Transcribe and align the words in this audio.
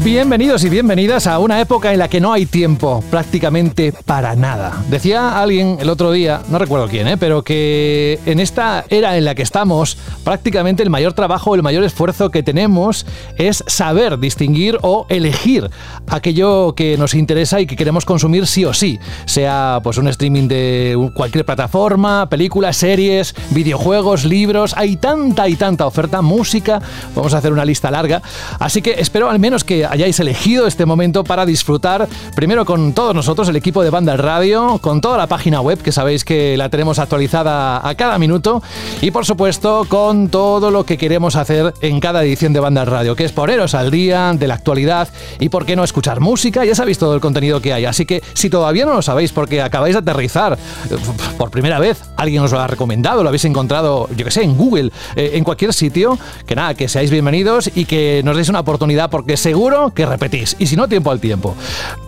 Bienvenidos 0.00 0.64
y 0.64 0.68
bienvenidas 0.68 1.28
a 1.28 1.38
una 1.38 1.60
época 1.60 1.92
en 1.92 1.98
la 2.00 2.08
que 2.08 2.20
no 2.20 2.32
hay 2.32 2.46
tiempo 2.46 3.04
prácticamente 3.08 3.92
para 3.92 4.34
nada. 4.34 4.82
Decía 4.88 5.40
alguien 5.40 5.76
el 5.80 5.88
otro 5.90 6.10
día, 6.10 6.40
no 6.48 6.58
recuerdo 6.58 6.88
quién, 6.88 7.06
¿eh? 7.06 7.16
pero 7.16 7.42
que 7.42 8.18
en 8.26 8.40
esta 8.40 8.84
era 8.88 9.16
en 9.16 9.24
la 9.24 9.36
que 9.36 9.42
estamos, 9.42 9.96
prácticamente 10.24 10.82
el 10.82 10.90
mayor 10.90 11.12
trabajo, 11.12 11.54
el 11.54 11.62
mayor 11.62 11.84
esfuerzo 11.84 12.30
que 12.30 12.42
tenemos 12.42 13.06
es 13.36 13.62
saber 13.68 14.18
distinguir 14.18 14.78
o 14.82 15.06
elegir 15.08 15.70
aquello 16.08 16.74
que 16.74 16.96
nos 16.96 17.14
interesa 17.14 17.60
y 17.60 17.66
que 17.66 17.76
queremos 17.76 18.04
consumir 18.04 18.48
sí 18.48 18.64
o 18.64 18.72
sí, 18.74 18.98
sea 19.26 19.80
pues 19.84 19.98
un 19.98 20.08
streaming 20.08 20.48
de 20.48 21.10
cualquier 21.14 21.44
plataforma, 21.44 22.28
películas, 22.28 22.76
series, 22.76 23.36
videojuegos, 23.50 24.24
libros, 24.24 24.74
hay 24.76 24.96
tanta 24.96 25.48
y 25.48 25.54
tanta 25.54 25.86
oferta, 25.86 26.22
música, 26.22 26.80
vamos 27.14 27.34
a 27.34 27.38
hacer 27.38 27.52
una 27.52 27.64
lista 27.64 27.90
larga, 27.90 28.20
así 28.58 28.82
que 28.82 28.92
espero 28.98 29.30
al 29.30 29.38
menos 29.38 29.62
que 29.62 29.81
hayáis 29.86 30.18
elegido 30.20 30.66
este 30.66 30.86
momento 30.86 31.24
para 31.24 31.46
disfrutar 31.46 32.08
primero 32.34 32.64
con 32.64 32.92
todos 32.92 33.14
nosotros, 33.14 33.48
el 33.48 33.56
equipo 33.56 33.82
de 33.82 33.90
Banda 33.90 34.16
Radio, 34.16 34.78
con 34.80 35.00
toda 35.00 35.18
la 35.18 35.26
página 35.26 35.60
web 35.60 35.80
que 35.80 35.92
sabéis 35.92 36.24
que 36.24 36.56
la 36.56 36.68
tenemos 36.68 36.98
actualizada 36.98 37.86
a 37.86 37.94
cada 37.94 38.18
minuto 38.18 38.62
y 39.00 39.10
por 39.10 39.24
supuesto 39.24 39.86
con 39.88 40.28
todo 40.28 40.70
lo 40.70 40.84
que 40.84 40.98
queremos 40.98 41.36
hacer 41.36 41.74
en 41.80 42.00
cada 42.00 42.22
edición 42.22 42.52
de 42.52 42.60
Banda 42.60 42.84
Radio, 42.84 43.16
que 43.16 43.24
es 43.24 43.32
poneros 43.32 43.74
al 43.74 43.90
día 43.90 44.32
de 44.34 44.46
la 44.46 44.54
actualidad 44.54 45.08
y 45.40 45.48
por 45.48 45.66
qué 45.66 45.76
no 45.76 45.84
escuchar 45.84 46.20
música, 46.20 46.64
ya 46.64 46.74
sabéis 46.74 46.98
todo 46.98 47.14
el 47.14 47.20
contenido 47.20 47.60
que 47.60 47.72
hay, 47.72 47.84
así 47.84 48.06
que 48.06 48.22
si 48.34 48.50
todavía 48.50 48.86
no 48.86 48.94
lo 48.94 49.02
sabéis 49.02 49.32
porque 49.32 49.62
acabáis 49.62 49.94
de 49.94 50.00
aterrizar 50.00 50.54
eh, 50.54 50.96
por 51.38 51.50
primera 51.50 51.78
vez, 51.78 52.02
alguien 52.16 52.42
os 52.42 52.52
lo 52.52 52.60
ha 52.60 52.66
recomendado, 52.66 53.22
lo 53.22 53.28
habéis 53.28 53.44
encontrado, 53.44 54.08
yo 54.16 54.24
que 54.24 54.30
sé, 54.30 54.42
en 54.42 54.56
Google, 54.56 54.90
eh, 55.16 55.32
en 55.34 55.44
cualquier 55.44 55.72
sitio, 55.72 56.18
que 56.46 56.54
nada, 56.54 56.74
que 56.74 56.88
seáis 56.88 57.10
bienvenidos 57.10 57.70
y 57.74 57.84
que 57.84 58.22
nos 58.24 58.36
deis 58.36 58.48
una 58.48 58.60
oportunidad 58.60 59.10
porque 59.10 59.36
seguro 59.36 59.71
que 59.94 60.06
repetís, 60.06 60.54
y 60.58 60.66
si 60.66 60.76
no, 60.76 60.86
tiempo 60.86 61.10
al 61.10 61.20
tiempo. 61.20 61.54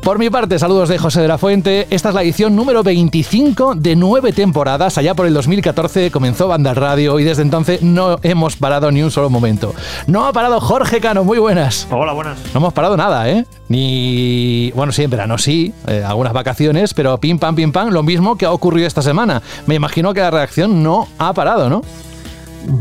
Por 0.02 0.18
mi 0.18 0.28
parte, 0.28 0.58
saludos 0.58 0.90
de 0.90 0.98
José 0.98 1.22
de 1.22 1.28
la 1.28 1.38
Fuente. 1.38 1.86
Esta 1.88 2.10
es 2.10 2.14
la 2.14 2.22
edición 2.22 2.54
número 2.54 2.82
25 2.82 3.74
de 3.74 3.96
nueve 3.96 4.32
temporadas. 4.32 4.98
Allá 4.98 5.14
por 5.14 5.26
el 5.26 5.32
2014 5.32 6.10
comenzó 6.10 6.46
Banda 6.46 6.74
Radio 6.74 7.18
y 7.18 7.24
desde 7.24 7.42
entonces 7.42 7.82
no 7.82 8.18
hemos 8.22 8.56
parado 8.56 8.90
ni 8.90 9.02
un 9.02 9.10
solo 9.10 9.30
momento. 9.30 9.74
No 10.06 10.26
ha 10.26 10.32
parado 10.32 10.60
Jorge 10.60 11.00
Cano, 11.00 11.24
muy 11.24 11.38
buenas. 11.38 11.88
Hola, 11.90 12.12
buenas. 12.12 12.38
No 12.52 12.60
hemos 12.60 12.74
parado 12.74 12.96
nada, 12.98 13.30
¿eh? 13.30 13.46
Ni. 13.68 14.70
Bueno, 14.72 14.92
sí, 14.92 15.04
en 15.04 15.10
verano 15.10 15.38
sí, 15.38 15.72
eh, 15.86 16.04
algunas 16.06 16.34
vacaciones, 16.34 16.92
pero 16.92 17.18
pim 17.18 17.38
pam, 17.38 17.54
pim 17.54 17.72
pam, 17.72 17.88
lo 17.88 18.02
mismo 18.02 18.36
que 18.36 18.44
ha 18.44 18.50
ocurrido 18.50 18.86
esta 18.86 19.00
semana. 19.00 19.40
Me 19.66 19.74
imagino 19.74 20.12
que 20.12 20.20
la 20.20 20.30
reacción 20.30 20.82
no 20.82 21.08
ha 21.18 21.32
parado, 21.32 21.70
¿no? 21.70 21.80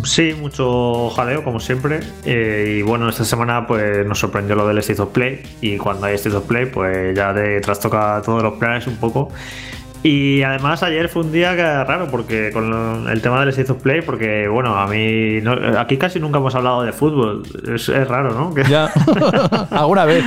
Sí, 0.04 0.34
mucho 0.40 1.10
jaleo, 1.12 1.44
como 1.44 1.60
siempre. 1.60 2.00
Eh, 2.26 2.78
y 2.80 2.82
bueno, 2.82 3.10
esta 3.10 3.26
semana 3.26 3.68
pues 3.68 4.06
nos 4.06 4.20
sorprendió 4.20 4.56
lo 4.56 4.68
del 4.68 4.78
State 4.80 5.02
of 5.02 5.10
Play. 5.10 5.42
Y 5.62 5.78
cuando 5.78 6.08
hay 6.08 6.16
State 6.16 6.36
of 6.36 6.46
Play, 6.46 6.66
pues 6.68 7.16
ya 7.16 7.34
te 7.34 7.60
trastoca 7.62 8.22
todos 8.24 8.44
los 8.44 8.54
planes 8.54 8.88
un 8.88 8.98
poco. 8.98 9.30
Y 10.04 10.44
además 10.44 10.84
ayer 10.84 11.08
fue 11.08 11.24
un 11.24 11.32
día 11.32 11.56
que 11.56 11.64
raro 11.64 12.10
porque 12.12 12.52
con 12.52 13.08
el 13.10 13.22
tema 13.22 13.40
del 13.40 13.50
State 13.50 13.72
of 13.72 13.82
Play, 13.82 14.02
porque 14.02 14.50
bueno, 14.50 14.78
a 14.78 14.86
mí 14.86 15.42
aquí 15.78 15.96
casi 15.98 16.20
nunca 16.20 16.40
hemos 16.40 16.54
hablado 16.56 16.84
de 16.84 16.92
fútbol, 16.92 17.44
es, 17.74 17.88
raro, 17.88 18.34
¿no? 18.34 18.54
Ya, 18.68 18.92
alguna 19.72 20.04
vez. 20.04 20.26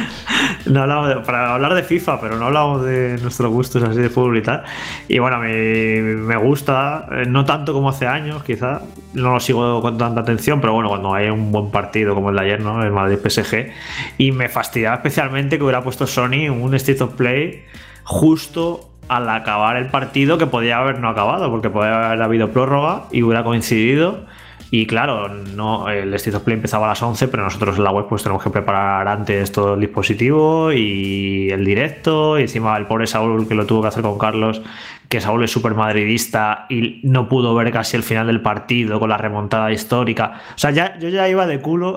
No 0.65 0.83
hablamos 0.83 1.27
para 1.27 1.55
hablar 1.55 1.75
de 1.75 1.83
FIFA, 1.83 2.21
pero 2.23 2.37
no 2.39 2.47
hablamos 2.47 2.85
de 2.87 3.19
nuestros 3.21 3.53
gustos 3.53 3.83
así 3.83 4.01
de 4.01 4.09
fútbol 4.09 4.39
y 4.39 4.43
tal. 4.43 4.65
Y 5.09 5.19
bueno, 5.19 5.37
a 5.37 5.41
mí 5.41 5.53
me 5.53 6.37
gusta, 6.39 7.07
eh, 7.13 7.25
no 7.29 7.45
tanto 7.45 7.75
como 7.75 7.91
hace 7.91 8.07
años, 8.07 8.43
quizá, 8.45 8.81
no 9.13 9.35
lo 9.35 9.41
sigo 9.41 9.83
con 9.83 9.99
tanta 9.99 10.23
atención, 10.23 10.59
pero 10.61 10.73
bueno, 10.73 10.89
cuando 10.89 11.15
hay 11.15 11.29
un 11.29 11.53
buen 11.53 11.71
partido 11.71 12.15
como 12.15 12.31
el 12.31 12.37
de 12.37 12.43
ayer, 12.43 12.61
¿no? 12.61 12.83
El 12.83 12.93
Madrid 12.93 13.19
PSG, 13.23 13.71
y 14.17 14.33
me 14.33 14.49
fastidiaba 14.49 14.97
especialmente 14.97 15.59
que 15.59 15.65
hubiera 15.65 15.83
puesto 15.83 16.07
Sony 16.07 16.49
un 16.49 16.75
State 16.75 17.05
of 17.05 17.13
Play 17.13 17.65
justo 18.07 18.96
al 19.09 19.29
acabar 19.29 19.77
el 19.77 19.87
partido 19.87 20.39
que 20.39 20.47
podía 20.47 20.79
haber 20.79 21.01
no 21.01 21.09
acabado, 21.09 21.51
porque 21.51 21.71
podía 21.71 22.09
haber 22.09 22.23
habido 22.23 22.51
prórroga 22.51 23.05
y 23.13 23.23
hubiera 23.23 23.45
coincidido. 23.45 24.25
Y 24.71 24.87
claro, 24.87 25.29
no, 25.29 25.89
el 25.89 26.13
State 26.15 26.37
of 26.37 26.43
Play 26.43 26.57
empezaba 26.57 26.87
a 26.87 26.89
las 26.89 27.03
11, 27.03 27.29
pero 27.29 27.45
nosotros 27.45 27.77
en 27.79 27.85
la 27.85 27.93
web 27.93 28.07
pues 28.09 28.25
tenemos 28.25 28.43
que 28.43 28.51
preparar 28.51 29.07
antes 29.07 29.53
todo 29.53 29.75
el 29.75 29.81
dispositivo 29.81 30.73
y 30.73 31.49
el 31.51 31.65
directo. 31.65 32.39
Y 32.39 32.43
encima 32.43 32.77
el 32.77 32.87
pobre 32.87 33.07
Saúl 33.07 33.47
que 33.47 33.55
lo 33.55 33.65
tuvo 33.65 33.83
que 33.83 33.89
hacer 33.89 34.03
con 34.03 34.19
Carlos, 34.19 34.61
que 35.09 35.21
Saúl 35.21 35.45
es 35.45 35.53
súper 35.53 35.75
madridista 35.75 36.67
y 36.69 37.01
no 37.05 37.29
pudo 37.29 37.55
ver 37.55 37.71
casi 37.71 37.97
el 37.97 38.03
final 38.03 38.27
del 38.27 38.41
partido 38.41 38.99
con 38.99 39.09
la 39.09 39.17
remontada 39.17 39.71
histórica. 39.71 40.41
O 40.57 40.59
sea, 40.59 40.73
ya, 40.73 40.99
yo 40.99 41.11
ya 41.11 41.29
iba 41.29 41.47
de 41.47 41.61
culo 41.61 41.97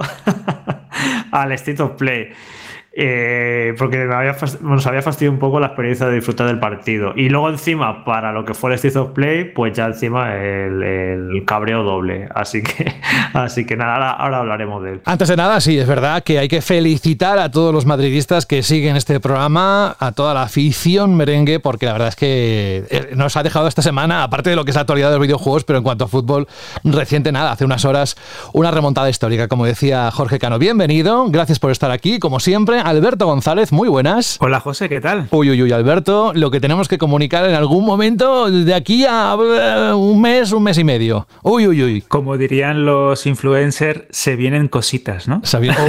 al 1.32 1.52
State 1.54 1.82
of 1.82 1.94
Play. 1.94 2.30
Eh, 3.02 3.76
porque 3.78 3.98
me 4.00 4.14
había 4.14 4.36
nos 4.60 4.86
había 4.86 5.02
fastidiado 5.02 5.32
un 5.32 5.40
poco 5.40 5.62
la 5.62 5.68
experiencia 5.68 6.06
de 6.08 6.16
disfrutar 6.16 6.48
del 6.48 6.60
partido. 6.60 7.14
Y 7.16 7.30
luego 7.30 7.50
encima, 7.50 8.04
para 8.04 8.34
lo 8.34 8.44
que 8.44 8.54
fue 8.54 8.72
el 8.72 8.76
State 8.76 9.00
of 9.00 9.12
Play, 9.12 9.46
pues 9.46 9.72
ya 9.72 9.86
encima 9.86 10.36
el, 10.36 11.42
cabreo 11.46 11.84
doble. 11.84 12.28
Así 12.36 12.62
que, 12.62 12.94
así 13.34 13.66
que 13.66 13.78
nada, 13.78 14.12
ahora, 14.12 14.40
hablaremos 14.40 14.84
de 14.84 14.92
él. 14.92 15.02
Antes 15.06 15.30
de 15.30 15.38
nada, 15.38 15.62
sí, 15.62 15.80
es 15.80 15.88
verdad 15.88 16.24
que 16.24 16.40
hay 16.40 16.50
que 16.50 16.62
felicitar 16.62 17.40
a 17.40 17.50
todos 17.50 17.74
los 17.74 17.86
madridistas 17.86 18.46
que 18.46 18.64
siguen 18.64 18.98
este 18.98 19.22
programa, 19.22 19.96
a 19.98 20.12
toda 20.12 20.34
la 20.34 20.42
afición 20.42 21.16
merengue, 21.16 21.62
porque 21.62 21.86
la 21.86 21.94
verdad 21.94 22.10
es 22.10 22.18
que 22.18 22.84
eh, 22.90 23.12
nos 23.16 23.38
ha 23.38 23.44
dejado 23.44 23.70
esta 23.70 23.82
semana, 23.82 24.24
aparte 24.24 24.50
de 24.50 24.58
lo 24.58 24.66
que 24.66 24.72
es 24.72 24.76
la 24.76 24.82
actualidad 24.82 25.08
de 25.08 25.16
los 25.16 25.26
videojuegos, 25.26 25.64
pero 25.64 25.78
en 25.78 25.84
cuanto 25.86 26.04
a 26.04 26.08
fútbol 26.10 26.50
reciente, 26.84 27.32
nada, 27.32 27.54
hace 27.54 27.64
unas 27.64 27.86
horas, 27.86 28.18
una 28.52 28.72
remontada 28.72 29.10
histórica, 29.10 29.48
como 29.48 29.66
decía 29.66 30.12
Jorge 30.12 30.38
Cano. 30.38 30.60
Bienvenido, 30.60 31.28
gracias 31.30 31.60
por 31.60 31.72
estar 31.72 31.92
aquí, 31.92 32.20
como 32.20 32.42
siempre 32.42 32.82
Alberto 32.90 33.28
González, 33.28 33.72
muy 33.72 33.88
buenas. 33.88 34.38
Hola 34.42 34.60
José, 34.60 34.90
¿qué 34.90 35.00
tal? 35.00 35.28
Uy, 35.30 35.52
uy, 35.52 35.62
uy, 35.62 35.72
Alberto, 35.72 36.32
lo 36.34 36.50
que 36.50 36.60
tenemos 36.60 36.88
que 36.88 36.98
comunicar 36.98 37.48
en 37.48 37.54
algún 37.54 37.86
momento 37.86 38.50
de 38.50 38.74
aquí 38.74 39.06
a 39.06 39.38
eh, 39.40 39.94
un 39.94 40.20
mes, 40.20 40.52
un 40.52 40.64
mes 40.64 40.80
y 40.80 40.84
medio. 40.84 41.28
Uy, 41.44 41.68
uy, 41.68 41.84
uy. 41.84 42.02
Como 42.02 42.36
dirían 42.36 42.86
los 42.86 43.28
influencers, 43.28 44.06
se 44.10 44.36
vienen 44.36 44.70
cositas, 44.70 45.28
¿no? 45.28 45.42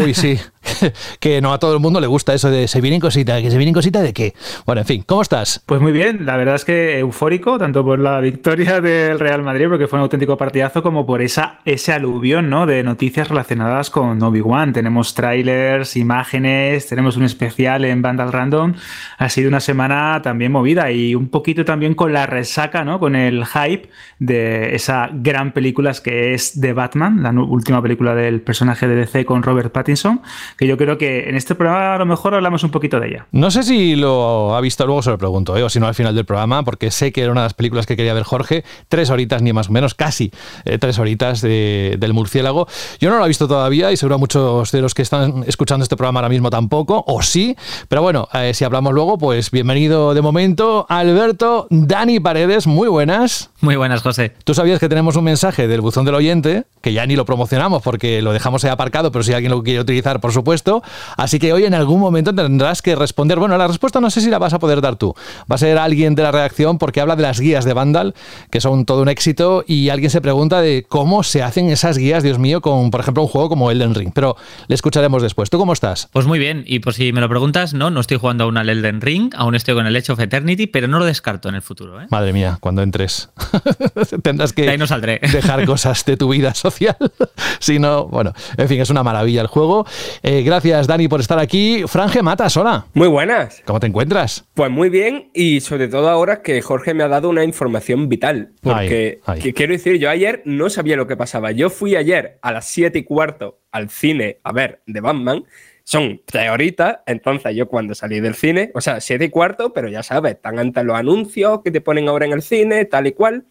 Uy, 0.05 0.13
sí. 0.13 0.39
que 1.21 1.41
no 1.41 1.53
a 1.53 1.59
todo 1.59 1.75
el 1.75 1.81
mundo 1.81 2.01
le 2.01 2.07
gusta 2.07 2.35
eso 2.35 2.51
de 2.51 2.69
se 2.69 2.81
vienen 2.81 3.01
cositas, 3.01 3.41
que 3.41 3.51
se 3.51 3.57
vienen 3.57 3.75
cositas 3.75 4.03
de 4.03 4.13
qué. 4.13 4.35
Bueno, 4.67 4.83
en 4.83 4.87
fin, 4.87 5.03
¿cómo 5.07 5.23
estás? 5.23 5.63
Pues 5.67 5.81
muy 5.81 5.93
bien, 5.93 6.27
la 6.27 6.37
verdad 6.37 6.55
es 6.55 6.65
que 6.65 6.99
eufórico, 6.99 7.59
tanto 7.59 7.85
por 7.85 7.99
la 7.99 8.21
victoria 8.21 8.81
del 8.83 9.19
Real 9.19 9.43
Madrid, 9.43 9.69
porque 9.69 9.87
fue 9.87 9.99
un 9.99 10.03
auténtico 10.03 10.37
partidazo, 10.37 10.83
como 10.83 11.07
por 11.07 11.23
esa, 11.23 11.61
ese 11.65 11.93
aluvión 11.93 12.51
¿no? 12.51 12.67
de 12.67 12.83
noticias 12.83 13.29
relacionadas 13.29 13.91
con 13.91 14.23
Obi-Wan. 14.23 14.73
Tenemos 14.73 15.15
trailers, 15.15 15.97
imágenes, 15.97 16.90
tenemos 16.91 17.17
un 17.17 17.23
especial 17.23 17.85
en 17.85 18.03
Vandal 18.03 18.33
Random. 18.33 18.75
Ha 19.17 19.29
sido 19.29 19.49
una 19.49 19.61
semana 19.61 20.21
también 20.23 20.53
movida 20.53 20.91
y 20.91 21.15
un 21.15 21.29
poquito 21.29 21.65
también 21.65 21.95
con 21.95 22.13
la 22.13 22.27
resaca, 22.27 22.85
¿no? 22.85 22.99
con 22.99 23.17
el 23.17 23.47
hype 23.47 23.89
de 24.19 24.75
esa 24.75 25.09
gran 25.13 25.53
película 25.53 25.93
que 26.05 26.35
es 26.35 26.61
The 26.61 26.73
Batman, 26.73 27.23
la 27.23 27.31
última 27.31 27.81
película 27.81 28.15
del 28.15 28.43
personaje 28.43 28.87
de 28.87 28.97
DC 28.97 29.25
con 29.25 29.43
Robert 29.43 29.73
Pattinson 29.73 30.21
que 30.57 30.67
yo 30.67 30.77
creo 30.77 30.99
que 30.99 31.29
en 31.29 31.37
este 31.37 31.55
programa 31.55 31.95
a 31.95 31.99
lo 31.99 32.07
mejor 32.07 32.35
hablamos 32.35 32.63
un 32.65 32.71
poquito 32.71 33.01
de 33.01 33.09
ella. 33.09 33.27
No 33.33 33.51
sé 33.51 33.63
si 33.63 33.97
lo 33.97 34.55
ha 34.55 34.61
visto, 34.61 34.87
luego 34.87 35.03
se 35.03 35.11
lo 35.11 35.19
pregunto, 35.19 35.57
¿eh? 35.57 35.63
o 35.63 35.69
si 35.69 35.81
no 35.81 35.87
al 35.87 35.95
final 35.95 36.15
del 36.15 36.25
programa, 36.25 36.65
porque 36.65 36.91
sé 36.91 37.13
que 37.13 37.23
era 37.23 37.33
una 37.33 37.43
de 37.43 37.47
las 37.47 37.55
películas 37.55 37.87
que 37.87 37.97
quería 37.97 38.15
ver 38.15 38.25
Jorge, 38.25 38.65
tres 38.89 39.11
horitas 39.11 39.43
ni 39.43 39.53
más 39.53 39.69
o 39.69 39.73
menos, 39.73 39.95
casi 39.95 40.31
eh, 40.65 40.79
tres 40.79 40.99
horitas 40.99 41.41
del 41.41 42.13
murciélago. 42.13 42.67
Yo 43.01 43.11
no 43.11 43.19
lo 43.19 43.25
he 43.25 43.29
visto 43.29 43.49
todavía 43.49 43.93
y 43.93 43.97
seguro 43.97 44.19
muchos 44.19 44.73
de 44.73 44.81
los 44.81 44.95
que 44.95 45.03
están 45.03 45.45
escuchando 45.47 45.83
este 45.83 45.97
programa 45.97 46.21
ahora 46.21 46.29
mismo 46.29 46.51
tampoco, 46.51 46.70
o 46.71 47.23
sí, 47.23 47.57
pero 47.89 48.03
bueno, 48.03 48.29
eh, 48.33 48.55
si 48.55 48.65
hablamos 48.65 48.93
luego, 48.93 49.19
pues 49.19 49.51
bienvenido 49.51 50.15
de 50.15 50.23
momento, 50.23 50.87
Alberto, 50.89 51.67
Dani 51.71 52.21
Paredes, 52.21 52.67
muy 52.67 52.89
buenas. 52.89 53.51
Muy 53.61 53.77
buenas, 53.77 54.03
José. 54.03 54.33
Tú 54.45 54.55
sabías 54.55 54.81
que 54.81 54.89
tenemos 54.89 55.17
un 55.17 55.25
mensaje 55.25 55.69
del 55.69 55.81
buzón 55.81 56.05
del 56.05 56.15
oyente, 56.15 56.65
que 56.81 56.93
ya 56.93 57.05
ni 57.07 57.17
lo 57.17 57.25
promocionamos 57.25 57.83
porque 57.83 58.23
lo 58.23 58.33
dejamos 58.33 58.65
ahí 58.65 58.71
aparcado, 58.71 59.13
pero 59.13 59.23
si 59.23 59.33
alguien 59.33 59.51
lo 59.51 59.63
quiere 59.63 59.81
utilizar, 59.81 60.21
por 60.21 60.33
supuesto, 60.33 60.83
Así 61.17 61.39
que 61.39 61.53
hoy 61.53 61.65
en 61.65 61.75
algún 61.75 62.01
momento 62.01 62.35
tendrás 62.35 62.83
que 62.83 62.97
responder. 62.97 63.39
Bueno, 63.39 63.57
la 63.59 63.67
respuesta 63.67 64.01
no 64.01 64.11
sé 64.11 64.21
si 64.21 64.31
la 64.31 64.39
vas 64.39 64.53
a 64.53 64.59
poder 64.59 64.81
dar 64.81 64.97
tú. 64.97 65.15
Va 65.51 65.57
a 65.57 65.59
ser 65.59 65.79
alguien 65.79 66.15
de 66.15 66.23
la 66.23 66.33
reacción 66.33 66.79
porque 66.79 67.01
habla 67.01 67.17
de 67.17 67.23
las 67.23 67.41
guías 67.41 67.65
de 67.65 67.73
Vandal, 67.73 68.15
que 68.51 68.61
son 68.61 68.85
todo 68.85 69.03
un 69.03 69.09
éxito, 69.09 69.65
y 69.67 69.89
alguien 69.89 70.11
se 70.11 70.21
pregunta 70.21 70.61
de 70.61 70.87
cómo 70.89 71.23
se 71.23 71.43
hacen 71.43 71.69
esas 71.69 71.99
guías, 71.99 72.23
Dios 72.23 72.39
mío, 72.39 72.61
con, 72.61 72.91
por 72.91 73.01
ejemplo, 73.01 73.23
un 73.23 73.29
juego 73.29 73.49
como 73.49 73.71
Elden 73.71 73.95
Ring. 73.95 74.13
Pero 74.15 74.37
le 74.69 74.75
escucharemos 74.75 75.23
después. 75.23 75.51
¿Tú 75.51 75.59
cómo 75.59 75.73
estás? 75.73 76.09
Pues 76.13 76.27
muy 76.27 76.39
bien, 76.39 76.60
bien. 76.61 76.65
Y 76.67 76.81
por 76.81 76.95
si 76.95 77.13
me 77.13 77.21
lo 77.21 77.29
preguntas, 77.29 77.75
no, 77.75 77.91
no 77.91 78.01
estoy 78.01 78.19
jugando 78.19 78.45
aún 78.45 78.57
al 78.57 78.69
Elden 78.69 79.01
Ring, 79.01 79.33
aún 79.37 79.55
estoy 79.55 79.75
con 79.75 79.87
el 79.87 79.97
Edge 79.97 80.11
of 80.11 80.21
Eternity, 80.21 80.67
pero 80.67 80.89
no 80.89 80.99
lo 80.99 81.05
descarto 81.05 81.49
en 81.49 81.55
el 81.55 81.63
futuro. 81.63 82.01
¿eh? 82.01 82.07
Madre 82.11 82.33
mía, 82.33 82.59
cuando 82.61 82.83
entres 82.83 83.31
tendrás 84.23 84.53
que 84.53 84.69
ahí 84.69 84.79
no 84.79 84.87
saldré. 84.87 85.21
dejar 85.33 85.65
cosas 85.65 86.05
de 86.05 86.17
tu 86.17 86.31
vida 86.31 86.55
social. 86.55 86.97
si 87.59 87.79
no, 87.79 88.07
bueno, 88.07 88.33
en 88.57 88.69
fin, 88.69 88.81
es 88.81 88.91
una 88.91 89.03
maravilla 89.03 89.43
el 89.43 89.47
juego. 89.47 89.87
Eh, 90.23 90.43
gracias, 90.43 90.87
Dani, 90.87 91.09
por 91.09 91.21
estar 91.21 91.39
aquí. 91.39 91.85
Franje 91.87 92.23
Matas, 92.23 92.57
hola. 92.57 92.87
Muy 92.95 93.09
buenas. 93.09 93.63
¿Cómo 93.65 93.81
te 93.81 93.87
encuentras? 93.87 94.45
Pues 94.55 94.71
muy 94.71 94.89
bien 94.89 95.31
y 95.35 95.61
sobre 95.61 95.89
todo 95.89 96.09
ahora 96.09 96.43
que 96.43 96.61
Jorge 96.63 96.95
me 96.95 97.03
ha 97.03 97.09
dado 97.09 97.29
una 97.29 97.45
información 97.45 98.09
vital. 98.09 98.53
Porque 98.63 99.21
quiero 99.55 99.73
decir, 99.73 99.99
yo 99.99 100.11
ayer 100.11 100.43
no 100.45 100.71
sabía 100.71 100.97
lo 100.97 101.07
que 101.07 101.17
pasaba. 101.17 101.53
Yo 101.53 101.71
fui 101.71 101.97
ayer 101.97 102.39
a 102.43 102.53
las 102.53 102.67
7 102.67 102.99
y 102.99 103.05
cuarto 103.05 103.61
al 103.73 103.89
cine 103.91 104.39
a 104.43 104.53
ver 104.53 104.83
de 104.87 105.01
Batman 105.01 105.45
son 105.91 106.23
tres 106.25 106.49
horitas, 106.51 107.01
entonces 107.05 107.57
yo 107.57 107.67
cuando 107.67 107.97
salí 107.97 108.21
del 108.21 108.37
cine, 108.37 108.71
o 108.75 108.81
sea, 108.81 109.01
siete 109.01 109.25
y 109.25 109.29
cuarto, 109.29 109.73
pero 109.73 109.89
ya 109.89 110.05
sabes, 110.05 110.35
están 110.35 110.61
antes 110.61 110.85
los 110.85 110.97
anuncios 110.97 111.63
que 111.65 111.73
te 111.73 111.81
ponen 111.81 112.09
ahora 112.09 112.27
en 112.27 112.33
el 112.33 112.43
cine, 112.43 112.85
tal 112.85 113.09
y 113.09 113.13
cual. 113.13 113.47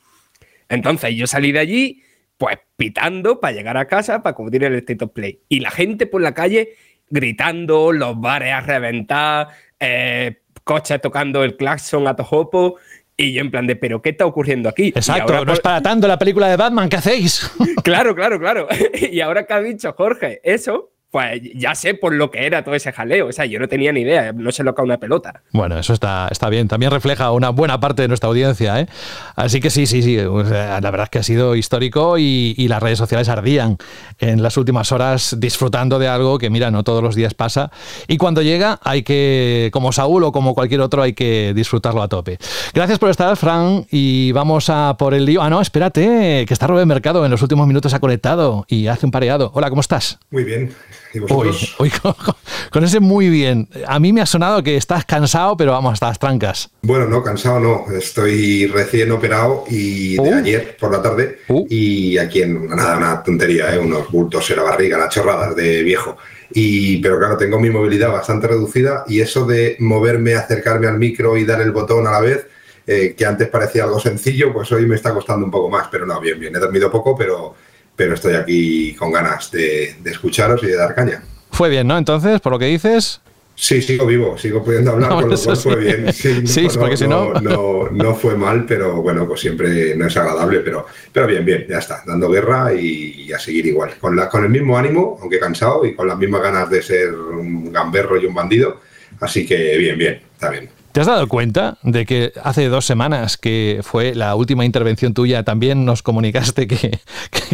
Entonces 0.70 1.16
yo 1.16 1.28
salí 1.28 1.52
de 1.52 1.60
allí, 1.60 2.02
pues 2.38 2.58
pitando 2.78 3.42
para 3.42 3.52
llegar 3.52 3.76
a 3.76 3.88
casa 3.88 4.24
para 4.24 4.38
cubrir 4.38 4.64
el 4.64 4.76
State 4.76 5.04
of 5.04 5.12
Play. 5.12 5.42
Y 5.50 5.60
la 5.60 5.70
gente 5.70 6.06
por 6.06 6.22
la 6.22 6.34
calle 6.34 6.76
gritando, 7.10 7.92
los 7.92 8.18
bares 8.18 8.54
a 8.54 8.62
reventar, 8.62 9.50
eh, 9.78 10.38
coches 10.64 11.02
tocando 11.02 11.44
el 11.44 11.58
claxon 11.58 12.08
a 12.08 12.16
tojopo. 12.16 12.78
Y 13.18 13.34
yo 13.34 13.42
en 13.42 13.52
plan 13.52 13.68
de, 13.68 13.76
¿pero 13.76 14.02
qué 14.02 14.12
está 14.12 14.26
ocurriendo 14.26 14.70
aquí? 14.70 14.94
Exacto, 14.96 15.44
no 15.44 15.52
es 15.52 15.60
para 15.60 15.82
tanto 15.82 16.08
la 16.08 16.18
película 16.18 16.48
de 16.48 16.56
Batman, 16.56 16.88
¿qué 16.88 16.96
hacéis? 16.96 17.52
claro, 17.84 18.16
claro, 18.16 18.40
claro. 18.40 18.66
y 19.12 19.20
ahora 19.20 19.46
que 19.46 19.54
ha 19.54 19.60
dicho 19.60 19.92
Jorge 19.92 20.40
eso, 20.42 20.94
pues 21.12 21.42
ya 21.56 21.74
sé 21.74 21.96
por 21.96 22.14
lo 22.14 22.30
que 22.30 22.46
era 22.46 22.64
todo 22.64 22.76
ese 22.76 22.92
jaleo. 22.92 23.28
O 23.28 23.32
sea, 23.32 23.46
yo 23.46 23.60
no 23.60 23.68
tenía 23.68 23.92
ni 23.92 24.02
idea, 24.02 24.32
no 24.32 24.52
sé 24.52 24.64
lo 24.64 24.76
que 24.76 24.82
una 24.82 24.98
pelota. 24.98 25.42
Bueno, 25.52 25.78
eso 25.78 25.94
está, 25.94 26.28
está 26.30 26.50
bien. 26.50 26.68
También 26.68 26.92
refleja 26.92 27.32
una 27.32 27.50
buena 27.50 27.80
parte 27.80 28.04
de 28.04 28.08
nuestra 28.08 28.30
audiencia. 28.30 28.80
¿eh? 28.80 28.88
Así 29.36 29.60
que 29.60 29.70
sí, 29.70 29.88
sí, 29.88 30.04
sí. 30.04 30.18
la 30.18 30.80
verdad 30.80 31.04
es 31.04 31.10
que 31.10 31.20
ha 31.20 31.24
sido 31.24 31.56
histórico 31.56 32.18
y, 32.18 32.68
las 32.70 32.84
redes 32.84 33.00
sociales 33.00 33.30
ardían 33.30 33.78
en 34.20 34.44
las 34.44 34.56
últimas 34.56 34.92
horas 34.92 35.36
disfrutando 35.40 35.98
de 35.98 36.08
algo 36.08 36.38
que, 36.38 36.52
mira, 36.52 36.70
no 36.70 36.84
todos 36.84 37.02
los 37.02 37.16
días 37.16 37.34
pasa. 37.34 37.72
Y 38.08 38.18
cuando 38.18 38.44
llega, 38.44 38.80
hay 38.84 39.02
que, 39.02 39.72
como 39.74 39.92
Saúl 39.92 40.24
o 40.24 40.32
como 40.32 40.54
cualquier 40.54 40.82
otro, 40.82 41.02
hay 41.02 41.14
que 41.14 41.54
disfrutarlo 41.56 42.04
a 42.04 42.08
tope. 42.08 42.38
Gracias 42.76 43.00
por 43.00 43.10
estar, 43.10 43.36
Fran. 43.38 43.88
Y 43.90 44.32
vamos 44.34 44.70
a 44.70 44.96
por 45.00 45.16
el 45.16 45.26
lío. 45.26 45.42
Ah, 45.42 45.50
no, 45.50 45.62
espérate, 45.62 46.46
que 46.48 46.54
está 46.54 46.68
Rubén 46.68 46.88
Mercado 46.88 47.26
en 47.26 47.32
los 47.32 47.42
últimos 47.42 47.66
minutos 47.66 47.96
ha 47.96 48.00
conectado 48.00 48.66
y 48.68 48.86
hace 48.86 49.08
un 49.08 49.12
pareado. 49.12 49.50
Hola, 49.56 49.70
¿cómo 49.72 49.82
estás? 49.82 50.20
Muy 50.30 50.44
bien. 50.44 50.72
Uy, 51.14 51.92
con, 52.72 52.84
ese 52.84 53.00
muy 53.00 53.30
bien. 53.30 53.68
A 53.88 54.00
mí 54.00 54.14
me 54.14 54.22
ha 54.22 54.26
sonado 54.26 54.62
que 54.62 54.78
estás 54.78 55.06
cansado, 55.06 55.58
pero 55.58 55.72
vamos, 55.72 55.94
hasta 55.94 56.08
las 56.08 56.20
trancas. 56.20 56.70
Bueno, 56.82 57.08
no, 57.08 57.24
cansado 57.24 57.60
no. 57.60 57.86
Estoy 57.92 58.68
recién 58.68 59.12
operado 59.12 59.64
y 59.70 60.16
de 60.16 60.30
uh. 60.30 60.36
ayer 60.36 60.78
por 60.80 60.92
la 60.92 61.02
tarde. 61.02 61.40
Uh. 61.48 61.66
Y 61.70 62.18
aquí 62.18 62.42
en 62.44 62.68
nada, 62.68 62.98
una 62.98 63.24
tontería, 63.24 63.74
¿eh? 63.74 63.80
unos 63.80 64.10
bultos 64.12 64.50
en 64.52 64.58
la 64.58 64.64
barriga, 64.64 64.98
las 64.98 65.14
chorradas 65.14 65.56
de 65.56 65.82
viejo. 65.82 66.18
Y, 66.52 66.98
pero 66.98 67.18
claro, 67.18 67.38
tengo 67.38 67.60
mi 67.60 67.70
movilidad 67.70 68.12
bastante 68.12 68.48
reducida 68.48 69.04
y 69.08 69.22
eso 69.22 69.46
de 69.46 69.78
moverme, 69.80 70.36
acercarme 70.36 70.88
al 70.88 70.98
micro 70.98 71.38
y 71.38 71.46
dar 71.46 71.62
el 71.62 71.72
botón 71.72 72.08
a 72.08 72.12
la 72.12 72.20
vez, 72.22 72.48
eh, 72.86 73.14
que 73.16 73.26
antes 73.26 73.48
parecía 73.50 73.84
algo 73.84 74.00
sencillo, 74.00 74.52
pues 74.52 74.72
hoy 74.72 74.86
me 74.88 74.96
está 74.96 75.14
costando 75.14 75.46
un 75.46 75.52
poco 75.52 75.70
más. 75.70 75.88
Pero 75.92 76.06
no, 76.06 76.20
bien, 76.20 76.40
bien. 76.40 76.56
He 76.56 76.60
dormido 76.60 76.92
poco, 76.92 77.16
pero 77.16 77.56
pero 78.00 78.14
estoy 78.14 78.36
aquí 78.36 78.94
con 78.94 79.12
ganas 79.12 79.52
de, 79.52 79.98
escucharos 80.06 80.64
y 80.64 80.68
de 80.68 80.78
dar 80.78 80.96
caña. 80.96 81.22
Fue 81.52 81.68
bien, 81.68 81.86
¿no? 81.86 81.98
Entonces, 81.98 82.40
por 82.40 82.54
lo 82.54 82.58
que 82.58 82.68
dices. 82.68 83.20
Sí, 83.54 83.82
sigo 83.82 84.06
vivo, 84.06 84.38
sigo 84.38 84.64
pudiendo 84.64 84.92
hablar, 84.92 85.10
con 85.20 85.30
lo 85.30 85.38
cual 85.38 85.58
fue 85.58 85.76
bien. 85.76 86.14
Sí, 86.14 86.68
porque 86.80 86.96
si 86.96 87.10
no... 87.10 87.34
no... 87.34 88.16
fue 88.16 88.38
mal, 88.38 88.66
pero 88.66 89.02
bueno, 89.02 89.28
pues 89.28 89.42
siempre 89.42 89.98
no 89.98 90.08
es 90.08 90.16
agradable, 90.16 90.62
pero, 90.62 90.86
pero 91.12 91.28
bien, 91.28 91.44
bien, 91.44 91.66
ya 91.68 91.80
está, 91.80 92.02
dando 92.08 92.30
guerra 92.30 92.74
y, 92.74 93.34
a 93.34 93.38
seguir 93.38 93.66
igual. 93.66 93.96
Con, 94.00 94.16
la, 94.16 94.30
con 94.30 94.46
el 94.46 94.50
mismo 94.50 94.78
ánimo, 94.78 95.18
aunque 95.22 95.38
cansado, 95.38 95.86
y 95.86 95.94
con 95.94 96.08
las 96.08 96.18
mismas 96.18 96.42
ganas 96.42 96.70
de 96.70 96.82
ser 96.82 97.14
un 97.14 97.70
gamberro 97.70 98.18
y 98.18 98.26
un 98.26 98.34
bandido. 98.34 98.80
Así 99.20 99.46
que 99.46 99.78
bien, 99.78 99.98
bien, 99.98 100.22
está 100.36 100.52
bien. 100.52 100.70
¿Te 100.92 101.02
has 101.02 101.08
dado 101.08 101.28
cuenta 101.28 101.78
de 101.84 102.04
que 102.06 102.34
hace 102.44 102.68
dos 102.68 102.84
semanas, 102.84 103.38
que 103.38 103.82
fue 103.84 104.16
la 104.16 104.34
última 104.34 104.66
intervención 104.66 105.14
tuya, 105.14 105.44
también 105.44 105.86
nos 105.86 106.02
comunicaste 106.02 106.66
que, 106.66 107.00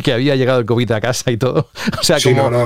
que, 0.04 0.14
había 0.14 0.38
llegado 0.38 0.60
el 0.60 0.66
COVID 0.66 0.94
a 0.94 1.02
casa 1.02 1.32
y 1.32 1.38
todo? 1.38 1.70
O 2.00 2.04
sea, 2.04 2.18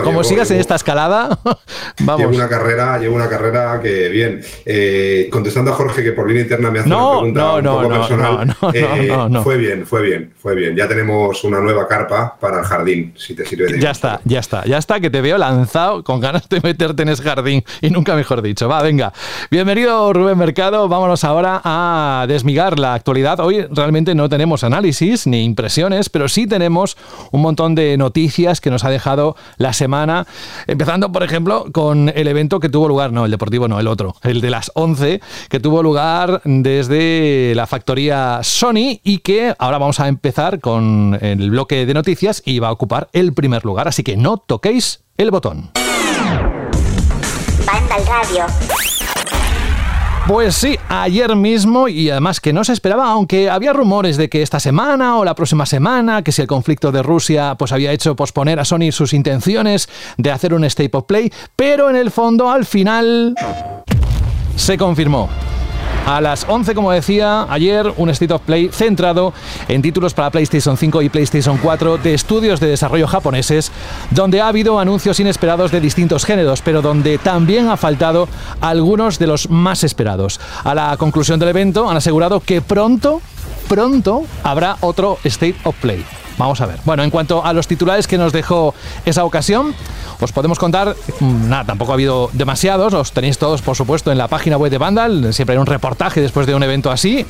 como, 0.03 0.23
sigas 0.23 0.51
en 0.51 0.59
esta 0.59 0.75
escalada, 0.75 1.39
vamos. 2.01 2.21
Llevo 2.21 2.35
una 2.35 2.47
carrera, 2.47 2.99
llevo 2.99 3.15
una 3.15 3.27
carrera 3.27 3.79
que, 3.81 4.09
bien, 4.09 4.41
eh, 4.63 5.27
contestando 5.31 5.71
a 5.71 5.73
Jorge 5.73 6.03
que 6.03 6.11
por 6.11 6.27
línea 6.27 6.43
interna 6.43 6.69
me 6.69 6.79
hace 6.79 6.89
una 6.89 6.97
pregunta 6.97 7.39
no, 7.39 7.61
no, 7.61 7.77
un 7.77 7.83
poco 7.83 7.95
personal, 7.95 8.55
eh, 8.73 9.27
no, 9.29 9.43
fue 9.43 9.57
bien, 9.57 9.87
fue 9.87 10.03
bien, 10.03 10.33
fue 10.37 10.53
bien. 10.53 10.75
Ya 10.75 10.87
tenemos 10.87 11.43
una 11.43 11.59
nueva 11.59 11.87
carpa 11.87 12.37
para 12.39 12.59
el 12.59 12.65
jardín, 12.65 13.13
si 13.17 13.33
te 13.33 13.43
sirve 13.43 13.73
de 13.73 13.79
Ya 13.79 13.89
está, 13.89 14.21
ya 14.23 14.39
está, 14.39 14.65
ya 14.65 14.77
está, 14.77 14.99
que 14.99 15.09
te 15.09 15.21
veo 15.21 15.39
lanzado 15.39 16.03
con 16.03 16.19
ganas 16.19 16.47
de 16.47 16.61
meterte 16.61 17.01
en 17.01 17.09
ese 17.09 17.23
jardín 17.23 17.63
y 17.81 17.89
nunca 17.89 18.15
mejor 18.15 18.43
dicho. 18.43 18.67
Va, 18.67 18.83
venga. 18.83 19.11
Bienvenido, 19.49 20.13
Rubén 20.13 20.37
Mercado 20.37 20.58
vámonos 20.59 21.23
ahora 21.23 21.61
a 21.63 22.25
desmigar 22.27 22.79
la 22.79 22.93
actualidad. 22.93 23.39
Hoy 23.39 23.65
realmente 23.71 24.13
no 24.13 24.27
tenemos 24.27 24.65
análisis 24.65 25.25
ni 25.25 25.45
impresiones, 25.45 26.09
pero 26.09 26.27
sí 26.27 26.47
tenemos 26.47 26.97
un 27.31 27.41
montón 27.41 27.75
de 27.75 27.95
noticias 27.95 28.59
que 28.59 28.69
nos 28.69 28.83
ha 28.83 28.89
dejado 28.89 29.37
la 29.57 29.71
semana, 29.71 30.27
empezando 30.67 31.13
por 31.13 31.23
ejemplo 31.23 31.67
con 31.71 32.11
el 32.13 32.27
evento 32.27 32.59
que 32.59 32.67
tuvo 32.67 32.89
lugar, 32.89 33.13
no, 33.13 33.23
el 33.23 33.31
deportivo 33.31 33.69
no, 33.69 33.79
el 33.79 33.87
otro, 33.87 34.15
el 34.21 34.41
de 34.41 34.49
las 34.49 34.69
11, 34.75 35.21
que 35.49 35.61
tuvo 35.61 35.81
lugar 35.81 36.41
desde 36.43 37.53
la 37.55 37.65
factoría 37.65 38.41
Sony 38.43 38.99
y 39.01 39.19
que 39.19 39.55
ahora 39.59 39.77
vamos 39.77 40.01
a 40.01 40.09
empezar 40.09 40.59
con 40.59 41.17
el 41.21 41.51
bloque 41.51 41.85
de 41.85 41.93
noticias 41.93 42.43
y 42.45 42.59
va 42.59 42.67
a 42.67 42.73
ocupar 42.73 43.07
el 43.13 43.33
primer 43.33 43.63
lugar, 43.63 43.87
así 43.87 44.03
que 44.03 44.17
no 44.17 44.37
toquéis 44.37 45.05
el 45.17 45.31
botón. 45.31 45.71
Banda 47.65 47.97
Radio. 48.05 48.98
Pues 50.29 50.57
sí, 50.57 50.77
ayer 50.89 51.35
mismo 51.35 51.87
y 51.87 52.11
además 52.11 52.39
que 52.39 52.53
no 52.53 52.63
se 52.63 52.71
esperaba, 52.71 53.09
aunque 53.09 53.49
había 53.49 53.73
rumores 53.73 54.15
de 54.15 54.29
que 54.29 54.43
esta 54.43 54.59
semana 54.59 55.17
o 55.17 55.25
la 55.25 55.33
próxima 55.33 55.65
semana, 55.65 56.21
que 56.21 56.31
si 56.31 56.43
el 56.43 56.47
conflicto 56.47 56.91
de 56.91 57.01
Rusia 57.01 57.55
pues 57.57 57.71
había 57.71 57.91
hecho 57.91 58.15
posponer 58.15 58.59
a 58.59 58.63
Sony 58.63 58.91
sus 58.91 59.13
intenciones 59.13 59.89
de 60.17 60.29
hacer 60.29 60.53
un 60.53 60.65
State 60.65 60.91
of 60.93 61.05
Play, 61.05 61.33
pero 61.55 61.89
en 61.89 61.95
el 61.95 62.11
fondo 62.11 62.47
al 62.51 62.67
final 62.67 63.33
se 64.55 64.77
confirmó. 64.77 65.29
A 66.05 66.21
las 66.21 66.45
11, 66.47 66.73
como 66.73 66.91
decía 66.91 67.45
ayer, 67.49 67.93
un 67.97 68.09
State 68.09 68.33
of 68.33 68.41
Play 68.41 68.69
centrado 68.69 69.33
en 69.67 69.81
títulos 69.81 70.13
para 70.13 70.31
PlayStation 70.31 70.75
5 70.75 71.01
y 71.03 71.09
PlayStation 71.09 71.57
4 71.57 71.97
de 71.97 72.13
estudios 72.13 72.59
de 72.59 72.67
desarrollo 72.67 73.07
japoneses, 73.07 73.71
donde 74.09 74.41
ha 74.41 74.47
habido 74.47 74.79
anuncios 74.79 75.19
inesperados 75.19 75.71
de 75.71 75.81
distintos 75.81 76.25
géneros, 76.25 76.61
pero 76.61 76.81
donde 76.81 77.17
también 77.17 77.69
ha 77.69 77.77
faltado 77.77 78.27
algunos 78.59 79.19
de 79.19 79.27
los 79.27 79.49
más 79.49 79.83
esperados. 79.83 80.39
A 80.63 80.73
la 80.73 80.97
conclusión 80.97 81.39
del 81.39 81.49
evento 81.49 81.89
han 81.89 81.97
asegurado 81.97 82.39
que 82.39 82.61
pronto, 82.61 83.21
pronto 83.67 84.23
habrá 84.43 84.77
otro 84.81 85.19
State 85.23 85.57
of 85.63 85.75
Play. 85.75 86.03
Vamos 86.39 86.61
a 86.61 86.65
ver. 86.65 86.79
Bueno, 86.85 87.03
en 87.03 87.09
cuanto 87.09 87.45
a 87.45 87.51
los 87.51 87.67
titulares 87.67 88.07
que 88.07 88.17
nos 88.17 88.31
dejó 88.31 88.73
esa 89.05 89.25
ocasión, 89.25 89.75
os 90.21 90.31
podemos 90.31 90.57
contar, 90.57 90.95
mm, 91.19 91.49
nada, 91.49 91.65
tampoco 91.65 91.91
ha 91.91 91.95
habido 91.95 92.29
demasiados, 92.31 92.93
los 92.93 93.11
tenéis 93.11 93.37
todos 93.37 93.61
por 93.61 93.75
supuesto 93.75 94.09
en 94.09 94.17
la 94.17 94.29
página 94.29 94.55
web 94.55 94.71
de 94.71 94.77
Vandal, 94.77 95.33
siempre 95.33 95.55
hay 95.55 95.59
un 95.59 95.65
reportaje 95.65 96.21
después 96.21 96.47
de 96.47 96.55
un 96.55 96.63
evento 96.63 96.91
así. 96.91 97.25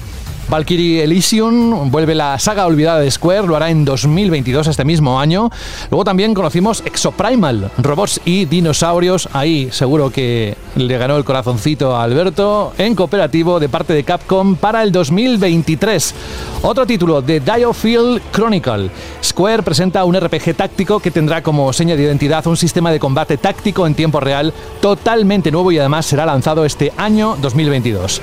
Valkyrie 0.49 1.03
Elysium 1.03 1.91
vuelve 1.91 2.15
la 2.15 2.39
saga 2.39 2.65
olvidada 2.65 2.99
de 2.99 3.11
Square, 3.11 3.45
lo 3.45 3.55
hará 3.55 3.69
en 3.69 3.85
2022, 3.85 4.65
este 4.65 4.83
mismo 4.83 5.19
año. 5.19 5.51
Luego 5.91 6.03
también 6.03 6.33
conocimos 6.33 6.81
Exoprimal, 6.85 7.69
robots 7.77 8.19
y 8.25 8.45
dinosaurios. 8.45 9.29
Ahí 9.33 9.69
seguro 9.71 10.09
que 10.09 10.57
le 10.75 10.97
ganó 10.97 11.17
el 11.17 11.23
corazoncito 11.23 11.95
a 11.95 12.01
Alberto 12.01 12.73
en 12.79 12.95
cooperativo 12.95 13.59
de 13.59 13.69
parte 13.69 13.93
de 13.93 14.03
Capcom 14.03 14.55
para 14.55 14.81
el 14.81 14.91
2023. 14.91 16.15
Otro 16.63 16.87
título, 16.87 17.21
The 17.21 17.41
Diofield 17.41 18.19
Chronicle. 18.31 18.89
Square 19.23 19.63
presenta 19.63 20.03
un 20.03 20.19
RPG 20.19 20.55
táctico 20.55 20.99
que 20.99 21.11
tendrá 21.11 21.41
como 21.43 21.71
seña 21.73 21.95
de 21.95 22.03
identidad 22.03 22.45
un 22.47 22.57
sistema 22.57 22.91
de 22.91 22.99
combate 22.99 23.37
táctico 23.37 23.87
en 23.87 23.95
tiempo 23.95 24.19
real 24.19 24.53
totalmente 24.81 25.51
nuevo 25.51 25.71
y 25.71 25.79
además 25.79 26.05
será 26.05 26.25
lanzado 26.25 26.65
este 26.65 26.91
año 26.97 27.35
2022. 27.41 28.21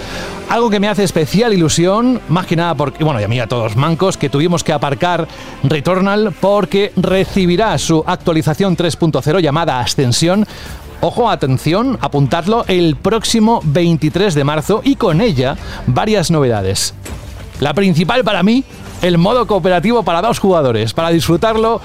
Algo 0.48 0.70
que 0.70 0.80
me 0.80 0.88
hace 0.88 1.04
especial 1.04 1.52
ilusión, 1.52 2.20
más 2.28 2.46
que 2.46 2.56
nada 2.56 2.74
porque, 2.74 3.02
bueno, 3.04 3.20
y 3.20 3.24
a 3.24 3.28
mí 3.28 3.40
a 3.40 3.46
todos 3.46 3.76
mancos, 3.76 4.16
que 4.16 4.28
tuvimos 4.28 4.62
que 4.62 4.72
aparcar 4.72 5.26
Returnal 5.62 6.32
porque 6.40 6.92
recibirá 6.96 7.76
su 7.78 8.04
actualización 8.06 8.76
3.0 8.76 9.40
llamada 9.40 9.80
Ascensión 9.80 10.46
Ojo, 11.00 11.28
atención, 11.28 11.98
apuntadlo 12.00 12.64
el 12.68 12.96
próximo 12.96 13.60
23 13.64 14.34
de 14.34 14.44
marzo 14.44 14.80
y 14.82 14.96
con 14.96 15.20
ella 15.20 15.56
varias 15.86 16.30
novedades. 16.30 16.94
La 17.60 17.74
principal 17.74 18.24
para 18.24 18.42
mí, 18.42 18.64
el 19.02 19.18
modo 19.18 19.46
cooperativo 19.46 20.02
para 20.02 20.22
dos 20.22 20.38
jugadores, 20.38 20.92
para 20.92 21.10
disfrutarlo 21.10 21.80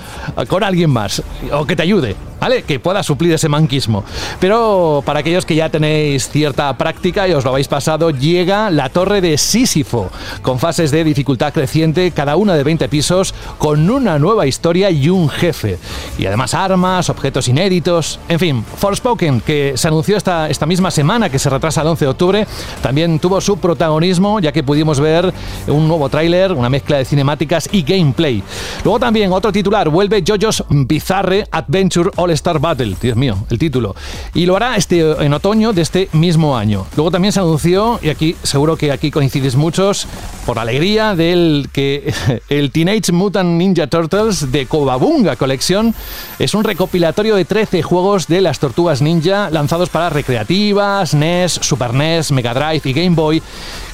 con 0.48 0.64
alguien 0.64 0.90
más 0.90 1.22
o 1.52 1.66
que 1.66 1.76
te 1.76 1.84
ayude. 1.84 2.31
¿Vale? 2.42 2.64
Que 2.64 2.80
pueda 2.80 3.04
suplir 3.04 3.32
ese 3.32 3.48
manquismo. 3.48 4.04
Pero 4.40 5.04
para 5.06 5.20
aquellos 5.20 5.46
que 5.46 5.56
ya 5.56 5.70
tenéis 5.70 6.28
cierta 6.28 6.76
práctica 6.76 7.28
y 7.28 7.34
os 7.34 7.46
lo 7.46 7.52
habéis 7.52 7.68
pasado, 7.68 8.10
llega 8.10 8.72
la 8.72 8.90
torre 8.90 9.22
de 9.22 9.38
Sísifo, 9.38 10.10
con 10.42 10.58
fases 10.58 10.90
de 10.90 11.04
dificultad 11.04 11.54
creciente, 11.54 12.10
cada 12.10 12.36
una 12.36 12.56
de 12.56 12.64
20 12.64 12.90
pisos, 12.90 13.36
con 13.60 13.88
una 13.90 14.18
nueva 14.18 14.48
historia 14.48 14.90
y 14.90 15.08
un 15.10 15.30
jefe. 15.30 15.78
Y 16.18 16.26
además 16.26 16.56
armas, 16.56 17.12
objetos 17.12 17.48
inéditos, 17.48 18.20
en 18.28 18.40
fin, 18.40 18.66
Forspoken, 18.66 19.42
que 19.42 19.74
se 19.76 19.88
anunció 19.88 20.18
esta, 20.18 20.50
esta 20.50 20.66
misma 20.66 20.90
semana, 20.90 21.30
que 21.30 21.38
se 21.38 21.50
retrasa 21.50 21.82
el 21.82 21.88
11 21.88 22.06
de 22.06 22.10
octubre, 22.10 22.48
también 22.82 23.20
tuvo 23.20 23.40
su 23.40 23.58
protagonismo, 23.58 24.40
ya 24.40 24.52
que 24.52 24.64
pudimos 24.64 25.00
ver 25.00 25.32
un 25.68 25.88
nuevo 25.88 26.10
tráiler, 26.10 26.54
una 26.54 26.70
mezcla 26.70 26.98
de 26.98 27.06
cinemáticas 27.06 27.70
y 27.72 27.84
gameplay. 27.84 28.42
Luego 28.84 29.00
también 29.00 29.32
otro 29.32 29.52
titular, 29.52 29.90
vuelve 29.90 30.24
JoJo's 30.26 30.64
Bizarre 30.70 31.48
Adventure 31.52 32.10
All 32.16 32.31
Star 32.34 32.60
Battle, 32.60 32.96
Dios 33.02 33.16
mío, 33.16 33.38
el 33.50 33.60
título. 33.60 33.96
Y 34.34 34.46
lo 34.46 34.56
hará 34.56 34.76
este, 34.76 35.00
en 35.24 35.34
otoño 35.34 35.74
de 35.74 35.82
este 35.82 36.10
mismo 36.14 36.58
año. 36.58 36.86
Luego 36.96 37.12
también 37.12 37.32
se 37.32 37.40
anunció, 37.40 38.00
y 38.02 38.10
aquí 38.10 38.36
seguro 38.44 38.78
que 38.78 38.92
aquí 38.92 39.12
coincidís 39.12 39.56
muchos, 39.56 40.08
por 40.46 40.60
alegría, 40.60 41.16
del 41.16 41.70
que 41.72 42.14
el 42.50 42.72
Teenage 42.72 43.12
Mutant 43.12 43.50
Ninja 43.50 43.88
Turtles 43.88 44.52
de 44.52 44.66
Kobabunga 44.66 45.36
Collection 45.36 45.94
es 46.40 46.54
un 46.54 46.64
recopilatorio 46.64 47.36
de 47.36 47.46
13 47.46 47.82
juegos 47.82 48.28
de 48.28 48.42
las 48.42 48.60
tortugas 48.60 49.02
ninja 49.02 49.50
lanzados 49.50 49.90
para 49.90 50.10
recreativas, 50.10 51.14
NES, 51.14 51.52
Super 51.62 51.94
NES, 51.94 52.32
Mega 52.32 52.54
Drive 52.54 52.82
y 52.86 52.94
Game 52.94 53.16
Boy 53.16 53.42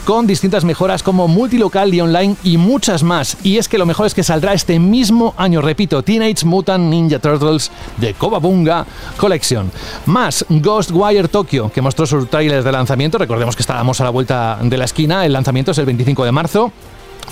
con 0.07 0.25
distintas 0.25 0.63
mejoras 0.63 1.03
como 1.03 1.27
multilocal 1.27 1.93
y 1.93 1.99
online 1.99 2.37
y 2.41 2.55
muchas 2.55 3.03
más. 3.03 3.35
Y 3.43 3.57
es 3.57 3.67
que 3.67 3.77
lo 3.77 3.85
mejor 3.85 4.07
es 4.07 4.13
que 4.13 4.23
saldrá 4.23 4.53
este 4.53 4.79
mismo 4.79 5.33
año, 5.35 5.61
repito, 5.61 6.01
Teenage 6.01 6.45
Mutant 6.45 6.85
Ninja 6.85 7.19
Turtles 7.19 7.69
de 7.97 8.13
Kobabunga 8.13 8.85
Collection. 9.17 9.69
Más 10.05 10.45
Ghostwire 10.47 11.27
Tokyo, 11.27 11.69
que 11.69 11.81
mostró 11.81 12.05
sus 12.05 12.29
trailers 12.29 12.63
de 12.63 12.71
lanzamiento. 12.71 13.17
Recordemos 13.17 13.57
que 13.57 13.63
estábamos 13.63 13.99
a 13.99 14.05
la 14.05 14.09
vuelta 14.09 14.57
de 14.61 14.77
la 14.77 14.85
esquina. 14.85 15.25
El 15.25 15.33
lanzamiento 15.33 15.71
es 15.71 15.77
el 15.77 15.85
25 15.85 16.23
de 16.23 16.31
marzo. 16.31 16.71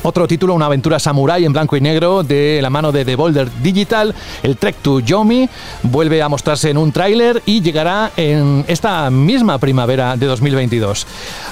Otro 0.08 0.28
título, 0.28 0.54
una 0.54 0.68
aventura 0.68 1.00
samurai 1.00 1.44
en 1.46 1.52
blanco 1.52 1.76
y 1.76 1.82
negro 1.82 2.22
de 2.22 2.60
la 2.62 2.70
mano 2.70 2.92
de 2.92 3.04
The 3.04 3.16
Boulder 3.16 3.50
Digital. 3.64 4.14
El 4.44 4.56
Trek 4.56 4.76
to 4.84 5.00
Yomi 5.00 5.50
vuelve 5.82 6.22
a 6.22 6.30
mostrarse 6.30 6.70
en 6.70 6.78
un 6.78 6.92
tráiler 6.92 7.42
y 7.48 7.60
llegará 7.60 8.12
en 8.16 8.64
esta 8.68 9.10
misma 9.10 9.58
primavera 9.58 10.16
de 10.16 10.28
2022. 10.28 11.08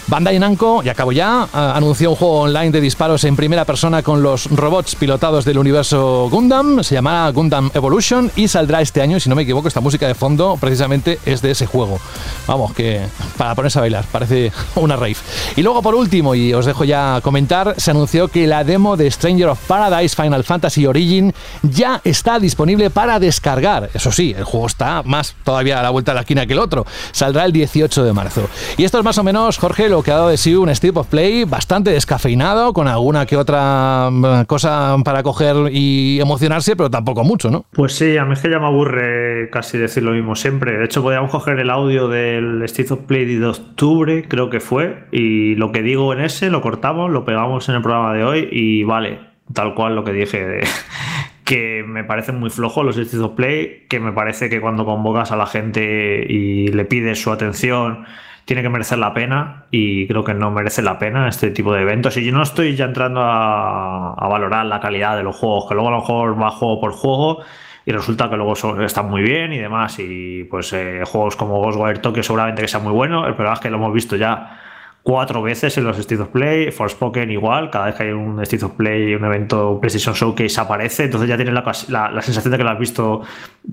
Bandai 0.05 0.37
Namco, 0.37 0.83
y 0.83 0.89
acabo 0.89 1.11
ya, 1.11 1.47
anunció 1.51 2.11
un 2.11 2.15
juego 2.15 2.41
online 2.41 2.69
de 2.69 2.79
disparos 2.79 3.23
en 3.23 3.35
primera 3.35 3.65
persona 3.65 4.03
con 4.03 4.21
los 4.21 4.45
robots 4.51 4.93
pilotados 4.97 5.45
del 5.45 5.57
universo 5.57 6.27
Gundam. 6.29 6.83
Se 6.83 6.93
llamará 6.93 7.31
Gundam 7.31 7.71
Evolution 7.73 8.29
y 8.35 8.47
saldrá 8.47 8.81
este 8.81 9.01
año. 9.01 9.19
Si 9.19 9.29
no 9.29 9.35
me 9.35 9.41
equivoco, 9.41 9.67
esta 9.67 9.81
música 9.81 10.05
de 10.05 10.13
fondo 10.13 10.59
precisamente 10.61 11.17
es 11.25 11.41
de 11.41 11.49
ese 11.49 11.65
juego. 11.65 11.99
Vamos, 12.45 12.71
que 12.73 13.01
para 13.35 13.55
ponerse 13.55 13.79
a 13.79 13.81
bailar, 13.81 14.05
parece 14.11 14.51
una 14.75 14.95
rave. 14.95 15.17
Y 15.55 15.63
luego 15.63 15.81
por 15.81 15.95
último, 15.95 16.35
y 16.35 16.53
os 16.53 16.67
dejo 16.67 16.83
ya 16.83 17.19
comentar, 17.23 17.73
se 17.77 17.89
anunció 17.89 18.27
que 18.27 18.42
la 18.47 18.63
demo 18.63 18.97
de 18.97 19.09
Stranger 19.09 19.49
of 19.49 19.59
Paradise 19.67 20.15
Final 20.15 20.43
Fantasy 20.43 20.85
Origin 20.85 21.33
ya 21.61 22.01
está 22.03 22.39
disponible 22.39 22.89
para 22.89 23.19
descargar. 23.19 23.89
Eso 23.93 24.11
sí, 24.11 24.33
el 24.37 24.43
juego 24.43 24.67
está 24.67 25.03
más 25.03 25.35
todavía 25.43 25.79
a 25.79 25.83
la 25.83 25.89
vuelta 25.89 26.11
de 26.11 26.15
la 26.15 26.21
esquina 26.21 26.45
que 26.45 26.53
el 26.53 26.59
otro. 26.59 26.85
Saldrá 27.11 27.45
el 27.45 27.51
18 27.51 28.03
de 28.03 28.13
marzo. 28.13 28.49
Y 28.77 28.83
esto 28.83 28.97
es 28.99 29.03
más 29.03 29.17
o 29.17 29.23
menos, 29.23 29.57
Jorge, 29.57 29.89
lo 29.89 30.03
que 30.03 30.11
ha 30.11 30.15
dado 30.15 30.29
de 30.29 30.37
sí 30.37 30.55
un 30.55 30.73
Step 30.73 30.97
of 30.97 31.07
Play 31.07 31.45
bastante 31.45 31.91
descafeinado, 31.91 32.73
con 32.73 32.87
alguna 32.87 33.25
que 33.25 33.37
otra 33.37 34.09
mm, 34.11 34.43
cosa 34.45 34.95
para 35.03 35.23
coger 35.23 35.71
y 35.71 36.19
emocionarse, 36.19 36.75
pero 36.75 36.89
tampoco 36.89 37.23
mucho, 37.23 37.49
¿no? 37.49 37.65
Pues 37.71 37.93
sí, 37.93 38.17
a 38.17 38.25
mí 38.25 38.33
es 38.33 38.39
que 38.39 38.49
ya 38.49 38.59
me 38.59 38.67
aburre 38.67 39.49
casi 39.51 39.77
decir 39.77 40.03
lo 40.03 40.11
mismo 40.11 40.35
siempre. 40.35 40.77
De 40.77 40.85
hecho, 40.85 41.01
podríamos 41.01 41.31
coger 41.31 41.59
el 41.59 41.69
audio 41.69 42.07
del 42.07 42.61
State 42.63 42.93
of 42.93 42.99
Play 43.01 43.25
de 43.25 43.45
octubre, 43.45 44.25
creo 44.27 44.49
que 44.49 44.59
fue, 44.59 45.05
y 45.11 45.55
lo 45.55 45.71
que 45.71 45.81
digo 45.81 46.13
en 46.13 46.21
ese 46.21 46.49
lo 46.49 46.61
cortamos, 46.61 47.11
lo 47.11 47.25
pegamos 47.25 47.67
en 47.69 47.75
el 47.75 47.81
programa 47.81 48.13
de 48.13 48.22
y 48.35 48.83
vale, 48.83 49.19
tal 49.53 49.73
cual 49.73 49.95
lo 49.95 50.03
que 50.03 50.13
dije 50.13 50.61
que 51.43 51.83
me 51.85 52.03
parecen 52.03 52.39
muy 52.39 52.49
flojos 52.49 52.85
los 52.85 52.97
State 52.97 53.23
of 53.23 53.33
Play, 53.33 53.85
que 53.89 53.99
me 53.99 54.11
parece 54.11 54.49
que 54.49 54.61
cuando 54.61 54.85
convocas 54.85 55.31
a 55.31 55.35
la 55.35 55.45
gente 55.45 56.25
y 56.27 56.67
le 56.69 56.85
pides 56.85 57.21
su 57.21 57.31
atención 57.31 58.05
tiene 58.45 58.61
que 58.61 58.69
merecer 58.69 58.97
la 58.97 59.13
pena 59.13 59.65
y 59.71 60.07
creo 60.07 60.23
que 60.23 60.33
no 60.33 60.51
merece 60.51 60.81
la 60.81 60.99
pena 60.99 61.29
este 61.29 61.51
tipo 61.51 61.73
de 61.73 61.81
eventos. 61.81 62.17
Y 62.17 62.25
yo 62.25 62.33
no 62.33 62.43
estoy 62.43 62.75
ya 62.75 62.85
entrando 62.85 63.21
a, 63.23 64.27
valorar 64.29 64.65
la 64.65 64.79
calidad 64.79 65.15
de 65.15 65.23
los 65.23 65.35
juegos, 65.35 65.67
que 65.67 65.75
luego 65.75 65.89
a 65.89 65.91
lo 65.91 65.99
mejor 65.99 66.41
va 66.41 66.49
juego 66.51 66.81
por 66.81 66.91
juego 66.91 67.43
y 67.85 67.91
resulta 67.91 68.29
que 68.29 68.35
luego 68.35 68.53
están 68.83 69.09
muy 69.09 69.21
bien 69.21 69.53
y 69.53 69.59
demás. 69.59 69.97
Y 69.99 70.43
pues 70.45 70.73
eh, 70.73 71.03
juegos 71.05 71.35
como 71.35 71.61
Ghostwire 71.61 71.99
Tokyo 71.99 72.23
seguramente 72.23 72.61
que 72.61 72.67
sea 72.67 72.79
muy 72.79 72.91
bueno, 72.91 73.25
el 73.25 73.33
problema 73.33 73.53
es 73.53 73.59
que 73.61 73.69
lo 73.69 73.77
hemos 73.77 73.93
visto 73.93 74.15
ya 74.17 74.59
cuatro 75.03 75.41
veces 75.41 75.77
en 75.77 75.83
los 75.83 75.99
State 75.99 76.21
of 76.21 76.29
Play, 76.29 76.71
Forspoken 76.71 77.29
igual, 77.29 77.69
cada 77.69 77.87
vez 77.87 77.95
que 77.95 78.03
hay 78.03 78.11
un 78.11 78.41
State 78.41 78.63
of 78.63 78.71
Play, 78.71 79.13
un 79.13 79.25
evento 79.25 79.77
PlayStation 79.81 80.15
Showcase 80.15 80.59
aparece, 80.59 81.03
entonces 81.03 81.29
ya 81.29 81.35
tienes 81.35 81.53
la, 81.53 82.09
la, 82.11 82.21
sensación 82.21 82.53
de 82.53 82.57
que 82.57 82.63
lo 82.63 82.69
has 82.69 82.79
visto 82.79 83.21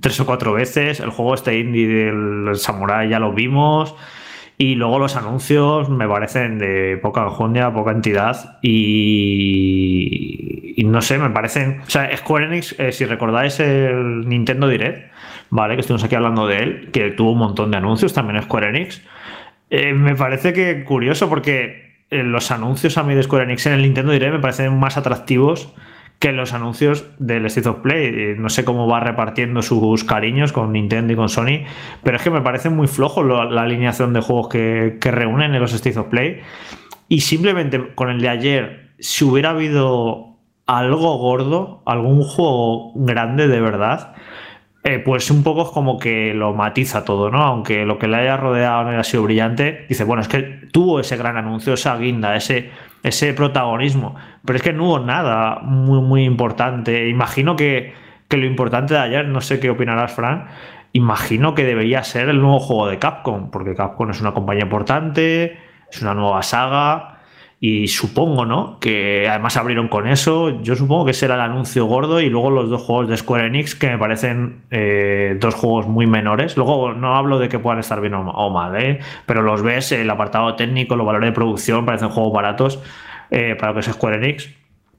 tres 0.00 0.18
o 0.18 0.26
cuatro 0.26 0.52
veces, 0.52 0.98
el 0.98 1.10
juego 1.10 1.34
este 1.34 1.56
indie 1.56 1.86
del 1.86 2.56
Samurai 2.56 3.08
ya 3.08 3.20
lo 3.20 3.32
vimos, 3.32 3.94
y 4.58 4.74
luego 4.74 4.98
los 4.98 5.14
anuncios 5.14 5.88
me 5.88 6.08
parecen 6.08 6.58
de 6.58 6.98
poca 7.00 7.22
enjundia, 7.22 7.72
poca 7.72 7.92
entidad, 7.92 8.58
y, 8.60 9.54
y, 10.76 10.84
no 10.84 11.00
sé, 11.00 11.16
me 11.16 11.30
parecen, 11.30 11.80
o 11.86 11.90
sea, 11.90 12.14
Square 12.16 12.46
Enix, 12.46 12.74
eh, 12.78 12.90
si 12.90 13.04
recordáis 13.06 13.60
el 13.60 14.28
Nintendo 14.28 14.66
Direct, 14.66 15.12
¿vale? 15.48 15.76
Que 15.76 15.82
estuvimos 15.82 16.02
aquí 16.02 16.16
hablando 16.16 16.48
de 16.48 16.58
él, 16.58 16.90
que 16.92 17.12
tuvo 17.12 17.32
un 17.32 17.38
montón 17.38 17.70
de 17.70 17.76
anuncios, 17.76 18.12
también 18.12 18.42
Square 18.42 18.68
Enix, 18.68 19.00
eh, 19.70 19.94
me 19.94 20.16
parece 20.16 20.52
que 20.52 20.84
curioso 20.84 21.28
porque 21.28 21.94
eh, 22.10 22.24
los 22.24 22.50
anuncios 22.50 22.98
a 22.98 23.04
mí 23.04 23.14
de 23.14 23.22
Square 23.22 23.44
Enix 23.44 23.66
en 23.66 23.74
el 23.74 23.82
Nintendo 23.82 24.12
Direct 24.12 24.34
me 24.34 24.40
parecen 24.40 24.76
más 24.78 24.96
atractivos 24.96 25.72
que 26.18 26.32
los 26.32 26.52
anuncios 26.52 27.06
del 27.18 27.46
State 27.46 27.68
of 27.68 27.78
Play. 27.78 28.06
Eh, 28.06 28.36
no 28.36 28.50
sé 28.50 28.64
cómo 28.64 28.86
va 28.88 29.00
repartiendo 29.00 29.62
sus 29.62 30.04
cariños 30.04 30.52
con 30.52 30.72
Nintendo 30.72 31.12
y 31.12 31.16
con 31.16 31.28
Sony, 31.28 31.64
pero 32.02 32.16
es 32.16 32.22
que 32.22 32.30
me 32.30 32.42
parece 32.42 32.68
muy 32.68 32.88
flojo 32.88 33.22
la, 33.22 33.62
alineación 33.62 34.12
de 34.12 34.20
juegos 34.20 34.48
que, 34.48 34.98
que, 35.00 35.10
reúnen 35.10 35.54
en 35.54 35.60
los 35.60 35.72
State 35.72 35.98
of 35.98 36.08
Play. 36.08 36.40
Y 37.08 37.20
simplemente 37.22 37.94
con 37.94 38.10
el 38.10 38.20
de 38.20 38.28
ayer, 38.28 38.90
si 38.98 39.24
hubiera 39.24 39.50
habido 39.50 40.36
algo 40.66 41.16
gordo, 41.16 41.82
algún 41.86 42.22
juego 42.22 42.92
grande 42.96 43.48
de 43.48 43.60
verdad, 43.60 44.14
eh, 44.82 44.98
pues 44.98 45.30
un 45.30 45.42
poco 45.42 45.64
es 45.64 45.68
como 45.70 45.98
que 45.98 46.32
lo 46.32 46.54
matiza 46.54 47.04
todo, 47.04 47.30
¿no? 47.30 47.42
Aunque 47.42 47.84
lo 47.84 47.98
que 47.98 48.08
le 48.08 48.16
haya 48.16 48.36
rodeado 48.38 48.84
no 48.84 48.90
haya 48.90 49.04
sido 49.04 49.22
brillante, 49.24 49.84
dice, 49.88 50.04
bueno, 50.04 50.22
es 50.22 50.28
que 50.28 50.40
tuvo 50.72 51.00
ese 51.00 51.18
gran 51.18 51.36
anuncio, 51.36 51.74
esa 51.74 51.96
guinda, 51.98 52.34
ese, 52.34 52.70
ese 53.02 53.34
protagonismo, 53.34 54.14
pero 54.44 54.56
es 54.56 54.62
que 54.62 54.72
no 54.72 54.84
hubo 54.84 54.98
nada 55.00 55.60
muy, 55.62 56.00
muy 56.00 56.24
importante. 56.24 57.08
Imagino 57.08 57.56
que, 57.56 57.92
que 58.28 58.38
lo 58.38 58.46
importante 58.46 58.94
de 58.94 59.00
ayer, 59.00 59.28
no 59.28 59.42
sé 59.42 59.60
qué 59.60 59.68
opinarás, 59.68 60.12
Fran, 60.12 60.46
imagino 60.92 61.54
que 61.54 61.64
debería 61.64 62.02
ser 62.02 62.30
el 62.30 62.40
nuevo 62.40 62.58
juego 62.58 62.88
de 62.88 62.98
Capcom, 62.98 63.50
porque 63.50 63.74
Capcom 63.74 64.10
es 64.10 64.20
una 64.22 64.32
compañía 64.32 64.64
importante, 64.64 65.58
es 65.90 66.00
una 66.00 66.14
nueva 66.14 66.42
saga 66.42 67.09
y 67.62 67.88
supongo, 67.88 68.46
¿no? 68.46 68.78
Que 68.80 69.28
además 69.28 69.58
abrieron 69.58 69.88
con 69.88 70.08
eso. 70.08 70.62
Yo 70.62 70.76
supongo 70.76 71.04
que 71.04 71.12
será 71.12 71.34
el 71.34 71.42
anuncio 71.42 71.84
gordo 71.84 72.22
y 72.22 72.30
luego 72.30 72.50
los 72.50 72.70
dos 72.70 72.80
juegos 72.80 73.08
de 73.08 73.18
Square 73.18 73.48
Enix 73.48 73.74
que 73.74 73.88
me 73.88 73.98
parecen 73.98 74.62
eh, 74.70 75.36
dos 75.38 75.54
juegos 75.54 75.86
muy 75.86 76.06
menores. 76.06 76.56
Luego 76.56 76.94
no 76.94 77.16
hablo 77.16 77.38
de 77.38 77.50
que 77.50 77.58
puedan 77.58 77.78
estar 77.78 78.00
bien 78.00 78.14
o, 78.14 78.50
mal, 78.50 78.82
¿eh? 78.82 79.00
Pero 79.26 79.42
los 79.42 79.62
ves, 79.62 79.92
el 79.92 80.08
apartado 80.08 80.56
técnico, 80.56 80.96
los 80.96 81.06
valores 81.06 81.28
de 81.28 81.34
producción, 81.34 81.84
parecen 81.84 82.08
juegos 82.08 82.32
baratos 82.32 82.82
eh, 83.30 83.54
para 83.60 83.74
que 83.74 83.80
es 83.80 83.86
Square 83.86 84.16
Enix 84.16 84.48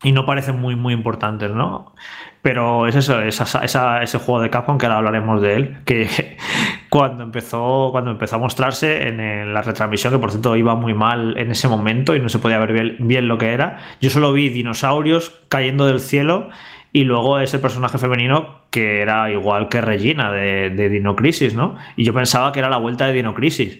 y 0.04 0.12
no 0.12 0.28
parecen 0.28 0.60
muy, 0.60 0.76
muy 0.76 0.94
importantes, 0.94 1.50
¿no? 1.50 1.94
Pero 2.42 2.88
es 2.88 2.96
eso, 2.96 3.22
ese 3.22 4.18
juego 4.18 4.42
de 4.42 4.50
Capcom 4.50 4.80
que 4.80 4.88
ahora 4.88 4.98
hablaremos 4.98 5.42
de 5.42 5.56
él, 5.56 5.78
que 5.86 6.38
cuando 6.90 7.24
empezó, 7.24 7.90
cuando 7.92 8.12
empezó 8.12 8.38
a 8.38 8.40
mostrarse 8.40 9.08
en 9.08 9.54
la 9.54 9.62
retransmisión, 9.62 10.12
que 10.12 10.20
por 10.20 10.32
cierto 10.32 10.56
iba 10.56 10.76
muy 10.76 10.96
mal 10.96 11.38
en 11.38 11.52
ese 11.52 11.68
momento 11.68 12.16
y 12.16 12.20
no 12.20 12.30
se 12.30 12.40
podía 12.40 12.58
ver 12.58 12.98
bien, 13.00 13.28
lo 13.28 13.38
que 13.38 13.54
era, 13.54 13.78
yo 14.02 14.10
solo 14.10 14.34
vi 14.34 14.50
dinosaurios 14.50 15.40
cayendo 15.50 15.86
del 15.86 16.00
cielo 16.00 16.50
y 16.92 17.04
luego 17.04 17.40
ese 17.40 17.60
personaje 17.60 18.00
femenino 18.00 18.62
que 18.72 19.02
era 19.02 19.30
igual 19.30 19.70
que 19.70 19.80
Regina 19.80 20.32
de, 20.32 20.72
de 20.72 20.90
Dino 20.90 21.16
Crisis, 21.16 21.54
¿no? 21.54 21.78
Y 21.96 22.06
yo 22.06 22.14
pensaba 22.14 22.52
que 22.52 22.60
era 22.60 22.70
la 22.70 22.78
vuelta 22.78 23.06
de 23.06 23.14
Dino 23.14 23.36
Crisis. 23.36 23.80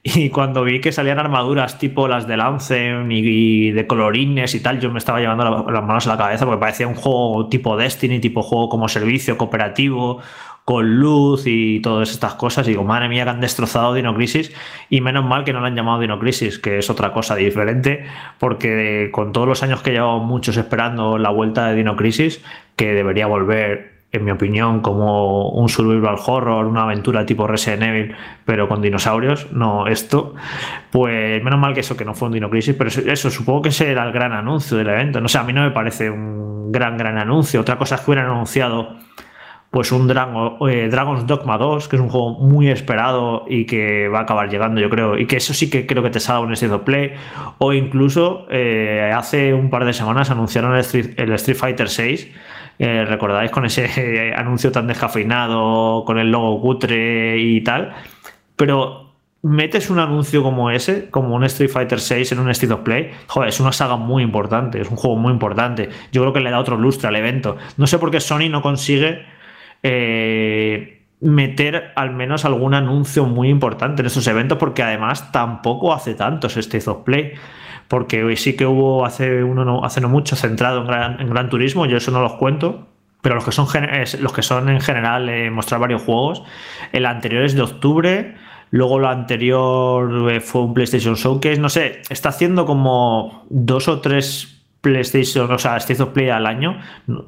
Y 0.02 0.30
cuando 0.30 0.64
vi 0.64 0.80
que 0.80 0.92
salían 0.92 1.18
armaduras 1.18 1.78
tipo 1.78 2.08
las 2.08 2.26
de 2.26 2.36
Lance 2.36 3.04
y, 3.10 3.70
de 3.70 3.86
colorines 3.86 4.54
y 4.54 4.60
tal, 4.60 4.80
yo 4.80 4.90
me 4.90 4.98
estaba 4.98 5.20
llevando 5.20 5.44
las 5.70 5.84
manos 5.84 6.06
a 6.06 6.10
la 6.10 6.16
cabeza 6.16 6.46
porque 6.46 6.60
parecía 6.60 6.88
un 6.88 6.94
juego 6.94 7.48
tipo 7.48 7.76
Destiny, 7.76 8.18
tipo 8.18 8.42
juego 8.42 8.68
como 8.68 8.88
servicio 8.88 9.36
cooperativo, 9.36 10.20
con 10.64 10.96
luz 10.96 11.42
y 11.46 11.80
todas 11.80 12.10
estas 12.10 12.34
cosas. 12.34 12.66
Y 12.66 12.70
digo, 12.70 12.84
madre 12.84 13.08
mía, 13.08 13.24
que 13.24 13.30
han 13.30 13.40
destrozado 13.40 13.94
Dino 13.94 14.14
Crisis. 14.14 14.52
Y 14.88 15.00
menos 15.00 15.24
mal 15.24 15.44
que 15.44 15.52
no 15.52 15.60
lo 15.60 15.66
han 15.66 15.76
llamado 15.76 16.00
Dino 16.00 16.18
Crisis, 16.18 16.58
que 16.58 16.78
es 16.78 16.88
otra 16.90 17.12
cosa 17.12 17.36
diferente, 17.36 18.06
porque 18.38 19.10
con 19.12 19.32
todos 19.32 19.48
los 19.48 19.62
años 19.62 19.82
que 19.82 19.90
llevado 19.92 20.20
muchos 20.20 20.56
esperando 20.56 21.18
la 21.18 21.30
vuelta 21.30 21.68
de 21.68 21.76
Dino 21.76 21.96
Crisis, 21.96 22.42
que 22.76 22.94
debería 22.94 23.26
volver 23.26 23.99
en 24.12 24.24
mi 24.24 24.30
opinión, 24.32 24.80
como 24.80 25.50
un 25.50 25.68
survival 25.68 26.16
horror, 26.26 26.66
una 26.66 26.82
aventura 26.82 27.24
tipo 27.24 27.46
Resident 27.46 27.82
Evil, 27.82 28.14
pero 28.44 28.68
con 28.68 28.82
dinosaurios, 28.82 29.52
no 29.52 29.86
esto, 29.86 30.34
pues 30.90 31.42
menos 31.44 31.60
mal 31.60 31.74
que 31.74 31.80
eso, 31.80 31.96
que 31.96 32.04
no 32.04 32.14
fue 32.14 32.28
un 32.28 32.34
Dino 32.34 32.50
Crisis, 32.50 32.74
pero 32.76 32.90
eso, 32.90 33.30
supongo 33.30 33.62
que 33.62 33.68
ese 33.68 33.90
era 33.90 34.04
el 34.04 34.12
gran 34.12 34.32
anuncio 34.32 34.76
del 34.76 34.88
evento. 34.88 35.20
No 35.20 35.28
sé, 35.28 35.38
a 35.38 35.44
mí 35.44 35.52
no 35.52 35.62
me 35.62 35.70
parece 35.70 36.10
un 36.10 36.72
gran, 36.72 36.96
gran 36.96 37.18
anuncio. 37.18 37.60
Otra 37.60 37.78
cosa 37.78 37.94
es 37.96 38.00
que 38.00 38.10
hubieran 38.10 38.30
anunciado 38.30 38.96
pues 39.70 39.92
un 39.92 40.10
eh, 40.10 40.88
Dragon's 40.90 41.26
Dogma 41.28 41.56
2, 41.56 41.86
que 41.86 41.94
es 41.94 42.02
un 42.02 42.08
juego 42.08 42.40
muy 42.40 42.68
esperado 42.68 43.44
y 43.48 43.66
que 43.66 44.08
va 44.08 44.20
a 44.20 44.22
acabar 44.22 44.50
llegando, 44.50 44.80
yo 44.80 44.90
creo, 44.90 45.16
y 45.16 45.26
que 45.26 45.36
eso 45.36 45.54
sí 45.54 45.70
que 45.70 45.86
creo 45.86 46.02
que 46.02 46.10
te 46.10 46.18
salga 46.18 46.40
un 46.40 46.52
State 46.52 46.76
Play, 46.78 47.12
o 47.58 47.72
incluso 47.72 48.46
eh, 48.50 49.12
hace 49.14 49.54
un 49.54 49.70
par 49.70 49.84
de 49.84 49.92
semanas 49.92 50.30
anunciaron 50.30 50.74
el 50.74 50.80
Street, 50.80 51.56
Fighter 51.56 51.88
6, 51.88 52.28
eh, 52.82 53.04
recordáis 53.04 53.50
con 53.50 53.66
ese 53.66 54.32
anuncio 54.36 54.72
tan 54.72 54.86
descafeinado, 54.86 56.02
con 56.06 56.18
el 56.18 56.30
logo 56.30 56.62
cutre 56.62 57.36
y 57.36 57.60
tal, 57.60 57.92
pero 58.56 59.12
metes 59.42 59.90
un 59.90 59.98
anuncio 59.98 60.42
como 60.42 60.70
ese, 60.70 61.10
como 61.10 61.34
un 61.34 61.44
Street 61.44 61.68
Fighter 61.68 62.00
6 62.00 62.32
en 62.32 62.38
un 62.38 62.48
State 62.48 62.72
of 62.72 62.80
Play, 62.80 63.10
joder, 63.26 63.50
es 63.50 63.60
una 63.60 63.72
saga 63.72 63.96
muy 63.96 64.22
importante, 64.22 64.80
es 64.80 64.88
un 64.88 64.96
juego 64.96 65.16
muy 65.16 65.30
importante. 65.30 65.90
Yo 66.10 66.22
creo 66.22 66.32
que 66.32 66.40
le 66.40 66.50
da 66.50 66.58
otro 66.58 66.78
lustre 66.78 67.08
al 67.08 67.16
evento. 67.16 67.58
No 67.76 67.86
sé 67.86 67.98
por 67.98 68.10
qué 68.10 68.18
Sony 68.18 68.48
no 68.50 68.62
consigue 68.62 69.26
eh, 69.82 71.02
meter 71.20 71.92
al 71.96 72.14
menos 72.14 72.46
algún 72.46 72.72
anuncio 72.72 73.26
muy 73.26 73.50
importante 73.50 74.00
en 74.00 74.06
esos 74.06 74.26
eventos, 74.26 74.56
porque 74.56 74.82
además 74.82 75.30
tampoco 75.32 75.92
hace 75.92 76.14
tantos 76.14 76.56
State 76.56 76.88
of 76.88 77.04
Play. 77.04 77.34
Porque 77.90 78.22
hoy 78.22 78.36
sí 78.36 78.54
que 78.54 78.66
hubo 78.66 79.04
hace, 79.04 79.42
uno 79.42 79.64
no, 79.64 79.84
hace 79.84 80.00
no 80.00 80.08
mucho 80.08 80.36
centrado 80.36 80.82
en 81.18 81.28
gran, 81.28 81.50
turismo, 81.50 81.86
yo 81.86 81.96
eso 81.96 82.12
no 82.12 82.22
los 82.22 82.34
cuento, 82.34 82.86
pero 83.20 83.34
los 83.34 83.44
que 83.44 83.50
son, 83.50 83.66
los 84.20 84.32
que 84.32 84.42
son 84.42 84.68
en 84.68 84.80
general 84.80 85.28
eh, 85.28 85.50
mostrar 85.50 85.80
varios 85.80 86.02
juegos, 86.02 86.44
el 86.92 87.04
anterior 87.04 87.42
es 87.42 87.56
de 87.56 87.62
octubre, 87.62 88.36
luego 88.70 89.00
lo 89.00 89.08
anterior 89.08 90.30
eh, 90.30 90.40
fue 90.40 90.62
un 90.62 90.72
PlayStation 90.72 91.16
Showcase, 91.16 91.58
no 91.58 91.68
sé, 91.68 92.02
está 92.10 92.28
haciendo 92.28 92.64
como 92.64 93.44
dos 93.50 93.88
o 93.88 94.00
tres 94.00 94.62
PlayStation, 94.82 95.50
o 95.50 95.58
sea, 95.58 95.76
State 95.78 96.00
of 96.00 96.10
Play 96.10 96.28
al 96.28 96.46
año, 96.46 96.78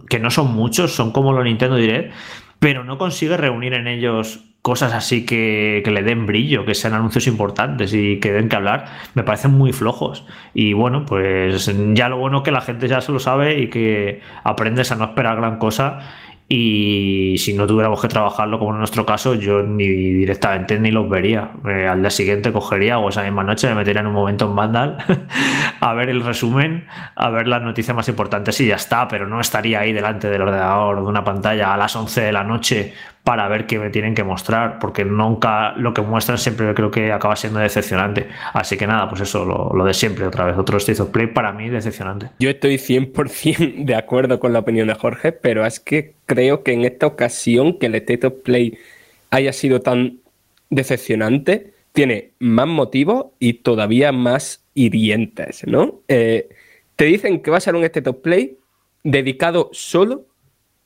que 0.08 0.20
no 0.20 0.30
son 0.30 0.54
muchos, 0.54 0.94
son 0.94 1.10
como 1.10 1.32
los 1.32 1.42
Nintendo 1.42 1.74
Direct, 1.74 2.14
pero 2.60 2.84
no 2.84 2.98
consigue 2.98 3.36
reunir 3.36 3.74
en 3.74 3.88
ellos 3.88 4.44
cosas 4.62 4.94
así 4.94 5.26
que, 5.26 5.82
le 5.84 6.02
den 6.02 6.24
brillo, 6.24 6.64
que 6.64 6.74
sean 6.74 6.94
anuncios 6.94 7.26
importantes 7.26 7.92
y 7.92 8.20
que 8.20 8.32
den 8.32 8.48
que 8.48 8.56
hablar, 8.56 8.86
me 9.14 9.24
parecen 9.24 9.50
muy 9.50 9.72
flojos. 9.72 10.24
Y 10.54 10.72
bueno, 10.72 11.04
pues 11.04 11.70
ya 11.94 12.08
lo 12.08 12.16
bueno 12.16 12.44
que 12.44 12.52
la 12.52 12.60
gente 12.60 12.86
ya 12.86 13.00
se 13.00 13.12
lo 13.12 13.18
sabe 13.18 13.58
y 13.58 13.68
que 13.68 14.20
aprendes 14.44 14.92
a 14.92 14.96
no 14.96 15.06
esperar 15.06 15.36
gran 15.36 15.58
cosa 15.58 16.00
y 16.54 17.36
si 17.38 17.54
no 17.54 17.66
tuviéramos 17.66 18.02
que 18.02 18.08
trabajarlo 18.08 18.58
como 18.58 18.72
en 18.72 18.78
nuestro 18.78 19.06
caso, 19.06 19.34
yo 19.34 19.62
ni 19.62 19.86
directamente 19.86 20.78
ni 20.78 20.90
los 20.90 21.08
vería. 21.08 21.52
Eh, 21.66 21.88
al 21.88 22.02
día 22.02 22.10
siguiente 22.10 22.52
cogería 22.52 22.98
o 22.98 23.08
esa 23.08 23.22
misma 23.22 23.42
noche 23.42 23.68
me 23.68 23.76
metería 23.76 24.02
en 24.02 24.08
un 24.08 24.12
momento 24.12 24.44
en 24.44 24.54
Vandal 24.54 24.98
a 25.80 25.94
ver 25.94 26.10
el 26.10 26.22
resumen, 26.22 26.86
a 27.16 27.30
ver 27.30 27.48
las 27.48 27.62
noticias 27.62 27.96
más 27.96 28.06
importantes 28.08 28.60
y 28.60 28.66
ya 28.66 28.76
está, 28.76 29.08
pero 29.08 29.26
no 29.26 29.40
estaría 29.40 29.80
ahí 29.80 29.94
delante 29.94 30.28
del 30.28 30.42
ordenador 30.42 30.96
de 30.96 31.06
una 31.08 31.24
pantalla 31.24 31.72
a 31.72 31.76
las 31.78 31.96
11 31.96 32.20
de 32.20 32.32
la 32.32 32.44
noche 32.44 32.92
para 33.24 33.46
ver 33.48 33.66
qué 33.66 33.78
me 33.78 33.90
tienen 33.90 34.14
que 34.14 34.24
mostrar, 34.24 34.78
porque 34.80 35.04
nunca 35.04 35.74
lo 35.76 35.94
que 35.94 36.02
muestran 36.02 36.38
siempre 36.38 36.74
creo 36.74 36.90
que 36.90 37.12
acaba 37.12 37.36
siendo 37.36 37.60
decepcionante. 37.60 38.28
Así 38.52 38.76
que 38.76 38.86
nada, 38.86 39.08
pues 39.08 39.20
eso, 39.20 39.44
lo, 39.44 39.84
de 39.84 39.94
siempre, 39.94 40.26
otra 40.26 40.44
vez, 40.44 40.58
otro 40.58 40.78
State 40.78 41.00
of 41.00 41.10
Play 41.10 41.28
para 41.28 41.52
mí 41.52 41.68
decepcionante. 41.68 42.30
Yo 42.40 42.50
estoy 42.50 42.76
100% 42.76 43.84
de 43.84 43.94
acuerdo 43.94 44.40
con 44.40 44.52
la 44.52 44.58
opinión 44.58 44.88
de 44.88 44.94
Jorge, 44.94 45.30
pero 45.30 45.64
es 45.64 45.78
que 45.78 46.14
creo 46.26 46.64
que 46.64 46.72
en 46.72 46.84
esta 46.84 47.06
ocasión 47.06 47.78
que 47.78 47.86
el 47.86 47.94
State 47.94 48.26
of 48.26 48.34
Play 48.42 48.76
haya 49.30 49.52
sido 49.52 49.80
tan 49.80 50.18
decepcionante, 50.70 51.74
tiene 51.92 52.32
más 52.38 52.66
motivos 52.66 53.26
y 53.38 53.54
todavía 53.54 54.10
más 54.10 54.64
hirientes, 54.74 55.64
¿no? 55.66 56.00
Eh, 56.08 56.48
te 56.96 57.04
dicen 57.04 57.40
que 57.40 57.50
va 57.50 57.58
a 57.58 57.60
ser 57.60 57.76
un 57.76 57.84
State 57.84 58.08
of 58.10 58.16
Play 58.16 58.58
dedicado 59.04 59.68
solo 59.72 60.26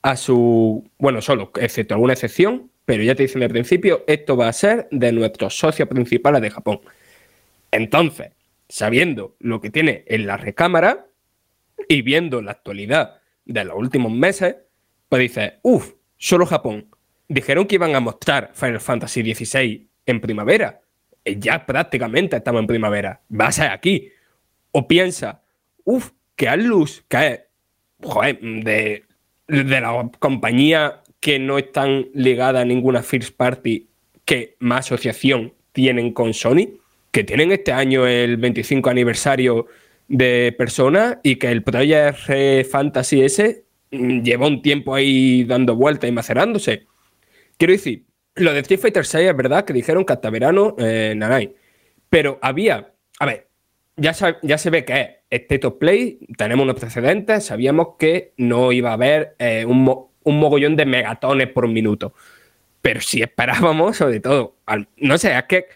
a 0.06 0.16
su, 0.16 0.88
bueno, 0.98 1.20
solo, 1.20 1.50
excepto 1.60 1.94
alguna 1.94 2.12
excepción, 2.12 2.70
pero 2.84 3.02
ya 3.02 3.16
te 3.16 3.24
dicen 3.24 3.42
al 3.42 3.48
principio, 3.48 4.04
esto 4.06 4.36
va 4.36 4.48
a 4.48 4.52
ser 4.52 4.86
de 4.92 5.10
nuestros 5.10 5.58
socios 5.58 5.88
principales 5.88 6.40
de 6.40 6.50
Japón. 6.50 6.80
Entonces, 7.72 8.30
sabiendo 8.68 9.34
lo 9.40 9.60
que 9.60 9.70
tiene 9.70 10.04
en 10.06 10.26
la 10.26 10.36
recámara 10.36 11.06
y 11.88 12.02
viendo 12.02 12.40
la 12.40 12.52
actualidad 12.52 13.18
de 13.44 13.64
los 13.64 13.76
últimos 13.76 14.12
meses, 14.12 14.54
pues 15.08 15.22
dices, 15.22 15.54
uff, 15.62 15.94
solo 16.16 16.46
Japón. 16.46 16.88
Dijeron 17.28 17.66
que 17.66 17.74
iban 17.74 17.96
a 17.96 18.00
mostrar 18.00 18.52
Final 18.54 18.80
Fantasy 18.80 19.34
XVI 19.34 19.88
en 20.06 20.20
primavera. 20.20 20.82
Eh, 21.24 21.36
ya 21.40 21.66
prácticamente 21.66 22.36
estamos 22.36 22.60
en 22.60 22.68
primavera. 22.68 23.20
Va 23.28 23.48
a 23.48 23.52
ser 23.52 23.72
aquí. 23.72 24.12
O 24.70 24.86
piensa, 24.86 25.42
uff, 25.82 26.12
que 26.36 26.48
hay 26.48 26.62
luz, 26.62 27.04
que 27.08 27.26
es, 27.26 27.40
joder, 28.04 28.38
de 28.40 29.05
de 29.48 29.80
la 29.80 30.10
compañía 30.18 31.02
que 31.20 31.38
no 31.38 31.58
están 31.58 32.08
ligada 32.14 32.60
a 32.60 32.64
ninguna 32.64 33.02
first 33.02 33.36
party 33.36 33.88
que 34.24 34.56
más 34.58 34.86
asociación 34.86 35.54
tienen 35.72 36.12
con 36.12 36.34
Sony, 36.34 36.78
que 37.10 37.24
tienen 37.24 37.52
este 37.52 37.72
año 37.72 38.06
el 38.06 38.36
25 38.36 38.90
aniversario 38.90 39.66
de 40.08 40.54
Persona 40.56 41.20
y 41.22 41.36
que 41.36 41.50
el 41.50 41.62
Project 41.62 42.68
Fantasy 42.70 43.22
S 43.22 43.64
mm, 43.90 44.22
lleva 44.22 44.46
un 44.46 44.62
tiempo 44.62 44.94
ahí 44.94 45.44
dando 45.44 45.76
vueltas 45.76 46.08
y 46.08 46.12
macerándose. 46.12 46.86
Quiero 47.56 47.72
decir, 47.72 48.04
lo 48.34 48.52
de 48.52 48.60
Street 48.60 48.80
Fighter 48.80 49.04
6 49.06 49.28
es 49.28 49.36
verdad 49.36 49.64
que 49.64 49.72
dijeron 49.72 50.04
que 50.04 50.12
hasta 50.12 50.30
verano, 50.30 50.76
eh, 50.78 51.14
nanay. 51.16 51.54
Pero 52.08 52.38
había, 52.42 52.92
a 53.18 53.26
ver, 53.26 53.45
ya, 53.96 54.14
ya 54.42 54.58
se 54.58 54.70
ve 54.70 54.84
que 54.84 55.00
es 55.00 55.42
State 55.42 55.66
of 55.66 55.74
Play, 55.74 56.18
tenemos 56.36 56.64
unos 56.64 56.78
precedentes, 56.78 57.44
sabíamos 57.44 57.96
que 57.98 58.32
no 58.36 58.72
iba 58.72 58.90
a 58.90 58.94
haber 58.94 59.34
eh, 59.38 59.64
un, 59.64 59.82
mogollón 60.24 60.76
de 60.76 60.86
megatones 60.86 61.48
por 61.48 61.68
minuto. 61.68 62.12
Pero 62.82 63.00
si 63.00 63.22
esperábamos, 63.22 63.96
sobre 63.96 64.20
todo, 64.20 64.56
no 64.98 65.18
sé, 65.18 65.36
es 65.36 65.44
que 65.44 65.66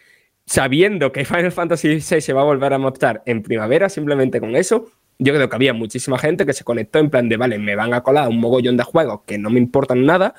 sabiendo 0.47 1.13
que 1.13 1.25
Final 1.25 1.53
Fantasy 1.53 1.89
VI 1.89 2.21
se 2.21 2.33
va 2.33 2.43
a 2.43 2.45
volver 2.45 2.73
a 2.73 2.79
mostrar 2.79 3.23
en 3.27 3.43
primavera, 3.43 3.89
simplemente 3.89 4.41
con 4.41 4.55
eso, 4.55 4.91
yo 5.19 5.35
creo 5.35 5.49
que 5.49 5.57
había 5.57 5.73
muchísima 5.73 6.19
gente 6.19 6.47
que 6.47 6.53
se 6.53 6.65
conectó 6.65 6.99
en 6.99 7.11
plan 7.11 7.29
de, 7.29 7.37
vale, 7.37 7.59
me 7.59 7.77
van 7.77 7.95
a 7.95 8.03
colar 8.03 8.29
un 8.29 8.39
mogollón 8.39 8.77
de 8.77 8.85
juegos 8.85 9.21
que 9.27 9.39
no 9.39 9.51
me 9.51 9.59
importan 9.59 10.05
nada, 10.05 10.35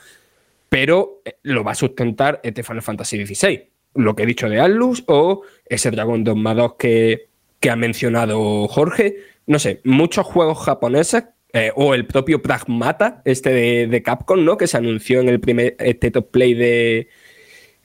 pero 0.70 1.22
eh, 1.26 1.36
lo 1.44 1.64
va 1.64 1.72
a 1.72 1.76
sustentar 1.76 2.40
este 2.44 2.64
Final 2.64 2.82
Fantasy 2.82 3.26
XVI. 3.26 3.70
Lo 3.96 4.16
que 4.16 4.24
he 4.24 4.26
dicho 4.26 4.50
de 4.50 4.60
Atlus 4.60 5.04
o 5.08 5.44
ese 5.66 5.92
Dragon 5.92 6.24
Dogma 6.24 6.54
2 6.54 6.76
que, 6.76 7.31
que 7.62 7.70
ha 7.70 7.78
mencionado 7.78 8.68
Jorge. 8.68 9.18
No 9.48 9.60
sé, 9.60 9.80
muchos 9.86 10.26
juegos 10.26 10.58
japoneses 10.60 11.24
eh, 11.54 11.72
o 11.76 11.94
el 11.94 12.06
propio 12.06 12.42
Pragmata, 12.42 13.22
este 13.24 13.88
de, 13.88 14.04
Capcom, 14.04 14.44
¿no? 14.44 14.58
Que 14.58 14.68
se 14.68 14.78
anunció 14.78 15.22
en 15.22 15.30
el 15.30 15.40
primer 15.40 15.76
State 15.80 16.20
of 16.20 16.26
Play 16.32 16.54
de, 16.54 17.08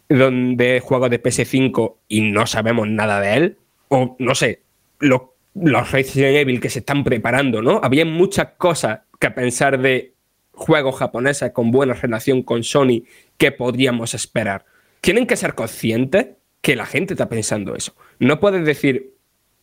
donde 0.08 0.80
juegos 0.80 1.10
de 1.10 1.22
PS5 1.22 1.94
y 2.08 2.22
no 2.22 2.46
sabemos 2.46 2.88
nada 2.88 3.20
de 3.20 3.34
él. 3.34 3.58
O 3.88 4.16
no 4.18 4.34
sé, 4.34 4.62
los, 4.98 5.22
los 5.54 5.92
Resident 5.92 6.36
Evil 6.36 6.60
que 6.60 6.70
se 6.70 6.80
están 6.80 7.04
preparando, 7.04 7.62
¿no? 7.62 7.80
Había 7.82 8.04
muchas 8.04 8.48
cosas 8.56 9.00
que 9.20 9.30
pensar 9.30 9.80
de 9.80 10.14
juegos 10.52 10.96
japoneses 10.96 11.52
con 11.52 11.70
buena 11.70 11.92
relación 11.92 12.42
con 12.42 12.64
Sony 12.64 13.02
que 13.36 13.52
podríamos 13.52 14.14
esperar. 14.14 14.64
Tienen 15.02 15.26
que 15.26 15.36
ser 15.36 15.54
conscientes 15.54 16.28
que 16.62 16.76
la 16.76 16.86
gente 16.86 17.14
está 17.14 17.28
pensando 17.28 17.76
eso. 17.76 17.94
No 18.18 18.40
puedes 18.40 18.64
decir, 18.64 19.15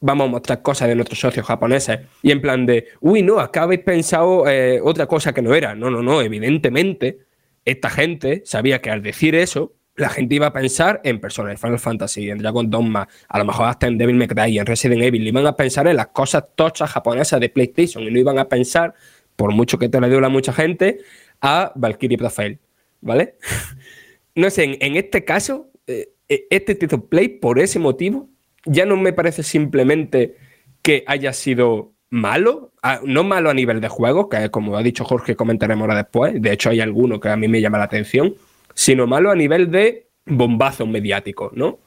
vamos 0.03 0.27
a 0.27 0.31
mostrar 0.31 0.61
cosas 0.61 0.89
de 0.89 0.95
nuestros 0.95 1.19
socios 1.19 1.45
japoneses 1.45 1.99
y 2.21 2.31
en 2.31 2.41
plan 2.41 2.65
de, 2.65 2.89
uy, 2.99 3.21
no, 3.21 3.39
acá 3.39 3.63
habéis 3.63 3.81
pensado 3.81 4.47
eh, 4.49 4.81
otra 4.83 5.07
cosa 5.07 5.33
que 5.33 5.41
no 5.41 5.55
era. 5.55 5.75
No, 5.75 5.89
no, 5.89 6.03
no, 6.03 6.21
evidentemente 6.21 7.19
esta 7.63 7.89
gente 7.89 8.43
sabía 8.45 8.81
que 8.81 8.91
al 8.91 9.01
decir 9.01 9.33
eso, 9.33 9.75
la 9.95 10.09
gente 10.09 10.35
iba 10.35 10.47
a 10.47 10.53
pensar 10.53 10.99
en 11.05 11.21
personas 11.21 11.53
de 11.53 11.57
Final 11.57 11.79
Fantasy, 11.79 12.29
en 12.29 12.39
Dragon 12.39 12.69
Dogma, 12.69 13.07
a 13.29 13.37
lo 13.39 13.45
mejor 13.45 13.67
hasta 13.67 13.87
en 13.87 13.97
Devil 13.97 14.17
May 14.17 14.27
Cry, 14.27 14.59
en 14.59 14.65
Resident 14.65 15.01
Evil, 15.01 15.25
iban 15.25 15.47
a 15.47 15.55
pensar 15.55 15.87
en 15.87 15.95
las 15.95 16.07
cosas 16.07 16.43
tochas 16.55 16.91
japonesas 16.91 17.39
de 17.39 17.47
PlayStation 17.47 18.03
y 18.03 18.11
no 18.11 18.19
iban 18.19 18.39
a 18.39 18.49
pensar, 18.49 18.93
por 19.37 19.53
mucho 19.53 19.79
que 19.79 19.87
te 19.87 20.01
le 20.01 20.09
duela 20.09 20.27
mucha 20.27 20.51
gente, 20.51 20.99
a 21.39 21.71
Valkyrie 21.75 22.17
Profile, 22.17 22.59
¿vale? 22.99 23.35
no 24.35 24.49
sé, 24.49 24.77
en, 24.81 24.95
este 24.97 25.23
caso, 25.23 25.69
eh, 25.87 26.09
eh, 26.27 26.45
este 26.49 26.75
Tito 26.75 27.05
Play, 27.05 27.29
por 27.29 27.59
ese 27.59 27.79
motivo, 27.79 28.32
ya 28.65 28.85
no 28.85 28.97
me 28.97 29.13
parece 29.13 29.43
simplemente 29.43 30.37
que 30.81 31.03
haya 31.07 31.33
sido 31.33 31.93
malo, 32.09 32.71
no 33.03 33.23
malo 33.23 33.49
a 33.49 33.53
nivel 33.53 33.81
de 33.81 33.87
juego, 33.87 34.29
que 34.29 34.49
como 34.51 34.77
ha 34.77 34.83
dicho 34.83 35.03
Jorge, 35.03 35.35
comentaremos 35.35 35.81
ahora 35.81 35.95
después, 35.95 36.39
de 36.41 36.51
hecho 36.51 36.69
hay 36.69 36.79
alguno 36.79 37.19
que 37.19 37.29
a 37.29 37.37
mí 37.37 37.47
me 37.47 37.61
llama 37.61 37.79
la 37.79 37.85
atención, 37.85 38.35
sino 38.73 39.07
malo 39.07 39.31
a 39.31 39.35
nivel 39.35 39.71
de 39.71 40.07
bombazo 40.25 40.85
mediático, 40.85 41.51
¿no? 41.55 41.79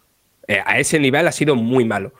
Eh, 0.49 0.61
a 0.65 0.79
ese 0.79 0.99
nivel 0.99 1.27
ha 1.27 1.33
sido 1.33 1.57
muy 1.57 1.85
malo. 1.85 2.13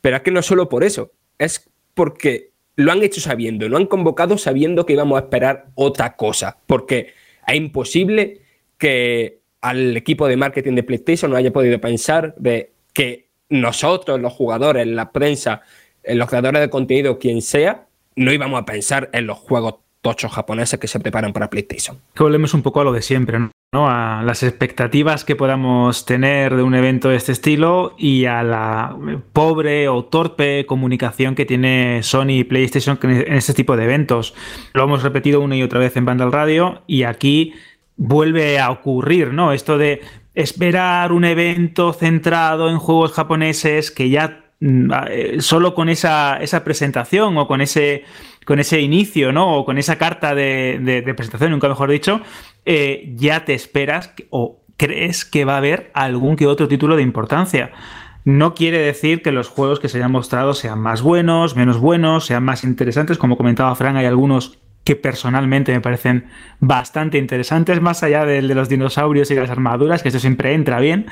Pero 0.00 0.16
es 0.16 0.22
que 0.22 0.30
no 0.30 0.42
solo 0.42 0.68
por 0.68 0.84
eso, 0.84 1.12
es 1.38 1.70
porque 1.94 2.52
lo 2.76 2.92
han 2.92 3.02
hecho 3.02 3.20
sabiendo, 3.20 3.68
lo 3.68 3.76
han 3.76 3.86
convocado 3.86 4.38
sabiendo 4.38 4.86
que 4.86 4.94
íbamos 4.94 5.20
a 5.20 5.24
esperar 5.24 5.66
otra 5.74 6.16
cosa, 6.16 6.58
porque 6.66 7.12
Es 7.46 7.56
imposible 7.56 8.40
que 8.78 9.40
al 9.60 9.96
equipo 9.96 10.28
de 10.28 10.36
marketing 10.36 10.74
de 10.74 10.84
PlayStation 10.84 11.30
no 11.30 11.36
haya 11.36 11.52
podido 11.52 11.80
pensar 11.80 12.34
de 12.36 12.72
que 12.92 13.31
nosotros, 13.48 14.20
los 14.20 14.32
jugadores, 14.32 14.86
la 14.86 15.12
prensa, 15.12 15.62
los 16.04 16.28
creadores 16.28 16.60
de 16.60 16.70
contenido, 16.70 17.18
quien 17.18 17.42
sea, 17.42 17.86
no 18.16 18.32
íbamos 18.32 18.60
a 18.60 18.64
pensar 18.64 19.10
en 19.12 19.26
los 19.26 19.38
juegos 19.38 19.76
tochos 20.02 20.32
japoneses 20.32 20.78
que 20.80 20.88
se 20.88 21.00
preparan 21.00 21.32
para 21.32 21.48
PlayStation. 21.48 21.98
Que 22.14 22.24
volvemos 22.24 22.52
un 22.54 22.62
poco 22.62 22.80
a 22.80 22.84
lo 22.84 22.92
de 22.92 23.02
siempre, 23.02 23.38
¿no? 23.38 23.52
A 23.88 24.22
las 24.24 24.42
expectativas 24.42 25.24
que 25.24 25.36
podamos 25.36 26.04
tener 26.04 26.56
de 26.56 26.62
un 26.64 26.74
evento 26.74 27.08
de 27.08 27.16
este 27.16 27.30
estilo 27.32 27.94
y 27.96 28.26
a 28.26 28.42
la 28.42 28.96
pobre 29.32 29.88
o 29.88 30.04
torpe 30.04 30.66
comunicación 30.66 31.36
que 31.36 31.46
tiene 31.46 32.02
Sony 32.02 32.30
y 32.30 32.44
PlayStation 32.44 32.98
en 33.02 33.34
este 33.34 33.54
tipo 33.54 33.76
de 33.76 33.84
eventos. 33.84 34.34
Lo 34.74 34.82
hemos 34.82 35.04
repetido 35.04 35.40
una 35.40 35.56
y 35.56 35.62
otra 35.62 35.78
vez 35.78 35.96
en 35.96 36.04
Vandal 36.04 36.32
Radio 36.32 36.82
y 36.88 37.04
aquí 37.04 37.54
vuelve 37.96 38.58
a 38.58 38.72
ocurrir, 38.72 39.32
¿no? 39.32 39.52
Esto 39.52 39.78
de 39.78 40.00
esperar 40.34 41.12
un 41.12 41.24
evento 41.24 41.92
centrado 41.92 42.70
en 42.70 42.78
juegos 42.78 43.12
japoneses 43.12 43.90
que 43.90 44.08
ya 44.08 44.44
mm, 44.60 44.92
eh, 45.08 45.36
solo 45.40 45.74
con 45.74 45.88
esa, 45.88 46.38
esa 46.38 46.64
presentación 46.64 47.36
o 47.38 47.46
con 47.46 47.60
ese, 47.60 48.04
con 48.44 48.58
ese 48.58 48.80
inicio, 48.80 49.32
¿no? 49.32 49.56
O 49.56 49.64
con 49.64 49.78
esa 49.78 49.96
carta 49.96 50.34
de, 50.34 51.02
presentación, 51.16 51.50
nunca 51.50 51.68
mejor 51.68 51.90
dicho, 51.90 52.20
eh, 52.64 53.12
ya 53.16 53.44
te 53.44 53.54
esperas 53.54 54.12
o 54.30 54.62
crees 54.76 55.24
que 55.24 55.44
va 55.44 55.54
a 55.54 55.58
haber 55.58 55.90
algún 55.94 56.36
que 56.36 56.46
otro 56.46 56.68
título 56.68 56.96
de 56.96 57.02
importancia. 57.02 57.72
No 58.24 58.54
quiere 58.54 58.78
decir 58.78 59.20
que 59.20 59.32
los 59.32 59.48
juegos 59.48 59.80
que 59.80 59.88
se 59.88 59.98
hayan 59.98 60.12
mostrado 60.12 60.54
sean 60.54 60.78
más 60.78 61.02
buenos, 61.02 61.56
menos 61.56 61.78
buenos, 61.78 62.26
sean 62.26 62.44
más 62.44 62.62
interesantes. 62.62 63.18
Como 63.18 63.36
comentaba 63.36 63.74
Fran, 63.74 63.96
hay 63.96 64.06
algunos 64.06 64.58
que 64.84 64.96
personalmente 64.96 65.72
me 65.72 65.80
parecen 65.80 66.26
bastante 66.60 67.18
interesantes, 67.18 67.80
más 67.80 68.02
allá 68.02 68.24
del 68.24 68.48
de 68.48 68.54
los 68.54 68.68
dinosaurios 68.68 69.30
y 69.30 69.34
de 69.34 69.42
las 69.42 69.50
armaduras, 69.50 70.02
que 70.02 70.08
eso 70.08 70.18
siempre 70.18 70.54
entra 70.54 70.80
bien, 70.80 71.06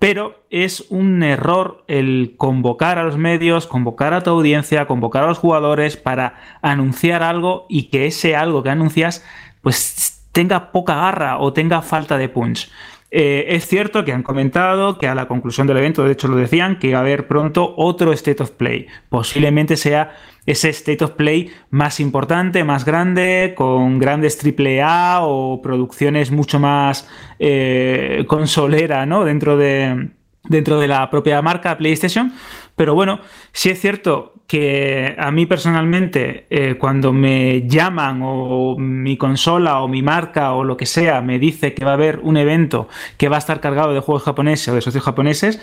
pero 0.00 0.44
es 0.48 0.86
un 0.88 1.22
error 1.22 1.84
el 1.86 2.34
convocar 2.38 2.98
a 2.98 3.04
los 3.04 3.18
medios, 3.18 3.66
convocar 3.66 4.14
a 4.14 4.22
tu 4.22 4.30
audiencia, 4.30 4.86
convocar 4.86 5.24
a 5.24 5.26
los 5.26 5.38
jugadores 5.38 5.98
para 5.98 6.36
anunciar 6.62 7.22
algo 7.22 7.66
y 7.68 7.90
que 7.90 8.06
ese 8.06 8.34
algo 8.34 8.62
que 8.62 8.70
anuncias 8.70 9.24
pues 9.60 10.26
tenga 10.32 10.72
poca 10.72 10.94
garra 10.94 11.38
o 11.38 11.52
tenga 11.52 11.82
falta 11.82 12.16
de 12.16 12.30
punch. 12.30 12.70
Eh, 13.10 13.56
es 13.56 13.66
cierto 13.66 14.04
que 14.04 14.12
han 14.12 14.22
comentado 14.22 14.96
que 14.96 15.08
a 15.08 15.14
la 15.14 15.26
conclusión 15.26 15.66
del 15.66 15.78
evento, 15.78 16.04
de 16.04 16.12
hecho 16.12 16.28
lo 16.28 16.36
decían, 16.36 16.78
que 16.78 16.92
va 16.92 16.98
a 16.98 17.02
haber 17.02 17.26
pronto 17.26 17.74
otro 17.76 18.12
State 18.12 18.42
of 18.42 18.52
Play. 18.52 18.86
Posiblemente 19.08 19.76
sea 19.76 20.16
ese 20.46 20.70
State 20.70 21.04
of 21.04 21.12
Play 21.12 21.52
más 21.70 22.00
importante, 22.00 22.64
más 22.64 22.84
grande, 22.84 23.54
con 23.56 23.98
grandes 23.98 24.38
AAA 24.42 25.20
o 25.22 25.60
producciones 25.62 26.30
mucho 26.30 26.58
más 26.58 27.08
eh, 27.38 28.24
consolera 28.26 29.06
¿no? 29.06 29.24
dentro, 29.24 29.56
de, 29.56 30.10
dentro 30.44 30.80
de 30.80 30.88
la 30.88 31.10
propia 31.10 31.40
marca 31.42 31.76
PlayStation. 31.76 32.32
Pero 32.76 32.94
bueno, 32.94 33.20
sí 33.52 33.70
es 33.70 33.80
cierto 33.80 34.34
que 34.50 35.14
a 35.16 35.30
mí 35.30 35.46
personalmente, 35.46 36.46
eh, 36.50 36.74
cuando 36.76 37.12
me 37.12 37.68
llaman 37.68 38.20
o 38.24 38.74
mi 38.76 39.16
consola 39.16 39.80
o 39.80 39.86
mi 39.86 40.02
marca 40.02 40.54
o 40.54 40.64
lo 40.64 40.76
que 40.76 40.86
sea 40.86 41.20
me 41.20 41.38
dice 41.38 41.72
que 41.72 41.84
va 41.84 41.92
a 41.92 41.94
haber 41.94 42.18
un 42.20 42.36
evento 42.36 42.88
que 43.16 43.28
va 43.28 43.36
a 43.36 43.38
estar 43.38 43.60
cargado 43.60 43.94
de 43.94 44.00
juegos 44.00 44.24
japoneses 44.24 44.66
o 44.66 44.74
de 44.74 44.80
socios 44.80 45.04
japoneses, 45.04 45.60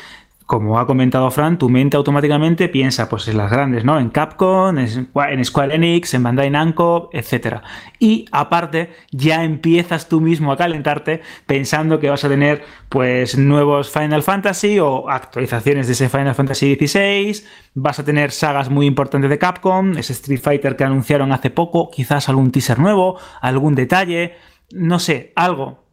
como 0.47 0.79
ha 0.79 0.87
comentado 0.87 1.29
Fran, 1.29 1.57
tu 1.57 1.67
mente 1.67 1.97
automáticamente 1.97 2.69
piensa 2.69 3.09
pues 3.09 3.27
en 3.27 3.35
las 3.35 3.51
grandes, 3.51 3.83
¿no? 3.83 3.99
En 3.99 4.09
Capcom, 4.09 4.77
en 4.77 5.45
Square 5.45 5.75
Enix, 5.75 6.13
en 6.13 6.23
Bandai 6.23 6.49
Namco, 6.49 7.09
etc. 7.11 7.57
Y 7.99 8.25
aparte, 8.31 8.91
ya 9.11 9.43
empiezas 9.43 10.07
tú 10.07 10.21
mismo 10.21 10.53
a 10.53 10.57
calentarte 10.57 11.21
pensando 11.45 11.99
que 11.99 12.09
vas 12.09 12.23
a 12.23 12.29
tener 12.29 12.63
pues 12.87 13.37
nuevos 13.37 13.91
Final 13.91 14.23
Fantasy 14.23 14.79
o 14.79 15.09
actualizaciones 15.09 15.85
de 15.87 15.93
ese 15.93 16.07
Final 16.07 16.33
Fantasy 16.33 16.75
XVI, 16.75 17.43
vas 17.73 17.99
a 17.99 18.05
tener 18.05 18.31
sagas 18.31 18.69
muy 18.69 18.85
importantes 18.85 19.29
de 19.29 19.37
Capcom, 19.37 19.97
ese 19.97 20.13
Street 20.13 20.39
Fighter 20.39 20.77
que 20.77 20.85
anunciaron 20.85 21.33
hace 21.33 21.49
poco, 21.49 21.91
quizás 21.91 22.29
algún 22.29 22.51
teaser 22.51 22.79
nuevo, 22.79 23.19
algún 23.41 23.75
detalle, 23.75 24.35
no 24.71 24.99
sé, 24.99 25.33
algo. 25.35 25.83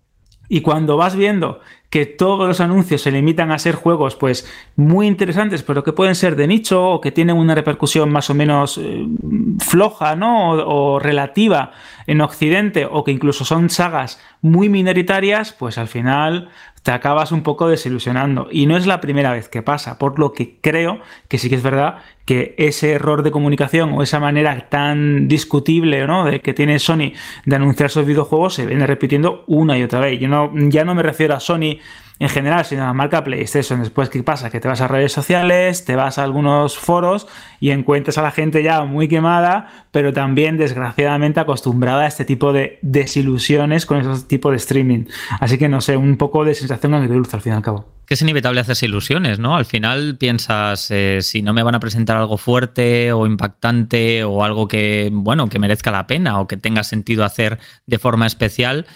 Y 0.49 0.61
cuando 0.61 0.97
vas 0.97 1.17
viendo 1.17 1.61
que 1.94 2.07
todos 2.07 2.48
los 2.48 2.59
anuncios 2.59 3.02
se 3.02 3.12
limitan 3.12 3.52
a 3.52 3.59
ser 3.61 3.76
juegos 3.76 4.16
pues 4.16 4.50
muy 4.74 5.07
interesantes, 5.07 5.62
pero 5.62 5.85
que 5.85 5.92
pueden 5.92 6.16
ser 6.16 6.35
de 6.35 6.48
nicho 6.48 6.85
o 6.85 7.00
que 7.00 7.12
tienen 7.12 7.37
una 7.37 7.54
repercusión 7.54 8.11
más 8.11 8.28
o 8.30 8.35
menos 8.35 8.78
eh, 8.78 9.07
floja, 9.61 10.16
¿no? 10.16 10.54
O, 10.54 10.98
relativa 10.98 11.70
en 12.07 12.21
Occidente 12.21 12.87
o 12.90 13.05
que 13.05 13.12
incluso 13.12 13.45
son 13.45 13.71
sagas 13.71 14.21
muy 14.40 14.69
minoritarias, 14.69 15.53
pues 15.53 15.79
al 15.79 15.88
final 15.88 16.51
te 16.85 16.90
acabas 16.90 17.33
un 17.33 17.43
poco 17.43 17.69
desilusionando. 17.69 18.49
Y 18.53 18.67
no 18.67 18.77
es 18.77 18.87
la 18.87 19.01
primera 19.01 19.33
vez 19.33 19.49
que 19.49 19.62
pasa, 19.62 19.99
por 19.99 20.19
lo 20.19 20.33
que 20.33 20.59
creo 20.61 21.01
que 21.29 21.38
sí 21.38 21.49
que 21.49 21.55
es 21.57 21.62
verdad 21.62 22.03
que 22.27 22.55
ese 22.59 22.93
error 22.93 23.23
de 23.23 23.31
comunicación 23.31 23.93
o 23.95 24.03
esa 24.03 24.21
manera 24.21 24.69
tan 24.69 25.27
discutible 25.27 26.07
¿no? 26.07 26.27
de 26.27 26.40
que 26.40 26.53
tiene 26.53 26.79
Sony 26.79 27.12
de 27.47 27.57
anunciar 27.57 27.90
sus 27.90 28.05
videojuegos 28.05 28.55
se 28.55 28.67
viene 28.67 28.87
repitiendo 28.87 29.45
una 29.47 29.79
y 29.79 29.83
otra 29.83 30.01
vez. 30.01 30.21
Yo 30.21 30.29
no, 30.29 30.53
ya 30.55 30.85
no 30.85 30.95
me 30.95 31.03
refiero 31.03 31.35
a 31.35 31.40
Sony 31.40 31.79
en 32.18 32.29
general, 32.29 32.64
sino 32.64 32.85
la 32.85 32.92
marca 32.92 33.24
PlayStation. 33.24 33.81
Después, 33.81 34.09
¿qué 34.09 34.22
pasa? 34.22 34.50
Que 34.50 34.61
te 34.61 34.68
vas 34.68 34.81
a 34.81 34.88
redes 34.88 35.12
sociales, 35.12 35.85
te 35.85 35.96
vas 35.96 36.18
a 36.18 36.22
algunos 36.22 36.79
foros 36.79 37.27
y 37.59 37.70
encuentras 37.70 38.18
a 38.18 38.22
la 38.22 38.31
gente 38.31 38.62
ya 38.62 38.85
muy 38.85 39.09
quemada, 39.09 39.87
pero 39.90 40.12
también 40.12 40.57
desgraciadamente 40.57 41.40
acostumbrada 41.40 42.03
a 42.03 42.07
este 42.07 42.24
tipo 42.24 42.53
de 42.53 42.79
desilusiones 42.83 43.85
con 43.85 43.98
esos 43.98 44.29
tipos 44.29 44.53
de 44.53 44.57
streaming. 44.59 45.05
Así 45.40 45.59
que 45.59 45.68
no 45.68 45.81
sé, 45.81 45.96
un 45.96 46.16
poco 46.16 46.44
de 46.44 46.55
sensación 46.55 46.94
agridulce 46.94 47.37
al 47.37 47.42
fin 47.42 47.53
y 47.53 47.57
al 47.57 47.62
cabo. 47.62 47.92
Que 48.07 48.14
es 48.14 48.22
inevitable 48.22 48.61
hacerse 48.61 48.87
ilusiones, 48.87 49.38
¿no? 49.38 49.57
Al 49.57 49.64
final 49.64 50.16
piensas, 50.18 50.90
eh, 50.90 51.20
si 51.22 51.40
no 51.40 51.55
me 51.55 51.62
van 51.62 51.74
a 51.74 51.81
presentar 51.81 52.18
algo 52.18 52.37
fuerte 52.37 53.12
o 53.12 53.27
impactante 53.27 54.24
o 54.24 54.44
algo 54.44 54.68
que, 54.68 55.09
bueno, 55.11 55.48
que 55.48 55.59
merezca 55.59 55.90
la 55.90 56.07
pena 56.07 56.38
o 56.38 56.46
que 56.46 56.59
tenga 56.59 56.85
sentido 56.85 57.24
hacer 57.24 57.59
de 57.87 57.98
forma 57.98 58.27
especial, 58.27 58.87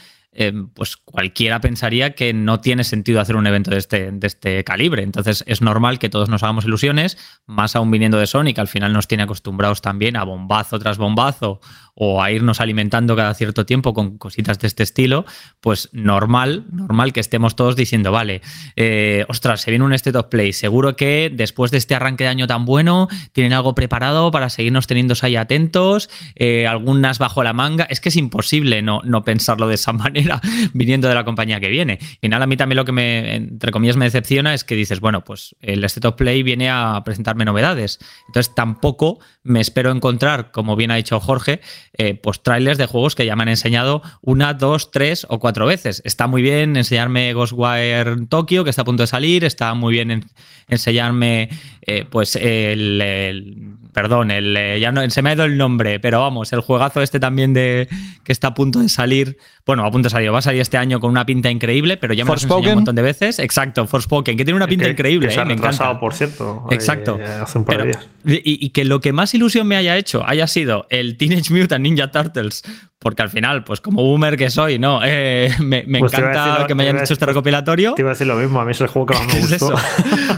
eh, 0.40 0.52
pues 0.72 0.96
cualquiera 0.96 1.60
pensaría 1.60 2.14
que 2.14 2.32
no 2.32 2.60
tiene 2.60 2.84
sentido 2.84 3.20
hacer 3.20 3.34
un 3.34 3.48
evento 3.48 3.72
de 3.72 3.78
este, 3.78 4.12
de 4.12 4.24
este 4.24 4.62
calibre. 4.62 5.02
Entonces 5.02 5.42
es 5.48 5.62
normal 5.62 5.98
que 5.98 6.08
todos 6.08 6.28
nos 6.28 6.44
hagamos 6.44 6.64
ilusiones, 6.64 7.18
más 7.46 7.74
aún 7.74 7.90
viniendo 7.90 8.18
de 8.18 8.28
Sony, 8.28 8.54
que 8.54 8.60
al 8.60 8.68
final 8.68 8.92
nos 8.92 9.08
tiene 9.08 9.24
acostumbrados 9.24 9.82
también 9.82 10.16
a 10.16 10.22
bombazo 10.22 10.78
tras 10.78 10.96
bombazo 10.96 11.58
o 12.00 12.22
a 12.22 12.30
irnos 12.30 12.60
alimentando 12.60 13.16
cada 13.16 13.34
cierto 13.34 13.66
tiempo 13.66 13.92
con 13.92 14.18
cositas 14.18 14.60
de 14.60 14.68
este 14.68 14.84
estilo, 14.84 15.26
pues 15.60 15.88
normal, 15.92 16.64
normal 16.70 17.12
que 17.12 17.18
estemos 17.18 17.56
todos 17.56 17.74
diciendo, 17.74 18.12
vale, 18.12 18.40
eh, 18.76 19.24
ostras, 19.28 19.62
se 19.62 19.72
viene 19.72 19.84
un 19.84 19.92
State 19.92 20.16
of 20.16 20.26
Play, 20.26 20.52
seguro 20.52 20.94
que 20.94 21.28
después 21.34 21.72
de 21.72 21.78
este 21.78 21.96
arranque 21.96 22.22
de 22.22 22.30
año 22.30 22.46
tan 22.46 22.64
bueno, 22.64 23.08
tienen 23.32 23.52
algo 23.52 23.74
preparado 23.74 24.30
para 24.30 24.48
seguirnos 24.48 24.86
teniendo 24.86 25.14
ahí 25.22 25.34
atentos, 25.34 26.08
eh, 26.36 26.68
algunas 26.68 27.18
bajo 27.18 27.42
la 27.42 27.52
manga, 27.52 27.84
es 27.90 28.00
que 28.00 28.10
es 28.10 28.16
imposible 28.16 28.80
no, 28.80 29.00
no 29.02 29.24
pensarlo 29.24 29.66
de 29.66 29.74
esa 29.74 29.92
manera 29.92 30.40
viniendo 30.74 31.08
de 31.08 31.16
la 31.16 31.24
compañía 31.24 31.58
que 31.58 31.68
viene. 31.68 31.98
Y 32.00 32.28
final 32.28 32.42
a 32.42 32.46
mí 32.46 32.56
también 32.56 32.76
lo 32.76 32.84
que 32.84 32.92
me, 32.92 33.34
entre 33.34 33.72
comillas, 33.72 33.96
me 33.96 34.04
decepciona 34.04 34.54
es 34.54 34.62
que 34.62 34.76
dices, 34.76 35.00
bueno, 35.00 35.24
pues 35.24 35.56
el 35.60 35.82
State 35.82 36.06
of 36.06 36.14
Play 36.14 36.44
viene 36.44 36.70
a 36.70 37.02
presentarme 37.04 37.44
novedades, 37.44 37.98
entonces 38.28 38.54
tampoco 38.54 39.18
me 39.42 39.60
espero 39.60 39.90
encontrar, 39.90 40.52
como 40.52 40.76
bien 40.76 40.90
ha 40.90 40.96
dicho 40.96 41.18
Jorge, 41.18 41.60
eh, 41.94 42.14
pues 42.14 42.42
trailers 42.42 42.78
de 42.78 42.86
juegos 42.86 43.14
que 43.14 43.26
ya 43.26 43.36
me 43.36 43.42
han 43.42 43.48
enseñado 43.48 44.02
una, 44.22 44.54
dos, 44.54 44.90
tres 44.90 45.26
o 45.28 45.38
cuatro 45.38 45.66
veces. 45.66 46.02
Está 46.04 46.26
muy 46.26 46.42
bien 46.42 46.76
enseñarme 46.76 47.32
Ghostwire 47.32 48.26
Tokyo, 48.28 48.64
que 48.64 48.70
está 48.70 48.82
a 48.82 48.84
punto 48.84 49.02
de 49.02 49.06
salir, 49.06 49.44
está 49.44 49.74
muy 49.74 49.94
bien 49.94 50.24
enseñarme 50.68 51.48
eh, 51.82 52.04
pues 52.08 52.36
el, 52.36 53.76
perdón, 53.92 54.30
el, 54.30 54.56
eh, 54.56 54.78
ya 54.78 54.92
no, 54.92 55.08
se 55.08 55.22
me 55.22 55.30
ha 55.30 55.32
ido 55.32 55.44
el 55.44 55.56
nombre, 55.56 55.98
pero 56.00 56.20
vamos, 56.20 56.52
el 56.52 56.60
juegazo 56.60 57.00
este 57.00 57.18
también 57.18 57.54
de 57.54 57.88
que 58.24 58.32
está 58.32 58.48
a 58.48 58.54
punto 58.54 58.80
de 58.80 58.90
salir, 58.90 59.38
bueno, 59.64 59.84
a 59.86 59.90
punto 59.90 60.06
de 60.06 60.10
salir, 60.10 60.32
va 60.32 60.38
a 60.38 60.42
salir 60.42 60.60
este 60.60 60.76
año 60.76 61.00
con 61.00 61.10
una 61.10 61.24
pinta 61.24 61.50
increíble, 61.50 61.96
pero 61.96 62.12
ya 62.12 62.24
me 62.24 62.28
lo 62.28 62.34
enseñado 62.34 62.58
un 62.60 62.74
montón 62.74 62.94
de 62.94 63.02
veces. 63.02 63.38
Exacto, 63.38 63.86
Forspoken, 63.86 64.36
que 64.36 64.44
tiene 64.44 64.56
una 64.56 64.66
pinta 64.66 64.88
increíble, 64.88 65.28
que 65.28 65.44
me 65.46 65.54
encanta. 65.54 65.98
por 65.98 66.12
cierto. 66.12 66.66
Exacto. 66.70 67.18
hace 67.42 67.58
un 67.58 67.64
par 67.64 67.78
de 67.78 67.84
días. 67.86 68.08
Y, 68.26 68.66
y, 68.66 68.70
que 68.70 68.84
lo 68.84 69.00
que 69.00 69.14
más 69.14 69.32
ilusión 69.32 69.66
me 69.66 69.76
haya 69.76 69.96
hecho 69.96 70.22
haya 70.26 70.46
sido 70.46 70.86
el 70.90 71.16
Teenage 71.16 71.52
Mutant 71.54 71.77
Ninja 71.78 72.10
Turtles 72.10 72.62
porque 72.98 73.22
al 73.22 73.30
final, 73.30 73.62
pues 73.62 73.80
como 73.80 74.02
boomer 74.02 74.36
que 74.36 74.50
soy, 74.50 74.78
¿no? 74.78 75.00
Eh, 75.04 75.52
me, 75.60 75.84
pues 76.00 76.12
encanta 76.12 76.64
que 76.66 76.74
me 76.74 76.82
hayan 76.82 76.98
hecho 76.98 77.12
este 77.12 77.26
recopilatorio. 77.26 77.94
Te 77.94 78.02
iba 78.02 78.10
a 78.10 78.14
decir 78.14 78.26
lo 78.26 78.34
mismo, 78.34 78.60
a 78.60 78.64
mí 78.64 78.72
es 78.72 78.80
el 78.80 78.88
juego 78.88 79.06
que 79.06 79.14
más 79.14 79.26
me 79.34 79.40
gustó. 79.40 79.74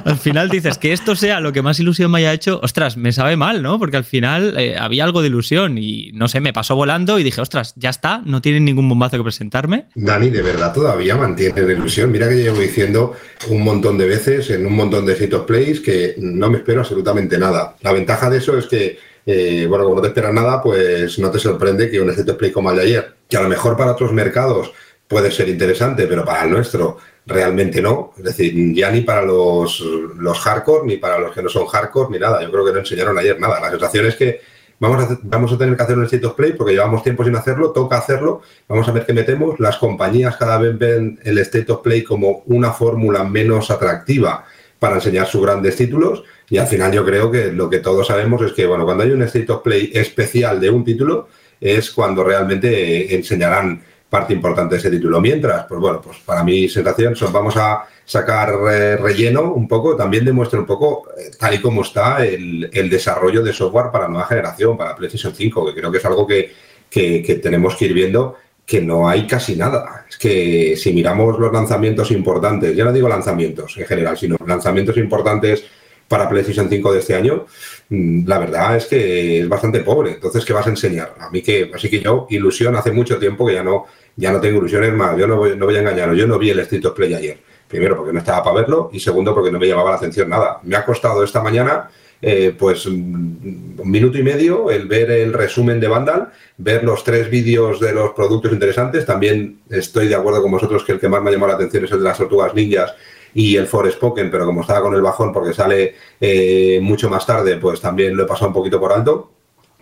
al 0.04 0.16
final 0.18 0.50
dices 0.50 0.76
que 0.76 0.92
esto 0.92 1.16
sea 1.16 1.40
lo 1.40 1.52
que 1.52 1.62
más 1.62 1.80
ilusión 1.80 2.10
me 2.10 2.18
haya 2.18 2.34
hecho, 2.34 2.60
ostras, 2.62 2.98
me 2.98 3.12
sabe 3.12 3.36
mal, 3.36 3.62
¿no? 3.62 3.78
Porque 3.78 3.96
al 3.96 4.04
final 4.04 4.58
eh, 4.58 4.76
había 4.78 5.04
algo 5.04 5.22
de 5.22 5.28
ilusión 5.28 5.78
y 5.78 6.10
no 6.12 6.28
sé, 6.28 6.40
me 6.40 6.52
pasó 6.52 6.76
volando 6.76 7.18
y 7.18 7.22
dije, 7.22 7.40
ostras, 7.40 7.72
ya 7.76 7.88
está, 7.88 8.20
no 8.26 8.42
tienen 8.42 8.66
ningún 8.66 8.88
bombazo 8.90 9.16
que 9.16 9.22
presentarme. 9.22 9.86
Dani, 9.94 10.28
de 10.28 10.42
verdad 10.42 10.74
todavía 10.74 11.16
mantiene 11.16 11.62
la 11.62 11.72
ilusión. 11.72 12.12
Mira 12.12 12.28
que 12.28 12.36
llevo 12.36 12.58
diciendo 12.58 13.16
un 13.48 13.64
montón 13.64 13.96
de 13.96 14.06
veces 14.06 14.50
en 14.50 14.66
un 14.66 14.74
montón 14.74 15.06
de 15.06 15.16
sitios 15.16 15.46
plays 15.46 15.80
que 15.80 16.14
no 16.18 16.50
me 16.50 16.58
espero 16.58 16.80
absolutamente 16.80 17.38
nada. 17.38 17.76
La 17.80 17.92
ventaja 17.92 18.28
de 18.28 18.36
eso 18.36 18.58
es 18.58 18.66
que 18.66 19.09
eh, 19.26 19.66
bueno, 19.68 19.84
como 19.84 19.96
no 19.96 20.02
te 20.02 20.08
esperas 20.08 20.32
nada, 20.32 20.62
pues 20.62 21.18
no 21.18 21.30
te 21.30 21.38
sorprende 21.38 21.90
que 21.90 22.00
un 22.00 22.10
State 22.10 22.34
Play 22.34 22.50
como 22.50 22.70
el 22.70 22.76
de 22.76 22.82
ayer, 22.82 23.14
que 23.28 23.36
a 23.36 23.42
lo 23.42 23.48
mejor 23.48 23.76
para 23.76 23.92
otros 23.92 24.12
mercados 24.12 24.72
puede 25.06 25.30
ser 25.30 25.48
interesante, 25.48 26.06
pero 26.06 26.24
para 26.24 26.44
el 26.44 26.50
nuestro 26.50 26.98
realmente 27.26 27.82
no. 27.82 28.12
Es 28.16 28.24
decir, 28.24 28.74
ya 28.74 28.90
ni 28.90 29.02
para 29.02 29.22
los, 29.22 29.80
los 29.80 30.38
hardcore, 30.38 30.86
ni 30.86 30.96
para 30.96 31.18
los 31.18 31.34
que 31.34 31.42
no 31.42 31.48
son 31.48 31.66
hardcore, 31.66 32.10
ni 32.10 32.18
nada. 32.18 32.42
Yo 32.42 32.50
creo 32.50 32.64
que 32.64 32.72
no 32.72 32.78
enseñaron 32.78 33.18
ayer 33.18 33.38
nada. 33.38 33.60
La 33.60 33.70
sensación 33.70 34.06
es 34.06 34.16
que 34.16 34.40
vamos 34.78 35.02
a, 35.02 35.18
vamos 35.22 35.52
a 35.52 35.58
tener 35.58 35.76
que 35.76 35.82
hacer 35.82 35.98
un 35.98 36.04
State 36.04 36.26
of 36.26 36.34
Play 36.34 36.52
porque 36.52 36.72
llevamos 36.72 37.02
tiempo 37.02 37.24
sin 37.24 37.36
hacerlo, 37.36 37.72
toca 37.72 37.98
hacerlo, 37.98 38.42
vamos 38.68 38.88
a 38.88 38.92
ver 38.92 39.04
qué 39.04 39.12
metemos. 39.12 39.58
Las 39.60 39.76
compañías 39.78 40.36
cada 40.36 40.58
vez 40.58 40.78
ven 40.78 41.18
el 41.22 41.38
State 41.38 41.70
of 41.72 41.82
Play 41.82 42.04
como 42.04 42.42
una 42.46 42.72
fórmula 42.72 43.24
menos 43.24 43.70
atractiva 43.70 44.44
para 44.80 44.96
enseñar 44.96 45.28
sus 45.28 45.42
grandes 45.42 45.76
títulos 45.76 46.24
y 46.48 46.58
al 46.58 46.66
final 46.66 46.90
yo 46.90 47.04
creo 47.04 47.30
que 47.30 47.52
lo 47.52 47.70
que 47.70 47.78
todos 47.78 48.08
sabemos 48.08 48.42
es 48.42 48.52
que, 48.52 48.66
bueno, 48.66 48.84
cuando 48.84 49.04
hay 49.04 49.12
un 49.12 49.22
State 49.22 49.52
of 49.52 49.62
Play 49.62 49.92
especial 49.94 50.58
de 50.58 50.70
un 50.70 50.84
título 50.84 51.28
es 51.60 51.92
cuando 51.92 52.24
realmente 52.24 53.14
enseñarán 53.14 53.82
parte 54.10 54.32
importante 54.32 54.74
de 54.74 54.80
ese 54.80 54.90
título. 54.90 55.20
Mientras, 55.20 55.66
pues 55.66 55.80
bueno, 55.80 56.00
pues 56.02 56.18
para 56.18 56.42
mi 56.42 56.68
sensación 56.68 57.14
vamos 57.32 57.56
a 57.56 57.84
sacar 58.04 58.52
eh, 58.72 58.96
relleno 58.96 59.52
un 59.52 59.68
poco, 59.68 59.94
también 59.94 60.24
demuestra 60.24 60.58
un 60.58 60.66
poco 60.66 61.08
eh, 61.16 61.30
tal 61.38 61.54
y 61.54 61.60
como 61.60 61.82
está 61.82 62.26
el, 62.26 62.68
desarrollo 62.90 63.44
de 63.44 63.52
software 63.52 63.92
para 63.92 64.08
nueva 64.08 64.26
generación, 64.26 64.76
para 64.76 64.96
PlayStation 64.96 65.32
5, 65.32 65.66
que 65.66 65.74
creo 65.74 65.92
que 65.92 65.98
es 65.98 66.04
algo 66.04 66.26
que, 66.26 66.52
que, 66.90 67.40
tenemos 67.40 67.76
que 67.76 67.84
ir 67.84 67.94
viendo 67.94 68.34
que 68.70 68.80
no 68.80 69.08
hay 69.08 69.26
casi 69.26 69.56
nada. 69.56 70.06
Es 70.08 70.16
que 70.16 70.76
si 70.76 70.92
miramos 70.92 71.36
los 71.40 71.52
lanzamientos 71.52 72.12
importantes, 72.12 72.76
ya 72.76 72.84
no 72.84 72.92
digo 72.92 73.08
lanzamientos 73.08 73.76
en 73.76 73.84
general, 73.84 74.16
sino 74.16 74.36
lanzamientos 74.46 74.96
importantes 74.96 75.64
para 76.06 76.28
PlayStation 76.28 76.68
5 76.68 76.92
de 76.92 76.98
este 77.00 77.16
año, 77.16 77.46
mm, 77.88 78.28
la 78.28 78.38
verdad 78.38 78.76
es 78.76 78.86
que 78.86 79.40
es 79.40 79.48
bastante 79.48 79.80
pobre. 79.80 80.12
Entonces, 80.12 80.44
¿qué 80.44 80.52
vas 80.52 80.68
a 80.68 80.70
enseñar? 80.70 81.16
A 81.18 81.30
mí 81.30 81.42
que, 81.42 81.68
así 81.74 81.90
que 81.90 81.98
yo, 81.98 82.28
ilusión, 82.30 82.76
hace 82.76 82.92
mucho 82.92 83.18
tiempo 83.18 83.44
que 83.44 83.54
ya 83.54 83.64
no, 83.64 83.86
ya 84.14 84.30
no 84.30 84.40
tengo 84.40 84.58
ilusiones 84.58 84.92
más. 84.92 85.18
Yo 85.18 85.26
no 85.26 85.36
voy, 85.36 85.56
no 85.56 85.66
voy 85.66 85.74
a 85.74 85.80
engañaros, 85.80 86.16
yo 86.16 86.28
no 86.28 86.38
vi 86.38 86.50
el 86.50 86.60
Street 86.60 86.86
of 86.86 86.94
Play 86.94 87.12
ayer. 87.12 87.38
Primero, 87.66 87.96
porque 87.96 88.12
no 88.12 88.20
estaba 88.20 88.44
para 88.44 88.54
verlo, 88.54 88.90
y 88.92 89.00
segundo, 89.00 89.34
porque 89.34 89.50
no 89.50 89.58
me 89.58 89.66
llamaba 89.66 89.90
la 89.90 89.96
atención 89.96 90.28
nada. 90.28 90.60
Me 90.62 90.76
ha 90.76 90.84
costado 90.84 91.24
esta 91.24 91.42
mañana 91.42 91.90
eh, 92.22 92.54
pues 92.58 92.86
un 92.86 93.76
minuto 93.84 94.18
y 94.18 94.22
medio 94.22 94.70
el 94.70 94.86
ver 94.86 95.10
el 95.10 95.32
resumen 95.32 95.80
de 95.80 95.88
Vandal, 95.88 96.30
ver 96.58 96.84
los 96.84 97.02
tres 97.04 97.30
vídeos 97.30 97.80
de 97.80 97.92
los 97.92 98.10
productos 98.10 98.52
interesantes. 98.52 99.06
También 99.06 99.60
estoy 99.70 100.08
de 100.08 100.14
acuerdo 100.14 100.42
con 100.42 100.50
vosotros 100.50 100.84
que 100.84 100.92
el 100.92 101.00
que 101.00 101.08
más 101.08 101.22
me 101.22 101.30
ha 101.30 101.32
llamado 101.32 101.52
la 101.52 101.56
atención 101.56 101.84
es 101.84 101.92
el 101.92 101.98
de 101.98 102.04
las 102.04 102.18
tortugas 102.18 102.54
ninjas 102.54 102.94
y 103.34 103.56
el 103.56 103.66
Spoken, 103.66 104.30
pero 104.30 104.44
como 104.44 104.62
estaba 104.62 104.82
con 104.82 104.94
el 104.94 105.02
bajón 105.02 105.32
porque 105.32 105.54
sale 105.54 105.94
eh, 106.20 106.78
mucho 106.82 107.08
más 107.08 107.24
tarde, 107.26 107.56
pues 107.56 107.80
también 107.80 108.16
lo 108.16 108.24
he 108.24 108.26
pasado 108.26 108.48
un 108.48 108.54
poquito 108.54 108.80
por 108.80 108.92
alto. 108.92 109.32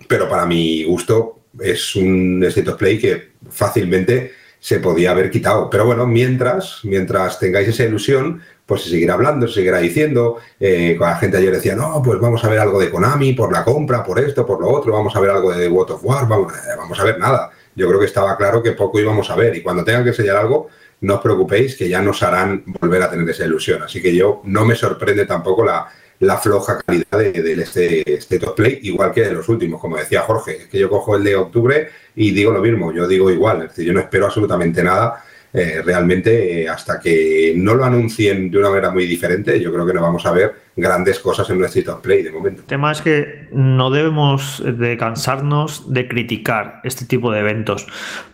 Pero 0.07 0.29
para 0.29 0.46
mi 0.46 0.85
gusto 0.85 1.40
es 1.59 1.96
un 1.96 2.42
State 2.44 2.70
of 2.70 2.77
Play 2.77 2.98
que 2.98 3.33
fácilmente 3.51 4.33
se 4.61 4.81
podía 4.81 5.12
haber 5.12 5.31
quitado. 5.31 5.70
Pero 5.70 5.87
bueno, 5.87 6.07
mientras, 6.07 6.81
mientras 6.85 7.38
tengáis 7.38 7.68
esa 7.68 7.85
ilusión, 7.85 8.42
pues 8.68 8.83
se 8.83 8.90
seguirá 8.90 9.14
hablando, 9.14 9.48
se 9.48 9.54
seguirá 9.54 9.78
diciendo. 9.78 10.37
Eh, 10.61 10.94
la 11.00 11.16
gente 11.16 11.38
ayer 11.38 11.54
decía, 11.54 11.74
no, 11.74 12.02
pues 12.04 12.20
vamos 12.20 12.44
a 12.44 12.50
ver 12.50 12.59
algo 12.59 12.78
de 12.78 12.90
Konami 12.90 13.33
por 13.33 13.50
la 13.50 13.64
compra, 13.64 14.04
por 14.04 14.20
esto, 14.20 14.44
por 14.44 14.61
lo 14.61 14.68
otro, 14.68 14.92
vamos 14.92 15.16
a 15.16 15.20
ver 15.20 15.31
algo 15.31 15.50
de 15.54 15.66
World 15.68 15.92
of 15.92 16.04
War, 16.04 16.28
vamos, 16.28 16.52
eh, 16.52 16.76
vamos 16.76 17.00
a 17.00 17.04
ver 17.04 17.18
nada. 17.18 17.50
Yo 17.74 17.88
creo 17.88 17.98
que 17.98 18.04
estaba 18.04 18.37
claro 18.37 18.62
que 18.62 18.72
poco 18.72 19.00
íbamos 19.00 19.31
a 19.31 19.37
ver 19.37 19.57
y 19.57 19.62
cuando 19.62 19.85
tengan 19.85 20.02
que 20.02 20.11
enseñar 20.11 20.37
algo, 20.37 20.68
no 21.00 21.14
os 21.14 21.20
preocupéis 21.22 21.76
que 21.76 21.88
ya 21.88 22.02
nos 22.02 22.22
harán 22.22 22.62
volver 22.78 23.02
a 23.02 23.11
tener 23.11 23.26
esa 23.31 23.46
ilusión. 23.46 23.83
Así 23.83 24.02
que 24.02 24.14
yo 24.14 24.42
no 24.44 24.66
me 24.66 24.74
sorprende 24.74 25.24
tampoco 25.24 25.64
la, 25.64 25.88
floja 26.37 26.78
calidad 26.85 27.18
de, 27.20 28.04
este, 28.07 28.38
top 28.38 28.54
play, 28.54 28.81
igual 28.83 29.12
que 29.12 29.22
de 29.22 29.33
los 29.33 29.48
últimos, 29.48 29.81
como 29.81 29.96
decía 29.96 30.20
Jorge, 30.20 30.64
es 30.64 30.66
que 30.66 30.78
yo 30.78 30.90
cojo 30.90 31.16
el 31.16 31.24
de 31.24 31.37
octubre 31.37 31.88
y 32.16 32.33
digo 32.33 32.52
lo 32.52 32.61
mismo, 32.61 32.92
yo 32.92 33.09
digo 33.09 33.31
igual, 33.31 33.62
es 33.62 33.68
decir, 33.68 33.87
yo 33.87 33.94
no 33.94 34.00
espero 34.00 34.26
absolutamente 34.26 34.83
nada. 34.83 35.24
Eh, 35.52 35.80
realmente 35.82 36.62
eh, 36.62 36.68
hasta 36.68 37.00
que 37.00 37.54
no 37.56 37.74
lo 37.74 37.84
anuncien 37.84 38.50
de 38.50 38.58
una 38.58 38.68
manera 38.68 38.90
muy 38.90 39.06
diferente, 39.06 39.58
yo 39.58 39.72
creo 39.72 39.87
que 39.87 39.94
no 39.94 40.02
vamos 40.02 40.26
a 40.26 40.32
ver 40.32 40.52
grandes 40.76 41.20
cosas 41.20 41.48
en 41.48 41.58
nuestro 41.58 41.82
top 41.84 42.02
play 42.02 42.22
de 42.22 42.30
momento. 42.30 42.61
El 42.61 42.66
tema 42.66 42.92
es 42.92 43.00
que 43.00 43.48
no 43.52 43.90
debemos 43.90 44.62
de 44.62 44.96
cansarnos 44.98 45.92
de 45.92 46.06
criticar 46.06 46.80
este 46.84 47.06
tipo 47.06 47.32
de 47.32 47.40
eventos, 47.40 47.87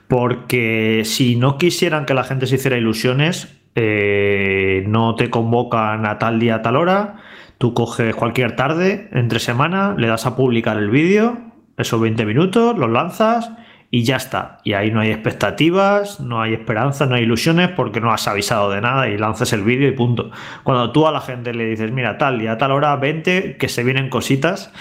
porque 0.08 1.02
si 1.04 1.36
no 1.36 1.56
quisieran 1.56 2.04
que 2.04 2.14
la 2.14 2.24
gente 2.24 2.48
se 2.48 2.56
hiciera 2.56 2.76
ilusiones, 2.76 3.48
eh, 3.76 4.84
no 4.88 5.14
te 5.14 5.30
convocan 5.30 6.06
a 6.06 6.18
tal 6.18 6.40
día, 6.40 6.56
a 6.56 6.62
tal 6.62 6.74
hora, 6.76 7.16
tú 7.58 7.74
coges 7.74 8.14
cualquier 8.16 8.56
tarde, 8.56 9.08
entre 9.12 9.38
semana, 9.38 9.94
le 9.96 10.08
das 10.08 10.26
a 10.26 10.34
publicar 10.34 10.78
el 10.78 10.90
vídeo, 10.90 11.38
esos 11.76 12.00
20 12.00 12.26
minutos, 12.26 12.76
los 12.76 12.90
lanzas 12.90 13.50
y 13.94 14.02
ya 14.02 14.16
está. 14.16 14.58
Y 14.64 14.72
ahí 14.72 14.90
no 14.90 14.98
hay 14.98 15.12
expectativas, 15.12 16.18
no 16.18 16.42
hay 16.42 16.52
esperanzas, 16.52 17.08
no 17.08 17.14
hay 17.14 17.22
ilusiones 17.22 17.68
porque 17.68 18.00
no 18.00 18.12
has 18.12 18.26
avisado 18.26 18.68
de 18.72 18.80
nada 18.80 19.08
y 19.08 19.16
lanzas 19.16 19.52
el 19.52 19.62
vídeo 19.62 19.86
y 19.86 19.92
punto. 19.92 20.32
Cuando 20.64 20.90
tú 20.90 21.06
a 21.06 21.12
la 21.12 21.20
gente 21.20 21.54
le 21.54 21.66
dices, 21.66 21.92
mira, 21.92 22.18
tal 22.18 22.40
día, 22.40 22.58
tal 22.58 22.72
hora, 22.72 22.96
20, 22.96 23.56
que 23.56 23.68
se 23.68 23.84
vienen 23.84 24.10
cositas, 24.10 24.72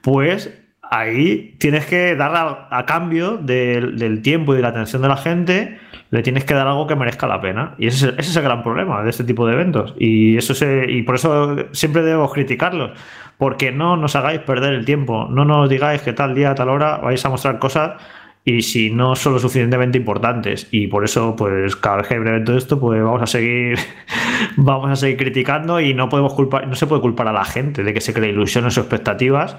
pues 0.00 0.58
ahí 0.90 1.54
tienes 1.60 1.84
que 1.84 2.16
dar 2.16 2.66
a, 2.70 2.86
cambio 2.86 3.36
del, 3.36 4.22
tiempo 4.22 4.54
y 4.54 4.56
de 4.56 4.62
la 4.62 4.68
atención 4.68 5.02
de 5.02 5.08
la 5.08 5.18
gente, 5.18 5.78
le 6.08 6.22
tienes 6.22 6.46
que 6.46 6.54
dar 6.54 6.66
algo 6.66 6.86
que 6.86 6.96
merezca 6.96 7.26
la 7.26 7.42
pena. 7.42 7.74
Y 7.76 7.88
ese, 7.88 8.14
es 8.16 8.34
el 8.34 8.42
gran 8.42 8.62
problema 8.62 9.02
de 9.02 9.10
este 9.10 9.24
tipo 9.24 9.46
de 9.46 9.52
eventos. 9.52 9.92
Y, 9.98 10.38
eso 10.38 10.54
se, 10.54 10.90
y 10.90 11.02
por 11.02 11.16
eso 11.16 11.56
siempre 11.72 12.00
debemos 12.00 12.32
criticarlos. 12.32 12.92
Porque 13.36 13.70
no 13.70 13.98
nos 13.98 14.16
hagáis 14.16 14.40
perder 14.40 14.72
el 14.72 14.86
tiempo. 14.86 15.26
No 15.28 15.44
nos 15.44 15.68
digáis 15.68 16.00
que 16.00 16.14
tal 16.14 16.34
día, 16.34 16.54
tal 16.54 16.70
hora 16.70 16.96
vais 16.96 17.22
a 17.22 17.28
mostrar 17.28 17.58
cosas 17.58 18.00
y 18.44 18.62
si 18.62 18.90
no 18.90 19.14
son 19.14 19.34
lo 19.34 19.38
suficientemente 19.38 19.98
importantes. 19.98 20.66
Y 20.70 20.88
por 20.88 21.04
eso, 21.04 21.36
pues 21.36 21.76
cada 21.76 21.98
vez 21.98 22.08
que 22.08 22.14
hay 22.14 22.20
un 22.20 22.28
evento 22.28 22.52
de 22.52 22.58
esto, 22.58 22.80
pues 22.80 23.02
vamos 23.02 23.22
a 23.22 23.26
seguir, 23.26 23.78
vamos 24.56 24.90
a 24.90 24.96
seguir 24.96 25.16
criticando 25.16 25.80
y 25.80 25.94
no 25.94 26.08
podemos 26.08 26.34
culpar, 26.34 26.66
no 26.66 26.74
se 26.74 26.86
puede 26.86 27.00
culpar 27.00 27.28
a 27.28 27.32
la 27.32 27.44
gente 27.44 27.84
de 27.84 27.94
que 27.94 28.00
se 28.00 28.12
cree 28.12 28.30
ilusiones 28.30 28.76
o 28.78 28.80
expectativas 28.80 29.56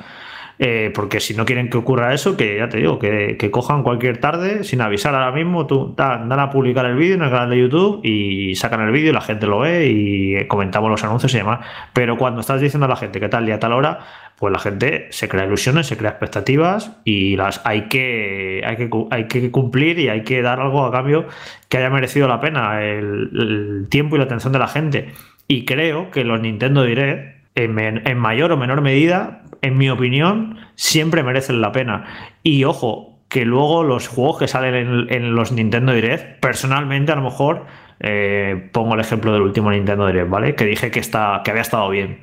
eh, 0.59 0.91
porque 0.93 1.19
si 1.19 1.33
no 1.33 1.45
quieren 1.45 1.69
que 1.69 1.77
ocurra 1.77 2.13
eso, 2.13 2.37
que 2.37 2.57
ya 2.57 2.69
te 2.69 2.77
digo, 2.77 2.99
que, 2.99 3.49
cojan 3.51 3.83
cualquier 3.83 4.19
tarde 4.19 4.63
sin 4.63 4.81
avisar 4.81 5.15
ahora 5.15 5.31
mismo, 5.31 5.65
tú 5.67 5.93
dan, 5.97 6.31
a 6.31 6.49
publicar 6.49 6.85
el 6.85 6.95
vídeo 6.95 7.15
en 7.15 7.23
el 7.23 7.29
canal 7.29 7.49
de 7.49 7.59
YouTube 7.59 8.01
y 8.03 8.55
sacan 8.55 8.81
el 8.81 8.91
vídeo 8.91 9.13
la 9.13 9.21
gente 9.21 9.47
lo 9.47 9.59
ve 9.59 9.87
y 9.87 10.47
comentamos 10.47 10.89
los 10.89 11.03
anuncios 11.03 11.33
y 11.33 11.37
demás. 11.37 11.65
Pero 11.93 12.17
cuando 12.17 12.41
estás 12.41 12.61
diciendo 12.61 12.85
a 12.85 12.89
la 12.89 12.95
gente 12.95 13.19
que 13.19 13.29
tal 13.29 13.45
día, 13.45 13.59
tal 13.59 13.73
hora, 13.73 13.99
pues 14.37 14.51
la 14.51 14.59
gente 14.59 15.07
se 15.11 15.27
crea 15.27 15.45
ilusiones, 15.45 15.87
se 15.87 15.97
crea 15.97 16.11
expectativas 16.11 16.97
y 17.03 17.35
las 17.35 17.61
hay 17.65 17.83
que, 17.83 18.61
hay 18.65 18.75
que, 18.75 18.89
hay 19.11 19.27
que 19.27 19.51
cumplir 19.51 19.99
y 19.99 20.09
hay 20.09 20.23
que 20.23 20.41
dar 20.41 20.59
algo 20.59 20.85
a 20.85 20.91
cambio 20.91 21.27
que 21.69 21.77
haya 21.77 21.89
merecido 21.89 22.27
la 22.27 22.39
pena 22.39 22.83
el, 22.83 23.29
el 23.33 23.87
tiempo 23.89 24.15
y 24.15 24.19
la 24.19 24.25
atención 24.25 24.53
de 24.53 24.59
la 24.59 24.67
gente. 24.67 25.11
Y 25.47 25.65
creo 25.65 26.09
que 26.11 26.23
los 26.23 26.39
Nintendo 26.39 26.83
Direct 26.83 27.32
en, 27.55 28.17
mayor 28.17 28.51
o 28.51 28.57
menor 28.57 28.81
medida, 28.81 29.43
en 29.61 29.77
mi 29.77 29.89
opinión, 29.89 30.57
siempre 30.75 31.23
merecen 31.23 31.61
la 31.61 31.71
pena. 31.71 32.05
Y 32.43 32.63
ojo, 32.63 33.19
que 33.29 33.45
luego 33.45 33.83
los 33.83 34.07
juegos 34.07 34.39
que 34.39 34.47
salen 34.47 35.07
en, 35.09 35.35
los 35.35 35.51
Nintendo 35.51 35.93
Direct, 35.93 36.39
personalmente 36.39 37.11
a 37.11 37.15
lo 37.15 37.23
mejor 37.23 37.65
eh, 37.99 38.69
pongo 38.71 38.95
el 38.95 38.99
ejemplo 38.99 39.33
del 39.33 39.41
último 39.41 39.71
Nintendo 39.71 40.07
Direct, 40.07 40.29
¿vale? 40.29 40.55
Que 40.55 40.65
dije 40.65 40.91
que, 40.91 40.99
está, 40.99 41.41
que 41.43 41.51
había 41.51 41.61
estado 41.61 41.89
bien. 41.89 42.21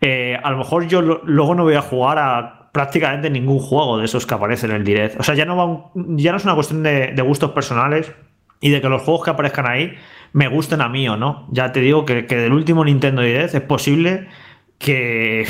Eh, 0.00 0.38
a 0.42 0.50
lo 0.50 0.58
mejor 0.58 0.86
yo 0.86 1.00
luego 1.00 1.54
no 1.54 1.64
voy 1.64 1.74
a 1.74 1.82
jugar 1.82 2.18
a 2.18 2.70
prácticamente 2.72 3.30
ningún 3.30 3.58
juego 3.58 3.98
de 3.98 4.04
esos 4.04 4.26
que 4.26 4.34
aparecen 4.34 4.70
en 4.70 4.76
el 4.76 4.84
Direct. 4.84 5.18
O 5.18 5.22
sea, 5.22 5.34
ya 5.34 5.46
no, 5.46 5.56
va 5.56 5.90
ya 5.94 6.32
no 6.32 6.36
es 6.36 6.44
una 6.44 6.54
cuestión 6.54 6.82
de, 6.82 7.12
de, 7.12 7.22
gustos 7.22 7.52
personales 7.52 8.12
y 8.60 8.70
de 8.70 8.82
que 8.82 8.88
los 8.88 9.02
juegos 9.02 9.24
que 9.24 9.30
aparezcan 9.30 9.66
ahí 9.66 9.94
me 10.34 10.48
gusten 10.48 10.82
a 10.82 10.88
mí 10.88 11.08
o 11.08 11.16
no. 11.16 11.48
Ya 11.50 11.72
te 11.72 11.80
digo 11.80 12.04
que, 12.04 12.26
que 12.26 12.36
del 12.36 12.52
último 12.52 12.84
Nintendo 12.84 13.22
Direct 13.22 13.54
es 13.54 13.62
posible 13.62 14.28
que, 14.78 15.46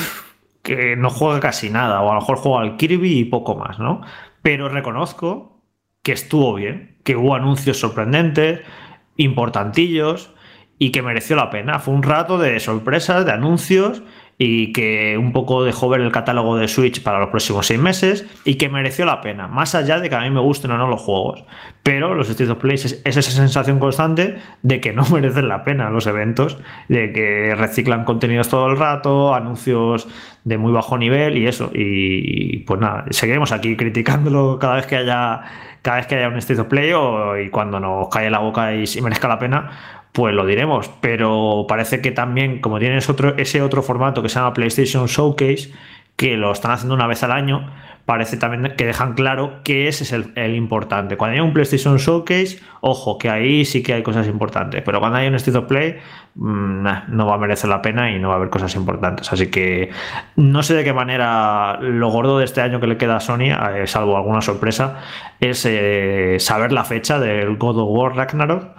no 0.97 1.11
juega 1.11 1.41
casi 1.41 1.71
nada, 1.71 2.01
o 2.03 2.11
a 2.11 2.15
lo 2.15 2.21
mejor 2.21 2.39
juega 2.39 2.61
al 2.61 2.77
Kirby 2.77 3.21
y 3.21 3.25
poco 3.25 3.55
más, 3.55 3.79
¿no? 3.79 4.01
Pero 4.43 4.69
reconozco 4.69 5.63
que 6.03 6.13
estuvo 6.13 6.55
bien, 6.55 6.99
que 7.05 7.17
hubo 7.17 7.35
anuncios 7.35 7.79
sorprendentes, 7.79 8.61
importantillos 9.17 10.33
y 10.79 10.91
que 10.93 11.03
mereció 11.03 11.37
la 11.37 11.51
pena. 11.51 11.79
Fue 11.79 11.95
un 11.95 12.03
rato 12.03 12.39
de 12.39 12.61
sorpresas, 12.61 13.25
de 13.25 13.33
anuncios 13.33 14.03
y 14.39 14.73
que 14.73 15.17
un 15.19 15.33
poco 15.33 15.65
dejó 15.65 15.89
ver 15.89 16.03
el 16.03 16.13
catálogo 16.13 16.57
de 16.57 16.69
Switch 16.69 17.03
para 17.03 17.19
los 17.19 17.31
próximos 17.31 17.67
seis 17.67 17.81
meses 17.81 18.27
y 18.45 18.57
que 18.57 18.69
mereció 18.69 19.07
la 19.07 19.23
pena, 19.23 19.49
más 19.49 19.75
allá 19.75 19.99
de 19.99 20.11
que 20.11 20.15
a 20.15 20.21
mí 20.21 20.31
me 20.31 20.41
gusten 20.41 20.71
o 20.73 20.79
no 20.79 20.89
los 20.89 21.01
juegos. 21.01 21.45
Pero 21.83 22.15
los 22.15 22.29
State 22.29 22.51
of 22.51 22.59
Play 22.59 22.75
es, 22.75 23.01
esa 23.05 23.23
sensación 23.23 23.79
constante 23.79 24.37
de 24.63 24.81
que 24.81 24.93
no 24.93 25.05
merecen 25.13 25.49
la 25.49 25.65
pena 25.65 25.89
los 25.89 26.07
eventos, 26.07 26.59
de 26.89 27.13
que 27.13 27.55
reciclan 27.55 28.05
contenidos 28.05 28.49
todo 28.49 28.69
el 28.69 28.77
rato, 28.77 29.35
anuncios 29.35 30.07
de 30.45 30.59
muy 30.59 30.73
bajo 30.73 30.99
nivel 30.99 31.39
y 31.39 31.47
eso. 31.47 31.71
Y, 31.73 32.59
pues 32.61 32.79
nada, 32.79 33.07
seguiremos 33.11 33.53
aquí 33.53 33.75
criticándolo 33.77 34.59
cada 34.59 34.77
vez 34.77 34.87
que 34.87 34.97
haya 34.97 35.43
cada 35.81 35.99
vez 35.99 36.09
que 36.09 36.17
haya 36.17 36.29
un 36.29 36.37
State 36.39 36.61
of 36.61 36.67
Play 36.67 36.93
o, 36.95 37.39
y 37.39 37.49
cuando 37.49 37.79
nos 37.79 38.09
cae 38.09 38.29
la 38.29 38.41
boca 38.41 38.75
y, 38.75 38.85
y 38.93 39.01
merezca 39.01 39.29
la 39.29 39.39
pena, 39.39 39.71
pues 40.17 40.35
lo 40.35 40.47
diremos. 40.47 40.91
Pero 41.03 41.67
parece 41.69 42.01
que 42.01 42.11
también, 42.11 42.63
como 42.63 42.79
tienes 42.79 43.11
otro, 43.11 43.37
ese 43.37 43.61
otro 43.61 43.83
formato 43.83 44.23
que 44.23 44.31
se 44.31 44.37
llama 44.37 44.55
PlayStation 44.55 45.07
Showcase, 45.07 45.71
que 46.17 46.39
lo 46.39 46.51
están 46.53 46.71
haciendo 46.71 46.95
una 46.95 47.07
vez 47.07 47.23
al 47.23 47.33
año, 47.33 47.71
parece 48.07 48.39
también 48.39 48.75
que 48.79 48.87
dejan 48.87 49.13
claro 49.13 49.61
que 49.63 49.89
ese 49.89 50.05
es 50.05 50.13
el, 50.13 50.55
importante. 50.55 51.19
Cuando 51.19 51.35
hay 51.35 51.41
un 51.41 51.53
PlayStation 51.53 51.99
Showcase, 51.99 52.61
ojo, 52.81 53.19
que 53.19 53.29
ahí 53.29 53.67
sí 53.67 53.83
que 53.83 53.93
hay 53.93 54.03
cosas 54.03 54.27
importantes, 54.27 54.81
pero 54.87 55.01
cuando 55.01 55.19
hay 55.19 55.29
un 55.29 55.35
State 55.35 55.59
of 55.59 55.67
Play, 55.67 55.99
mm, 56.37 56.87
no 57.09 57.27
va 57.27 57.35
a 57.35 57.39
merecer 57.39 57.69
la 57.69 57.83
pena 57.83 58.11
y 58.11 58.19
no 58.19 58.29
va 58.29 58.35
a 58.35 58.37
haber 58.39 58.49
cosas 58.49 58.75
importantes. 58.75 59.31
Así 59.31 59.49
que 59.49 59.91
no 60.37 60.63
sé 60.63 60.73
de 60.73 60.83
qué 60.83 60.95
manera 60.95 61.79
lo 61.83 62.09
gordo 62.09 62.39
de 62.39 62.47
este 62.47 62.63
año 62.63 62.81
que 62.81 62.87
le 62.87 62.97
queda 62.97 63.17
a 63.17 63.21
Sony, 63.21 63.53
eh, 63.53 63.87
salvo 63.87 64.17
alguna 64.17 64.41
sorpresa, 64.41 65.01
es 65.41 65.67
eh, 65.67 66.37
saber 66.39 66.73
la 66.73 66.85
fecha 66.85 67.21
del 67.21 67.59
God 67.59 67.81
of 67.81 67.89
War 67.91 68.17
Ragnarok 68.17 68.77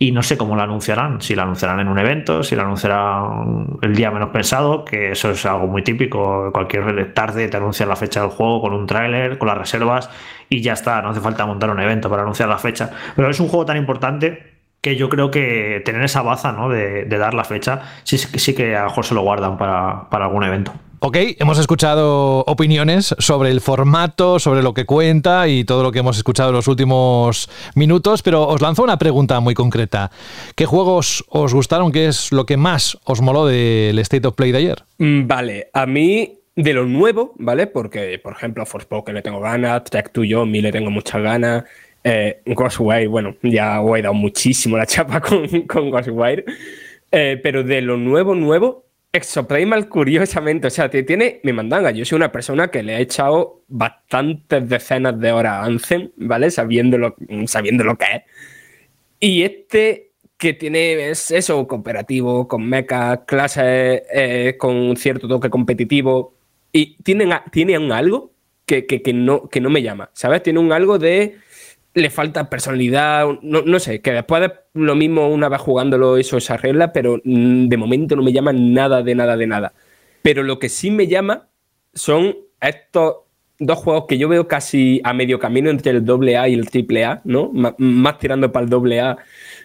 y 0.00 0.12
no 0.12 0.22
sé 0.22 0.36
cómo 0.36 0.54
lo 0.54 0.62
anunciarán, 0.62 1.20
si 1.20 1.34
lo 1.34 1.42
anunciarán 1.42 1.80
en 1.80 1.88
un 1.88 1.98
evento, 1.98 2.44
si 2.44 2.54
lo 2.54 2.62
anunciarán 2.62 3.78
el 3.82 3.96
día 3.96 4.12
menos 4.12 4.30
pensado, 4.30 4.84
que 4.84 5.10
eso 5.10 5.30
es 5.30 5.44
algo 5.44 5.66
muy 5.66 5.82
típico, 5.82 6.52
cualquier 6.52 7.12
tarde 7.14 7.48
te 7.48 7.56
anuncian 7.56 7.88
la 7.88 7.96
fecha 7.96 8.20
del 8.20 8.30
juego 8.30 8.60
con 8.60 8.74
un 8.74 8.86
tráiler, 8.86 9.38
con 9.38 9.48
las 9.48 9.58
reservas 9.58 10.08
y 10.48 10.60
ya 10.62 10.74
está, 10.74 11.02
no 11.02 11.10
hace 11.10 11.20
falta 11.20 11.46
montar 11.46 11.70
un 11.70 11.80
evento 11.80 12.08
para 12.08 12.22
anunciar 12.22 12.48
la 12.48 12.58
fecha, 12.58 12.90
pero 13.16 13.28
es 13.28 13.40
un 13.40 13.48
juego 13.48 13.66
tan 13.66 13.76
importante 13.76 14.58
que 14.80 14.94
yo 14.94 15.08
creo 15.08 15.32
que 15.32 15.82
tener 15.84 16.02
esa 16.02 16.22
baza 16.22 16.52
¿no? 16.52 16.68
de, 16.68 17.04
dar 17.06 17.34
la 17.34 17.42
fecha 17.42 17.82
sí, 18.04 18.18
sí 18.18 18.54
que 18.54 18.76
a 18.76 18.82
lo 18.82 18.88
mejor 18.90 19.04
se 19.04 19.14
lo 19.14 19.22
guardan 19.22 19.58
para, 19.58 20.08
para 20.10 20.26
algún 20.26 20.44
evento. 20.44 20.72
Ok, 21.00 21.16
hemos 21.38 21.60
escuchado 21.60 22.40
opiniones 22.40 23.14
sobre 23.18 23.50
el 23.50 23.60
formato, 23.60 24.40
sobre 24.40 24.62
lo 24.62 24.74
que 24.74 24.84
cuenta 24.84 25.46
y 25.46 25.62
todo 25.62 25.84
lo 25.84 25.92
que 25.92 26.00
hemos 26.00 26.16
escuchado 26.16 26.48
en 26.48 26.56
los 26.56 26.66
últimos 26.66 27.48
minutos, 27.76 28.22
pero 28.22 28.48
os 28.48 28.60
lanzo 28.60 28.82
una 28.82 28.98
pregunta 28.98 29.38
muy 29.38 29.54
concreta. 29.54 30.10
¿Qué 30.56 30.66
juegos 30.66 31.24
os 31.28 31.54
gustaron? 31.54 31.92
¿Qué 31.92 32.08
es 32.08 32.32
lo 32.32 32.46
que 32.46 32.56
más 32.56 32.98
os 33.04 33.20
moló 33.20 33.46
del 33.46 33.96
State 34.00 34.26
of 34.26 34.34
Play 34.34 34.50
de 34.50 34.58
ayer? 34.58 34.82
Mm, 34.98 35.28
vale, 35.28 35.68
a 35.72 35.86
mí 35.86 36.40
de 36.56 36.72
lo 36.72 36.84
nuevo, 36.84 37.32
¿vale? 37.38 37.68
Porque, 37.68 38.18
por 38.18 38.32
ejemplo, 38.32 38.66
Forspoken 38.66 39.14
le 39.14 39.22
tengo 39.22 39.38
ganas, 39.38 39.84
Track 39.84 40.10
to 40.10 40.24
Yomi 40.24 40.60
le 40.60 40.72
tengo 40.72 40.90
muchas 40.90 41.22
ganas, 41.22 41.62
eh, 42.02 42.40
Ghostwire, 42.44 43.06
bueno, 43.06 43.36
ya 43.42 43.80
he 43.80 44.02
dado 44.02 44.14
muchísimo 44.14 44.76
la 44.76 44.86
chapa 44.86 45.20
con, 45.20 45.46
con 45.68 45.90
Ghostwire, 45.90 46.44
eh, 47.12 47.38
pero 47.40 47.62
de 47.62 47.82
lo 47.82 47.96
nuevo, 47.96 48.34
nuevo, 48.34 48.87
Exoprimal, 49.10 49.88
curiosamente, 49.88 50.66
o 50.66 50.70
sea, 50.70 50.90
tiene 50.90 51.40
mi 51.42 51.52
mandanga. 51.52 51.90
Yo 51.90 52.04
soy 52.04 52.16
una 52.16 52.30
persona 52.30 52.70
que 52.70 52.82
le 52.82 52.94
ha 52.94 53.00
echado 53.00 53.62
bastantes 53.68 54.68
decenas 54.68 55.18
de 55.18 55.32
horas 55.32 55.54
a 55.54 55.64
Anthem, 55.64 56.10
¿vale? 56.16 56.50
Sabiendo 56.50 56.98
lo, 56.98 57.16
sabiendo 57.46 57.84
lo 57.84 57.96
que 57.96 58.04
es. 58.04 58.22
Y 59.18 59.42
este 59.42 60.08
que 60.36 60.54
tiene 60.54 61.10
es 61.10 61.30
eso, 61.30 61.66
cooperativo, 61.66 62.46
con 62.46 62.68
mechas, 62.68 63.20
clases, 63.26 64.02
eh, 64.12 64.56
con 64.58 64.96
cierto 64.96 65.26
toque 65.26 65.50
competitivo. 65.50 66.34
Y 66.72 66.96
tienen, 67.02 67.30
tiene 67.50 67.78
un 67.78 67.92
algo 67.92 68.32
que, 68.64 68.86
que, 68.86 69.12
no, 69.12 69.48
que 69.48 69.60
no 69.60 69.70
me 69.70 69.82
llama, 69.82 70.10
¿sabes? 70.12 70.42
Tiene 70.42 70.60
un 70.60 70.72
algo 70.72 70.98
de 70.98 71.38
le 71.94 72.10
falta 72.10 72.48
personalidad, 72.48 73.26
no, 73.42 73.78
sé, 73.80 74.00
que 74.00 74.12
después 74.12 74.42
de 74.42 74.52
lo 74.74 74.94
mismo 74.94 75.28
una 75.28 75.48
vez 75.48 75.60
jugándolo 75.60 76.16
eso 76.16 76.38
se 76.40 76.52
arregla, 76.52 76.92
pero 76.92 77.20
mm, 77.24 77.68
de 77.68 77.76
momento 77.76 78.16
no 78.16 78.22
me 78.22 78.32
llama 78.32 78.52
nada 78.52 79.02
de 79.02 79.14
nada 79.14 79.36
de 79.36 79.46
nada. 79.46 79.72
Pero 80.22 80.42
lo 80.42 80.58
que 80.58 80.68
sí 80.68 80.90
me 80.90 81.06
llama 81.06 81.48
son 81.94 82.36
estos 82.60 83.16
dos 83.58 83.78
juegos 83.78 84.04
que 84.08 84.18
yo 84.18 84.28
veo 84.28 84.46
casi 84.46 85.00
a 85.04 85.12
medio 85.12 85.38
camino 85.38 85.70
entre 85.70 85.90
el 85.90 86.08
AA 86.08 86.48
y 86.48 86.54
el 86.54 86.68
AAA, 86.68 87.22
¿no? 87.24 87.50
más 87.78 88.18
tirando 88.18 88.52
para 88.52 88.66
el 88.66 88.92
AA 89.00 89.16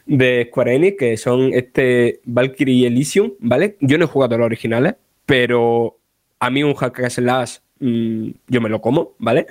de 0.06 0.48
Square 0.50 0.76
Enix, 0.76 0.98
que 0.98 1.18
son 1.18 1.54
este 1.54 2.20
Valkyrie 2.26 2.76
y 2.76 2.86
Elysium, 2.86 3.34
¿vale? 3.40 3.78
Yo 3.82 3.98
no 3.98 4.06
he 4.06 4.08
jugado 4.08 4.38
los 4.38 4.46
originales, 4.46 4.96
pero 5.26 6.00
a 6.40 6.50
mí 6.50 6.64
un 6.64 6.74
hack 6.74 7.10
slash 7.10 7.58
mm, 7.80 8.30
yo 8.48 8.62
me 8.62 8.70
lo 8.70 8.82
como, 8.82 9.16
¿vale? 9.20 9.46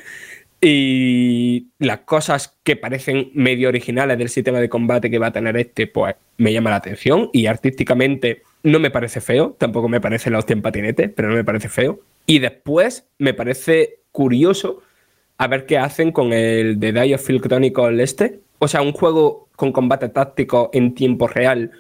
Y 0.64 1.70
las 1.80 2.00
cosas 2.00 2.56
que 2.62 2.76
parecen 2.76 3.32
medio 3.34 3.68
originales 3.68 4.16
del 4.16 4.28
sistema 4.28 4.60
de 4.60 4.68
combate 4.68 5.10
que 5.10 5.18
va 5.18 5.26
a 5.26 5.32
tener 5.32 5.56
este, 5.56 5.88
pues 5.88 6.14
me 6.38 6.52
llama 6.52 6.70
la 6.70 6.76
atención. 6.76 7.30
Y 7.32 7.46
artísticamente 7.46 8.42
no 8.62 8.78
me 8.78 8.92
parece 8.92 9.20
feo, 9.20 9.56
tampoco 9.58 9.88
me 9.88 10.00
parece 10.00 10.30
la 10.30 10.38
hostia 10.38 10.54
en 10.54 10.62
patinete, 10.62 11.08
pero 11.08 11.28
no 11.28 11.34
me 11.34 11.42
parece 11.42 11.68
feo. 11.68 11.98
Y 12.26 12.38
después 12.38 13.06
me 13.18 13.34
parece 13.34 13.98
curioso 14.12 14.82
a 15.36 15.48
ver 15.48 15.66
qué 15.66 15.78
hacen 15.78 16.12
con 16.12 16.32
el 16.32 16.78
de 16.78 16.92
Die 16.92 17.14
of 17.16 17.28
este. 17.98 18.38
O 18.60 18.68
sea, 18.68 18.82
un 18.82 18.92
juego 18.92 19.48
con 19.56 19.72
combate 19.72 20.10
táctico 20.10 20.70
en 20.72 20.94
tiempo 20.94 21.26
real 21.26 21.72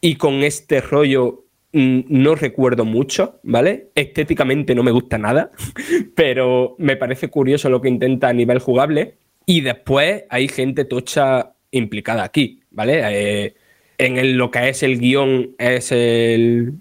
y 0.00 0.14
con 0.14 0.44
este 0.44 0.80
rollo 0.80 1.41
no 1.72 2.34
recuerdo 2.34 2.84
mucho, 2.84 3.40
¿vale? 3.42 3.88
Estéticamente 3.94 4.74
no 4.74 4.82
me 4.82 4.90
gusta 4.90 5.18
nada, 5.18 5.50
pero 6.14 6.74
me 6.78 6.96
parece 6.96 7.28
curioso 7.28 7.70
lo 7.70 7.80
que 7.80 7.88
intenta 7.88 8.28
a 8.28 8.32
nivel 8.32 8.58
jugable. 8.58 9.14
Y 9.46 9.62
después 9.62 10.24
hay 10.28 10.48
gente 10.48 10.84
tocha 10.84 11.52
implicada 11.70 12.24
aquí, 12.24 12.60
¿vale? 12.70 13.00
Eh, 13.04 13.54
en 13.98 14.36
lo 14.36 14.50
que 14.50 14.68
es 14.68 14.82
el 14.82 14.98
guion 14.98 15.54
es 15.58 15.92
el, 15.92 16.74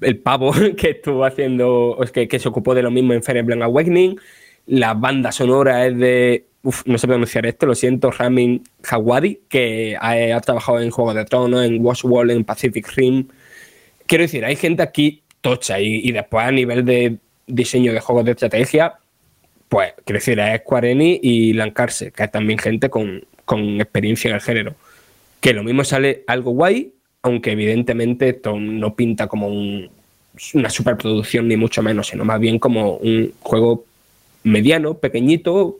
el 0.00 0.18
pavo 0.18 0.52
que 0.76 0.90
estuvo 0.90 1.24
haciendo, 1.24 1.98
que, 2.12 2.28
que 2.28 2.38
se 2.38 2.48
ocupó 2.48 2.74
de 2.74 2.82
lo 2.82 2.90
mismo 2.90 3.12
en 3.12 3.22
Fire 3.22 3.38
Emblem 3.38 3.62
Awakening. 3.62 4.18
La 4.66 4.94
banda 4.94 5.32
sonora 5.32 5.86
es 5.86 5.98
de 5.98 6.44
Uf, 6.62 6.82
no 6.84 6.98
sé 6.98 7.06
pronunciar 7.06 7.46
esto, 7.46 7.64
lo 7.64 7.74
siento, 7.74 8.10
Ramin 8.10 8.62
Hawadi, 8.86 9.40
que 9.48 9.96
ha, 9.98 10.36
ha, 10.36 10.40
trabajado 10.40 10.80
en 10.80 10.90
Juego 10.90 11.14
de 11.14 11.24
Tronos, 11.24 11.64
en 11.64 11.82
Washwall, 11.82 12.30
en 12.30 12.44
Pacific 12.44 12.86
Rim, 12.94 13.28
Quiero 14.10 14.22
decir, 14.22 14.44
hay 14.44 14.56
gente 14.56 14.82
aquí 14.82 15.22
tocha 15.40 15.78
y, 15.78 16.10
después 16.10 16.44
a 16.44 16.50
nivel 16.50 16.84
de 16.84 17.18
diseño 17.46 17.92
de 17.92 18.00
juegos 18.00 18.24
de 18.24 18.32
estrategia, 18.32 18.94
pues 19.68 19.94
quiero 20.04 20.18
decir, 20.18 20.40
es 20.40 20.62
Square 20.62 20.90
Enix 20.90 21.20
y 21.22 21.52
Lancarse, 21.52 22.10
que 22.10 22.24
es 22.24 22.30
también 22.32 22.58
gente 22.58 22.90
con, 22.90 23.24
con 23.44 23.80
experiencia 23.80 24.28
en 24.28 24.34
el 24.34 24.40
género. 24.40 24.74
Que 25.40 25.52
lo 25.52 25.62
mismo 25.62 25.84
sale 25.84 26.24
algo 26.26 26.50
guay, 26.50 26.92
aunque 27.22 27.52
evidentemente 27.52 28.30
esto 28.30 28.58
no 28.58 28.96
pinta 28.96 29.28
como 29.28 29.46
una 29.46 30.70
superproducción 30.70 31.46
ni 31.46 31.56
mucho 31.56 31.80
menos, 31.80 32.08
sino 32.08 32.24
más 32.24 32.40
bien 32.40 32.58
como 32.58 32.96
un 32.96 33.32
juego 33.38 33.84
mediano, 34.42 34.94
pequeñito, 34.94 35.78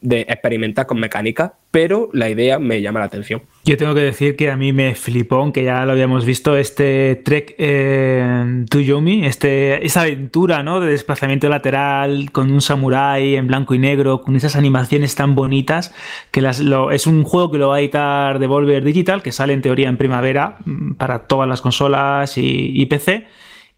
de 0.00 0.20
experimentar 0.22 0.86
con 0.86 0.98
mecánica, 0.98 1.54
pero 1.70 2.08
la 2.12 2.30
idea 2.30 2.58
me 2.58 2.80
llama 2.80 3.00
la 3.00 3.06
atención. 3.06 3.42
Yo 3.64 3.76
tengo 3.76 3.94
que 3.94 4.00
decir 4.00 4.34
que 4.34 4.50
a 4.50 4.56
mí 4.56 4.72
me 4.72 4.94
flipó, 4.94 5.36
aunque 5.36 5.62
ya 5.62 5.84
lo 5.84 5.92
habíamos 5.92 6.24
visto, 6.24 6.56
este 6.56 7.16
Trek 7.16 7.54
eh, 7.58 8.64
to 8.70 8.80
Yomi, 8.80 9.26
este, 9.26 9.84
esa 9.84 10.02
aventura 10.02 10.62
¿no? 10.62 10.80
de 10.80 10.90
desplazamiento 10.90 11.48
lateral 11.48 12.32
con 12.32 12.50
un 12.50 12.62
samurái 12.62 13.36
en 13.36 13.46
blanco 13.46 13.74
y 13.74 13.78
negro, 13.78 14.22
con 14.22 14.36
esas 14.36 14.56
animaciones 14.56 15.14
tan 15.14 15.34
bonitas, 15.34 15.94
que 16.30 16.40
las, 16.40 16.62
es 16.92 17.06
un 17.06 17.24
juego 17.24 17.50
que 17.50 17.58
lo 17.58 17.68
va 17.68 17.76
a 17.76 17.80
editar 17.80 18.38
Devolver 18.38 18.82
Digital, 18.82 19.22
que 19.22 19.32
sale 19.32 19.52
en 19.52 19.60
teoría 19.60 19.88
en 19.88 19.98
primavera 19.98 20.56
mm, 20.64 20.94
para 20.94 21.20
todas 21.20 21.48
las 21.48 21.60
consolas 21.60 22.32
y 22.36 22.86
PC 22.86 23.26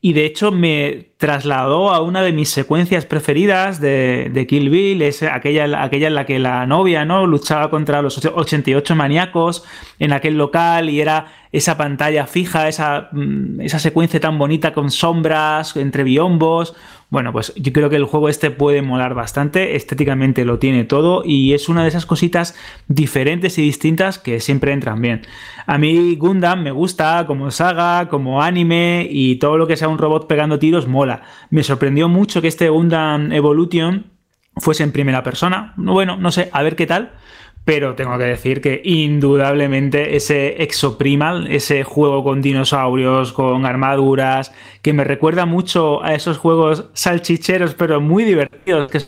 y 0.05 0.15
de 0.15 0.27
hecho 0.27 0.51
me 0.51 1.13
trasladó 1.17 1.91
a 1.91 2.03
una 2.03 2.23
de 2.23 2.33
mis 2.33 2.51
secuencias 2.51 3.07
preferidas 3.07 3.81
de, 3.81 4.47
Kill 4.49 4.69
Bill, 4.69 5.01
es 5.01 5.23
aquella, 5.23 5.81
aquella 5.81 6.09
en 6.09 6.17
la 6.17 6.27
que 6.27 6.41
la 6.41 6.67
novia 6.67 7.05
¿no? 7.05 7.25
luchaba 7.25 7.71
contra 7.71 8.03
los 8.03 8.19
88 8.19 8.97
maníacos 8.97 9.65
en 10.01 10.13
aquel 10.13 10.37
local 10.37 10.91
y 10.91 11.01
era 11.01 11.29
esa 11.53 11.77
pantalla 11.77 12.27
fija, 12.27 12.67
esa, 12.67 13.11
mm, 13.13 13.61
esa 13.61 13.79
secuencia 13.79 14.19
tan 14.19 14.39
bonita 14.39 14.73
con 14.73 14.91
sombras 14.91 15.77
entre 15.77 16.03
biombos. 16.03 16.75
Bueno, 17.13 17.31
pues 17.31 17.53
yo 17.57 17.75
creo 17.75 17.91
que 17.91 17.97
el 17.97 18.07
juego 18.07 18.31
este 18.31 18.51
puede 18.51 18.81
molar 18.81 19.13
bastante, 19.13 19.77
estéticamente 19.77 20.47
lo 20.47 20.59
tiene 20.59 20.85
todo 20.85 21.23
y 21.27 21.53
es 21.53 21.69
una 21.69 21.83
de 21.83 21.91
esas 21.91 22.07
cositas 22.07 22.57
diferentes 22.89 23.59
y 23.59 23.63
distintas 23.63 24.19
que 24.19 24.41
siempre 24.41 24.73
entran 24.73 25.03
bien. 25.03 25.21
A 25.67 25.77
mí 25.77 26.17
Gundam 26.17 26.63
me 26.63 26.71
gusta 26.71 27.27
como 27.27 27.51
saga, 27.51 28.09
como 28.09 28.43
anime 28.43 29.07
y 29.11 29.37
todo 29.37 29.59
lo 29.59 29.67
que 29.67 29.77
sea 29.77 29.89
un 29.89 29.99
robot 29.99 30.27
pegando 30.27 30.59
tiros 30.59 30.89
mola. 30.89 31.21
Me 31.51 31.63
sorprendió 31.63 32.09
mucho 32.09 32.41
que 32.41 32.49
este 32.49 32.71
Gundam 32.71 33.31
Evolution 33.31 34.07
fuese 34.57 34.83
en 34.83 34.93
primera 34.93 35.23
persona. 35.23 35.75
Bueno, 35.77 36.17
no 36.17 36.33
sé, 36.33 36.49
a 36.51 36.63
ver 36.63 36.77
qué 36.77 36.87
tal 36.87 37.13
pero 37.65 37.95
tengo 37.95 38.19
que 38.19 38.25
decir 38.25 38.61
que 38.61 38.81
indudablemente 38.85 40.17
ese 40.17 40.63
Exoprimal, 40.63 41.47
ese 41.51 41.85
juego 41.85 42.25
con 42.25 42.43
dinosaurios, 42.43 43.33
con 43.33 43.67
armaduras, 43.67 44.53
que 44.83 44.93
me 44.93 45.05
recuerda 45.05 45.47
mucho 45.47 46.03
a 46.03 46.15
esos 46.15 46.39
juegos 46.39 46.91
salchicheros, 46.93 47.75
pero 47.75 48.01
muy 48.01 48.25
divertidos, 48.25 48.91
que 48.91 49.01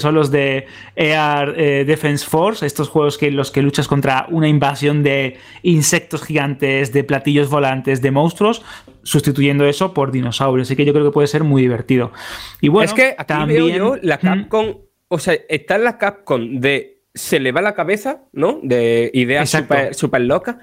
son 0.00 0.14
los 0.14 0.30
de 0.30 0.66
Air 0.96 1.54
eh, 1.56 1.84
Defense 1.86 2.26
Force, 2.26 2.64
estos 2.66 2.88
juegos 2.88 3.18
que 3.18 3.30
los 3.30 3.50
que 3.50 3.62
luchas 3.62 3.86
contra 3.86 4.26
una 4.30 4.48
invasión 4.48 5.02
de 5.02 5.36
insectos 5.62 6.22
gigantes, 6.22 6.92
de 6.92 7.04
platillos 7.04 7.48
volantes, 7.48 8.02
de 8.02 8.10
monstruos, 8.10 8.62
sustituyendo 9.02 9.66
eso 9.66 9.94
por 9.94 10.10
dinosaurios. 10.10 10.68
Así 10.68 10.76
que 10.76 10.84
yo 10.84 10.92
creo 10.92 11.04
que 11.04 11.12
puede 11.12 11.28
ser 11.28 11.44
muy 11.44 11.62
divertido. 11.62 12.12
Y 12.60 12.68
bueno, 12.68 12.86
es 12.86 12.94
que 12.94 13.14
también 13.26 13.68
yo 13.68 13.96
la 14.00 14.18
Capcom, 14.18 14.78
o 15.08 15.18
sea, 15.18 15.34
está 15.48 15.76
en 15.76 15.84
la 15.84 15.98
Capcom 15.98 16.60
de 16.60 16.99
se 17.14 17.40
le 17.40 17.52
va 17.52 17.60
la 17.62 17.74
cabeza, 17.74 18.22
¿no? 18.32 18.60
De 18.62 19.10
ideas 19.14 19.50
súper 19.92 20.20
locas. 20.22 20.56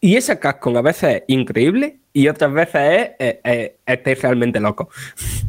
Y 0.00 0.16
esa 0.16 0.38
Capcom 0.38 0.76
a 0.76 0.82
veces 0.82 1.16
es 1.16 1.22
increíble 1.28 2.00
y 2.12 2.28
otras 2.28 2.52
veces 2.52 3.12
es, 3.18 3.72
realmente 3.86 4.60
loco. 4.60 4.88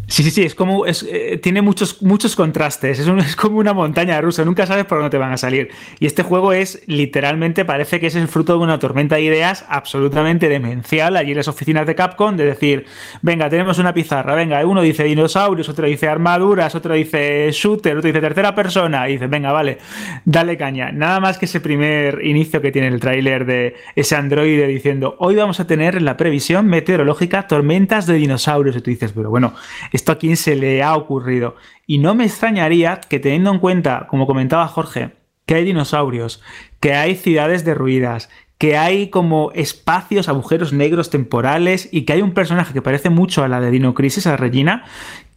Sí, 0.07 0.23
sí, 0.23 0.31
sí, 0.31 0.43
es 0.43 0.55
como, 0.55 0.85
es, 0.85 1.05
eh, 1.09 1.39
tiene 1.41 1.61
muchos, 1.61 2.01
muchos 2.01 2.35
contrastes, 2.35 2.99
es, 2.99 3.07
es, 3.25 3.35
como 3.35 3.57
una 3.57 3.73
montaña 3.73 4.19
rusa, 4.21 4.45
nunca 4.45 4.65
sabes 4.65 4.85
por 4.85 4.99
dónde 4.99 5.09
te 5.09 5.17
van 5.17 5.31
a 5.31 5.37
salir. 5.37 5.69
Y 5.99 6.05
este 6.05 6.23
juego 6.23 6.53
es, 6.53 6.83
literalmente, 6.87 7.65
parece 7.65 7.99
que 7.99 8.07
es 8.07 8.15
el 8.15 8.27
fruto 8.27 8.53
de 8.53 8.59
una 8.59 8.77
tormenta 8.77 9.15
de 9.15 9.23
ideas 9.23 9.65
absolutamente 9.67 10.49
demencial 10.49 11.17
allí 11.17 11.31
en 11.31 11.37
las 11.37 11.47
oficinas 11.47 11.87
de 11.87 11.95
Capcom, 11.95 12.35
de 12.35 12.45
decir, 12.45 12.85
venga, 13.21 13.49
tenemos 13.49 13.79
una 13.79 13.93
pizarra, 13.93 14.35
venga, 14.35 14.65
uno 14.65 14.81
dice 14.81 15.03
dinosaurios, 15.03 15.69
otro 15.69 15.87
dice 15.87 16.07
armaduras, 16.07 16.75
otro 16.75 16.93
dice 16.93 17.49
shooter, 17.51 17.97
otro 17.97 18.07
dice 18.07 18.21
tercera 18.21 18.53
persona, 18.53 19.09
y 19.09 19.13
dice, 19.13 19.27
venga, 19.27 19.51
vale, 19.51 19.79
dale 20.25 20.57
caña. 20.57 20.91
Nada 20.91 21.19
más 21.19 21.37
que 21.37 21.45
ese 21.45 21.61
primer 21.61 22.23
inicio 22.23 22.61
que 22.61 22.71
tiene 22.71 22.87
el 22.89 22.99
tráiler 22.99 23.45
de 23.45 23.75
ese 23.95 24.15
androide 24.15 24.67
diciendo, 24.67 25.15
hoy 25.19 25.35
vamos 25.35 25.59
a 25.59 25.67
tener 25.67 26.01
la 26.01 26.17
previsión 26.17 26.67
meteorológica 26.67 27.47
tormentas 27.47 28.05
de 28.05 28.24
dinosaurios, 28.25 28.75
y 28.75 28.81
tú 28.81 28.89
dices, 28.89 29.11
pero 29.13 29.29
bueno, 29.29 29.53
esto 29.91 30.11
a 30.11 30.17
quién 30.17 30.37
se 30.37 30.55
le 30.55 30.83
ha 30.83 30.95
ocurrido. 30.95 31.55
Y 31.87 31.99
no 31.99 32.15
me 32.15 32.25
extrañaría 32.25 32.99
que 32.99 33.19
teniendo 33.19 33.51
en 33.51 33.59
cuenta, 33.59 34.07
como 34.09 34.27
comentaba 34.27 34.67
Jorge, 34.67 35.11
que 35.45 35.55
hay 35.55 35.63
dinosaurios, 35.63 36.41
que 36.79 36.93
hay 36.93 37.15
ciudades 37.15 37.63
derruidas, 37.63 38.29
que 38.57 38.77
hay 38.77 39.09
como 39.09 39.51
espacios, 39.53 40.29
agujeros 40.29 40.71
negros 40.71 41.09
temporales 41.09 41.89
y 41.91 42.03
que 42.03 42.13
hay 42.13 42.21
un 42.21 42.33
personaje 42.33 42.73
que 42.73 42.81
parece 42.81 43.09
mucho 43.09 43.43
a 43.43 43.47
la 43.47 43.59
de 43.59 43.69
Dino 43.69 43.93
Crisis, 43.93 44.27
a 44.27 44.37
Regina, 44.37 44.85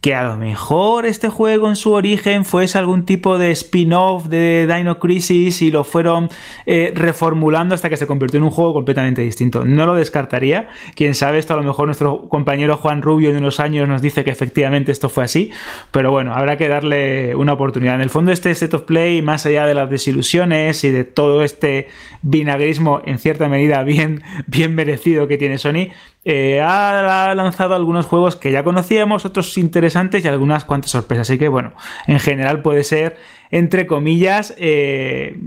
que 0.01 0.15
a 0.15 0.23
lo 0.23 0.37
mejor 0.37 1.05
este 1.05 1.27
juego 1.27 1.67
en 1.67 1.75
su 1.75 1.91
origen 1.91 2.45
fuese 2.45 2.77
algún 2.77 3.03
tipo 3.03 3.37
de 3.37 3.51
spin-off 3.51 4.27
de 4.27 4.65
Dino 4.65 4.97
Crisis 4.97 5.61
y 5.61 5.71
lo 5.71 5.83
fueron 5.83 6.29
eh, 6.65 6.93
reformulando 6.95 7.75
hasta 7.75 7.89
que 7.89 7.97
se 7.97 8.07
convirtió 8.07 8.37
en 8.37 8.45
un 8.45 8.49
juego 8.49 8.73
completamente 8.73 9.21
distinto. 9.21 9.65
No 9.65 9.85
lo 9.85 9.95
descartaría. 9.95 10.69
Quién 10.95 11.15
sabe, 11.15 11.37
esto 11.37 11.53
a 11.53 11.57
lo 11.57 11.63
mejor 11.63 11.87
nuestro 11.87 12.29
compañero 12.29 12.77
Juan 12.77 13.01
Rubio 13.01 13.33
de 13.33 13.39
unos 13.39 13.59
años 13.59 13.89
nos 13.89 14.01
dice 14.01 14.23
que 14.23 14.31
efectivamente 14.31 14.93
esto 14.93 15.09
fue 15.09 15.25
así, 15.25 15.51
pero 15.91 16.11
bueno, 16.11 16.33
habrá 16.33 16.57
que 16.57 16.69
darle 16.69 17.35
una 17.35 17.53
oportunidad. 17.53 17.95
En 17.95 18.01
el 18.01 18.09
fondo 18.09 18.31
este 18.31 18.55
set 18.55 18.73
of 18.73 18.83
play, 18.83 19.21
más 19.21 19.45
allá 19.45 19.65
de 19.65 19.73
las 19.73 19.89
desilusiones 19.89 20.83
y 20.85 20.91
de 20.91 21.03
todo 21.03 21.43
este 21.43 21.89
vinagrismo 22.21 23.01
en 23.05 23.19
cierta 23.19 23.49
medida 23.49 23.83
bien, 23.83 24.23
bien 24.47 24.75
merecido 24.75 25.27
que 25.27 25.37
tiene 25.37 25.57
Sony, 25.57 25.89
eh, 26.25 26.61
ha 26.61 27.33
lanzado 27.35 27.75
algunos 27.75 28.05
juegos 28.05 28.35
que 28.35 28.51
ya 28.51 28.63
conocíamos, 28.63 29.25
otros 29.25 29.57
interesantes 29.57 30.23
y 30.23 30.27
algunas 30.27 30.65
cuantas 30.65 30.91
sorpresas. 30.91 31.29
Así 31.29 31.39
que 31.39 31.47
bueno, 31.47 31.73
en 32.07 32.19
general 32.19 32.61
puede 32.61 32.83
ser 32.83 33.17
entre 33.51 33.87
comillas, 33.87 34.53
eh, 34.57 35.37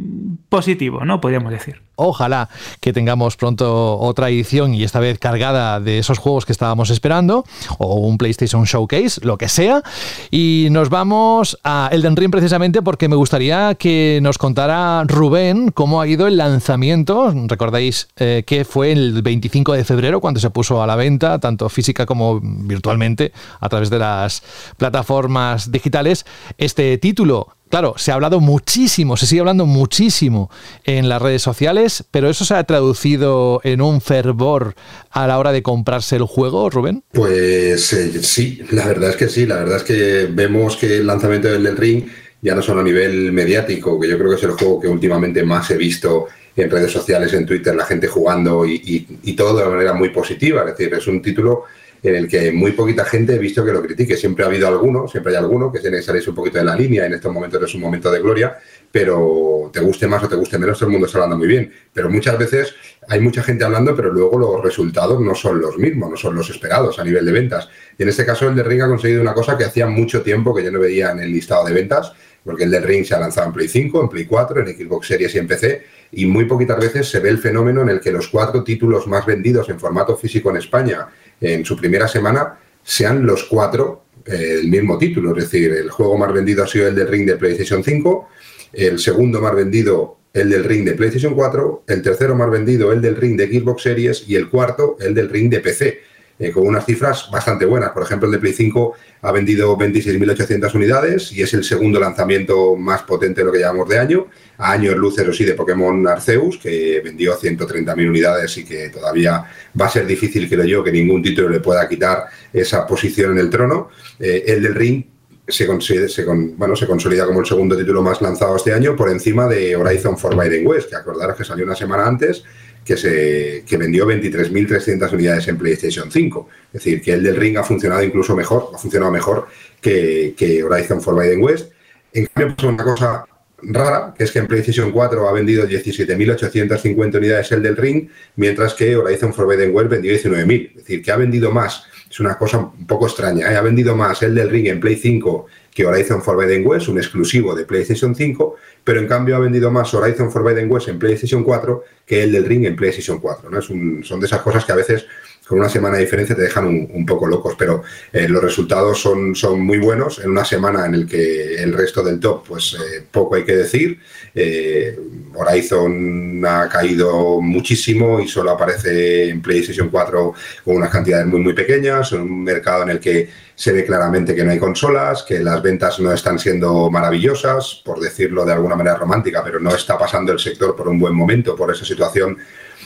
positivo, 0.48 1.04
¿no? 1.04 1.20
Podríamos 1.20 1.50
decir. 1.50 1.80
Ojalá 1.94 2.48
que 2.80 2.92
tengamos 2.92 3.36
pronto 3.36 3.98
otra 3.98 4.28
edición 4.28 4.74
y 4.74 4.82
esta 4.82 4.98
vez 5.00 5.18
cargada 5.18 5.80
de 5.80 5.98
esos 5.98 6.18
juegos 6.18 6.44
que 6.44 6.52
estábamos 6.52 6.90
esperando, 6.90 7.44
o 7.78 7.96
un 7.96 8.18
PlayStation 8.18 8.64
Showcase, 8.64 9.24
lo 9.24 9.38
que 9.38 9.48
sea. 9.48 9.82
Y 10.30 10.68
nos 10.70 10.90
vamos 10.90 11.58
a 11.64 11.88
Elden 11.92 12.16
Ring 12.16 12.30
precisamente 12.30 12.82
porque 12.82 13.08
me 13.08 13.16
gustaría 13.16 13.74
que 13.76 14.20
nos 14.22 14.36
contara 14.36 15.04
Rubén 15.04 15.70
cómo 15.70 16.00
ha 16.00 16.06
ido 16.06 16.26
el 16.26 16.36
lanzamiento. 16.36 17.32
Recordáis 17.46 18.08
eh, 18.16 18.42
que 18.46 18.64
fue 18.64 18.92
el 18.92 19.22
25 19.22 19.72
de 19.72 19.84
febrero 19.84 20.20
cuando 20.20 20.40
se 20.40 20.50
puso 20.50 20.82
a 20.82 20.86
la 20.86 20.96
venta, 20.96 21.38
tanto 21.38 21.68
física 21.68 22.04
como 22.04 22.40
virtualmente, 22.42 23.32
a 23.60 23.68
través 23.68 23.90
de 23.90 23.98
las 23.98 24.42
plataformas 24.76 25.70
digitales, 25.70 26.26
este 26.58 26.98
título 26.98 27.56
Claro, 27.72 27.94
se 27.96 28.10
ha 28.10 28.16
hablado 28.16 28.40
muchísimo, 28.40 29.16
se 29.16 29.24
sigue 29.24 29.40
hablando 29.40 29.64
muchísimo 29.64 30.50
en 30.84 31.08
las 31.08 31.22
redes 31.22 31.40
sociales, 31.40 32.04
pero 32.10 32.28
eso 32.28 32.44
se 32.44 32.52
ha 32.52 32.62
traducido 32.64 33.62
en 33.64 33.80
un 33.80 34.02
fervor 34.02 34.74
a 35.10 35.26
la 35.26 35.38
hora 35.38 35.52
de 35.52 35.62
comprarse 35.62 36.16
el 36.16 36.24
juego, 36.24 36.68
Rubén. 36.68 37.02
Pues 37.12 37.94
eh, 37.94 38.22
sí, 38.22 38.60
la 38.72 38.88
verdad 38.88 39.08
es 39.08 39.16
que 39.16 39.26
sí, 39.26 39.46
la 39.46 39.56
verdad 39.56 39.78
es 39.78 39.84
que 39.84 40.28
vemos 40.30 40.76
que 40.76 40.98
el 40.98 41.06
lanzamiento 41.06 41.48
del 41.48 41.74
Ring 41.74 42.04
ya 42.42 42.54
no 42.54 42.60
solo 42.60 42.82
a 42.82 42.84
nivel 42.84 43.32
mediático, 43.32 43.98
que 43.98 44.06
yo 44.06 44.18
creo 44.18 44.28
que 44.28 44.36
es 44.36 44.42
el 44.42 44.50
juego 44.50 44.78
que 44.78 44.88
últimamente 44.88 45.42
más 45.42 45.70
he 45.70 45.78
visto 45.78 46.26
en 46.54 46.70
redes 46.70 46.92
sociales, 46.92 47.32
en 47.32 47.46
Twitter, 47.46 47.74
la 47.74 47.86
gente 47.86 48.06
jugando 48.06 48.66
y, 48.66 49.06
y 49.22 49.32
todo 49.32 49.56
de 49.56 49.62
una 49.62 49.76
manera 49.76 49.94
muy 49.94 50.10
positiva, 50.10 50.60
es 50.60 50.76
decir, 50.76 50.92
es 50.92 51.06
un 51.06 51.22
título 51.22 51.64
en 52.02 52.16
el 52.16 52.28
que 52.28 52.50
muy 52.50 52.72
poquita 52.72 53.04
gente 53.04 53.34
he 53.34 53.38
visto 53.38 53.64
que 53.64 53.72
lo 53.72 53.80
critique. 53.80 54.16
Siempre 54.16 54.44
ha 54.44 54.48
habido 54.48 54.66
alguno, 54.66 55.06
siempre 55.06 55.32
hay 55.32 55.38
alguno 55.38 55.70
que 55.70 55.78
tiene 55.78 55.98
que 55.98 56.02
salirse 56.02 56.30
un 56.30 56.36
poquito 56.36 56.58
de 56.58 56.64
la 56.64 56.74
línea. 56.74 57.06
En 57.06 57.14
estos 57.14 57.32
momentos 57.32 57.62
es 57.62 57.74
un 57.74 57.80
momento 57.80 58.10
de 58.10 58.20
gloria, 58.20 58.58
pero 58.90 59.70
te 59.72 59.80
guste 59.80 60.08
más 60.08 60.22
o 60.24 60.28
te 60.28 60.34
guste 60.34 60.58
menos, 60.58 60.78
todo 60.78 60.88
el 60.88 60.92
mundo 60.92 61.06
está 61.06 61.18
hablando 61.18 61.38
muy 61.38 61.46
bien. 61.46 61.72
Pero 61.92 62.10
muchas 62.10 62.36
veces 62.36 62.74
hay 63.08 63.20
mucha 63.20 63.42
gente 63.42 63.64
hablando, 63.64 63.94
pero 63.94 64.12
luego 64.12 64.36
los 64.36 64.62
resultados 64.62 65.20
no 65.20 65.34
son 65.34 65.60
los 65.60 65.78
mismos, 65.78 66.10
no 66.10 66.16
son 66.16 66.34
los 66.34 66.50
esperados 66.50 66.98
a 66.98 67.04
nivel 67.04 67.24
de 67.24 67.32
ventas. 67.32 67.68
Y 67.96 68.02
en 68.02 68.08
este 68.08 68.26
caso, 68.26 68.48
el 68.48 68.56
de 68.56 68.64
Ring 68.64 68.82
ha 68.82 68.88
conseguido 68.88 69.22
una 69.22 69.34
cosa 69.34 69.56
que 69.56 69.64
hacía 69.64 69.86
mucho 69.86 70.22
tiempo 70.22 70.54
que 70.54 70.64
yo 70.64 70.72
no 70.72 70.80
veía 70.80 71.12
en 71.12 71.20
el 71.20 71.30
listado 71.30 71.64
de 71.64 71.72
ventas, 71.72 72.12
porque 72.44 72.64
el 72.64 72.70
de 72.72 72.80
Ring 72.80 73.04
se 73.04 73.14
ha 73.14 73.20
lanzado 73.20 73.46
en 73.46 73.52
Play 73.52 73.68
5, 73.68 74.02
en 74.02 74.08
Play 74.08 74.24
4, 74.24 74.60
en 74.60 74.76
Xbox 74.76 75.06
Series 75.06 75.34
y 75.36 75.38
en 75.38 75.46
PC, 75.46 75.82
y 76.12 76.26
muy 76.26 76.44
poquitas 76.44 76.78
veces 76.78 77.08
se 77.08 77.20
ve 77.20 77.30
el 77.30 77.38
fenómeno 77.38 77.82
en 77.82 77.88
el 77.88 78.00
que 78.00 78.12
los 78.12 78.28
cuatro 78.28 78.62
títulos 78.62 79.06
más 79.06 79.24
vendidos 79.26 79.68
en 79.70 79.80
formato 79.80 80.16
físico 80.16 80.50
en 80.50 80.56
España 80.56 81.08
en 81.40 81.64
su 81.64 81.76
primera 81.76 82.06
semana 82.06 82.58
sean 82.82 83.24
los 83.24 83.44
cuatro 83.44 84.04
eh, 84.26 84.58
el 84.60 84.68
mismo 84.68 84.98
título. 84.98 85.36
Es 85.36 85.44
decir, 85.44 85.72
el 85.72 85.90
juego 85.90 86.16
más 86.18 86.32
vendido 86.32 86.62
ha 86.64 86.66
sido 86.66 86.88
el 86.88 86.94
del 86.94 87.08
Ring 87.08 87.26
de 87.26 87.36
PlayStation 87.36 87.82
5, 87.82 88.28
el 88.74 88.98
segundo 88.98 89.40
más 89.40 89.54
vendido 89.54 90.18
el 90.32 90.48
del 90.48 90.64
Ring 90.64 90.84
de 90.84 90.92
PlayStation 90.92 91.34
4, 91.34 91.84
el 91.86 92.02
tercero 92.02 92.34
más 92.34 92.50
vendido 92.50 92.92
el 92.92 93.02
del 93.02 93.16
Ring 93.16 93.36
de 93.36 93.48
Xbox 93.48 93.82
Series 93.82 94.24
y 94.28 94.36
el 94.36 94.48
cuarto 94.48 94.96
el 95.00 95.14
del 95.14 95.28
Ring 95.28 95.50
de 95.50 95.60
PC. 95.60 96.00
Eh, 96.38 96.50
con 96.50 96.66
unas 96.66 96.84
cifras 96.84 97.28
bastante 97.30 97.66
buenas. 97.66 97.90
Por 97.90 98.02
ejemplo, 98.02 98.26
el 98.26 98.32
de 98.32 98.38
Play 98.38 98.52
5 98.52 98.94
ha 99.22 99.32
vendido 99.32 99.76
26.800 99.76 100.74
unidades 100.74 101.32
y 101.32 101.42
es 101.42 101.52
el 101.54 101.62
segundo 101.62 102.00
lanzamiento 102.00 102.74
más 102.74 103.02
potente 103.02 103.42
de 103.42 103.44
lo 103.44 103.52
que 103.52 103.60
llamamos 103.60 103.88
de 103.88 103.98
año. 103.98 104.26
A 104.58 104.72
años 104.72 104.96
luz, 104.96 105.18
eso 105.18 105.32
sí, 105.32 105.44
de 105.44 105.54
Pokémon 105.54 106.06
Arceus, 106.08 106.58
que 106.58 107.00
vendió 107.04 107.38
130.000 107.38 108.08
unidades 108.08 108.56
y 108.58 108.64
que 108.64 108.88
todavía 108.88 109.44
va 109.80 109.86
a 109.86 109.90
ser 109.90 110.06
difícil, 110.06 110.48
creo 110.48 110.64
yo, 110.64 110.82
que 110.82 110.90
ningún 110.90 111.22
título 111.22 111.48
le 111.48 111.60
pueda 111.60 111.88
quitar 111.88 112.24
esa 112.52 112.86
posición 112.86 113.32
en 113.32 113.38
el 113.38 113.50
trono. 113.50 113.90
Eh, 114.18 114.44
el 114.46 114.62
del 114.62 114.74
Ring 114.74 115.04
se, 115.46 116.08
se, 116.08 116.24
bueno, 116.24 116.74
se 116.74 116.86
consolida 116.86 117.26
como 117.26 117.40
el 117.40 117.46
segundo 117.46 117.76
título 117.76 118.02
más 118.02 118.22
lanzado 118.22 118.56
este 118.56 118.72
año 118.72 118.96
por 118.96 119.10
encima 119.10 119.46
de 119.46 119.76
Horizon 119.76 120.16
Forbidden 120.16 120.66
West, 120.66 120.88
que 120.88 120.96
acordaros 120.96 121.36
que 121.36 121.44
salió 121.44 121.64
una 121.64 121.76
semana 121.76 122.06
antes 122.06 122.42
que, 122.84 122.96
se, 122.96 123.64
que 123.66 123.76
vendió 123.76 124.06
23.300 124.06 125.12
unidades 125.12 125.48
en 125.48 125.58
PlayStation 125.58 126.10
5. 126.10 126.48
Es 126.66 126.72
decir, 126.72 127.02
que 127.02 127.12
el 127.12 127.22
del 127.22 127.36
Ring 127.36 127.56
ha 127.58 127.64
funcionado 127.64 128.02
incluso 128.02 128.34
mejor, 128.34 128.70
ha 128.74 128.78
funcionado 128.78 129.12
mejor 129.12 129.48
que, 129.80 130.34
que 130.36 130.62
Horizon 130.62 131.00
Forbidden 131.00 131.42
West. 131.42 131.72
En 132.12 132.26
cambio, 132.26 132.56
pasa 132.56 132.68
una 132.68 132.84
cosa 132.84 133.24
rara, 133.62 134.14
que 134.16 134.24
es 134.24 134.32
que 134.32 134.38
en 134.38 134.46
PlayStation 134.46 134.90
4 134.90 135.28
ha 135.28 135.32
vendido 135.32 135.66
17.850 135.66 137.16
unidades 137.16 137.52
el 137.52 137.62
del 137.62 137.76
Ring, 137.76 138.08
mientras 138.36 138.74
que 138.74 138.96
Horizon 138.96 139.32
Forbidden 139.32 139.74
West 139.74 139.90
vendió 139.90 140.12
19.000. 140.12 140.70
Es 140.70 140.76
decir, 140.76 141.02
que 141.02 141.12
ha 141.12 141.16
vendido 141.16 141.50
más. 141.50 141.84
Es 142.10 142.20
una 142.20 142.36
cosa 142.36 142.58
un 142.58 142.86
poco 142.86 143.06
extraña. 143.06 143.50
¿eh? 143.50 143.56
Ha 143.56 143.62
vendido 143.62 143.96
más 143.96 144.22
el 144.22 144.34
del 144.34 144.50
Ring 144.50 144.66
en 144.66 144.80
Play 144.80 144.96
5 144.96 145.46
que 145.72 145.86
Horizon 145.86 146.22
Forbidden 146.22 146.66
West, 146.66 146.88
un 146.88 146.98
exclusivo 146.98 147.54
de 147.54 147.64
PlayStation 147.64 148.14
5, 148.14 148.56
pero 148.84 149.00
en 149.00 149.08
cambio 149.08 149.36
ha 149.36 149.38
vendido 149.38 149.70
más 149.70 149.94
Horizon 149.94 150.30
Forbidden 150.30 150.70
West 150.70 150.88
en 150.88 150.98
PlayStation 150.98 151.42
4 151.42 151.84
que 152.04 152.22
el 152.22 152.32
del 152.32 152.44
Ring 152.44 152.66
en 152.66 152.76
PlayStation 152.76 153.18
4. 153.18 153.48
¿no? 153.48 153.58
Es 153.58 153.64
son 154.06 154.20
de 154.20 154.26
esas 154.26 154.42
cosas 154.42 154.64
que 154.66 154.72
a 154.72 154.76
veces 154.76 155.06
con 155.46 155.58
una 155.58 155.68
semana 155.68 155.96
de 155.96 156.04
diferencia 156.04 156.36
te 156.36 156.42
dejan 156.42 156.66
un, 156.66 157.04
poco 157.04 157.26
locos, 157.26 157.54
pero 157.58 157.82
eh, 158.12 158.28
los 158.28 158.42
resultados 158.42 159.00
son, 159.00 159.34
son 159.34 159.60
muy 159.60 159.78
buenos. 159.78 160.20
En 160.20 160.30
una 160.30 160.44
semana 160.44 160.86
en 160.86 160.94
el 160.94 161.06
que 161.06 161.56
el 161.56 161.72
resto 161.72 162.02
del 162.02 162.20
top, 162.20 162.46
pues 162.46 162.74
eh, 162.74 163.04
poco 163.10 163.34
hay 163.34 163.44
que 163.44 163.56
decir. 163.56 163.98
Eh, 164.34 164.98
Horizon 165.34 166.42
ha 166.46 166.68
caído 166.68 167.40
muchísimo 167.40 168.20
y 168.20 168.28
solo 168.28 168.52
aparece 168.52 169.30
en 169.30 169.42
PlayStation 169.42 169.88
4 169.88 170.34
con 170.64 170.76
unas 170.76 170.90
cantidades 170.90 171.26
muy, 171.26 171.40
muy 171.40 171.54
pequeñas, 171.54 172.12
en 172.12 172.22
un 172.22 172.44
mercado 172.44 172.84
en 172.84 172.90
el 172.90 173.00
que 173.00 173.28
se 173.54 173.72
ve 173.72 173.84
claramente 173.84 174.34
que 174.34 174.44
no 174.44 174.52
hay 174.52 174.58
consolas, 174.58 175.22
que 175.22 175.40
las 175.40 175.60
ventas 175.60 176.00
no 176.00 176.12
están 176.12 176.38
siendo 176.38 176.90
maravillosas, 176.90 177.82
por 177.84 178.00
decirlo 178.00 178.44
de 178.44 178.52
alguna 178.52 178.76
manera 178.76 178.96
romántica, 178.96 179.42
pero 179.44 179.60
no 179.60 179.74
está 179.74 179.98
pasando 179.98 180.32
el 180.32 180.38
sector 180.38 180.74
por 180.74 180.88
un 180.88 180.98
buen 180.98 181.14
momento, 181.14 181.54
por 181.54 181.72
esa 181.72 181.84
situación 181.84 182.38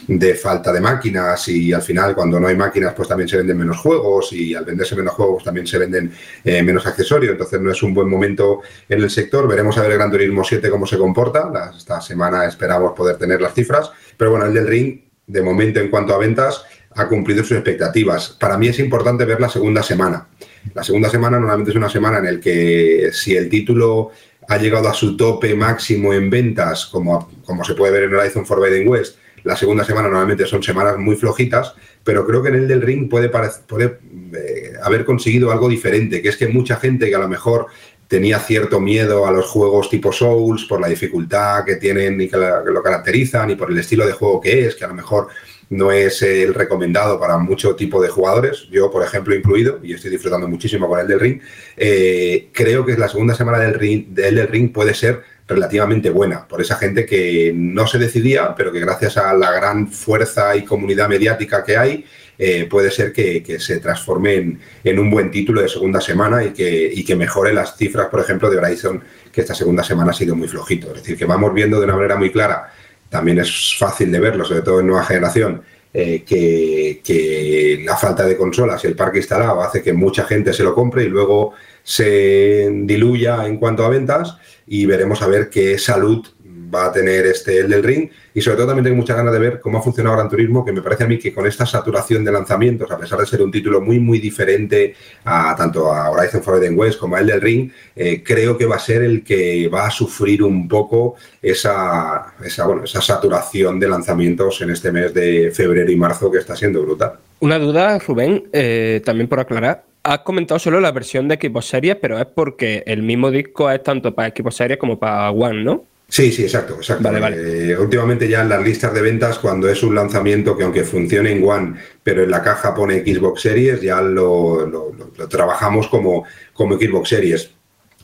de 0.09 0.35
falta 0.35 0.73
de 0.73 0.81
máquinas 0.81 1.49
y 1.49 1.73
al 1.73 1.83
final 1.83 2.15
cuando 2.15 2.39
no 2.39 2.47
hay 2.47 2.57
máquinas 2.57 2.95
pues 2.95 3.09
también 3.09 3.29
se 3.29 3.37
venden 3.37 3.59
menos 3.59 3.79
juegos 3.79 4.33
y 4.33 4.55
al 4.55 4.65
venderse 4.65 4.95
menos 4.95 5.15
juegos 5.15 5.43
también 5.43 5.67
se 5.67 5.79
venden 5.79 6.13
eh, 6.45 6.63
menos 6.63 6.87
accesorios, 6.87 7.33
entonces 7.33 7.61
no 7.61 7.71
es 7.71 7.83
un 7.83 7.93
buen 7.93 8.09
momento 8.09 8.63
en 8.89 9.03
el 9.03 9.11
sector. 9.11 9.49
Veremos 9.49 9.77
a 9.79 9.83
ver 9.83 9.93
el 9.93 9.99
Gran 9.99 10.11
Turismo 10.11 10.45
7 10.45 10.71
cómo 10.71 10.87
se 10.87 10.99
comporta, 10.99 11.51
esta 11.77 12.01
semana 12.01 12.47
esperamos 12.47 12.93
poder 12.93 13.17
tener 13.17 13.41
las 13.41 13.55
cifras, 13.55 13.91
pero 14.17 14.31
bueno, 14.31 14.47
el 14.47 14.55
del 14.55 14.67
Ring 14.67 15.01
de 15.27 15.43
momento 15.43 15.81
en 15.81 15.91
cuanto 15.91 16.15
a 16.15 16.19
ventas 16.19 16.65
ha 16.95 17.09
cumplido 17.09 17.43
sus 17.43 17.53
expectativas. 17.53 18.31
Para 18.41 18.57
mí 18.57 18.69
es 18.69 18.79
importante 18.79 19.25
ver 19.25 19.41
la 19.41 19.49
segunda 19.49 19.83
semana. 19.83 20.29
La 20.75 20.83
segunda 20.83 21.11
semana 21.11 21.39
normalmente 21.39 21.71
es 21.71 21.77
una 21.77 21.91
semana 21.91 22.19
en 22.19 22.37
la 22.37 22.41
que 22.41 23.11
si 23.13 23.37
el 23.37 23.49
título 23.49 24.11
ha 24.49 24.57
llegado 24.57 24.89
a 24.89 24.95
su 24.95 25.17
tope 25.17 25.55
máximo 25.55 26.13
en 26.13 26.31
ventas, 26.31 26.87
como, 26.87 27.31
como 27.45 27.65
se 27.65 27.75
puede 27.75 27.93
ver 27.93 28.05
en 28.05 28.15
Horizon 28.15 28.47
Forbidden 28.47 28.89
West, 28.89 29.19
la 29.47 29.55
segunda 29.55 29.85
semana 29.85 30.09
normalmente 30.09 30.45
son 30.45 30.61
semanas 30.61 30.99
muy 30.99 31.15
flojitas, 31.15 31.75
pero 32.03 32.27
creo 32.27 32.43
que 32.43 32.49
en 32.49 32.57
el 32.57 32.67
del 32.67 32.83
ring 32.83 33.09
puede, 33.09 33.31
eh, 33.31 34.73
haber 34.83 35.05
conseguido 35.05 35.53
algo 35.53 35.69
diferente, 35.69 36.21
que 36.21 36.31
es 36.31 36.37
que 36.37 36.49
mucha 36.49 36.75
gente 36.75 37.09
que 37.09 37.15
a 37.15 37.21
lo 37.21 37.29
mejor 37.29 37.69
tenía 38.09 38.41
cierto 38.41 38.81
miedo 38.81 39.25
a 39.25 39.31
los 39.31 39.47
juegos 39.47 39.89
tipo 39.89 40.11
Souls 40.11 40.65
por 40.65 40.81
la 40.81 40.89
dificultad 40.89 41.65
que 41.65 41.77
tienen 41.77 42.21
y 42.21 42.29
que, 42.29 42.37
lo 42.37 42.83
caracterizan 42.83 43.49
y 43.51 43.55
por 43.55 43.71
el 43.71 43.79
estilo 43.79 44.05
de 44.05 44.15
juego 44.15 44.41
que 44.41 44.67
es, 44.67 44.75
que 44.75 44.85
a 44.85 44.89
lo 44.89 44.95
mejor 44.95 45.29
no 45.71 45.93
es 45.93 46.23
el 46.23 46.53
recomendado 46.53 47.21
para 47.21 47.39
mucho 47.39 47.77
tipo 47.77 48.03
de 48.03 48.09
jugadores, 48.09 48.67
yo 48.73 48.91
por 48.91 49.05
ejemplo 49.05 49.33
incluido, 49.33 49.79
y 49.81 49.95
estoy 49.95 50.11
disfrutando 50.11 50.49
muchísimo 50.49 50.89
con 50.89 50.99
el 50.99 51.07
del 51.07 51.21
ring, 51.21 51.41
eh, 51.77 52.49
creo 52.53 52.85
que 52.85 52.97
la 52.97 53.09
segunda 53.09 53.35
semana 53.37 53.61
del 53.61 53.75
ring, 53.75 54.09
del 54.09 54.49
ring 54.49 54.73
puede 54.73 54.93
ser 54.93 55.36
relativamente 55.49 56.11
buena 56.11 56.47
por 56.47 56.61
esa 56.61 56.77
gente 56.77 57.07
que 57.07 57.53
no 57.55 57.87
se 57.87 57.99
decidía, 57.99 58.55
pero 58.57 58.73
que 58.73 58.81
gracias 58.81 59.17
a 59.17 59.33
la 59.35 59.53
gran 59.53 59.89
fuerza 59.89 60.57
y 60.57 60.65
comunidad 60.65 61.09
mediática 61.09 61.63
que 61.63 61.77
hay, 61.77 62.05
eh, 62.39 62.67
puede 62.69 62.91
ser 62.91 63.13
que, 63.13 63.59
se 63.59 63.79
transforme 63.79 64.59
en, 64.85 64.99
un 64.99 65.11
buen 65.11 65.31
título 65.31 65.63
de 65.63 65.69
segunda 65.69 66.01
semana 66.01 66.45
y 66.45 66.51
que, 66.51 66.91
y 66.93 67.05
que 67.05 67.17
mejore 67.17 67.53
las 67.55 67.77
cifras, 67.77 68.09
por 68.09 68.21
ejemplo, 68.21 68.51
de 68.51 68.59
Horizon, 68.59 69.03
que 69.33 69.41
esta 69.41 69.55
segunda 69.55 69.83
semana 69.83 70.11
ha 70.11 70.15
sido 70.15 70.35
muy 70.35 70.49
flojito. 70.49 70.89
Es 70.89 71.03
decir, 71.03 71.17
que 71.17 71.25
vamos 71.25 71.55
viendo 71.55 71.79
de 71.79 71.85
una 71.85 71.97
manera 71.97 72.17
muy 72.17 72.31
clara, 72.31 72.73
también 73.09 73.39
es 73.39 73.77
fácil 73.79 74.11
de 74.11 74.21
verlo, 74.21 74.45
sobre 74.45 74.63
todo 74.63 74.81
en 74.81 74.89
nueva 74.89 75.05
generación, 75.05 75.63
eh, 75.95 76.25
que, 76.25 77.01
que, 77.03 77.83
la 77.85 77.97
falta 77.97 78.27
de 78.27 78.37
consolas 78.37 78.85
y 78.85 78.89
el 78.89 78.97
parque 78.97 79.19
instalado 79.19 79.63
hace 79.63 79.83
que 79.83 79.95
mucha 79.95 80.25
gente 80.25 80.53
se 80.53 80.63
lo 80.63 80.75
compre 80.75 81.05
y 81.05 81.09
luego 81.09 81.55
se 81.83 82.69
diluya 82.83 83.47
en 83.47 83.57
cuanto 83.57 83.85
a 83.85 83.89
ventas 83.89 84.37
y 84.67 84.87
veremos 84.87 85.23
a 85.23 85.27
ver 85.27 85.49
qué 85.49 85.79
salud 85.79 86.27
va 86.75 86.87
a 86.87 86.93
tener 86.93 87.27
este 87.27 87.61
el 87.61 87.71
del 87.71 87.83
ring 87.83 88.09
y 88.35 88.41
sobre 88.41 88.57
todo 88.57 88.69
también 88.69 88.85
tengo 88.85 88.97
muchas 88.97 89.17
ganas 89.17 89.33
de 89.33 89.39
ver 89.39 89.61
cómo 89.61 89.79
ha 89.79 89.83
funcionado 89.83 90.17
Gran 90.17 90.29
Turismo, 90.29 90.65
que 90.65 90.73
me 90.73 90.83
parece 90.83 91.05
a 91.05 91.07
mí 91.07 91.19
que 91.19 91.33
con 91.33 91.47
esta 91.47 91.65
saturación 91.65 92.25
de 92.25 92.33
lanzamientos, 92.33 92.91
a 92.91 92.99
pesar 92.99 93.19
de 93.19 93.27
ser 93.27 93.43
un 93.43 93.51
título 93.51 93.81
muy 93.81 93.99
muy 93.99 94.19
diferente 94.19 94.95
a 95.25 95.55
tanto 95.57 95.93
a 95.93 96.11
Horizon 96.11 96.43
Forbidden 96.43 96.79
West 96.79 96.99
como 96.99 97.17
a 97.17 97.21
el 97.21 97.27
del 97.27 97.41
ring, 97.41 97.71
eh, 97.95 98.23
creo 98.23 98.57
que 98.59 98.67
va 98.67 98.77
a 98.77 98.81
ser 98.81 99.03
el 99.03 99.23
que 99.25 99.69
va 99.69 99.87
a 99.87 99.91
sufrir 99.91 100.43
un 100.43 100.69
poco 100.69 101.15
esa, 101.41 102.35
esa, 102.45 102.67
bueno, 102.67 102.85
esa 102.85 103.01
saturación 103.01 103.79
de 103.81 103.89
lanzamientos 103.89 104.61
en 104.61 104.71
este 104.71 104.93
mes 104.93 105.15
de 105.15 105.51
febrero 105.53 105.91
y 105.91 105.97
marzo 105.97 106.31
que 106.31 106.39
está 106.39 106.57
siendo 106.57 106.83
brutal. 106.83 107.13
Una 107.41 107.59
duda, 107.59 107.99
Rubén, 107.99 108.49
eh, 108.53 109.03
también 109.05 109.29
por 109.29 109.41
aclarar. 109.41 109.85
Has 110.09 110.21
comentado 110.21 110.61
solo 110.61 110.79
la 110.79 110.93
versión 110.93 111.27
de 111.27 111.35
equipos 111.35 111.67
series, 111.67 111.97
pero 111.97 112.17
es 112.17 112.27
porque 112.27 112.85
el 112.87 113.03
mismo 113.03 113.29
disco 113.29 113.69
es 113.69 113.83
tanto 113.83 114.15
para 114.15 114.29
equipos 114.29 114.55
series 114.55 114.79
como 114.79 115.01
para 115.01 115.33
One, 115.33 115.65
¿no? 115.65 115.85
Sí, 116.09 116.31
sí, 116.31 116.45
exacto, 116.45 116.77
exacto. 116.77 117.11
Eh, 117.13 117.77
últimamente 117.77 118.29
ya 118.29 118.43
en 118.43 118.49
las 118.49 118.63
listas 118.63 118.95
de 118.95 119.03
ventas, 119.03 119.41
cuando 119.41 119.69
es 119.69 119.83
un 119.83 119.97
lanzamiento 119.97 120.57
que 120.57 120.63
aunque 120.63 120.85
funcione 120.85 121.33
en 121.33 121.43
One, 121.45 121.75
pero 122.05 122.23
en 122.23 122.31
la 122.31 122.41
caja 122.41 122.73
pone 122.73 123.01
Xbox 123.01 123.41
Series, 123.41 123.81
ya 123.81 124.01
lo, 124.01 124.93
trabajamos 125.29 125.89
como, 125.89 126.23
como 126.53 126.77
Xbox 126.77 127.09
Series. 127.09 127.51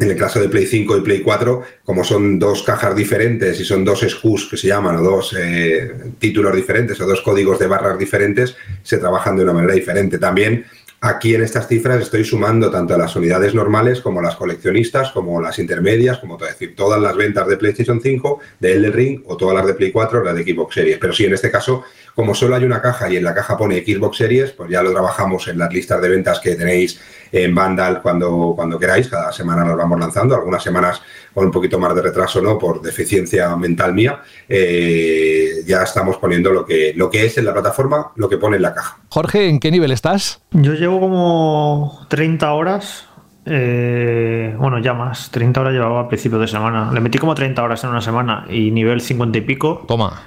En 0.00 0.10
el 0.10 0.16
caso 0.16 0.40
de 0.40 0.48
Play 0.48 0.66
5 0.66 0.96
y 0.96 1.00
Play 1.02 1.20
4, 1.20 1.62
como 1.84 2.02
son 2.02 2.36
dos 2.40 2.64
cajas 2.64 2.96
diferentes 2.96 3.60
y 3.60 3.64
son 3.64 3.84
dos 3.84 4.00
SKUs 4.00 4.48
que 4.48 4.56
se 4.56 4.66
llaman, 4.66 4.96
o 4.96 5.02
dos 5.02 5.36
eh, 5.38 5.92
títulos 6.18 6.56
diferentes, 6.56 7.00
o 7.00 7.06
dos 7.06 7.20
códigos 7.20 7.60
de 7.60 7.68
barras 7.68 7.96
diferentes, 7.96 8.56
se 8.82 8.98
trabajan 8.98 9.36
de 9.36 9.44
una 9.44 9.52
manera 9.52 9.74
diferente. 9.74 10.18
También 10.18 10.64
Aquí 11.04 11.34
en 11.34 11.42
estas 11.42 11.66
cifras 11.66 12.00
estoy 12.00 12.24
sumando 12.24 12.70
tanto 12.70 12.96
las 12.96 13.16
unidades 13.16 13.56
normales 13.56 14.00
como 14.00 14.22
las 14.22 14.36
coleccionistas, 14.36 15.10
como 15.10 15.40
las 15.40 15.58
intermedias, 15.58 16.18
como 16.18 16.36
decir, 16.36 16.76
todas 16.76 17.00
las 17.02 17.16
ventas 17.16 17.48
de 17.48 17.56
PlayStation 17.56 18.00
5, 18.00 18.38
de 18.60 18.72
Elden 18.74 18.92
Ring 18.92 19.22
o 19.26 19.36
todas 19.36 19.56
las 19.56 19.66
de 19.66 19.74
Play 19.74 19.90
4, 19.90 20.22
las 20.22 20.36
de 20.36 20.44
Xbox 20.44 20.76
Series. 20.76 20.98
Pero 20.98 21.12
sí, 21.12 21.24
en 21.24 21.34
este 21.34 21.50
caso, 21.50 21.82
como 22.14 22.36
solo 22.36 22.54
hay 22.54 22.62
una 22.62 22.80
caja 22.80 23.10
y 23.10 23.16
en 23.16 23.24
la 23.24 23.34
caja 23.34 23.56
pone 23.56 23.84
Xbox 23.84 24.16
Series, 24.16 24.52
pues 24.52 24.70
ya 24.70 24.80
lo 24.80 24.92
trabajamos 24.92 25.48
en 25.48 25.58
las 25.58 25.72
listas 25.72 26.00
de 26.00 26.08
ventas 26.08 26.38
que 26.38 26.54
tenéis 26.54 27.00
en 27.32 27.52
Vandal 27.52 28.00
cuando, 28.00 28.52
cuando 28.54 28.78
queráis. 28.78 29.08
Cada 29.08 29.32
semana 29.32 29.64
nos 29.64 29.76
vamos 29.76 29.98
lanzando, 29.98 30.36
algunas 30.36 30.62
semanas 30.62 31.02
con 31.34 31.46
un 31.46 31.50
poquito 31.50 31.78
más 31.78 31.94
de 31.94 32.02
retraso, 32.02 32.40
¿no? 32.42 32.58
Por 32.58 32.82
deficiencia 32.82 33.56
mental 33.56 33.94
mía. 33.94 34.22
Eh, 34.48 35.62
ya 35.66 35.82
estamos 35.82 36.18
poniendo 36.18 36.52
lo 36.52 36.64
que, 36.64 36.92
lo 36.94 37.08
que 37.10 37.24
es 37.24 37.38
en 37.38 37.46
la 37.46 37.52
plataforma, 37.52 38.12
lo 38.16 38.28
que 38.28 38.36
pone 38.36 38.56
en 38.56 38.62
la 38.62 38.74
caja. 38.74 38.98
Jorge, 39.08 39.48
¿en 39.48 39.58
qué 39.58 39.70
nivel 39.70 39.92
estás? 39.92 40.42
Yo 40.50 40.74
llevo 40.74 40.91
como 41.00 42.00
30 42.08 42.52
horas. 42.52 43.08
Eh, 43.44 44.54
bueno, 44.58 44.78
ya 44.78 44.94
más. 44.94 45.30
30 45.30 45.60
horas 45.60 45.72
llevaba 45.72 46.00
a 46.00 46.08
principio 46.08 46.38
de 46.38 46.46
semana. 46.46 46.90
Le 46.92 47.00
metí 47.00 47.18
como 47.18 47.34
30 47.34 47.62
horas 47.62 47.82
en 47.84 47.90
una 47.90 48.00
semana 48.00 48.46
y 48.48 48.70
nivel 48.70 49.00
50 49.00 49.38
y 49.38 49.40
pico. 49.42 49.84
Toma. 49.86 50.22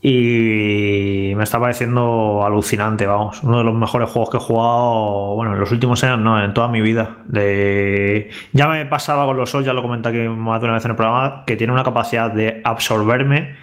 Y 0.00 1.32
me 1.36 1.42
está 1.42 1.58
pareciendo 1.58 2.44
alucinante, 2.44 3.06
vamos. 3.06 3.42
Uno 3.42 3.58
de 3.58 3.64
los 3.64 3.74
mejores 3.74 4.08
juegos 4.10 4.30
que 4.30 4.36
he 4.36 4.40
jugado, 4.40 5.34
bueno, 5.34 5.54
en 5.54 5.60
los 5.60 5.72
últimos 5.72 6.02
años, 6.04 6.20
no, 6.20 6.42
en 6.42 6.54
toda 6.54 6.68
mi 6.68 6.80
vida. 6.80 7.18
De... 7.26 8.30
Ya 8.52 8.68
me 8.68 8.86
pasaba 8.86 9.26
con 9.26 9.36
los 9.36 9.50
Souls, 9.50 9.66
ya 9.66 9.72
lo 9.72 9.82
comenté 9.82 10.08
aquí 10.08 10.18
más 10.18 10.60
de 10.60 10.66
una 10.66 10.74
vez 10.74 10.84
en 10.84 10.92
el 10.92 10.96
programa, 10.96 11.42
que 11.46 11.56
tiene 11.56 11.72
una 11.72 11.82
capacidad 11.82 12.30
de 12.30 12.60
absorberme 12.64 13.56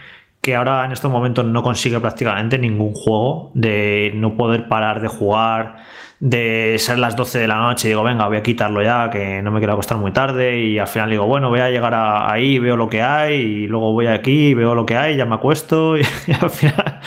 que 0.46 0.56
ahora 0.56 0.86
en 0.86 0.92
estos 0.92 1.10
momentos 1.10 1.44
no 1.44 1.64
consigue 1.64 2.00
prácticamente 2.00 2.60
ningún 2.60 2.94
juego, 2.94 3.50
de 3.56 4.12
no 4.14 4.38
poder 4.38 4.68
parar 4.68 5.02
de 5.02 5.08
jugar 5.08 5.78
de 6.26 6.78
ser 6.80 6.98
las 6.98 7.16
12 7.16 7.38
de 7.38 7.48
la 7.48 7.58
noche 7.58 7.88
y 7.88 7.90
digo, 7.90 8.02
venga, 8.02 8.26
voy 8.28 8.38
a 8.38 8.42
quitarlo 8.42 8.82
ya, 8.82 9.12
que 9.12 9.44
no 9.44 9.52
me 9.52 9.60
quiero 9.60 9.74
acostar 9.74 10.00
muy 10.00 10.12
tarde 10.12 10.60
y 10.60 10.80
al 10.80 10.88
final 10.88 11.12
digo, 11.12 11.28
bueno, 11.28 11.50
voy 11.50 11.60
a 11.60 11.70
llegar 11.70 11.94
ahí, 11.94 12.58
veo 12.58 12.76
lo 12.76 12.90
que 12.90 13.04
hay 13.04 13.36
y 13.36 13.68
luego 13.68 13.92
voy 13.92 14.08
aquí, 14.08 14.56
veo 14.56 14.74
lo 14.74 14.88
que 14.88 14.98
hay, 14.98 15.18
ya 15.18 15.26
me 15.26 15.36
acuesto 15.36 15.96
y, 15.98 16.02
al 16.42 16.50
final 16.50 17.00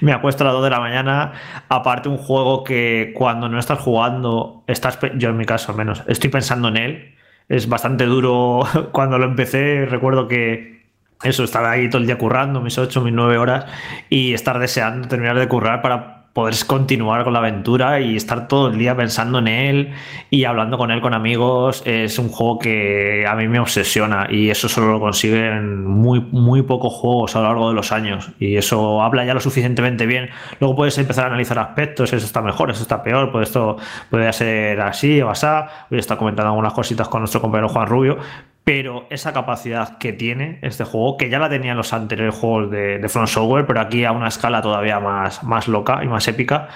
me 0.00 0.14
acuesto 0.14 0.44
a 0.44 0.46
las 0.46 0.54
2 0.54 0.64
de 0.64 0.70
la 0.70 0.80
mañana. 0.80 1.32
Aparte 1.68 2.08
un 2.08 2.16
juego 2.16 2.64
que 2.64 3.12
cuando 3.14 3.46
no 3.50 3.58
estás 3.58 3.78
jugando, 3.78 4.64
estás, 4.66 4.98
yo 5.16 5.28
en 5.28 5.36
mi 5.36 5.44
caso 5.44 5.70
al 5.72 5.76
menos, 5.76 6.02
estoy 6.08 6.30
pensando 6.30 6.68
en 6.68 6.78
él. 6.78 7.14
Es 7.50 7.68
bastante 7.68 8.06
duro 8.06 8.62
cuando 8.92 9.18
lo 9.18 9.26
empecé, 9.26 9.84
recuerdo 9.84 10.28
que 10.28 10.86
eso, 11.22 11.44
estaba 11.44 11.72
ahí 11.72 11.90
todo 11.90 12.00
el 12.00 12.06
día 12.06 12.16
currando, 12.16 12.62
mis 12.62 12.78
8, 12.78 13.02
mis 13.02 13.12
9 13.12 13.36
horas 13.36 13.66
y 14.08 14.32
estar 14.32 14.58
deseando 14.58 15.08
terminar 15.08 15.38
de 15.38 15.46
currar 15.46 15.82
para 15.82 16.21
poder 16.32 16.54
continuar 16.66 17.24
con 17.24 17.34
la 17.34 17.40
aventura 17.40 18.00
y 18.00 18.16
estar 18.16 18.48
todo 18.48 18.68
el 18.68 18.78
día 18.78 18.96
pensando 18.96 19.38
en 19.38 19.48
él 19.48 19.92
y 20.30 20.44
hablando 20.44 20.78
con 20.78 20.90
él 20.90 21.02
con 21.02 21.12
amigos 21.12 21.82
es 21.84 22.18
un 22.18 22.28
juego 22.28 22.58
que 22.58 23.26
a 23.28 23.34
mí 23.34 23.48
me 23.48 23.58
obsesiona 23.58 24.26
y 24.30 24.48
eso 24.48 24.68
solo 24.68 24.92
lo 24.92 25.00
consiguen 25.00 25.84
muy 25.84 26.20
muy 26.20 26.62
pocos 26.62 26.92
juegos 26.94 27.36
a 27.36 27.40
lo 27.40 27.48
largo 27.48 27.68
de 27.68 27.74
los 27.74 27.92
años 27.92 28.30
y 28.38 28.56
eso 28.56 29.02
habla 29.02 29.24
ya 29.24 29.34
lo 29.34 29.40
suficientemente 29.40 30.06
bien. 30.06 30.30
Luego 30.58 30.76
puedes 30.76 30.96
empezar 30.96 31.24
a 31.24 31.28
analizar 31.28 31.58
aspectos 31.58 32.12
eso 32.12 32.24
está 32.24 32.40
mejor 32.40 32.70
eso 32.70 32.82
está 32.82 33.02
peor 33.02 33.30
pues 33.30 33.48
esto 33.48 33.76
puede 34.08 34.32
ser 34.32 34.80
así 34.80 35.20
o 35.20 35.28
así 35.28 35.42
hoy 35.90 35.98
está 35.98 36.16
comentando 36.16 36.50
algunas 36.50 36.72
cositas 36.72 37.08
con 37.08 37.20
nuestro 37.20 37.40
compañero 37.40 37.68
Juan 37.68 37.86
Rubio 37.86 38.18
pero 38.64 39.06
esa 39.10 39.32
capacidad 39.32 39.98
que 39.98 40.12
tiene 40.12 40.58
este 40.62 40.84
juego, 40.84 41.16
que 41.16 41.28
ya 41.28 41.38
la 41.38 41.48
tenía 41.48 41.72
en 41.72 41.76
los 41.76 41.92
anteriores 41.92 42.34
juegos 42.34 42.70
de, 42.70 42.98
de 42.98 43.08
Front 43.08 43.28
Software, 43.28 43.66
pero 43.66 43.80
aquí 43.80 44.04
a 44.04 44.12
una 44.12 44.28
escala 44.28 44.62
todavía 44.62 45.00
más, 45.00 45.42
más 45.42 45.66
loca 45.66 46.00
y 46.04 46.06
más 46.06 46.28
épica, 46.28 46.68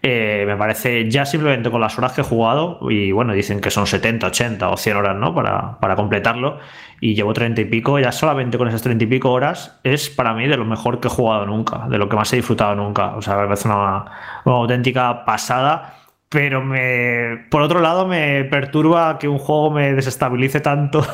eh, 0.00 0.44
me 0.46 0.56
parece 0.56 1.10
ya 1.10 1.24
simplemente 1.24 1.70
con 1.70 1.80
las 1.80 1.98
horas 1.98 2.12
que 2.12 2.20
he 2.20 2.24
jugado, 2.24 2.78
y 2.88 3.10
bueno, 3.10 3.32
dicen 3.32 3.60
que 3.60 3.70
son 3.70 3.86
70, 3.86 4.28
80 4.28 4.68
o 4.68 4.76
100 4.76 4.96
horas, 4.96 5.16
¿no? 5.16 5.34
Para, 5.34 5.80
para 5.80 5.96
completarlo, 5.96 6.58
y 7.00 7.14
llevo 7.14 7.32
30 7.32 7.62
y 7.62 7.64
pico, 7.64 7.98
ya 7.98 8.12
solamente 8.12 8.56
con 8.56 8.68
esas 8.68 8.82
30 8.82 9.02
y 9.02 9.06
pico 9.08 9.32
horas 9.32 9.80
es 9.82 10.10
para 10.10 10.34
mí 10.34 10.46
de 10.46 10.56
lo 10.56 10.64
mejor 10.64 11.00
que 11.00 11.08
he 11.08 11.10
jugado 11.10 11.46
nunca, 11.46 11.88
de 11.88 11.98
lo 11.98 12.08
que 12.08 12.16
más 12.16 12.32
he 12.32 12.36
disfrutado 12.36 12.76
nunca. 12.76 13.16
O 13.16 13.22
sea, 13.22 13.36
me 13.36 13.44
parece 13.44 13.66
una 13.66 14.04
auténtica 14.44 15.24
pasada 15.24 16.03
pero 16.34 16.64
me, 16.64 17.44
por 17.48 17.62
otro 17.62 17.78
lado 17.78 18.08
me 18.08 18.42
perturba 18.42 19.20
que 19.20 19.28
un 19.28 19.38
juego 19.38 19.70
me 19.70 19.94
desestabilice 19.94 20.58
tanto 20.58 21.06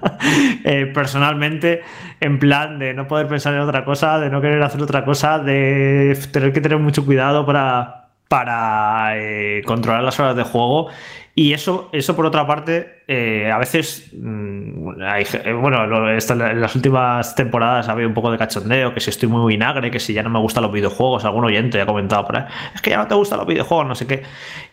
eh, 0.64 0.90
personalmente, 0.94 1.82
en 2.20 2.38
plan 2.38 2.78
de 2.78 2.94
no 2.94 3.06
poder 3.06 3.28
pensar 3.28 3.52
en 3.52 3.60
otra 3.60 3.84
cosa, 3.84 4.18
de 4.18 4.30
no 4.30 4.40
querer 4.40 4.62
hacer 4.62 4.80
otra 4.80 5.04
cosa, 5.04 5.38
de 5.38 6.18
tener 6.32 6.54
que 6.54 6.62
tener 6.62 6.78
mucho 6.78 7.04
cuidado 7.04 7.44
para, 7.44 8.08
para 8.28 9.18
eh, 9.18 9.60
controlar 9.66 10.02
las 10.02 10.18
horas 10.18 10.36
de 10.36 10.42
juego 10.42 10.88
y 11.34 11.54
eso, 11.54 11.88
eso 11.92 12.14
por 12.14 12.26
otra 12.26 12.46
parte, 12.46 13.04
eh, 13.08 13.50
a 13.50 13.56
veces, 13.56 14.10
mm, 14.12 15.00
eh, 15.00 15.52
bueno, 15.54 16.10
en 16.10 16.60
las 16.60 16.76
últimas 16.76 17.34
temporadas 17.34 17.88
ha 17.88 17.92
habido 17.92 18.06
un 18.06 18.14
poco 18.14 18.30
de 18.30 18.36
cachondeo, 18.36 18.92
que 18.92 19.00
si 19.00 19.08
estoy 19.08 19.30
muy 19.30 19.50
vinagre, 19.54 19.90
que 19.90 19.98
si 19.98 20.12
ya 20.12 20.22
no 20.22 20.28
me 20.28 20.38
gustan 20.38 20.62
los 20.62 20.72
videojuegos, 20.72 21.24
algún 21.24 21.46
oyente 21.46 21.80
ha 21.80 21.86
comentado 21.86 22.26
por 22.26 22.36
es 22.74 22.82
que 22.82 22.90
ya 22.90 22.98
no 22.98 23.06
te 23.06 23.14
gustan 23.14 23.38
los 23.38 23.46
videojuegos, 23.46 23.86
no 23.86 23.94
sé 23.94 24.06
qué. 24.06 24.22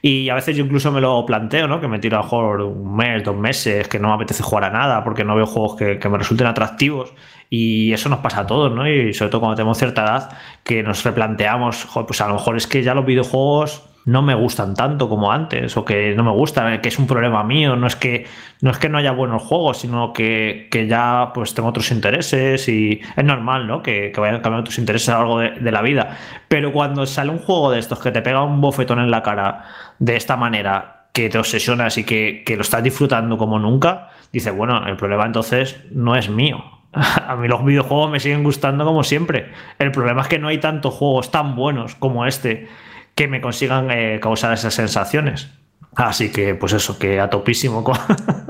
Y 0.02 0.28
a 0.28 0.36
veces 0.36 0.58
yo 0.58 0.66
incluso 0.66 0.92
me 0.92 1.00
lo 1.00 1.26
planteo, 1.26 1.66
¿no? 1.70 1.80
Que 1.80 1.88
me 1.88 1.98
tiro 1.98 2.20
a 2.20 2.24
jugar 2.24 2.60
un 2.62 2.94
mes, 2.94 3.24
dos 3.24 3.38
meses, 3.38 3.88
que 3.88 3.98
no 3.98 4.10
me 4.10 4.16
apetece 4.16 4.44
jugar 4.44 4.66
a 4.66 4.70
nada, 4.70 5.02
porque 5.06 5.24
no 5.24 5.36
veo 5.36 5.46
juegos 5.46 5.78
que, 5.78 5.98
que 5.98 6.10
me 6.10 6.18
resulten 6.18 6.48
atractivos. 6.48 7.14
Y 7.50 7.94
eso 7.94 8.10
nos 8.10 8.20
pasa 8.20 8.42
a 8.42 8.48
todos, 8.48 8.74
¿no? 8.74 8.86
Y 8.86 9.14
sobre 9.14 9.32
todo 9.32 9.42
cuando 9.42 9.56
tenemos 9.56 9.78
cierta 9.78 10.04
edad, 10.04 10.38
que 10.66 10.84
nos 10.84 11.06
replanteamos, 11.06 11.88
pues 12.06 12.20
a 12.20 12.28
lo 12.28 12.34
mejor 12.34 12.58
es 12.58 12.68
que 12.68 12.84
ya 12.84 12.94
los 12.94 13.06
videojuegos 13.06 13.89
no 14.10 14.24
me 14.24 14.34
gustan 14.34 14.74
tanto 14.74 15.08
como 15.08 15.32
antes, 15.32 15.78
o 15.78 15.86
que 15.86 16.16
no 16.16 16.24
me 16.24 16.32
gustan, 16.32 16.82
que 16.82 16.90
es 16.90 16.98
un 16.98 17.06
problema 17.06 17.44
mío, 17.44 17.76
no 17.76 17.86
es 17.86 17.96
que 17.96 18.26
no, 18.62 18.72
es 18.72 18.78
que 18.80 18.90
no 18.90 18.98
haya 18.98 19.12
buenos 19.12 19.44
juegos, 19.44 19.78
sino 19.78 20.14
que, 20.14 20.68
ya 20.90 21.32
pues 21.34 21.54
tengo 21.54 21.70
otros 21.70 21.92
intereses 21.92 22.68
y 22.68 23.02
es 23.16 23.24
normal, 23.24 23.68
¿no? 23.68 23.84
Que, 23.84 24.12
vayan 24.18 24.42
cambiando 24.42 24.66
tus 24.66 24.80
intereses 24.80 25.10
a 25.10 25.20
lo 25.22 25.40
largo 25.40 25.62
de, 25.62 25.72
la 25.72 25.82
vida. 25.84 26.18
Pero 26.48 26.74
cuando 26.74 27.06
sale 27.06 27.30
un 27.30 27.40
juego 27.40 27.72
de 27.72 27.80
estos 27.80 28.00
que 28.00 28.12
te 28.12 28.22
pega 28.22 28.44
un 28.44 28.60
bofetón 28.62 29.00
en 29.00 29.12
la 29.12 29.22
cara 29.22 29.66
de 30.00 30.16
esta 30.16 30.36
manera, 30.36 31.08
que 31.14 31.30
te 31.30 31.38
obsesionas 31.38 31.98
y 31.98 32.04
que, 32.04 32.44
que 32.46 32.56
lo 32.56 32.64
estás 32.64 32.82
disfrutando 32.82 33.38
como 33.38 33.60
nunca, 33.60 34.10
dices, 34.34 34.56
bueno, 34.56 34.88
el 34.88 34.98
problema 34.98 35.26
entonces 35.26 35.80
no 35.92 36.16
es 36.16 36.30
mío, 36.30 36.64
a 36.94 37.36
mí 37.36 37.48
los 37.48 37.64
videojuegos 37.64 38.10
me 38.10 38.20
siguen 38.20 38.44
gustando 38.44 38.86
como 38.86 39.04
siempre. 39.04 39.52
El 39.78 39.92
problema 39.92 40.22
es 40.22 40.28
que 40.28 40.40
no 40.40 40.48
hay 40.48 40.58
tantos 40.58 40.96
juegos 40.96 41.30
tan 41.32 41.56
buenos 41.56 41.96
como 41.96 42.26
este 42.26 42.68
que 43.20 43.28
me 43.28 43.42
consigan 43.42 43.92
eh, 43.92 44.18
causar 44.22 44.54
esas 44.54 44.74
sensaciones. 44.74 45.50
Así 45.94 46.32
que, 46.32 46.56
pues 46.56 46.72
eso, 46.72 46.98
que 46.98 47.20
a 47.20 47.30
topísimo 47.30 47.84
con, 47.84 47.98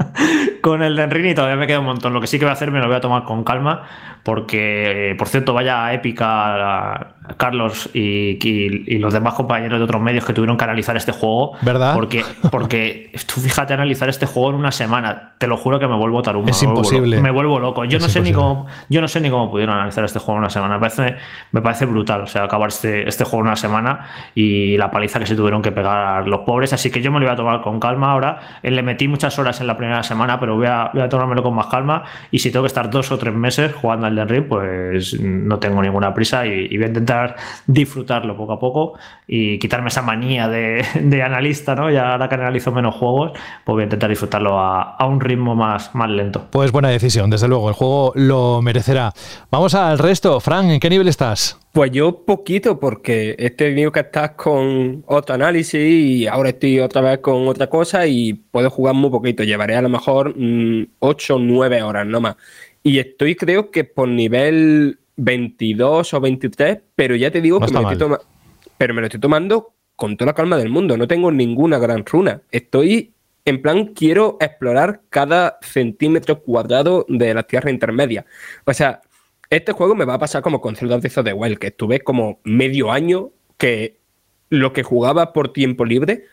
con 0.62 0.84
el 0.84 1.26
y 1.26 1.34
todavía 1.34 1.56
me 1.56 1.66
queda 1.66 1.80
un 1.80 1.88
montón. 1.88 2.14
Lo 2.14 2.22
que 2.22 2.28
sí 2.28 2.38
que 2.38 2.46
voy 2.46 2.52
a 2.52 2.54
hacer 2.54 2.70
me 2.70 2.78
lo 2.78 2.86
voy 2.86 2.96
a 2.96 3.02
tomar 3.02 3.24
con 3.24 3.44
calma, 3.44 3.90
porque, 4.24 5.10
eh, 5.10 5.16
por 5.16 5.28
cierto, 5.28 5.56
vaya 5.56 5.92
épica 5.92 7.16
Carlos 7.38 7.90
y, 7.94 8.98
los 9.00 9.14
demás 9.14 9.34
compañeros 9.34 9.80
de 9.80 9.86
otros 9.86 10.02
medios 10.02 10.26
que 10.26 10.34
tuvieron 10.34 10.58
que 10.58 10.64
analizar 10.64 10.98
este 10.98 11.12
juego. 11.12 11.54
¿Verdad? 11.62 11.94
Porque, 11.94 12.24
porque 12.52 13.12
tú 13.34 13.42
fíjate 13.42 13.74
analizar 13.74 14.10
este 14.10 14.26
juego 14.26 14.50
en 14.50 14.56
una 14.56 14.72
semana. 14.72 15.34
Te 15.38 15.48
lo 15.48 15.58
juro 15.58 15.80
que 15.80 15.88
me 15.88 15.96
vuelvo 15.96 16.22
tarumba. 16.22 16.52
Es 16.52 16.62
imposible. 16.64 17.22
Me 17.22 17.32
vuelvo 17.32 17.60
loco. 17.60 17.86
Yo 17.86 18.00
no 18.00 18.10
sé 18.10 18.22
ni 18.22 18.34
cómo, 18.34 18.68
yo 18.90 19.02
no 19.02 19.08
sé 19.08 19.22
ni 19.22 19.30
cómo 19.30 19.50
pudieron 19.50 19.76
analizar 19.76 20.04
este 20.04 20.20
juego 20.20 20.34
en 20.34 20.40
una 20.40 20.50
semana. 20.50 20.76
Me 20.76 20.80
parece, 20.80 21.16
me 21.52 21.62
parece 21.62 21.86
brutal. 21.86 22.22
O 22.22 22.28
sea, 22.28 22.44
acabar 22.44 22.70
este, 22.70 23.08
este 23.08 23.24
juego 23.24 23.40
en 23.40 23.48
una 23.48 23.56
semana 23.56 24.08
y 24.36 24.78
la 24.78 24.92
paliza 24.92 25.20
que 25.20 25.26
se 25.26 25.36
tuvieron 25.36 25.62
que 25.62 25.72
pegar 25.72 26.28
los 26.28 26.42
pobres. 26.42 26.74
Así 26.74 26.92
que 26.92 27.02
yo 27.02 27.12
me 27.12 27.20
lo 27.20 27.26
voy 27.26 27.34
a 27.34 27.38
tomar 27.38 27.62
con 27.62 27.80
calma 27.80 28.12
ahora. 28.12 28.40
Eh, 28.64 28.72
le 28.72 28.84
metí 28.84 29.08
muchas 29.08 29.38
horas 29.40 29.62
en 29.62 29.68
la 29.68 29.78
primera 29.78 30.04
semana, 30.04 30.40
pero 30.40 30.56
voy 30.56 30.68
a, 30.68 30.92
voy 30.94 31.04
a 31.04 31.10
tomármelo 31.10 31.44
con 31.44 31.56
más 31.56 31.68
calma. 31.68 32.04
Y 32.32 32.40
si 32.40 32.52
tengo 32.52 32.64
que 32.64 32.68
estar 32.68 32.90
dos 32.90 33.12
o 33.12 33.18
tres 33.18 33.34
meses 33.34 33.74
jugando 33.74 34.08
al 34.08 34.28
Ring, 34.28 34.46
pues 34.48 35.20
no 35.20 35.60
tengo 35.60 35.82
ninguna 35.82 36.14
prisa 36.14 36.46
y, 36.46 36.68
y 36.70 36.78
voy 36.78 36.86
a 36.86 36.88
intentar 36.88 37.19
disfrutarlo 37.68 38.36
poco 38.36 38.54
a 38.54 38.60
poco 38.60 38.94
y 39.28 39.60
quitarme 39.60 39.90
esa 39.90 40.02
manía 40.02 40.48
de, 40.48 40.84
analista, 41.24 41.76
¿no? 41.76 41.90
Ya 41.92 42.12
ahora 42.12 42.30
que 42.30 42.36
analizo 42.36 42.72
menos 42.72 42.96
juegos, 42.96 43.32
pues 43.64 43.74
voy 43.74 43.82
a 43.82 43.84
intentar 43.86 44.10
disfrutarlo 44.10 44.60
a, 44.60 44.98
un 45.08 45.20
ritmo 45.20 45.56
más, 45.56 45.94
más 45.96 46.10
lento. 46.10 46.48
Pues 46.52 46.72
buena 46.72 46.90
decisión, 46.90 47.30
desde 47.30 47.48
luego, 47.48 47.70
el 47.70 47.76
juego 47.76 48.12
lo 48.16 48.62
merecerá. 48.62 49.14
Vamos 49.52 49.74
al 49.76 49.98
resto. 50.00 50.40
Fran, 50.40 50.70
¿en 50.70 50.80
qué 50.80 50.90
nivel 50.90 51.08
estás? 51.08 51.60
Pues 51.72 51.92
yo 51.92 52.26
poquito, 52.26 52.80
porque 52.80 53.36
he 53.38 53.52
tenido 53.52 53.92
que 53.92 54.00
estar 54.00 54.36
con 54.36 55.04
otro 55.06 55.36
análisis 55.36 55.80
y 55.80 56.28
ahora 56.28 56.50
estoy 56.50 56.80
otra 56.80 57.02
vez 57.02 57.20
con 57.20 57.48
otra 57.48 57.68
cosa 57.68 58.08
y 58.08 58.34
puedo 58.34 58.70
jugar 58.70 58.96
muy 58.96 59.10
poquito. 59.12 59.44
Llevaré 59.44 59.76
a 59.76 59.82
lo 59.82 59.90
mejor 59.90 60.34
8 61.00 61.36
o 61.36 61.40
9 61.40 61.84
horas 61.84 62.08
nomás. 62.08 62.36
Y 62.82 63.00
estoy 63.00 63.36
creo 63.36 63.72
que 63.72 63.84
por 63.84 64.08
nivel 64.08 65.00
22 65.20 66.14
o 66.14 66.22
23, 66.22 66.80
pero 66.96 67.16
ya 67.16 67.30
te 67.32 67.42
digo 67.42 67.60
que 67.60 67.72
me 67.72 67.82
lo, 67.82 67.92
estoy 67.92 68.18
pero 68.78 68.94
me 68.94 69.02
lo 69.02 69.08
estoy 69.08 69.20
tomando 69.20 69.74
con 69.96 70.16
toda 70.16 70.28
la 70.28 70.34
calma 70.34 70.58
del 70.58 70.70
mundo. 70.70 70.98
No 70.98 71.08
tengo 71.08 71.32
ninguna 71.32 71.78
gran 71.78 72.06
runa. 72.06 72.42
Estoy 72.52 73.14
en 73.46 73.62
plan, 73.62 73.88
quiero 73.88 74.38
explorar 74.40 75.02
cada 75.10 75.58
centímetro 75.62 76.42
cuadrado 76.42 77.06
de 77.10 77.34
la 77.34 77.44
tierra 77.44 77.72
intermedia. 77.72 78.26
O 78.66 78.74
sea, 78.74 79.02
este 79.50 79.72
juego 79.72 79.96
me 79.96 80.06
va 80.06 80.16
a 80.16 80.20
pasar 80.20 80.44
como 80.44 80.62
con 80.62 80.76
Zelda 80.76 80.98
of 80.98 81.04
the 81.04 81.34
Wild, 81.34 81.58
que 81.58 81.68
estuve 81.68 82.02
como 82.02 82.40
medio 82.44 82.92
año 82.92 83.32
que 83.58 83.98
lo 84.50 84.72
que 84.72 84.84
jugaba 84.84 85.34
por 85.34 85.52
tiempo 85.52 85.84
libre 85.84 86.26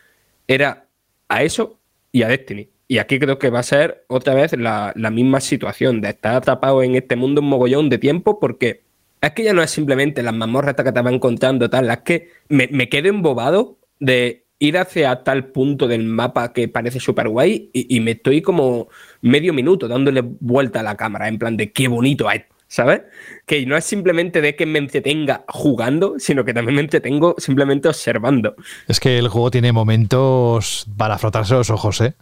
era 0.46 0.86
a 1.28 1.42
eso 1.42 1.80
y 2.12 2.22
a 2.22 2.28
Destiny. 2.28 2.68
Y 2.88 2.98
aquí 2.98 3.18
creo 3.18 3.38
que 3.38 3.50
va 3.50 3.60
a 3.60 3.64
ser 3.64 4.04
otra 4.08 4.34
vez 4.34 4.52
la, 4.56 4.92
misma 5.10 5.40
situación 5.40 6.00
de 6.00 6.10
estar 6.10 6.36
atrapado 6.36 6.82
en 6.82 6.94
este 6.94 7.16
mundo 7.16 7.40
un 7.40 7.48
mogollón 7.48 7.88
de 7.88 7.98
tiempo 7.98 8.38
porque 8.38 8.82
es 9.20 9.30
que 9.32 9.42
ya 9.42 9.52
no 9.52 9.62
es 9.62 9.70
simplemente 9.70 10.22
las 10.22 10.34
mazmorras 10.34 10.74
que 10.76 10.92
te 10.92 11.02
van 11.02 11.14
encontrando 11.14 11.68
tal, 11.68 11.90
es 11.90 11.98
que 11.98 12.30
me, 12.48 12.68
me 12.70 12.88
quedo 12.88 13.08
embobado 13.08 13.78
de 13.98 14.46
ir 14.58 14.78
hacia 14.78 15.22
tal 15.22 15.46
punto 15.46 15.88
del 15.88 16.04
mapa 16.04 16.52
que 16.52 16.68
parece 16.68 17.00
súper 17.00 17.28
guay 17.28 17.70
y, 17.72 18.00
me 18.00 18.12
estoy 18.12 18.40
como 18.42 18.88
medio 19.20 19.52
minuto 19.52 19.88
dándole 19.88 20.22
vuelta 20.22 20.80
a 20.80 20.82
la 20.82 20.96
cámara 20.96 21.28
en 21.28 21.38
plan 21.38 21.56
de 21.56 21.72
qué 21.72 21.88
bonito 21.88 22.30
es, 22.30 22.42
¿sabes? 22.66 23.02
Que 23.44 23.66
no 23.66 23.76
es 23.76 23.84
simplemente 23.84 24.40
de 24.40 24.56
que 24.56 24.64
me 24.64 24.78
entretenga 24.78 25.44
jugando, 25.48 26.14
sino 26.18 26.44
que 26.44 26.54
también 26.54 26.76
me 26.76 26.80
entretengo 26.80 27.34
simplemente 27.38 27.88
observando. 27.88 28.54
Es 28.88 28.98
que 28.98 29.18
el 29.18 29.28
juego 29.28 29.50
tiene 29.50 29.72
momentos 29.72 30.86
para 30.96 31.18
frotarse 31.18 31.54
los 31.54 31.70
ojos, 31.70 32.00
¿eh? 32.00 32.14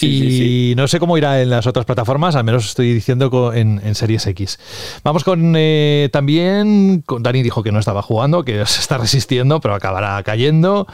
Y 0.00 0.74
no 0.76 0.88
sé 0.88 0.98
cómo 0.98 1.16
irá 1.18 1.40
en 1.42 1.50
las 1.50 1.66
otras 1.66 1.84
plataformas, 1.84 2.36
al 2.36 2.44
menos 2.44 2.66
estoy 2.66 2.92
diciendo 2.92 3.52
en, 3.54 3.94
Series 3.94 4.26
X. 4.26 4.58
Vamos 5.04 5.24
con 5.24 5.54
eh, 5.56 6.08
también, 6.12 7.02
con 7.06 7.22
Dani 7.22 7.42
dijo 7.42 7.62
que 7.62 7.70
no 7.70 7.78
estaba 7.78 8.02
jugando, 8.02 8.44
que 8.44 8.64
se 8.66 8.80
está 8.80 8.98
resistiendo, 8.98 9.60
pero 9.60 9.74
acabará 9.74 10.22
cayendo. 10.22 10.86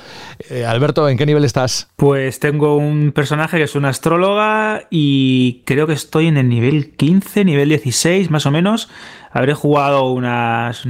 Eh, 0.50 0.64
Alberto, 0.64 1.08
¿en 1.08 1.16
qué 1.16 1.26
nivel 1.26 1.44
estás? 1.44 1.88
Pues 1.96 2.40
tengo 2.40 2.76
un 2.76 3.12
personaje 3.12 3.56
que 3.58 3.64
es 3.64 3.74
una 3.74 3.88
astróloga 3.88 4.86
y 4.90 5.62
creo 5.64 5.86
que 5.86 5.94
estoy 5.94 6.26
en 6.26 6.36
el 6.36 6.48
nivel 6.48 6.90
15, 6.96 7.44
nivel 7.44 7.68
16 7.68 8.30
más 8.30 8.46
o 8.46 8.50
menos. 8.50 8.88
Habré 9.32 9.54
jugado 9.54 10.10
unas 10.10 10.82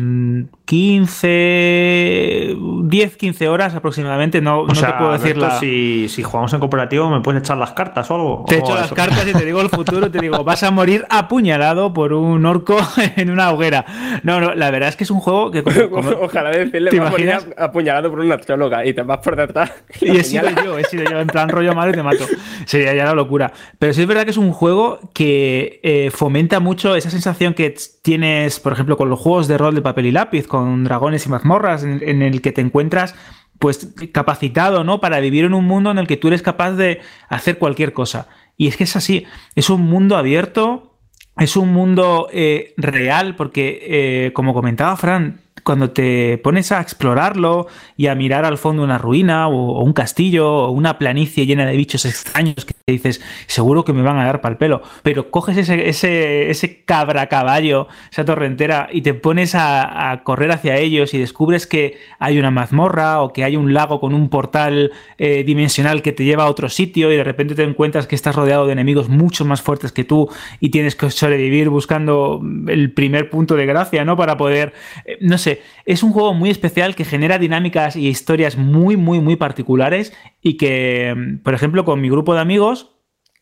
15, 0.65 2.57
10, 2.85 3.17
15 3.19 3.49
horas 3.49 3.75
aproximadamente. 3.75 4.41
No, 4.41 4.65
no 4.67 4.73
te 4.73 4.93
puedo 4.95 5.13
decir 5.13 5.37
si, 5.61 6.09
si, 6.09 6.23
jugamos 6.23 6.51
en 6.55 6.61
cooperativo, 6.61 7.11
¿me 7.11 7.21
puedes 7.21 7.43
echar 7.43 7.59
las 7.59 7.73
cartas 7.73 8.11
o 8.11 8.15
algo? 8.15 8.47
Te 8.49 8.61
echo 8.61 8.75
las 8.75 8.95
cartas 8.95 9.27
y 9.29 9.35
te 9.35 9.45
digo 9.45 9.61
el 9.61 9.69
futuro. 9.71 10.11
Te 10.11 10.21
digo, 10.21 10.43
vas 10.43 10.63
a 10.63 10.71
morir 10.71 11.05
apuñalado 11.11 11.93
por 11.93 12.15
un 12.15 12.47
orco 12.47 12.79
en 13.17 13.31
una 13.31 13.51
hoguera. 13.51 13.85
No, 14.23 14.41
no, 14.41 14.55
la 14.55 14.71
verdad 14.71 14.89
es 14.89 14.97
que 14.97 15.05
es 15.05 15.11
un 15.11 15.21
juego 15.21 15.51
que. 15.51 15.61
Ojalá 16.23 16.49
decirle, 16.49 16.93
¿te 16.93 16.97
imaginas? 16.97 17.47
apuñalado 17.59 18.09
por 18.09 18.21
una 18.21 18.37
astróloga 18.37 18.87
y 18.87 18.95
te 18.95 19.03
vas 19.03 19.19
por 19.19 19.37
detrás. 19.37 19.71
Y 20.01 20.17
he 20.17 20.25
sido 20.25 20.49
yo, 20.65 20.79
he 20.79 20.85
sido 20.85 21.05
yo, 21.05 21.21
en 21.21 21.27
plan 21.27 21.51
rollo 21.51 21.75
malo 21.75 21.91
y 21.91 21.95
te 21.95 22.03
mato. 22.03 22.25
Sería 22.65 22.95
ya 22.95 23.05
la 23.05 23.13
locura. 23.13 23.53
Pero 23.79 23.93
sí 23.93 24.01
es 24.01 24.07
verdad 24.07 24.25
que 24.25 24.31
es 24.31 24.39
un 24.39 24.53
juego 24.53 24.99
que 25.13 25.79
eh, 25.83 26.11
fomenta 26.11 26.59
mucho 26.59 26.97
esa 26.97 27.11
sensación 27.11 27.53
que 27.53 27.75
tiene 28.01 28.30
por 28.63 28.73
ejemplo, 28.73 28.97
con 28.97 29.11
los 29.11 29.19
juegos 29.19 29.49
de 29.49 29.59
rol 29.59 29.75
de 29.75 29.83
papel 29.83 30.07
y 30.07 30.13
lápiz, 30.13 30.47
con 30.47 30.85
dragones 30.85 31.27
y 31.27 31.29
mazmorras, 31.29 31.85
en, 31.85 32.23
el 32.23 32.41
que 32.43 32.53
te 32.53 32.61
encuentras 32.61 33.15
pues 33.59 33.95
capacitado, 34.13 34.85
¿no? 34.85 35.01
Para 35.01 35.21
vivir 35.21 35.45
en 35.45 35.53
un 35.53 35.67
mundo 35.67 35.91
en 35.91 35.99
el 35.99 36.07
que 36.07 36.17
tú 36.17 36.29
eres 36.29 36.41
capaz 36.41 36.73
de 36.73 37.01
hacer 37.29 37.59
cualquier 37.59 37.93
cosa. 37.93 38.29
Y 38.57 38.69
es 38.69 38.77
que 38.77 38.85
es 38.85 38.97
así, 38.97 39.27
es 39.55 39.69
un 39.69 39.83
mundo 39.83 40.17
abierto, 40.17 40.99
es 41.37 41.57
un 41.57 41.73
mundo 41.73 42.29
eh, 42.33 42.75
real, 42.79 43.37
porque, 43.37 43.81
eh, 44.27 44.33
como 44.33 44.55
comentaba 44.55 44.97
Fran, 44.97 45.41
cuando 45.63 45.91
te 45.91 46.39
pones 46.39 46.73
a 46.73 46.81
explorarlo 46.81 47.67
y 47.97 48.07
a 48.07 48.15
mirar 48.15 48.45
al 48.45 48.59
fondo 48.59 48.83
una 48.83 48.99
ruina 48.99 49.49
o, 49.49 49.83
un 49.83 49.93
castillo 49.93 50.49
o 50.49 50.71
una 50.71 50.99
planicie 50.99 51.47
llena 51.47 51.67
de 51.67 51.77
bichos 51.77 52.05
extraños 52.05 52.65
que 52.65 52.75
te 52.75 52.93
dices, 52.93 53.21
seguro 53.47 53.85
que 53.85 53.93
me 53.93 54.03
van 54.03 54.19
a 54.19 54.25
dar 54.25 54.41
pal 54.41 54.57
pelo, 54.57 54.83
pero 55.03 55.31
coges 55.31 55.57
ese, 55.57 55.89
ese, 55.89 56.51
ese 56.51 56.83
cabra 56.85 57.29
caballo, 57.29 57.89
esa 58.11 58.25
torrentera 58.25 58.89
y 58.93 59.03
te 59.03 59.15
pones 59.15 59.55
a, 59.55 60.23
correr 60.25 60.51
hacia 60.51 60.77
ellos 60.77 61.15
y 61.15 61.19
descubres 61.19 61.67
que 61.67 61.99
hay 62.19 62.39
una 62.39 62.51
mazmorra 62.51 63.23
o 63.23 63.33
que 63.33 63.45
hay 63.45 63.57
un 63.57 63.73
lago 63.73 64.01
con 64.01 64.15
un 64.15 64.29
portal 64.29 64.93
eh, 65.19 65.45
dimensional 65.45 66.03
que 66.03 66.13
te 66.13 66.25
lleva 66.25 66.45
a 66.45 66.51
otro 66.51 66.69
sitio 66.69 67.13
y 67.13 67.17
de 67.17 67.25
repente 67.25 67.55
te 67.55 67.63
encuentras 67.63 68.07
que 68.07 68.15
estás 68.15 68.35
rodeado 68.35 68.67
de 68.67 68.73
enemigos 68.73 69.09
mucho 69.09 69.45
más 69.45 69.63
fuertes 69.63 69.93
que 69.93 70.05
tú 70.05 70.29
y 70.59 70.71
tienes 70.71 70.97
que 70.97 71.11
sobrevivir 71.11 71.69
buscando 71.69 72.41
el 72.69 72.93
primer 72.93 73.31
punto 73.31 73.57
de 73.57 73.67
gracia, 73.67 74.05
¿no? 74.05 74.17
Para 74.17 74.37
poder, 74.37 74.73
eh, 75.05 75.19
no 75.21 75.39
sé, 75.39 75.50
es 75.85 76.03
un 76.03 76.13
juego 76.13 76.35
muy 76.35 76.51
especial 76.51 76.95
que 76.95 77.05
genera 77.05 77.39
dinámicas 77.39 77.97
y 77.97 78.09
historias 78.09 78.57
muy, 78.57 78.97
muy, 78.97 79.21
muy 79.21 79.37
particulares 79.37 80.13
y 80.41 80.57
que, 80.57 81.39
por 81.43 81.55
ejemplo, 81.55 81.85
con 81.85 82.01
mi 82.01 82.09
grupo 82.09 82.35
de 82.35 82.41
amigos, 82.41 82.97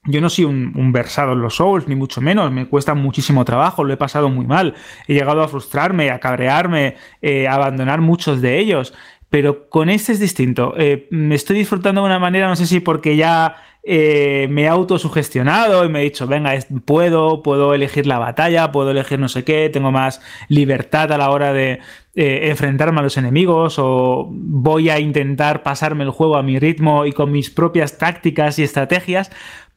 yo 0.05 0.21
no 0.21 0.31
soy 0.31 0.45
un, 0.45 0.93
versado 0.93 1.33
en 1.33 1.41
los 1.41 1.57
Souls, 1.57 1.87
ni 1.87 1.95
mucho 1.95 2.21
menos, 2.21 2.51
me 2.51 2.67
cuesta 2.67 2.95
muchísimo 2.95 3.45
trabajo, 3.45 3.85
lo 3.85 3.93
he 3.93 3.97
pasado 3.97 4.31
muy 4.31 4.47
mal, 4.47 4.75
he 5.07 5.15
llegado 5.15 5.43
a 5.43 5.49
frustrarme, 5.49 6.11
a 6.11 6.19
cabrearme, 6.19 6.97
eh, 7.21 7.47
a 7.47 7.55
abandonar 7.55 8.01
muchos 8.01 8.41
de 8.41 8.59
ellos, 8.59 8.95
pero 9.29 9.69
con 9.69 9.91
este 9.91 10.13
es 10.13 10.21
distinto. 10.21 10.75
Eh, 10.79 11.07
me 11.11 11.35
estoy 11.35 11.59
disfrutando 11.59 12.01
de 12.01 12.07
una 12.07 12.19
manera, 12.19 12.49
no 12.49 12.57
sé 12.57 12.67
si 12.67 12.81
porque 12.81 13.17
ya 13.17 13.57
eh, 13.91 14.49
me 14.51 14.65
he 14.65 14.69
autosugestionado 14.69 15.83
y 15.83 15.89
me 15.89 16.01
he 16.01 16.05
dicho, 16.05 16.27
venga, 16.27 16.53
puedo, 16.85 17.43
puedo 17.43 17.73
elegir 17.73 18.07
la 18.07 18.19
batalla, 18.19 18.71
puedo 18.71 18.91
elegir 18.91 19.19
no 19.19 19.31
sé 19.31 19.45
qué, 19.45 19.71
tengo 19.71 19.91
más 19.91 20.21
libertad 20.49 21.11
a 21.11 21.17
la 21.17 21.31
hora 21.31 21.55
de 21.55 21.81
eh, 22.15 22.51
enfrentarme 22.51 23.01
a 23.01 23.03
los 23.03 23.17
enemigos 23.17 23.79
o 23.79 24.29
voy 24.31 24.91
a 24.91 25.01
intentar 25.01 25.63
pasarme 25.63 26.05
el 26.05 26.11
juego 26.11 26.37
a 26.37 26.43
mi 26.43 26.59
ritmo 26.59 27.07
y 27.07 27.13
con 27.13 27.33
mis 27.33 27.49
propias 27.49 27.97
tácticas 27.97 28.59
y 28.59 28.63
estrategias. 28.63 29.31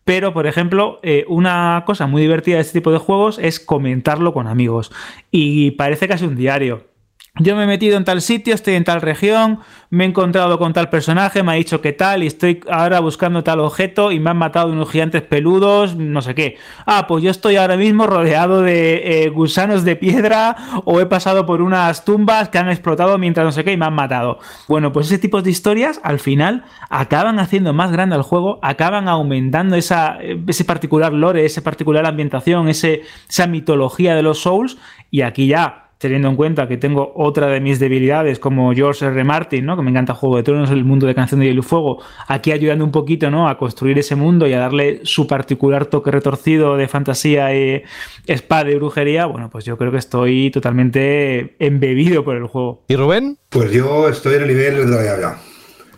Pero, 0.03 0.33
por 0.33 0.45
ejemplo, 0.45 0.99
eh, 1.03 1.23
una 1.29 1.83
cosa 1.85 2.05
muy 2.05 2.21
divertida 2.21 2.55
de 2.55 2.63
este 2.63 2.79
tipo 2.79 2.91
de 2.91 2.97
juegos 2.97 3.39
es 3.39 3.61
comentarlo 3.61 4.33
con 4.33 4.47
amigos. 4.47 4.91
Y 5.31 5.71
parece 5.71 6.09
casi 6.09 6.25
un 6.25 6.35
diario 6.35 6.90
yo 7.39 7.55
me 7.55 7.63
he 7.63 7.67
metido 7.67 7.95
en 7.95 8.03
tal 8.03 8.21
sitio, 8.21 8.53
estoy 8.53 8.75
en 8.75 8.83
tal 8.83 8.99
región, 8.99 9.59
me 9.89 10.03
he 10.03 10.07
encontrado 10.07 10.59
con 10.59 10.73
tal 10.73 10.89
personaje, 10.89 11.43
me 11.43 11.53
ha 11.53 11.55
dicho 11.55 11.79
que 11.79 11.93
tal, 11.93 12.23
y 12.23 12.27
estoy 12.27 12.59
ahora 12.69 12.99
buscando 12.99 13.41
tal 13.41 13.61
objeto 13.61 14.11
y 14.11 14.19
me 14.19 14.31
han 14.31 14.37
matado 14.37 14.69
unos 14.69 14.91
gigantes 14.91 15.21
peludos, 15.21 15.95
no 15.95 16.21
sé 16.21 16.35
qué. 16.35 16.57
Ah, 16.85 17.07
pues 17.07 17.23
yo 17.23 17.31
estoy 17.31 17.55
ahora 17.55 17.77
mismo 17.77 18.05
rodeado 18.05 18.61
de 18.61 19.23
eh, 19.23 19.29
gusanos 19.29 19.85
de 19.85 19.95
piedra 19.95 20.57
o 20.83 20.99
he 20.99 21.05
pasado 21.05 21.45
por 21.45 21.61
unas 21.61 22.03
tumbas 22.03 22.49
que 22.49 22.57
han 22.57 22.69
explotado 22.69 23.17
mientras 23.17 23.45
no 23.45 23.53
sé 23.53 23.63
qué 23.63 23.71
y 23.71 23.77
me 23.77 23.85
han 23.85 23.93
matado. 23.93 24.39
Bueno, 24.67 24.91
pues 24.91 25.07
ese 25.07 25.17
tipo 25.17 25.41
de 25.41 25.51
historias 25.51 26.01
al 26.03 26.19
final 26.19 26.65
acaban 26.89 27.39
haciendo 27.39 27.71
más 27.71 27.93
grande 27.93 28.17
el 28.17 28.23
juego, 28.23 28.59
acaban 28.61 29.07
aumentando 29.07 29.77
esa, 29.77 30.19
ese 30.47 30.65
particular 30.65 31.13
lore, 31.13 31.45
esa 31.45 31.61
particular 31.61 32.05
ambientación, 32.05 32.67
ese, 32.67 33.03
esa 33.29 33.47
mitología 33.47 34.15
de 34.15 34.21
los 34.21 34.39
Souls 34.41 34.77
y 35.09 35.21
aquí 35.21 35.47
ya 35.47 35.90
teniendo 36.01 36.29
en 36.29 36.35
cuenta 36.35 36.67
que 36.67 36.77
tengo 36.77 37.13
otra 37.15 37.47
de 37.47 37.61
mis 37.61 37.79
debilidades 37.79 38.39
como 38.39 38.73
George 38.73 39.05
R. 39.05 39.23
Martin, 39.23 39.65
¿no? 39.65 39.77
que 39.77 39.83
me 39.83 39.91
encanta 39.91 40.15
Juego 40.15 40.37
de 40.37 40.43
Tronos, 40.43 40.71
el 40.71 40.83
mundo 40.83 41.05
de 41.05 41.13
Canción 41.13 41.39
de 41.39 41.45
Hielo 41.45 41.59
y 41.59 41.63
Fuego, 41.63 42.01
aquí 42.27 42.51
ayudando 42.51 42.83
un 42.83 42.91
poquito 42.91 43.29
¿no? 43.29 43.47
a 43.47 43.57
construir 43.59 43.99
ese 43.99 44.15
mundo 44.15 44.47
y 44.47 44.53
a 44.53 44.59
darle 44.59 45.01
su 45.03 45.27
particular 45.27 45.85
toque 45.85 46.09
retorcido 46.09 46.75
de 46.75 46.87
fantasía 46.87 47.55
y 47.55 47.83
espada 48.25 48.71
y 48.71 48.75
brujería, 48.75 49.27
bueno, 49.27 49.51
pues 49.51 49.63
yo 49.63 49.77
creo 49.77 49.91
que 49.91 49.99
estoy 49.99 50.49
totalmente 50.49 51.55
embebido 51.59 52.25
por 52.25 52.35
el 52.35 52.47
juego. 52.47 52.83
¿Y 52.87 52.95
Rubén? 52.95 53.37
Pues 53.49 53.71
yo 53.71 54.09
estoy 54.09 54.35
en 54.35 54.41
el 54.41 54.47
nivel 54.47 54.89
de 54.89 55.19
la 55.21 55.37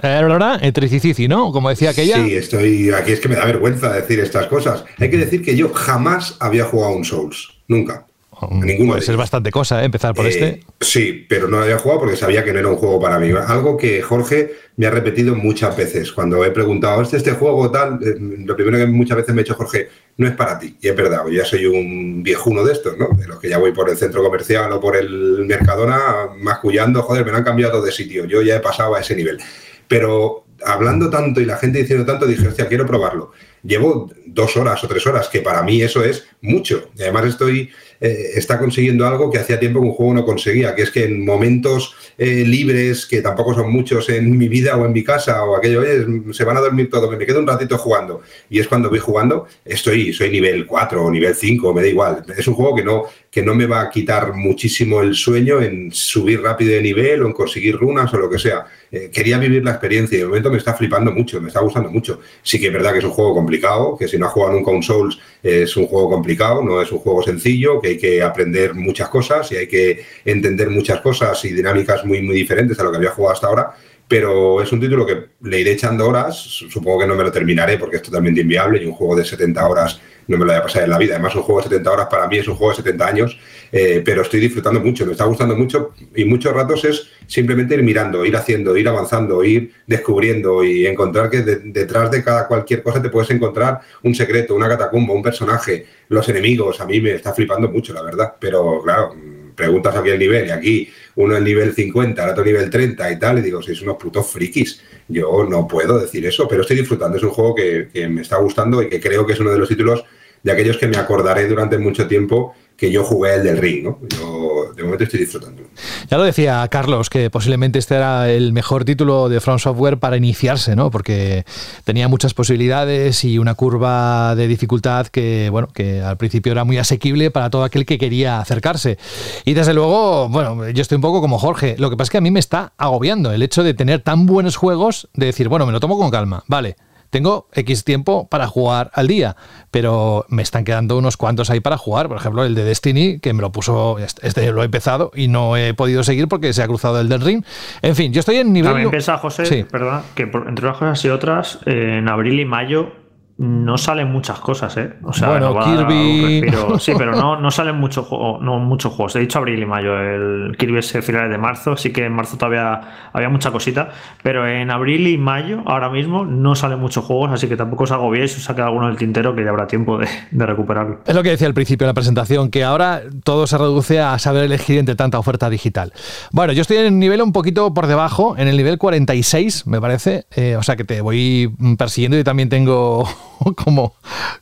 Ahora, 0.02 0.60
Tricicici, 0.74 1.30
¿no? 1.30 1.54
Como 1.54 1.70
decía 1.70 1.92
aquella. 1.92 2.16
Sí, 2.16 2.36
estoy. 2.36 2.92
Aquí 2.92 3.14
es 3.14 3.22
que 3.22 3.30
me 3.30 3.36
da 3.36 3.46
vergüenza 3.46 3.94
decir 3.94 4.20
estas 4.20 4.48
cosas. 4.48 4.84
Hay 5.00 5.10
que 5.10 5.16
decir 5.16 5.42
que 5.42 5.56
yo 5.56 5.74
jamás 5.74 6.36
había 6.42 6.66
jugado 6.66 6.94
un 6.94 7.06
Souls. 7.06 7.62
Nunca. 7.70 8.06
Puede 8.40 9.02
ser 9.02 9.18
bastante 9.18 9.52
cosa, 9.52 9.82
¿eh? 9.82 9.86
empezar 9.86 10.14
por 10.14 10.26
este. 10.26 10.46
Eh, 10.46 10.64
sí, 10.80 11.26
pero 11.28 11.48
no 11.48 11.62
había 11.62 11.78
jugado 11.78 12.02
porque 12.02 12.16
sabía 12.16 12.44
que 12.44 12.54
no 12.54 12.60
era 12.60 12.68
un 12.68 12.78
juego 12.78 13.00
para 13.00 13.20
mí. 13.20 13.32
Algo 13.48 13.78
que 13.78 14.02
Jorge 14.02 14.54
me 14.76 14.88
ha 14.88 14.90
repetido 14.90 15.36
muchas 15.36 15.76
veces. 15.78 16.12
Cuando 16.12 16.44
he 16.44 16.52
preguntado, 16.52 17.02
¿este, 17.02 17.18
este 17.18 17.32
juego 17.32 17.70
tal? 17.72 18.00
Eh, 18.04 18.16
lo 18.20 18.56
primero 18.56 18.78
que 18.78 18.88
muchas 18.88 19.18
veces 19.18 19.34
me 19.34 19.42
ha 19.42 19.44
dicho 19.44 19.56
Jorge, 19.56 19.90
no 20.18 20.28
es 20.28 20.34
para 20.34 20.58
ti. 20.60 20.78
Y 20.82 20.88
es 20.88 20.96
verdad, 20.96 21.24
yo 21.26 21.34
ya 21.34 21.46
soy 21.46 21.66
un 21.66 22.24
viejuno 22.24 22.64
de 22.64 22.74
estos, 22.74 22.98
¿no? 22.98 23.10
De 23.18 23.28
los 23.28 23.40
que 23.40 23.50
ya 23.50 23.58
voy 23.58 23.72
por 23.72 23.90
el 23.90 23.98
centro 23.98 24.24
comercial 24.24 24.72
o 24.72 24.80
por 24.80 24.96
el 24.96 25.46
Mercadona 25.46 26.30
mascullando, 26.38 27.02
joder, 27.04 27.26
me 27.26 27.32
han 27.32 27.44
cambiado 27.44 27.82
de 27.82 27.92
sitio. 27.92 28.26
Yo 28.26 28.42
ya 28.42 28.56
he 28.56 28.60
pasado 28.60 28.96
a 28.96 29.02
ese 29.02 29.16
nivel. 29.16 29.40
Pero 29.88 30.44
hablando 30.66 31.10
tanto 31.10 31.42
y 31.42 31.46
la 31.46 31.58
gente 31.58 31.80
diciendo 31.80 32.06
tanto, 32.06 32.26
dije, 32.26 32.48
hostia, 32.48 32.68
quiero 32.68 32.86
probarlo. 32.86 33.32
Llevo 33.64 34.12
dos 34.26 34.58
horas 34.58 34.84
o 34.84 34.88
tres 34.88 35.06
horas, 35.08 35.30
que 35.30 35.42
para 35.42 35.64
mí 35.64 35.82
eso 35.82 36.04
es 36.04 36.26
mucho. 36.42 36.90
Y 36.98 37.04
además 37.04 37.26
estoy 37.26 37.70
eh, 38.00 38.32
está 38.36 38.60
consiguiendo 38.60 39.08
algo 39.08 39.32
que 39.32 39.40
hacía 39.40 39.60
tiempo 39.60 39.82
que 39.82 39.88
un 39.88 39.94
juego 39.94 40.14
no 40.14 40.26
conseguía, 40.26 40.76
que 40.76 40.84
es 40.84 40.92
que 40.92 41.06
en 41.06 41.26
momentos 41.26 41.96
eh, 42.18 42.44
libres, 42.46 43.06
que 43.06 43.22
tampoco 43.22 43.54
son 43.54 43.72
muchos 43.72 44.10
en 44.10 44.38
mi 44.38 44.48
vida 44.48 44.76
o 44.78 44.86
en 44.86 44.94
mi 44.94 45.04
casa, 45.04 45.44
o 45.44 45.56
aquello, 45.56 45.82
oye, 45.82 46.34
se 46.34 46.44
van 46.44 46.58
a 46.58 46.62
dormir 46.62 46.90
todos, 46.90 47.10
me 47.18 47.26
quedo 47.26 47.40
un 47.40 47.48
ratito 47.48 47.78
jugando. 47.78 48.22
Y 48.50 48.60
es 48.60 48.68
cuando 48.68 48.90
voy 48.90 49.00
jugando, 49.00 49.48
estoy, 49.66 50.14
soy 50.14 50.30
nivel 50.30 50.66
4 50.66 51.04
o 51.04 51.12
nivel 51.12 51.36
5, 51.36 51.74
me 51.74 51.82
da 51.82 51.88
igual. 51.88 52.26
Es 52.38 52.48
un 52.48 52.54
juego 52.54 52.76
que 52.76 52.84
no, 52.84 53.06
que 53.30 53.42
no 53.42 53.56
me 53.56 53.66
va 53.66 53.82
a 53.82 53.90
quitar 53.90 54.34
muchísimo 54.34 55.02
el 55.02 55.16
sueño 55.16 55.62
en 55.62 55.92
subir 55.92 56.42
rápido 56.42 56.74
de 56.74 56.82
nivel 56.82 57.24
o 57.24 57.28
en 57.28 57.34
conseguir 57.34 57.76
runas 57.78 58.14
o 58.14 58.18
lo 58.18 58.30
que 58.30 58.38
sea. 58.38 58.66
Eh, 58.92 59.10
quería 59.12 59.40
vivir 59.40 59.64
la 59.64 59.72
experiencia 59.72 60.16
y 60.16 60.20
de 60.20 60.28
momento 60.28 60.52
me 60.52 60.58
está 60.58 60.76
flipando 60.76 61.12
mucho, 61.12 61.42
me 61.42 61.48
está 61.48 61.60
gustando 61.62 61.90
mucho. 61.90 62.20
Sí 62.44 62.60
que 62.60 62.68
es 62.68 62.74
verdad 62.74 62.92
que 62.92 63.00
es 63.00 63.06
un 63.06 63.10
juego 63.10 63.34
complicado, 63.34 63.98
que 63.98 64.08
si 64.08 64.20
no 64.20 64.28
ha 64.28 64.30
jugado 64.30 64.54
nunca 64.54 64.70
un 64.70 64.84
Souls 64.84 65.18
es 65.42 65.76
un 65.76 65.88
juego 65.88 66.12
complicado, 66.12 66.64
no 66.64 66.80
es 66.80 66.92
un 66.92 67.00
juego 67.00 67.24
sencillo, 67.24 67.82
que 67.82 67.93
hay 67.94 67.98
que 68.00 68.22
aprender 68.22 68.74
muchas 68.74 69.10
cosas 69.10 69.52
y 69.52 69.58
hay 69.58 69.68
que 69.68 70.06
entender 70.26 70.70
muchas 70.70 71.02
cosas 71.02 71.44
y 71.46 71.54
dinámicas 71.54 72.06
muy, 72.06 72.22
muy 72.22 72.36
diferentes 72.36 72.80
a 72.80 72.84
lo 72.84 72.92
que 72.92 72.98
había 72.98 73.12
jugado 73.12 73.34
hasta 73.34 73.48
ahora 73.48 73.74
pero 74.08 74.62
es 74.62 74.72
un 74.72 74.80
título 74.80 75.06
que 75.06 75.30
le 75.42 75.62
iré 75.62 75.72
echando 75.72 76.08
horas, 76.08 76.38
supongo 76.38 77.00
que 77.00 77.08
no 77.08 77.16
me 77.16 77.24
lo 77.24 77.32
terminaré 77.32 77.78
porque 77.78 77.98
es 77.98 78.02
totalmente 78.02 78.42
inviable 78.42 78.82
y 78.82 78.86
un 78.86 78.94
juego 78.94 79.16
de 79.16 79.26
70 79.26 79.68
horas 79.68 80.00
no 80.28 80.38
me 80.38 80.46
lo 80.46 80.52
voy 80.52 80.60
a 80.60 80.64
pasar 80.64 80.84
en 80.84 80.90
la 80.90 80.98
vida. 80.98 81.16
Además, 81.16 81.36
un 81.36 81.42
juego 81.42 81.62
de 81.62 81.70
70 81.70 81.92
horas 81.92 82.08
para 82.10 82.28
mí 82.28 82.38
es 82.38 82.48
un 82.48 82.56
juego 82.56 82.72
de 82.72 82.78
70 82.78 83.08
años, 83.08 83.40
eh, 83.72 84.02
pero 84.06 84.22
estoy 84.22 84.40
disfrutando 84.40 84.80
mucho, 84.80 85.06
me 85.06 85.12
está 85.12 85.26
gustando 85.26 85.56
mucho 85.56 85.94
y 86.16 86.26
muchos 86.26 86.54
ratos 86.54 86.86
es 86.86 87.10
simplemente 87.28 87.76
ir 87.76 87.84
mirando, 87.84 88.26
ir 88.26 88.36
haciendo, 88.36 88.78
ir 88.78 88.88
avanzando, 88.88 89.44
ir 89.44 89.74
descubriendo 89.88 90.64
y 90.64 90.86
encontrar 90.86 91.30
que 91.30 91.42
detrás 91.42 92.12
de 92.12 92.24
cada 92.24 92.48
cualquier 92.48 92.84
cosa 92.84 93.02
te 93.02 93.10
puedes 93.10 93.30
encontrar 93.32 93.80
un 94.04 94.16
secreto, 94.16 94.56
una 94.56 94.70
catacumba, 94.70 95.14
un 95.14 95.24
personaje, 95.24 95.86
los 96.10 96.28
enemigos. 96.30 96.80
A 96.80 96.86
mí 96.86 97.02
me 97.02 97.12
está 97.12 97.34
flipando 97.34 97.70
mucho, 97.70 97.94
la 97.94 98.04
verdad, 98.04 98.36
pero 98.40 98.82
claro, 98.84 99.16
preguntas 99.56 99.96
aquí 99.96 100.10
el 100.10 100.20
nivel 100.20 100.48
y 100.48 100.52
aquí 100.52 100.90
uno 101.16 101.38
el 101.38 101.44
nivel 101.44 101.74
50, 101.74 102.24
el 102.24 102.30
otro 102.30 102.44
nivel 102.44 102.70
30 102.70 103.12
y 103.12 103.20
tal, 103.20 103.40
y 103.40 103.42
digo, 103.42 103.62
sois 103.62 103.82
unos 103.82 103.98
putos 103.98 104.28
frikis. 104.28 104.82
Yo 105.08 105.46
no 105.50 105.68
puedo 105.68 106.00
decir 106.00 106.26
eso, 106.26 106.48
pero 106.48 106.62
estoy 106.62 106.78
disfrutando. 106.78 107.18
Es 107.18 107.24
un 107.24 107.30
juego 107.30 107.56
que 107.56 108.08
me 108.10 108.22
está 108.22 108.38
gustando 108.38 108.82
y 108.82 108.90
que 108.90 109.00
creo 109.00 109.26
que 109.26 109.34
es 109.34 109.40
uno 109.40 109.52
de 109.52 109.60
los 109.60 109.70
títulos 109.70 110.04
de 110.44 110.52
aquellos 110.52 110.78
que 110.78 110.88
me 110.88 110.98
acordaré 110.98 111.48
durante 111.48 111.78
mucho 111.78 112.08
tiempo 112.08 112.54
que 112.84 112.92
yo 112.92 113.06
jugué 113.06 113.36
el 113.36 113.44
del 113.44 113.58
ring, 113.60 113.86
¿no? 113.86 113.98
Yo 114.10 114.74
de 114.76 114.84
momento 114.84 115.06
estoy 115.06 115.22
disfrutando. 115.22 115.62
Ya 116.10 116.18
lo 116.18 116.26
decía 116.26 116.68
Carlos, 116.70 117.10
que 117.10 117.30
posiblemente 117.30 117.80
este 117.80 117.96
era 117.96 118.30
el 118.30 118.52
mejor 118.52 118.84
título 118.84 119.30
de 119.30 119.40
From 119.40 119.58
Software 119.58 120.00
para 120.00 120.18
iniciarse, 120.18 120.76
¿no? 120.76 120.92
Porque 120.92 121.46
tenía 121.86 122.10
muchas 122.10 122.34
posibilidades 122.34 123.24
y 123.24 123.38
una 123.38 123.56
curva 123.56 124.36
de 124.36 124.50
dificultad 124.50 125.08
que, 125.08 125.48
bueno, 125.50 125.70
que 125.70 126.02
al 126.02 126.18
principio 126.18 126.52
era 126.52 126.66
muy 126.66 126.78
asequible 126.78 127.32
para 127.32 127.50
todo 127.50 127.64
aquel 127.64 127.86
que 127.86 127.98
quería 127.98 128.40
acercarse. 128.40 128.98
Y 129.46 129.54
desde 129.54 129.74
luego, 129.74 130.28
bueno, 130.28 130.68
yo 130.68 130.82
estoy 130.82 130.98
un 130.98 131.04
poco 131.04 131.22
como 131.22 131.40
Jorge. 131.40 131.78
Lo 131.80 131.90
que 131.90 131.96
pasa 131.96 132.08
es 132.08 132.10
que 132.10 132.18
a 132.18 132.22
mí 132.22 132.32
me 132.32 132.42
está 132.42 132.74
agobiando 132.78 133.32
el 133.32 133.44
hecho 133.44 133.64
de 133.64 133.74
tener 133.74 134.02
tan 134.02 134.26
buenos 134.26 134.58
juegos, 134.58 135.08
de 135.14 135.28
decir, 135.28 135.48
bueno, 135.48 135.66
me 135.66 135.72
lo 135.72 135.80
tomo 135.80 135.98
con 135.98 136.12
calma, 136.12 136.44
vale 136.48 136.76
tengo 137.14 137.48
X 137.54 137.84
tiempo 137.84 138.28
para 138.28 138.48
jugar 138.48 138.90
al 138.96 139.08
día, 139.08 139.36
pero 139.70 140.26
me 140.30 140.42
están 140.42 140.66
quedando 140.66 140.98
unos 140.98 141.16
cuantos 141.16 141.52
ahí 141.52 141.60
para 141.60 141.78
jugar. 141.78 142.08
Por 142.08 142.18
ejemplo, 142.18 142.44
el 142.44 142.56
de 142.56 142.64
Destiny, 142.64 143.20
que 143.20 143.34
me 143.34 143.42
lo 143.42 143.52
puso, 143.52 144.00
este 144.00 144.52
lo 144.52 144.64
he 144.64 144.66
empezado 144.66 145.12
y 145.14 145.28
no 145.28 145.56
he 145.56 145.76
podido 145.76 146.04
seguir 146.04 146.28
porque 146.28 146.52
se 146.54 146.64
ha 146.64 146.68
cruzado 146.68 147.00
el 147.00 147.08
del 147.10 147.22
ring. 147.22 147.46
En 147.84 147.96
fin, 147.96 148.12
yo 148.12 148.20
estoy 148.20 148.38
en 148.38 148.52
nivel... 148.52 148.72
También 148.72 148.90
piensa, 148.90 149.20
José, 149.20 149.66
perdona, 149.70 150.02
que 150.16 150.24
entre 150.24 150.66
unas 150.66 150.78
cosas 150.78 151.06
y 151.06 151.10
otras, 151.10 151.60
en 151.68 152.10
abril 152.10 152.40
y 152.40 152.46
mayo 152.46 153.03
no 153.38 153.80
salen 153.80 154.12
muchas 154.12 154.40
cosas, 154.40 154.78
¿eh? 154.78 154.94
O 155.04 155.12
sea, 155.12 155.30
bueno, 155.30 155.58
Kirby. 155.60 156.52
sí, 156.80 156.94
pero 156.96 157.14
no, 157.14 157.40
no 157.40 157.50
salen 157.52 157.78
muchos 157.78 158.06
juegos, 158.06 158.42
no 158.42 158.60
muchos 158.60 158.94
juegos. 158.94 159.16
He 159.16 159.20
dicho 159.20 159.40
abril 159.40 159.62
y 159.62 159.66
mayo. 159.66 160.00
El 160.00 160.56
Kirby 160.58 160.78
es 160.78 160.92
finales 161.02 161.32
de 161.32 161.38
marzo, 161.40 161.76
sí 161.76 161.92
que 161.92 162.06
en 162.06 162.14
marzo 162.14 162.38
todavía 162.38 163.10
había 163.12 163.30
mucha 163.30 163.52
cosita. 163.52 163.90
Pero 164.22 164.48
en 164.48 164.70
abril 164.70 165.08
y 165.08 165.18
mayo, 165.18 165.64
ahora 165.66 165.90
mismo, 165.90 166.26
no 166.26 166.54
salen 166.54 166.80
muchos 166.80 167.06
juegos, 167.06 167.32
así 167.32 167.48
que 167.48 167.58
tampoco 167.58 167.86
os 167.86 167.92
agobiéis, 167.92 168.38
os 168.38 168.44
saca 168.44 168.66
alguno 168.66 168.88
del 168.88 168.98
tintero 168.98 169.36
que 169.36 169.44
ya 169.44 169.50
habrá 169.50 169.66
tiempo 169.66 169.98
de, 169.98 170.08
de, 170.30 170.46
recuperarlo. 170.46 171.00
Es 171.06 171.16
lo 171.16 171.24
que 171.24 171.30
decía 171.30 171.48
al 171.48 171.56
principio 171.56 171.88
de 171.88 171.90
la 171.90 171.96
presentación, 171.96 172.52
que 172.52 172.64
ahora 172.64 173.02
todo 173.24 173.48
se 173.48 173.58
reduce 173.58 174.00
a 174.00 174.20
saber 174.20 174.44
elegir 174.44 174.78
entre 174.78 174.96
tanta 174.96 175.18
oferta 175.18 175.50
digital. 175.50 175.92
Bueno, 176.32 176.54
yo 176.54 176.62
estoy 176.62 176.78
en 176.78 176.86
el 176.86 177.00
nivel 177.00 177.22
un 177.22 177.32
poquito 177.32 177.74
por 177.74 177.88
debajo, 177.88 178.36
en 178.38 178.48
el 178.48 178.58
nivel 178.58 178.78
46, 178.78 179.66
me 179.66 179.82
parece. 179.82 180.26
Eh, 180.36 180.56
o 180.56 180.62
sea 180.62 180.76
que 180.76 180.84
te 180.84 181.02
voy 181.02 181.52
persiguiendo 181.78 182.18
y 182.18 182.24
también 182.24 182.50
tengo 182.50 183.08
como, 183.56 183.96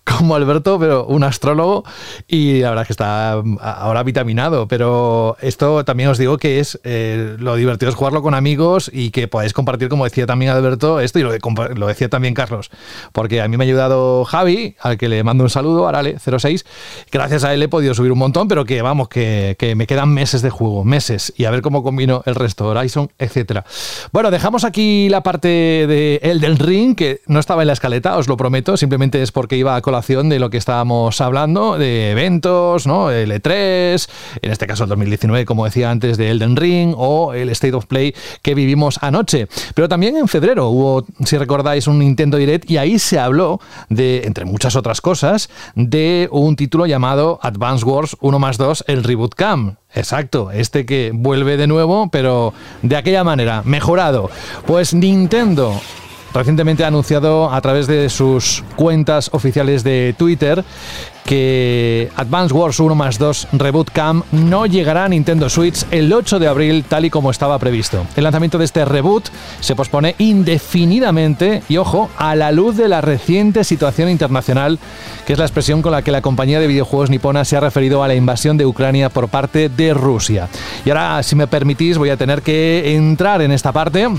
como 0.03 0.35
Alberto, 0.35 0.79
pero 0.79 1.05
un 1.05 1.23
astrólogo 1.23 1.83
y 2.27 2.61
la 2.61 2.69
verdad 2.69 2.83
es 2.83 2.87
que 2.87 2.93
está 2.93 3.31
ahora 3.31 4.03
vitaminado. 4.03 4.67
Pero 4.67 5.37
esto 5.41 5.83
también 5.85 6.09
os 6.09 6.17
digo 6.17 6.37
que 6.37 6.59
es 6.59 6.79
eh, 6.83 7.35
lo 7.39 7.55
divertido 7.55 7.89
es 7.89 7.95
jugarlo 7.95 8.21
con 8.21 8.33
amigos 8.33 8.89
y 8.93 9.11
que 9.11 9.27
podáis 9.27 9.53
compartir, 9.53 9.89
como 9.89 10.03
decía 10.03 10.25
también 10.25 10.51
Alberto, 10.51 10.99
esto 10.99 11.19
y 11.19 11.23
lo, 11.23 11.31
lo 11.75 11.87
decía 11.87 12.09
también 12.09 12.33
Carlos, 12.33 12.69
porque 13.11 13.41
a 13.41 13.47
mí 13.47 13.57
me 13.57 13.63
ha 13.63 13.67
ayudado 13.67 14.25
Javi, 14.25 14.75
al 14.79 14.97
que 14.97 15.09
le 15.09 15.23
mando 15.23 15.43
un 15.43 15.49
saludo, 15.49 15.89
Arale06. 15.89 16.65
Gracias 17.11 17.43
a 17.43 17.53
él 17.53 17.63
he 17.63 17.67
podido 17.67 17.93
subir 17.93 18.11
un 18.11 18.19
montón, 18.19 18.47
pero 18.47 18.65
que 18.65 18.81
vamos, 18.81 19.09
que, 19.09 19.55
que 19.57 19.75
me 19.75 19.87
quedan 19.87 20.09
meses 20.13 20.41
de 20.41 20.49
juego, 20.49 20.83
meses, 20.83 21.33
y 21.35 21.45
a 21.45 21.51
ver 21.51 21.61
cómo 21.61 21.83
combino 21.83 22.23
el 22.25 22.35
resto, 22.35 22.67
Horizon, 22.67 23.11
etcétera. 23.17 23.65
Bueno, 24.11 24.31
dejamos 24.31 24.63
aquí 24.63 25.09
la 25.09 25.23
parte 25.23 25.47
de 25.47 26.19
el 26.23 26.39
del 26.39 26.57
ring, 26.57 26.95
que 26.95 27.21
no 27.27 27.39
estaba 27.39 27.63
en 27.63 27.67
la 27.67 27.73
escaleta, 27.73 28.17
os 28.17 28.27
lo 28.27 28.37
prometo, 28.37 28.77
simplemente 28.77 28.90
es 28.91 29.31
porque 29.31 29.55
iba 29.55 29.75
a 29.75 29.81
colación 29.81 30.27
de 30.27 30.37
lo 30.37 30.49
que 30.49 30.57
estábamos 30.57 31.21
hablando, 31.21 31.77
de 31.77 32.11
eventos, 32.11 32.85
¿no? 32.85 33.09
El 33.09 33.31
E3, 33.31 34.09
en 34.41 34.51
este 34.51 34.67
caso 34.67 34.83
el 34.83 34.89
2019, 34.89 35.45
como 35.45 35.63
decía 35.63 35.89
antes, 35.89 36.17
de 36.17 36.29
Elden 36.29 36.57
Ring 36.57 36.93
o 36.97 37.33
el 37.33 37.49
State 37.49 37.73
of 37.73 37.85
Play 37.85 38.13
que 38.41 38.53
vivimos 38.53 38.99
anoche. 39.01 39.47
Pero 39.75 39.87
también 39.87 40.17
en 40.17 40.27
febrero 40.27 40.67
hubo, 40.69 41.05
si 41.25 41.37
recordáis, 41.37 41.87
un 41.87 41.99
Nintendo 41.99 42.37
Direct 42.37 42.69
y 42.69 42.77
ahí 42.77 42.99
se 42.99 43.17
habló 43.17 43.61
de, 43.89 44.23
entre 44.25 44.43
muchas 44.43 44.75
otras 44.75 44.99
cosas, 44.99 45.49
de 45.75 46.27
un 46.31 46.57
título 46.57 46.85
llamado 46.85 47.39
Advance 47.41 47.85
Wars 47.85 48.17
1 48.19 48.39
más 48.39 48.57
2, 48.57 48.85
el 48.87 49.03
Reboot 49.03 49.35
Cam. 49.35 49.77
Exacto, 49.93 50.51
este 50.51 50.85
que 50.85 51.11
vuelve 51.13 51.57
de 51.57 51.67
nuevo, 51.67 52.09
pero 52.11 52.53
de 52.81 52.95
aquella 52.95 53.23
manera, 53.23 53.61
mejorado. 53.65 54.29
Pues 54.65 54.93
Nintendo 54.93 55.79
recientemente 56.33 56.83
ha 56.83 56.87
anunciado 56.87 57.51
a 57.51 57.61
través 57.61 57.87
de 57.87 58.09
sus 58.09 58.63
cuentas 58.75 59.29
oficiales 59.33 59.83
de 59.83 60.15
Twitter 60.17 60.63
que 61.25 62.09
Advance 62.15 62.53
Wars 62.53 62.79
1 62.79 62.95
más 62.95 63.17
2 63.17 63.49
Reboot 63.53 63.91
Cam 63.91 64.23
no 64.31 64.65
llegará 64.65 65.05
a 65.05 65.09
Nintendo 65.09 65.49
Switch 65.49 65.85
el 65.91 66.11
8 66.11 66.39
de 66.39 66.47
abril 66.47 66.83
tal 66.87 67.05
y 67.05 67.09
como 67.09 67.31
estaba 67.31 67.57
previsto. 67.59 68.05
El 68.15 68.23
lanzamiento 68.23 68.57
de 68.57 68.65
este 68.65 68.83
reboot 68.85 69.29
se 69.59 69.75
pospone 69.75 70.15
indefinidamente 70.17 71.63
y 71.69 71.77
ojo, 71.77 72.09
a 72.17 72.35
la 72.35 72.51
luz 72.51 72.75
de 72.75 72.87
la 72.87 73.01
reciente 73.01 73.63
situación 73.63 74.09
internacional, 74.09 74.79
que 75.25 75.33
es 75.33 75.39
la 75.39 75.45
expresión 75.45 75.81
con 75.81 75.91
la 75.91 76.01
que 76.01 76.11
la 76.11 76.21
compañía 76.21 76.59
de 76.59 76.67
videojuegos 76.67 77.09
nipona 77.09 77.45
se 77.45 77.55
ha 77.55 77.59
referido 77.59 78.03
a 78.03 78.07
la 78.07 78.15
invasión 78.15 78.57
de 78.57 78.65
Ucrania 78.65 79.09
por 79.09 79.29
parte 79.29 79.69
de 79.69 79.93
Rusia. 79.93 80.49
Y 80.85 80.89
ahora, 80.89 81.23
si 81.23 81.35
me 81.35 81.47
permitís, 81.47 81.97
voy 81.97 82.09
a 82.09 82.17
tener 82.17 82.41
que 82.41 82.95
entrar 82.95 83.41
en 83.41 83.51
esta 83.51 83.71
parte 83.71 84.09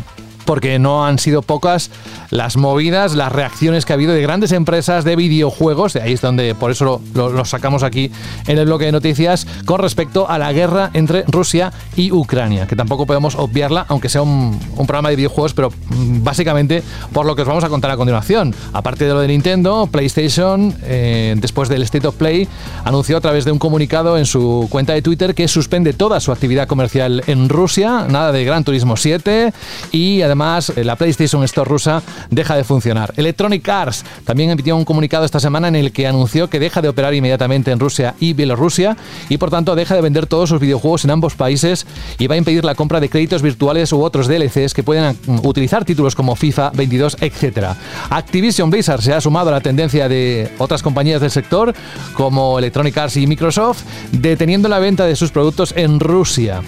porque 0.44 0.78
no 0.78 1.06
han 1.06 1.18
sido 1.18 1.42
pocas 1.42 1.90
las 2.30 2.56
movidas, 2.56 3.14
las 3.14 3.32
reacciones 3.32 3.84
que 3.84 3.92
ha 3.92 3.94
habido 3.94 4.12
de 4.12 4.22
grandes 4.22 4.52
empresas 4.52 5.04
de 5.04 5.16
videojuegos, 5.16 5.96
ahí 5.96 6.12
es 6.12 6.20
donde 6.20 6.54
por 6.54 6.70
eso 6.70 7.00
lo, 7.14 7.44
sacamos 7.44 7.82
aquí 7.82 8.10
en 8.46 8.58
el 8.58 8.66
bloque 8.66 8.86
de 8.86 8.92
noticias, 8.92 9.46
con 9.64 9.80
respecto 9.80 10.28
a 10.28 10.38
la 10.38 10.52
guerra 10.52 10.90
entre 10.94 11.24
Rusia 11.28 11.72
y 11.96 12.12
Ucrania, 12.12 12.66
que 12.66 12.76
tampoco 12.76 13.06
podemos 13.06 13.34
obviarla, 13.34 13.84
aunque 13.88 14.08
sea 14.08 14.22
un, 14.22 14.58
programa 14.86 15.10
de 15.10 15.16
videojuegos, 15.16 15.54
pero 15.54 15.70
mm, 15.70 16.24
básicamente 16.24 16.82
por 17.12 17.24
lo 17.24 17.36
que 17.36 17.42
os 17.42 17.48
vamos 17.48 17.64
a 17.64 17.68
contar 17.68 17.90
a 17.90 17.96
continuación. 17.96 18.54
Aparte 18.72 19.04
de 19.04 19.12
lo 19.12 19.20
de 19.20 19.28
Nintendo, 19.28 19.88
PlayStation, 19.90 20.74
eh, 20.82 21.34
después 21.38 21.68
del 21.68 21.82
State 21.82 22.06
of 22.06 22.16
Play, 22.16 22.48
anunció 22.84 23.16
a 23.16 23.20
través 23.20 23.44
de 23.44 23.52
un 23.52 23.58
comunicado 23.58 24.18
en 24.18 24.26
su 24.26 24.66
cuenta 24.70 24.92
de 24.92 25.02
Twitter 25.02 25.34
que 25.34 25.46
suspende 25.48 25.92
toda 25.92 26.20
su 26.20 26.32
actividad 26.32 26.66
comercial 26.66 27.22
en 27.26 27.48
Rusia, 27.48 28.06
nada 28.08 28.32
de 28.32 28.44
Gran 28.44 28.64
Turismo 28.64 28.96
7 28.96 29.52
y 29.92 30.22
además 30.22 30.31
eh, 30.32 30.84
la 30.84 30.96
PlayStation 30.96 31.42
Store 31.44 31.68
rusa 31.68 32.02
deja 32.30 32.56
de 32.56 32.64
funcionar. 32.64 33.12
Electronic 33.16 33.68
Arts 33.68 34.04
también 34.24 34.50
emitió 34.50 34.76
un 34.76 34.84
comunicado 34.84 35.24
esta 35.24 35.40
semana 35.40 35.68
en 35.68 35.76
el 35.76 35.92
que 35.92 36.06
anunció 36.06 36.48
que 36.48 36.58
deja 36.58 36.80
de 36.80 36.88
operar 36.88 37.14
inmediatamente 37.14 37.70
en 37.70 37.78
Rusia 37.78 38.14
y 38.18 38.32
Bielorrusia 38.32 38.96
y 39.28 39.38
por 39.38 39.50
tanto 39.50 39.74
deja 39.74 39.94
de 39.94 40.00
vender 40.00 40.26
todos 40.26 40.48
sus 40.48 40.60
videojuegos 40.60 41.04
en 41.04 41.10
ambos 41.10 41.34
países 41.34 41.86
y 42.18 42.26
va 42.26 42.34
a 42.34 42.38
impedir 42.38 42.64
la 42.64 42.74
compra 42.74 43.00
de 43.00 43.08
créditos 43.08 43.42
virtuales 43.42 43.92
u 43.92 44.02
otros 44.02 44.26
DLCs 44.26 44.74
que 44.74 44.82
puedan 44.82 45.16
mm, 45.26 45.46
utilizar 45.46 45.84
títulos 45.84 46.14
como 46.14 46.34
FIFA 46.34 46.70
22, 46.70 47.18
etc. 47.20 47.68
Activision 48.10 48.70
Blizzard 48.70 49.02
se 49.02 49.12
ha 49.12 49.20
sumado 49.20 49.50
a 49.50 49.52
la 49.52 49.60
tendencia 49.60 50.08
de 50.08 50.50
otras 50.58 50.82
compañías 50.82 51.20
del 51.20 51.30
sector 51.30 51.74
como 52.14 52.58
Electronic 52.58 52.96
Arts 52.96 53.16
y 53.16 53.26
Microsoft, 53.26 53.82
deteniendo 54.12 54.68
la 54.68 54.78
venta 54.78 55.04
de 55.04 55.16
sus 55.16 55.30
productos 55.30 55.74
en 55.76 56.00
Rusia. 56.00 56.62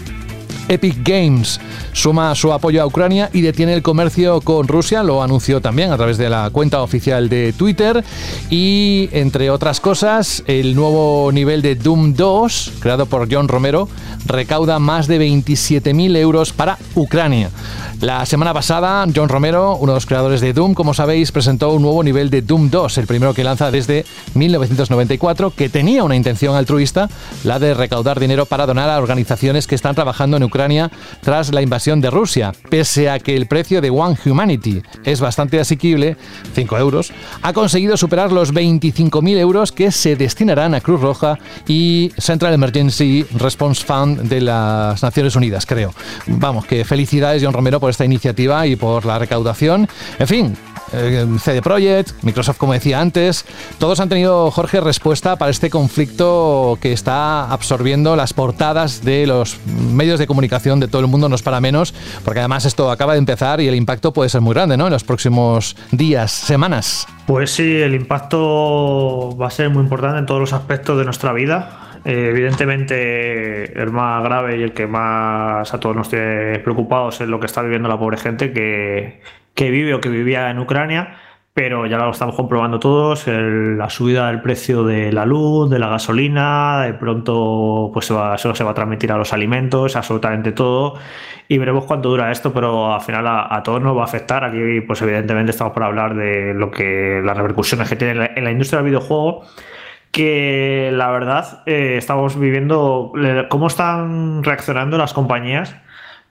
Epic 0.68 0.96
Games. 1.02 1.60
Suma 1.92 2.34
su 2.34 2.52
apoyo 2.52 2.82
a 2.82 2.86
Ucrania 2.86 3.30
y 3.32 3.42
detiene 3.42 3.74
el 3.74 3.82
comercio 3.82 4.40
con 4.40 4.66
Rusia, 4.66 5.02
lo 5.02 5.22
anunció 5.22 5.60
también 5.60 5.92
a 5.92 5.96
través 5.96 6.18
de 6.18 6.30
la 6.30 6.50
cuenta 6.50 6.82
oficial 6.82 7.28
de 7.28 7.52
Twitter. 7.52 8.02
Y 8.50 9.08
entre 9.12 9.50
otras 9.50 9.80
cosas 9.80 10.42
el 10.46 10.74
nuevo 10.74 11.30
nivel 11.32 11.62
de 11.62 11.74
Doom 11.74 12.14
2 12.14 12.72
creado 12.80 13.06
por 13.06 13.32
John 13.32 13.48
Romero 13.48 13.88
recauda 14.26 14.78
más 14.78 15.06
de 15.06 15.20
27.000 15.20 16.16
euros 16.16 16.52
para 16.52 16.78
Ucrania. 16.94 17.50
La 18.00 18.26
semana 18.26 18.52
pasada, 18.52 19.06
John 19.14 19.28
Romero, 19.28 19.76
uno 19.76 19.92
de 19.92 19.96
los 19.96 20.06
creadores 20.06 20.40
de 20.40 20.52
Doom, 20.52 20.74
como 20.74 20.94
sabéis, 20.94 21.32
presentó 21.32 21.70
un 21.72 21.82
nuevo 21.82 22.02
nivel 22.02 22.28
de 22.28 22.42
Doom 22.42 22.68
2, 22.68 22.98
el 22.98 23.06
primero 23.06 23.32
que 23.34 23.44
lanza 23.44 23.70
desde 23.70 24.04
1994, 24.34 25.52
que 25.52 25.68
tenía 25.68 26.04
una 26.04 26.16
intención 26.16 26.56
altruista, 26.56 27.08
la 27.44 27.58
de 27.58 27.72
recaudar 27.72 28.20
dinero 28.20 28.46
para 28.46 28.66
donar 28.66 28.90
a 28.90 28.98
organizaciones 28.98 29.66
que 29.66 29.74
están 29.74 29.94
trabajando 29.94 30.36
en 30.36 30.42
Ucrania 30.42 30.53
tras 31.20 31.52
la 31.52 31.62
invasión 31.62 32.00
de 32.00 32.10
Rusia. 32.10 32.52
Pese 32.70 33.10
a 33.10 33.18
que 33.18 33.36
el 33.36 33.46
precio 33.46 33.80
de 33.80 33.90
One 33.90 34.16
Humanity 34.24 34.82
es 35.04 35.20
bastante 35.20 35.58
asequible, 35.58 36.16
5 36.54 36.78
euros, 36.78 37.12
ha 37.42 37.52
conseguido 37.52 37.96
superar 37.96 38.30
los 38.30 38.54
25.000 38.54 39.36
euros 39.38 39.72
que 39.72 39.90
se 39.90 40.14
destinarán 40.16 40.74
a 40.74 40.80
Cruz 40.80 41.00
Roja 41.00 41.38
y 41.66 42.12
Central 42.18 42.54
Emergency 42.54 43.26
Response 43.34 43.84
Fund 43.84 44.22
de 44.22 44.40
las 44.40 45.02
Naciones 45.02 45.34
Unidas, 45.34 45.66
creo. 45.66 45.92
Vamos, 46.26 46.66
que 46.66 46.84
felicidades 46.84 47.42
John 47.42 47.52
Romero 47.52 47.80
por 47.80 47.90
esta 47.90 48.04
iniciativa 48.04 48.66
y 48.66 48.76
por 48.76 49.04
la 49.04 49.18
recaudación. 49.18 49.88
En 50.18 50.26
fin, 50.28 50.56
CD 51.38 51.62
Projekt, 51.62 52.22
Microsoft, 52.22 52.58
como 52.58 52.72
decía 52.72 53.00
antes, 53.00 53.44
todos 53.78 54.00
han 54.00 54.08
tenido, 54.08 54.50
Jorge, 54.50 54.80
respuesta 54.80 55.36
para 55.36 55.50
este 55.50 55.70
conflicto 55.70 56.78
que 56.80 56.92
está 56.92 57.50
absorbiendo 57.50 58.16
las 58.16 58.32
portadas 58.32 59.04
de 59.04 59.26
los 59.26 59.58
medios 59.66 60.18
de 60.18 60.26
comunicación 60.26 60.80
de 60.80 60.88
todo 60.88 61.02
el 61.02 61.08
mundo, 61.08 61.28
no 61.28 61.34
es 61.34 61.42
para 61.42 61.60
menos, 61.60 61.94
porque 62.24 62.40
además 62.40 62.64
esto 62.64 62.90
acaba 62.90 63.14
de 63.14 63.18
empezar 63.18 63.60
y 63.60 63.68
el 63.68 63.74
impacto 63.74 64.12
puede 64.12 64.30
ser 64.30 64.40
muy 64.40 64.54
grande, 64.54 64.76
¿no? 64.76 64.86
En 64.86 64.92
los 64.92 65.04
próximos 65.04 65.76
días, 65.90 66.32
semanas. 66.32 67.06
Pues 67.26 67.50
sí, 67.50 67.80
el 67.80 67.94
impacto 67.94 69.36
va 69.36 69.46
a 69.46 69.50
ser 69.50 69.70
muy 69.70 69.82
importante 69.82 70.18
en 70.18 70.26
todos 70.26 70.40
los 70.40 70.52
aspectos 70.52 70.98
de 70.98 71.04
nuestra 71.04 71.32
vida. 71.32 71.80
Eh, 72.04 72.28
evidentemente, 72.30 73.80
el 73.80 73.90
más 73.90 74.22
grave 74.22 74.58
y 74.58 74.62
el 74.62 74.72
que 74.72 74.86
más 74.86 75.72
a 75.72 75.80
todos 75.80 75.96
nos 75.96 76.10
tiene 76.10 76.58
preocupados 76.58 77.20
es 77.20 77.28
lo 77.28 77.40
que 77.40 77.46
está 77.46 77.62
viviendo 77.62 77.88
la 77.88 77.98
pobre 77.98 78.18
gente 78.18 78.52
que, 78.52 79.22
que 79.54 79.70
vive 79.70 79.94
o 79.94 80.00
que 80.00 80.08
vivía 80.08 80.50
en 80.50 80.58
Ucrania, 80.58 81.16
pero 81.54 81.86
ya 81.86 81.98
lo 81.98 82.10
estamos 82.10 82.34
comprobando 82.34 82.80
todos, 82.80 83.28
la 83.28 83.88
subida 83.88 84.26
del 84.26 84.42
precio 84.42 84.82
de 84.82 85.12
la 85.12 85.24
luz, 85.24 85.70
de 85.70 85.78
la 85.78 85.88
gasolina, 85.88 86.82
de 86.82 86.94
pronto 86.94 87.90
pues 87.92 88.06
se 88.06 88.14
va, 88.14 88.34
eso 88.34 88.52
se 88.56 88.64
va 88.64 88.72
a 88.72 88.74
transmitir 88.74 89.12
a 89.12 89.16
los 89.16 89.32
alimentos, 89.32 89.94
absolutamente 89.94 90.50
todo, 90.50 90.94
y 91.46 91.58
veremos 91.58 91.84
cuánto 91.84 92.08
dura 92.08 92.32
esto, 92.32 92.52
pero 92.52 92.92
al 92.92 93.00
final 93.02 93.26
a, 93.28 93.62
todos 93.62 93.80
nos 93.80 93.96
va 93.96 94.02
a 94.02 94.04
afectar. 94.04 94.42
Aquí 94.44 94.80
pues 94.80 95.00
evidentemente 95.02 95.52
estamos 95.52 95.72
por 95.72 95.84
hablar 95.84 96.16
de 96.16 96.54
lo 96.54 96.72
que 96.72 97.22
las 97.24 97.36
repercusiones 97.36 97.88
que 97.88 97.96
tiene 97.96 98.32
en 98.34 98.44
la, 98.44 98.50
industria 98.50 98.78
del 98.78 98.90
videojuego 98.90 99.44
que 100.10 100.90
la 100.92 101.10
verdad 101.10 101.62
eh, 101.66 101.96
estamos 101.98 102.38
viviendo 102.38 103.12
cómo 103.48 103.66
están 103.66 104.44
reaccionando 104.44 104.96
las 104.96 105.12
compañías 105.12 105.76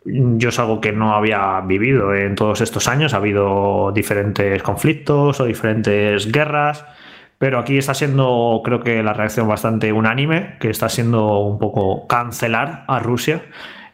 yo 0.05 0.49
es 0.49 0.59
algo 0.59 0.81
que 0.81 0.91
no 0.91 1.13
había 1.13 1.61
vivido 1.61 2.13
en 2.13 2.35
todos 2.35 2.61
estos 2.61 2.87
años. 2.87 3.13
Ha 3.13 3.17
habido 3.17 3.91
diferentes 3.93 4.61
conflictos 4.63 5.39
o 5.39 5.45
diferentes 5.45 6.31
guerras, 6.31 6.85
pero 7.37 7.59
aquí 7.59 7.77
está 7.77 7.93
siendo, 7.93 8.61
creo 8.63 8.81
que 8.81 9.03
la 9.03 9.13
reacción 9.13 9.47
bastante 9.47 9.91
unánime, 9.91 10.57
que 10.59 10.69
está 10.69 10.89
siendo 10.89 11.39
un 11.39 11.59
poco 11.59 12.07
cancelar 12.07 12.85
a 12.87 12.99
Rusia 12.99 13.43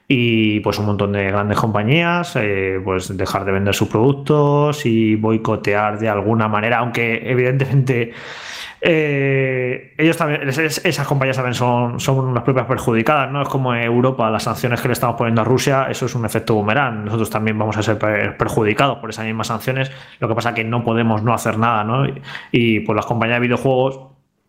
y 0.08 0.60
pues 0.62 0.80
un 0.80 0.88
montón 0.88 1.12
de 1.12 1.26
grandes 1.26 1.60
compañías, 1.60 2.36
eh, 2.36 2.82
pues 2.84 3.16
dejar 3.16 3.46
de 3.46 3.52
vender 3.52 3.76
sus 3.76 3.90
productos 3.90 4.86
y 4.86 5.16
boicotear 5.16 6.00
de 6.00 6.10
alguna 6.10 6.48
manera, 6.48 6.80
aunque 6.80 7.22
evidentemente 7.30 8.14
eh, 8.82 9.94
ellos 9.98 10.16
también, 10.16 10.48
esas 10.48 11.08
compañías 11.08 11.36
también 11.36 11.54
son, 11.54 12.00
son 12.00 12.34
las 12.34 12.44
propias 12.44 12.66
perjudicadas, 12.66 13.32
¿no? 13.32 13.42
Es 13.42 13.50
como 13.50 13.74
Europa, 13.74 14.30
las 14.30 14.44
sanciones 14.44 14.82
que 14.82 14.88
le 14.88 14.94
estamos 14.94 15.18
poniendo 15.18 15.42
a 15.42 15.44
Rusia, 15.44 15.88
eso 15.90 16.06
es 16.06 16.16
un 16.16 16.26
efecto 16.26 16.56
boomerang. 16.56 17.06
Nosotros 17.06 17.30
también 17.30 17.58
vamos 17.58 17.78
a 17.78 17.84
ser 17.84 17.98
perjudicados 18.38 19.00
por 19.00 19.10
esas 19.10 19.26
mismas 19.26 19.48
sanciones. 19.48 19.92
Lo 20.20 20.28
que 20.28 20.36
pasa 20.36 20.50
es 20.50 20.56
que 20.56 20.64
no 20.64 20.84
podemos 20.84 21.24
no 21.24 21.34
hacer 21.34 21.58
nada, 21.58 21.84
¿no? 21.84 22.06
Y, 22.52 22.80
pues 22.82 22.96
las 22.96 23.06
compañías 23.06 23.38
de 23.38 23.48
videojuegos 23.48 24.00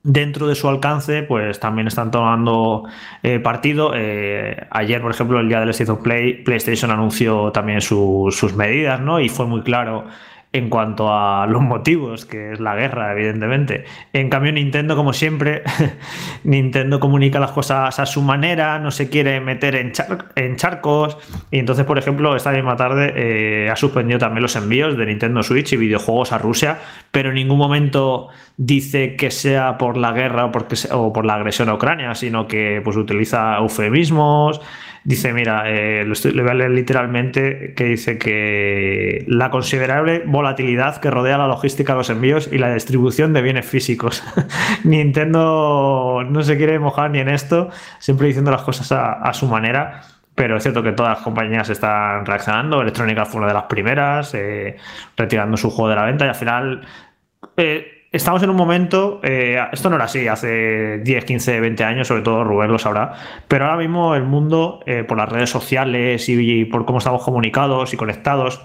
dentro 0.02 0.46
de 0.46 0.54
su 0.54 0.66
alcance, 0.68 1.22
pues 1.24 1.60
también 1.60 1.86
están 1.86 2.10
tomando 2.10 2.84
eh, 3.22 3.38
partido. 3.40 3.92
Eh, 3.94 4.56
ayer, 4.70 5.02
por 5.02 5.10
ejemplo, 5.10 5.40
el 5.40 5.48
día 5.48 5.60
del 5.60 5.70
State 5.70 5.90
of 5.90 6.00
Play, 6.00 6.42
PlayStation 6.44 6.90
anunció 6.90 7.50
también 7.52 7.80
sus 7.80 8.54
medidas, 8.54 9.00
¿no? 9.00 9.20
Y 9.20 9.28
fue 9.28 9.46
muy 9.46 9.62
claro 9.62 10.06
en 10.52 10.68
cuanto 10.68 11.14
a 11.14 11.46
los 11.46 11.62
motivos, 11.62 12.26
que 12.26 12.52
es 12.52 12.60
la 12.60 12.74
guerra, 12.74 13.12
evidentemente. 13.12 13.84
En 14.12 14.28
cambio, 14.28 14.50
Nintendo, 14.50 14.96
como 14.96 15.12
siempre, 15.12 15.62
Nintendo 16.44 16.98
comunica 16.98 17.38
las 17.38 17.52
cosas 17.52 18.00
a 18.00 18.06
su 18.06 18.20
manera, 18.20 18.80
no 18.80 18.90
se 18.90 19.08
quiere 19.08 19.40
meter 19.40 19.76
en, 19.76 19.92
charcos. 20.56 21.16
Y 21.52 21.60
entonces, 21.60 21.84
por 21.84 21.98
ejemplo, 21.98 22.34
esta 22.34 22.50
misma 22.50 22.74
tarde 22.74 23.12
eh, 23.14 23.70
ha 23.70 23.76
suspendido 23.76 24.18
también 24.18 24.42
los 24.42 24.56
envíos 24.56 24.96
de 24.96 25.06
Nintendo 25.06 25.44
Switch 25.44 25.72
y 25.72 25.76
videojuegos 25.76 26.32
a 26.32 26.38
Rusia, 26.38 26.78
pero 27.12 27.28
en 27.28 27.36
ningún 27.36 27.58
momento 27.58 28.28
dice 28.56 29.14
que 29.14 29.30
sea 29.30 29.78
por 29.78 29.96
la 29.96 30.10
guerra 30.10 30.46
o, 30.46 30.96
o 30.96 31.12
por 31.12 31.24
la 31.24 31.34
agresión 31.34 31.68
a 31.68 31.74
Ucrania, 31.74 32.16
sino 32.16 32.48
que 32.48 32.80
pues 32.82 32.96
utiliza 32.96 33.56
eufemismos 33.58 34.60
Dice, 35.02 35.32
mira, 35.32 35.62
eh, 35.66 36.04
le 36.04 36.42
voy 36.42 36.50
a 36.50 36.54
leer 36.54 36.70
literalmente 36.72 37.72
que 37.74 37.84
dice 37.84 38.18
que 38.18 39.24
la 39.28 39.50
considerable 39.50 40.22
volatilidad 40.26 41.00
que 41.00 41.10
rodea 41.10 41.38
la 41.38 41.46
logística 41.46 41.94
de 41.94 41.98
los 41.98 42.10
envíos 42.10 42.50
y 42.52 42.58
la 42.58 42.74
distribución 42.74 43.32
de 43.32 43.40
bienes 43.40 43.64
físicos. 43.66 44.22
Nintendo 44.84 46.22
no 46.28 46.42
se 46.42 46.58
quiere 46.58 46.78
mojar 46.78 47.10
ni 47.10 47.20
en 47.20 47.30
esto, 47.30 47.70
siempre 47.98 48.26
diciendo 48.26 48.50
las 48.50 48.62
cosas 48.62 48.92
a, 48.92 49.32
su 49.32 49.46
manera. 49.46 50.02
Pero 50.34 50.56
es 50.56 50.62
cierto 50.62 50.82
que 50.82 50.92
todas 50.92 51.16
las 51.16 51.24
compañías 51.24 51.68
están 51.70 52.24
reaccionando. 52.26 52.80
Electrónica 52.80 53.24
fue 53.24 53.38
una 53.38 53.48
de 53.48 53.54
las 53.54 53.64
primeras, 53.64 54.34
eh, 54.34 54.76
retirando 55.16 55.56
su 55.56 55.70
juego 55.70 55.88
de 55.90 55.96
la 55.96 56.04
venta 56.04 56.26
y 56.26 56.28
al 56.28 56.34
final 56.34 56.86
eh, 57.56 57.99
estamos 58.12 58.42
en 58.42 58.50
un 58.50 58.56
momento, 58.56 59.20
eh, 59.22 59.60
esto 59.72 59.88
no 59.88 59.96
era 59.96 60.06
así 60.06 60.26
hace 60.26 60.98
10, 60.98 61.24
15, 61.24 61.60
20 61.60 61.84
años, 61.84 62.08
sobre 62.08 62.22
todo 62.22 62.44
Rubén 62.44 62.72
lo 62.72 62.78
sabrá, 62.78 63.12
pero 63.46 63.66
ahora 63.66 63.78
mismo 63.78 64.14
el 64.14 64.24
mundo, 64.24 64.80
eh, 64.86 65.04
por 65.04 65.16
las 65.16 65.28
redes 65.28 65.50
sociales 65.50 66.28
y, 66.28 66.64
por 66.64 66.84
cómo 66.84 66.98
estamos 66.98 67.22
comunicados 67.22 67.94
y 67.94 67.96
conectados, 67.96 68.60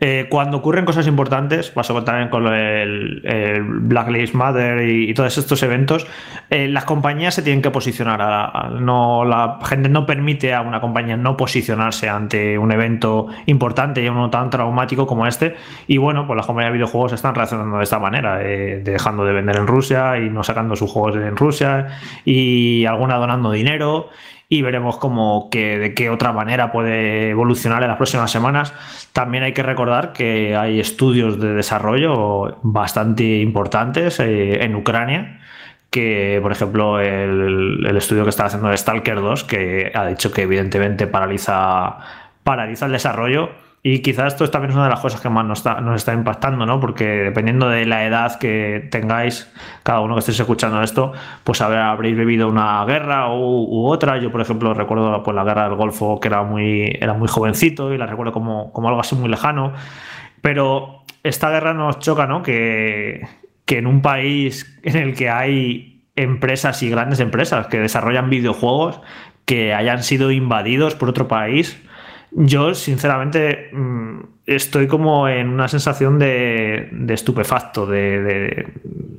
Eh, 0.00 0.26
cuando 0.28 0.58
ocurren 0.58 0.84
cosas 0.84 1.06
importantes, 1.06 1.70
pasó 1.70 2.02
también 2.04 2.28
con 2.28 2.46
el, 2.46 3.22
Black 3.64 4.08
Lives 4.08 4.34
Matter 4.34 4.88
y, 4.88 5.14
todos 5.14 5.38
estos 5.38 5.62
eventos, 5.62 6.06
eh, 6.50 6.68
las 6.68 6.84
compañías 6.84 7.34
se 7.34 7.42
tienen 7.42 7.62
que 7.62 7.70
posicionar. 7.70 8.72
no, 8.80 9.24
la 9.24 9.58
gente 9.64 9.88
no 9.88 10.04
permite 10.06 10.52
a 10.52 10.60
una 10.60 10.80
compañía 10.80 11.16
no 11.16 11.36
posicionarse 11.36 12.08
ante 12.08 12.58
un 12.58 12.72
evento 12.72 13.28
importante 13.46 14.02
y 14.02 14.08
uno 14.08 14.30
tan 14.30 14.50
traumático 14.50 15.06
como 15.06 15.26
este. 15.26 15.56
Y 15.86 15.96
bueno, 15.98 16.26
pues 16.26 16.36
las 16.36 16.46
compañías 16.46 16.72
de 16.72 16.78
videojuegos 16.78 17.12
están 17.12 17.34
reaccionando 17.34 17.78
de 17.78 17.84
esta 17.84 17.98
manera, 17.98 18.42
eh, 18.42 18.80
dejando 18.84 19.24
de 19.24 19.32
vender 19.32 19.56
en 19.56 19.66
Rusia 19.66 20.18
y 20.18 20.28
no 20.28 20.42
sacando 20.42 20.76
sus 20.76 20.90
juegos 20.90 21.16
en 21.16 21.36
Rusia 21.36 21.86
y 22.24 22.84
alguna 22.84 23.16
donando 23.16 23.52
dinero 23.52 24.10
y 24.48 24.62
veremos 24.62 24.98
cómo 24.98 25.48
que, 25.50 25.78
de 25.78 25.94
qué 25.94 26.10
otra 26.10 26.32
manera 26.32 26.70
puede 26.72 27.30
evolucionar 27.30 27.82
en 27.82 27.88
las 27.88 27.96
próximas 27.96 28.30
semanas. 28.30 28.74
También 29.12 29.44
hay 29.44 29.52
que 29.52 29.62
recordar 29.62 30.12
que 30.12 30.56
hay 30.56 30.80
estudios 30.80 31.40
de 31.40 31.54
desarrollo 31.54 32.58
bastante 32.62 33.40
importantes 33.40 34.20
eh, 34.20 34.64
en 34.64 34.74
Ucrania 34.74 35.40
que, 35.90 36.40
por 36.42 36.50
ejemplo, 36.50 37.00
el, 37.00 37.86
el, 37.86 37.96
estudio 37.96 38.24
que 38.24 38.30
está 38.30 38.46
haciendo 38.46 38.68
de 38.68 38.76
Stalker 38.76 39.20
2, 39.20 39.44
que 39.44 39.92
ha 39.94 40.06
dicho 40.06 40.32
que 40.32 40.42
evidentemente 40.42 41.06
paraliza, 41.06 41.98
paraliza 42.42 42.86
el 42.86 42.92
desarrollo 42.92 43.50
y 43.86 43.98
quizás 43.98 44.32
esto 44.32 44.48
también 44.48 44.70
es 44.70 44.76
una 44.76 44.84
de 44.84 44.90
las 44.92 45.00
cosas 45.00 45.20
que 45.20 45.28
más 45.28 45.44
nos 45.44 45.58
está, 45.58 45.78
nos 45.82 45.96
está 45.96 46.14
impactando, 46.14 46.64
¿no? 46.64 46.80
Porque 46.80 47.04
dependiendo 47.04 47.68
de 47.68 47.84
la 47.84 48.06
edad 48.06 48.38
que 48.38 48.88
tengáis, 48.90 49.52
cada 49.82 50.00
uno 50.00 50.14
que 50.14 50.20
estéis 50.20 50.40
escuchando 50.40 50.82
esto, 50.82 51.12
pues 51.44 51.60
habréis 51.60 52.16
vivido 52.16 52.48
una 52.48 52.82
guerra 52.86 53.28
u, 53.28 53.86
otra. 53.86 54.16
Yo, 54.16 54.32
por 54.32 54.40
ejemplo, 54.40 54.72
recuerdo 54.72 55.22
pues, 55.22 55.34
la 55.34 55.44
guerra 55.44 55.68
del 55.68 55.74
Golfo, 55.74 56.18
que 56.18 56.28
era 56.28 56.42
muy, 56.44 56.96
era 56.98 57.12
muy 57.12 57.28
jovencito 57.28 57.92
y 57.92 57.98
la 57.98 58.06
recuerdo 58.06 58.32
como, 58.32 58.72
como 58.72 58.88
algo 58.88 59.02
así 59.02 59.16
muy 59.16 59.28
lejano. 59.28 59.74
Pero 60.40 61.02
esta 61.22 61.50
guerra 61.50 61.74
nos 61.74 61.98
choca, 61.98 62.26
¿no? 62.26 62.42
Que, 62.42 63.26
que 63.66 63.76
en 63.76 63.86
un 63.86 64.00
país 64.00 64.80
en 64.82 64.96
el 64.96 65.14
que 65.14 65.28
hay 65.28 66.08
empresas 66.16 66.82
y 66.82 66.88
grandes 66.88 67.20
empresas 67.20 67.66
que 67.66 67.80
desarrollan 67.80 68.30
videojuegos 68.30 69.02
que 69.44 69.74
hayan 69.74 70.02
sido 70.04 70.30
invadidos 70.30 70.94
por 70.94 71.10
otro 71.10 71.28
país 71.28 71.78
yo, 72.34 72.74
sinceramente, 72.74 73.70
mm, 73.72 74.20
estoy 74.46 74.86
como 74.86 75.28
en 75.28 75.48
una 75.48 75.68
sensación 75.68 76.18
de, 76.18 76.90
estupefacto, 77.08 77.86
de, 77.86 78.72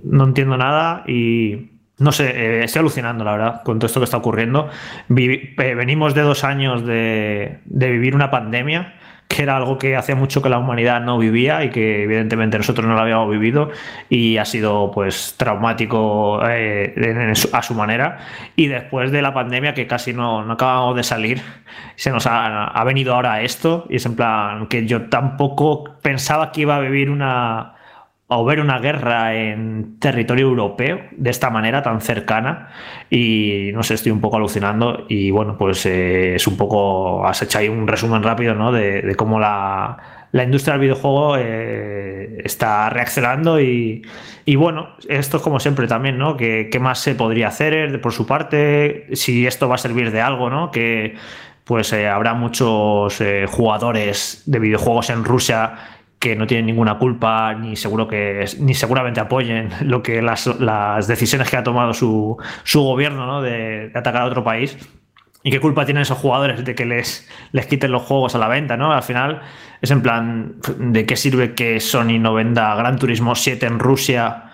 no 0.04 0.26
entiendo 0.26 0.58
nada 0.58 1.04
y 1.08 1.72
no 1.98 2.12
sé, 2.12 2.30
eh, 2.30 2.64
estoy 2.66 2.82
alucinando, 2.82 3.24
la 3.24 3.32
verdad, 3.32 3.64
con 3.64 3.80
todo 3.80 3.88
esto 3.88 4.00
que 4.02 4.06
está 4.06 4.18
ocurriendo. 4.18 4.70
venimos 5.08 6.14
de 6.14 6.22
dos 6.22 6.44
años 6.44 6.86
de, 6.86 7.60
de 7.66 7.92
vivir 7.92 8.16
una 8.16 8.30
pandemia 8.30 8.96
que 9.28 9.44
era 9.44 9.58
algo 9.58 9.78
que 9.78 9.96
hacía 9.96 10.16
mucho 10.16 10.42
que 10.42 10.50
la 10.50 10.58
humanidad 10.58 11.02
no 11.02 11.18
vivía 11.18 11.64
y 11.64 11.70
que 11.70 12.04
evidentemente 12.04 12.58
nosotros 12.58 12.88
no 12.88 12.94
lo 12.94 13.00
habíamos 13.02 13.30
vivido 13.30 13.70
y 14.10 14.38
ha 14.38 14.46
sido 14.46 14.92
pues 14.92 15.36
traumático 15.38 16.42
eh, 16.48 17.34
a 17.52 17.62
su 17.62 17.74
manera. 17.74 18.20
Y 18.56 18.68
después 18.68 19.12
de 19.12 19.22
la 19.22 19.34
pandemia 19.34 19.74
que 19.74 19.88
casi 19.88 20.14
no, 20.14 20.44
no 20.46 20.54
acabamos 20.54 20.96
de 20.96 21.04
salir 21.04 21.42
se 21.96 22.12
nos 22.12 22.28
ha, 22.28 22.66
ha 22.66 22.84
venido 22.84 23.16
ahora 23.16 23.42
esto 23.42 23.86
y 23.90 23.98
es 23.98 24.06
en 24.06 24.16
plan 24.16 24.68
que 24.68 24.86
yo 24.86 25.10
tampoco 25.10 25.96
pensaba 26.02 26.52
que 26.52 26.62
iba 26.62 26.76
a 26.76 26.80
vivir 26.80 27.10
una 27.10 27.75
o 28.28 28.44
ver 28.44 28.60
una 28.60 28.80
guerra 28.80 29.36
en 29.36 30.00
territorio 30.00 30.48
europeo 30.48 31.00
de 31.12 31.30
esta 31.30 31.52
manera 31.52 31.84
tan 31.84 32.02
cercana 32.02 32.70
y 33.10 33.70
no 33.74 33.84
sé, 33.84 33.94
estoy 33.94 34.12
un 34.12 34.20
poco 34.20 34.38
alucinando 34.38 35.06
y 35.08 35.30
bueno, 35.30 35.58
pues 35.58 35.86
eh, 35.86 36.36
es 36.36 36.48
un 36.48 36.58
poco, 36.58 37.26
has 37.26 37.42
hecho 37.44 37.60
ahí 37.60 37.70
un 37.70 37.88
resumen 37.88 38.24
rápido 38.24 38.56
¿no? 38.56 38.72
de, 38.72 39.14
cómo 39.16 39.40
la, 39.40 39.98
industria 40.34 40.74
del 40.74 40.82
videojuego 40.82 41.38
eh, 41.38 42.42
está 42.44 42.90
reaccionando 42.90 43.62
y, 43.62 44.04
bueno, 44.58 44.90
esto 45.08 45.38
es 45.38 45.44
como 45.44 45.60
siempre 45.60 45.88
también, 45.88 46.18
¿no? 46.18 46.36
¿Qué, 46.36 46.78
más 46.82 47.00
se 47.00 47.16
podría 47.16 47.48
hacer 47.48 48.02
por 48.02 48.12
su 48.12 48.26
parte? 48.26 49.08
Si 49.14 49.48
esto 49.48 49.70
va 49.70 49.76
a 49.76 49.78
servir 49.78 50.12
de 50.12 50.22
algo, 50.22 50.50
¿no? 50.50 50.72
Que 50.72 51.16
pues 51.64 51.94
eh, 51.94 52.08
habrá 52.08 52.34
muchos 52.34 53.18
jugadores 53.50 54.44
de 54.46 54.60
videojuegos 54.60 55.10
en 55.10 55.24
Rusia 55.24 55.95
que 56.20 56.36
no 56.36 56.48
tienen 56.48 56.66
ninguna 56.66 56.98
culpa 56.98 57.54
ni 57.54 57.76
seguro 57.76 58.08
que 58.08 58.46
ni 58.60 58.74
seguramente 58.74 59.20
apoyen 59.20 59.70
lo 59.82 60.02
que 60.02 60.22
las, 60.22 61.08
decisiones 61.08 61.50
que 61.50 61.58
ha 61.58 61.64
tomado 61.64 61.94
su, 61.94 62.38
gobierno 62.74 63.26
¿no? 63.26 63.42
de, 63.42 63.92
atacar 63.94 64.24
a 64.24 64.26
otro 64.26 64.44
país 64.44 64.78
y 65.44 65.52
qué 65.52 65.60
culpa 65.60 65.86
tienen 65.86 66.02
esos 66.02 66.18
jugadores 66.18 66.66
de 66.66 66.74
que 66.74 66.86
les, 66.86 67.30
les 67.52 67.68
quiten 67.68 67.92
los 67.92 68.02
juegos 68.02 68.34
a 68.34 68.40
la 68.40 68.48
venta, 68.48 68.78
¿no? 68.78 68.92
Al 68.92 69.04
final 69.04 69.42
es 69.80 69.92
en 69.92 70.02
plan, 70.02 70.56
¿de 70.80 71.06
qué 71.06 71.16
sirve 71.16 71.54
que 71.54 71.80
Sony 71.80 72.18
no 72.20 72.34
venda 72.34 72.74
Gran 72.74 72.98
Turismo 72.98 73.36
7 73.36 73.64
en 73.68 73.78
Rusia? 73.78 74.46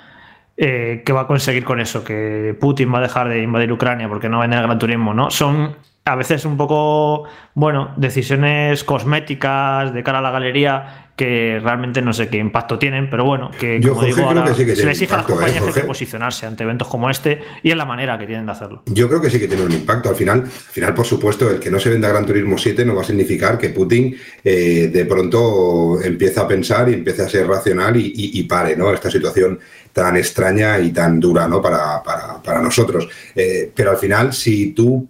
Eh, 0.57 1.03
¿Qué 1.05 1.13
va 1.13 1.21
a 1.21 1.27
conseguir 1.27 1.63
con 1.63 1.79
eso? 1.79 2.03
Que 2.03 2.57
Putin 2.59 2.93
va 2.93 2.97
a 2.97 3.01
dejar 3.03 3.29
de 3.29 3.41
invadir 3.41 3.71
Ucrania 3.71 4.09
porque 4.09 4.27
no 4.27 4.39
vende 4.39 4.57
el 4.57 4.63
Gran 4.63 4.77
Turismo, 4.77 5.13
¿no? 5.13 5.31
Son 5.31 5.77
a 6.03 6.15
veces 6.15 6.43
un 6.43 6.57
poco, 6.57 7.23
bueno, 7.53 7.93
decisiones 7.95 8.83
cosméticas 8.83 9.93
de 9.93 10.03
cara 10.03 10.19
a 10.19 10.21
la 10.21 10.31
galería 10.31 11.10
que 11.21 11.59
realmente 11.61 12.01
no 12.01 12.13
sé 12.13 12.29
qué 12.29 12.37
impacto 12.37 12.79
tienen, 12.79 13.07
pero 13.07 13.23
bueno, 13.23 13.51
que 13.51 13.79
como 13.79 14.03
digo, 14.03 14.23
ahora 14.23 14.55
se 14.55 14.65
les 14.65 14.83
exige 14.83 15.13
a 15.13 15.17
las 15.17 15.27
compañías 15.27 15.63
que 15.71 15.81
posicionarse 15.81 16.47
ante 16.47 16.63
eventos 16.63 16.87
como 16.87 17.11
este 17.11 17.39
y 17.61 17.69
en 17.69 17.77
la 17.77 17.85
manera 17.85 18.17
que 18.17 18.25
tienen 18.25 18.47
de 18.47 18.53
hacerlo. 18.53 18.81
Yo 18.87 19.07
creo 19.07 19.21
que 19.21 19.29
sí 19.29 19.37
que 19.37 19.47
tiene 19.47 19.63
un 19.63 19.71
impacto. 19.71 20.09
Al 20.09 20.15
final, 20.15 20.39
al 20.39 20.49
final 20.49 20.95
por 20.95 21.05
supuesto, 21.05 21.47
el 21.51 21.59
que 21.59 21.69
no 21.69 21.79
se 21.79 21.91
venda 21.91 22.09
Gran 22.09 22.25
Turismo 22.25 22.57
7 22.57 22.83
no 22.85 22.95
va 22.95 23.03
a 23.03 23.03
significar 23.03 23.59
que 23.59 23.69
Putin 23.69 24.17
eh, 24.43 24.89
de 24.91 25.05
pronto 25.05 26.01
empiece 26.01 26.39
a 26.39 26.47
pensar 26.47 26.89
y 26.89 26.95
empiece 26.95 27.21
a 27.21 27.29
ser 27.29 27.45
racional 27.45 27.93
y, 27.97 28.41
pare 28.49 28.75
¿no? 28.75 28.91
esta 28.91 29.11
situación 29.11 29.59
tan 29.93 30.17
extraña 30.17 30.79
y 30.79 30.89
tan 30.89 31.19
dura 31.19 31.47
¿no? 31.47 31.61
para, 31.61 32.01
para, 32.01 32.61
nosotros. 32.63 33.07
Eh, 33.35 33.71
pero 33.75 33.91
al 33.91 33.97
final, 33.97 34.33
si 34.33 34.71
tú 34.71 35.07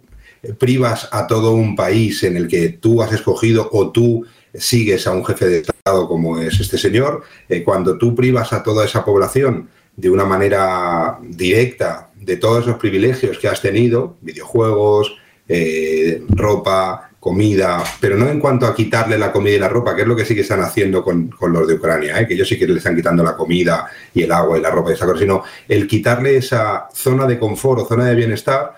privas 0.60 1.08
a 1.14 1.26
todo 1.26 1.54
un 1.54 1.74
país 1.74 2.22
en 2.24 2.36
el 2.36 2.50
que 2.50 2.68
tú 2.68 3.02
has 3.02 3.14
escogido 3.14 3.70
o 3.72 3.92
tú 3.92 4.26
sigues 4.54 5.08
a 5.08 5.14
un 5.14 5.24
jefe 5.24 5.46
de 5.46 5.58
Estado 5.60 5.71
como 5.84 6.40
es 6.40 6.60
este 6.60 6.78
señor, 6.78 7.24
eh, 7.50 7.64
cuando 7.64 7.98
tú 7.98 8.16
privas 8.16 8.54
a 8.54 8.64
toda 8.64 8.86
esa 8.86 9.04
población 9.04 9.70
de 9.96 10.10
una 10.10 10.26
manera 10.26 11.18
directa 11.22 12.10
de 12.16 12.38
todos 12.38 12.64
esos 12.64 12.78
privilegios 12.78 13.38
que 13.40 13.48
has 13.48 13.62
tenido, 13.62 14.18
videojuegos, 14.22 15.18
eh, 15.48 16.24
ropa, 16.30 17.10
comida, 17.20 17.84
pero 18.00 18.16
no 18.16 18.30
en 18.30 18.40
cuanto 18.40 18.66
a 18.66 18.76
quitarle 18.76 19.18
la 19.18 19.32
comida 19.32 19.56
y 19.56 19.60
la 19.60 19.70
ropa, 19.70 19.96
que 19.96 20.04
es 20.04 20.08
lo 20.08 20.16
que 20.16 20.26
sí 20.26 20.34
que 20.34 20.42
están 20.42 20.62
haciendo 20.62 21.04
con, 21.04 21.32
los 21.40 21.68
de 21.68 21.76
Ucrania, 21.76 22.20
¿eh? 22.20 22.28
que 22.28 22.34
ellos 22.34 22.48
sí 22.48 22.58
que 22.58 22.68
le 22.68 22.78
están 22.78 22.96
quitando 22.96 23.24
la 23.24 23.36
comida 23.36 23.88
y 24.14 24.24
el 24.24 24.32
agua 24.32 24.58
y 24.58 24.62
la 24.62 24.72
ropa 24.72 24.92
y 24.92 24.94
esa 24.94 25.06
cosa, 25.06 25.20
sino 25.20 25.44
el 25.68 25.88
quitarle 25.88 26.38
esa 26.38 26.88
zona 26.94 27.28
de 27.28 27.38
confort 27.38 27.82
o 27.82 27.86
zona 27.86 28.06
de 28.06 28.16
bienestar 28.16 28.74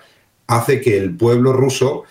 hace 0.46 0.80
que 0.80 0.98
el 0.98 1.16
pueblo 1.16 1.52
ruso 1.52 2.04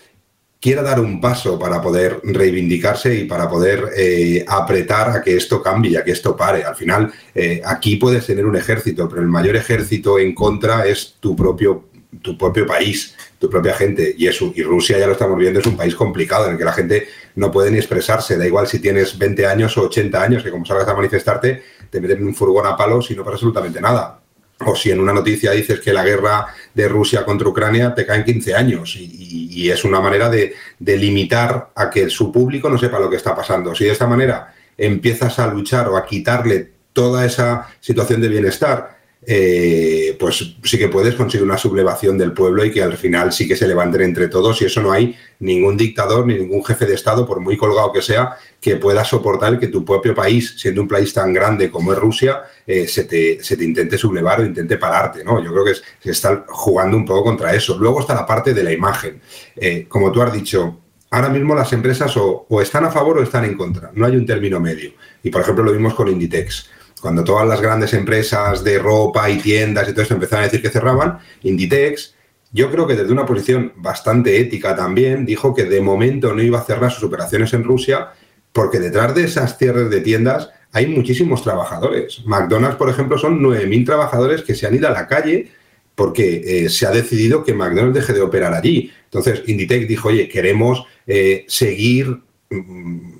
quiera 0.64 0.80
dar 0.80 0.98
un 0.98 1.20
paso 1.20 1.58
para 1.58 1.82
poder 1.82 2.20
reivindicarse 2.24 3.14
y 3.14 3.24
para 3.24 3.50
poder 3.50 3.90
eh, 3.94 4.42
apretar 4.48 5.10
a 5.10 5.20
que 5.20 5.36
esto 5.36 5.62
cambie, 5.62 5.98
a 5.98 6.02
que 6.02 6.12
esto 6.12 6.34
pare. 6.34 6.64
Al 6.64 6.74
final, 6.74 7.12
eh, 7.34 7.60
aquí 7.62 7.96
puedes 7.96 8.24
tener 8.24 8.46
un 8.46 8.56
ejército, 8.56 9.06
pero 9.06 9.20
el 9.20 9.28
mayor 9.28 9.56
ejército 9.56 10.18
en 10.18 10.34
contra 10.34 10.86
es 10.86 11.16
tu 11.20 11.36
propio, 11.36 11.90
tu 12.22 12.38
propio 12.38 12.66
país, 12.66 13.14
tu 13.38 13.50
propia 13.50 13.74
gente. 13.74 14.14
Y, 14.16 14.26
y 14.26 14.62
Rusia, 14.62 14.98
ya 14.98 15.06
lo 15.06 15.12
estamos 15.12 15.38
viendo, 15.38 15.60
es 15.60 15.66
un 15.66 15.76
país 15.76 15.94
complicado 15.94 16.46
en 16.46 16.52
el 16.52 16.58
que 16.58 16.64
la 16.64 16.72
gente 16.72 17.08
no 17.34 17.50
puede 17.50 17.70
ni 17.70 17.76
expresarse. 17.76 18.38
Da 18.38 18.46
igual 18.46 18.66
si 18.66 18.78
tienes 18.78 19.18
20 19.18 19.46
años 19.46 19.76
o 19.76 19.82
80 19.82 20.22
años, 20.22 20.42
que 20.42 20.50
como 20.50 20.64
salgas 20.64 20.88
a 20.88 20.94
manifestarte, 20.94 21.62
te 21.90 22.00
meten 22.00 22.20
en 22.20 22.28
un 22.28 22.34
furgón 22.34 22.66
a 22.66 22.74
palos 22.74 23.10
y 23.10 23.14
no 23.14 23.22
pasa 23.22 23.34
absolutamente 23.34 23.82
nada 23.82 24.23
o 24.60 24.76
si 24.76 24.90
en 24.90 25.00
una 25.00 25.12
noticia 25.12 25.50
dices 25.52 25.80
que 25.80 25.92
la 25.92 26.04
guerra 26.04 26.46
de 26.72 26.88
Rusia 26.88 27.24
contra 27.24 27.48
Ucrania 27.48 27.94
te 27.94 28.06
caen 28.06 28.24
15 28.24 28.54
años 28.54 28.96
y, 28.96 29.70
es 29.70 29.82
una 29.84 29.98
manera 29.98 30.28
de, 30.28 30.54
limitar 30.78 31.70
a 31.74 31.88
que 31.88 32.10
su 32.10 32.30
público 32.30 32.68
no 32.68 32.76
sepa 32.76 32.98
lo 32.98 33.08
que 33.08 33.16
está 33.16 33.34
pasando. 33.34 33.74
Si 33.74 33.84
de 33.84 33.92
esta 33.92 34.06
manera 34.06 34.54
empiezas 34.76 35.38
a 35.38 35.46
luchar 35.46 35.88
o 35.88 35.96
a 35.96 36.04
quitarle 36.04 36.70
toda 36.92 37.24
esa 37.24 37.68
situación 37.80 38.20
de 38.20 38.28
bienestar, 38.28 38.98
eh, 39.26 40.16
pues 40.18 40.56
sí 40.62 40.78
que 40.78 40.88
puedes 40.88 41.14
conseguir 41.14 41.46
una 41.46 41.56
sublevación 41.56 42.18
del 42.18 42.32
pueblo 42.32 42.64
y 42.64 42.70
que 42.70 42.82
al 42.82 42.96
final 42.96 43.32
sí 43.32 43.48
que 43.48 43.56
se 43.56 43.66
levanten 43.66 44.02
entre 44.02 44.28
todos 44.28 44.60
y 44.60 44.66
eso 44.66 44.82
no 44.82 44.92
hay 44.92 45.16
ningún 45.40 45.76
dictador 45.76 46.26
ni 46.26 46.34
ningún 46.34 46.64
jefe 46.64 46.84
de 46.84 46.94
Estado, 46.94 47.26
por 47.26 47.40
muy 47.40 47.56
colgado 47.56 47.92
que 47.92 48.02
sea, 48.02 48.36
que 48.60 48.76
pueda 48.76 49.04
soportar 49.04 49.58
que 49.58 49.68
tu 49.68 49.84
propio 49.84 50.14
país, 50.14 50.54
siendo 50.58 50.82
un 50.82 50.88
país 50.88 51.12
tan 51.12 51.32
grande 51.32 51.70
como 51.70 51.92
es 51.92 51.98
Rusia, 51.98 52.42
eh, 52.66 52.86
se, 52.86 53.04
te, 53.04 53.38
intente 53.64 53.96
sublevar 53.96 54.40
o 54.40 54.44
intente 54.44 54.76
pararte. 54.76 55.24
¿no? 55.24 55.42
Yo 55.42 55.52
creo 55.52 55.64
que 55.64 55.74
se 55.74 56.10
está 56.10 56.44
jugando 56.48 56.96
un 56.96 57.04
poco 57.04 57.24
contra 57.24 57.54
eso. 57.54 57.78
Luego 57.78 58.00
está 58.00 58.14
la 58.14 58.26
parte 58.26 58.52
de 58.52 58.62
la 58.62 58.72
imagen. 58.72 59.20
Eh, 59.56 59.86
como 59.88 60.12
tú 60.12 60.20
has 60.22 60.32
dicho, 60.32 60.80
ahora 61.10 61.28
mismo 61.28 61.54
las 61.54 61.72
empresas 61.72 62.12
o 62.16 62.46
están 62.60 62.84
a 62.84 62.90
favor 62.90 63.18
o 63.18 63.22
están 63.22 63.44
en 63.44 63.56
contra. 63.56 63.90
No 63.94 64.06
hay 64.06 64.16
un 64.16 64.26
término 64.26 64.60
medio. 64.60 64.92
Y 65.22 65.30
por 65.30 65.40
ejemplo 65.40 65.64
lo 65.64 65.72
vimos 65.72 65.94
con 65.94 66.08
Inditex 66.08 66.68
cuando 67.04 67.22
todas 67.22 67.46
las 67.46 67.60
grandes 67.60 67.92
empresas 67.92 68.64
de 68.64 68.78
ropa 68.78 69.28
y 69.28 69.36
tiendas 69.36 69.86
y 69.86 69.92
todo 69.92 70.00
esto 70.00 70.14
empezaron 70.14 70.40
a 70.40 70.46
decir 70.46 70.62
que 70.62 70.70
cerraban, 70.70 71.18
Inditex, 71.42 72.14
yo 72.50 72.70
creo 72.70 72.86
que 72.86 72.96
desde 72.96 73.12
una 73.12 73.26
posición 73.26 73.74
bastante 73.76 74.40
ética 74.40 74.74
también, 74.74 75.26
dijo 75.26 75.52
que 75.52 75.64
de 75.66 75.82
momento 75.82 76.32
no 76.32 76.40
iba 76.40 76.58
a 76.58 76.64
cerrar 76.64 76.90
sus 76.90 77.04
operaciones 77.04 77.52
en 77.52 77.62
Rusia 77.62 78.08
porque 78.52 78.78
detrás 78.78 79.14
de 79.14 79.24
esas 79.24 79.58
cierres 79.58 79.90
de 79.90 80.00
tiendas 80.00 80.48
hay 80.72 80.86
muchísimos 80.86 81.42
trabajadores. 81.42 82.22
McDonald's, 82.24 82.78
por 82.78 82.88
ejemplo, 82.88 83.18
son 83.18 83.38
9.000 83.38 83.84
trabajadores 83.84 84.42
que 84.42 84.54
se 84.54 84.66
han 84.66 84.74
ido 84.74 84.88
a 84.88 84.92
la 84.92 85.06
calle 85.06 85.50
porque 85.94 86.64
eh, 86.64 86.70
se 86.70 86.86
ha 86.86 86.90
decidido 86.90 87.44
que 87.44 87.52
McDonald's 87.52 87.96
deje 87.96 88.14
de 88.14 88.22
operar 88.22 88.54
allí. 88.54 88.90
Entonces, 89.04 89.42
Inditex 89.46 89.86
dijo, 89.86 90.08
oye, 90.08 90.26
queremos 90.26 90.86
eh, 91.06 91.44
seguir 91.48 92.22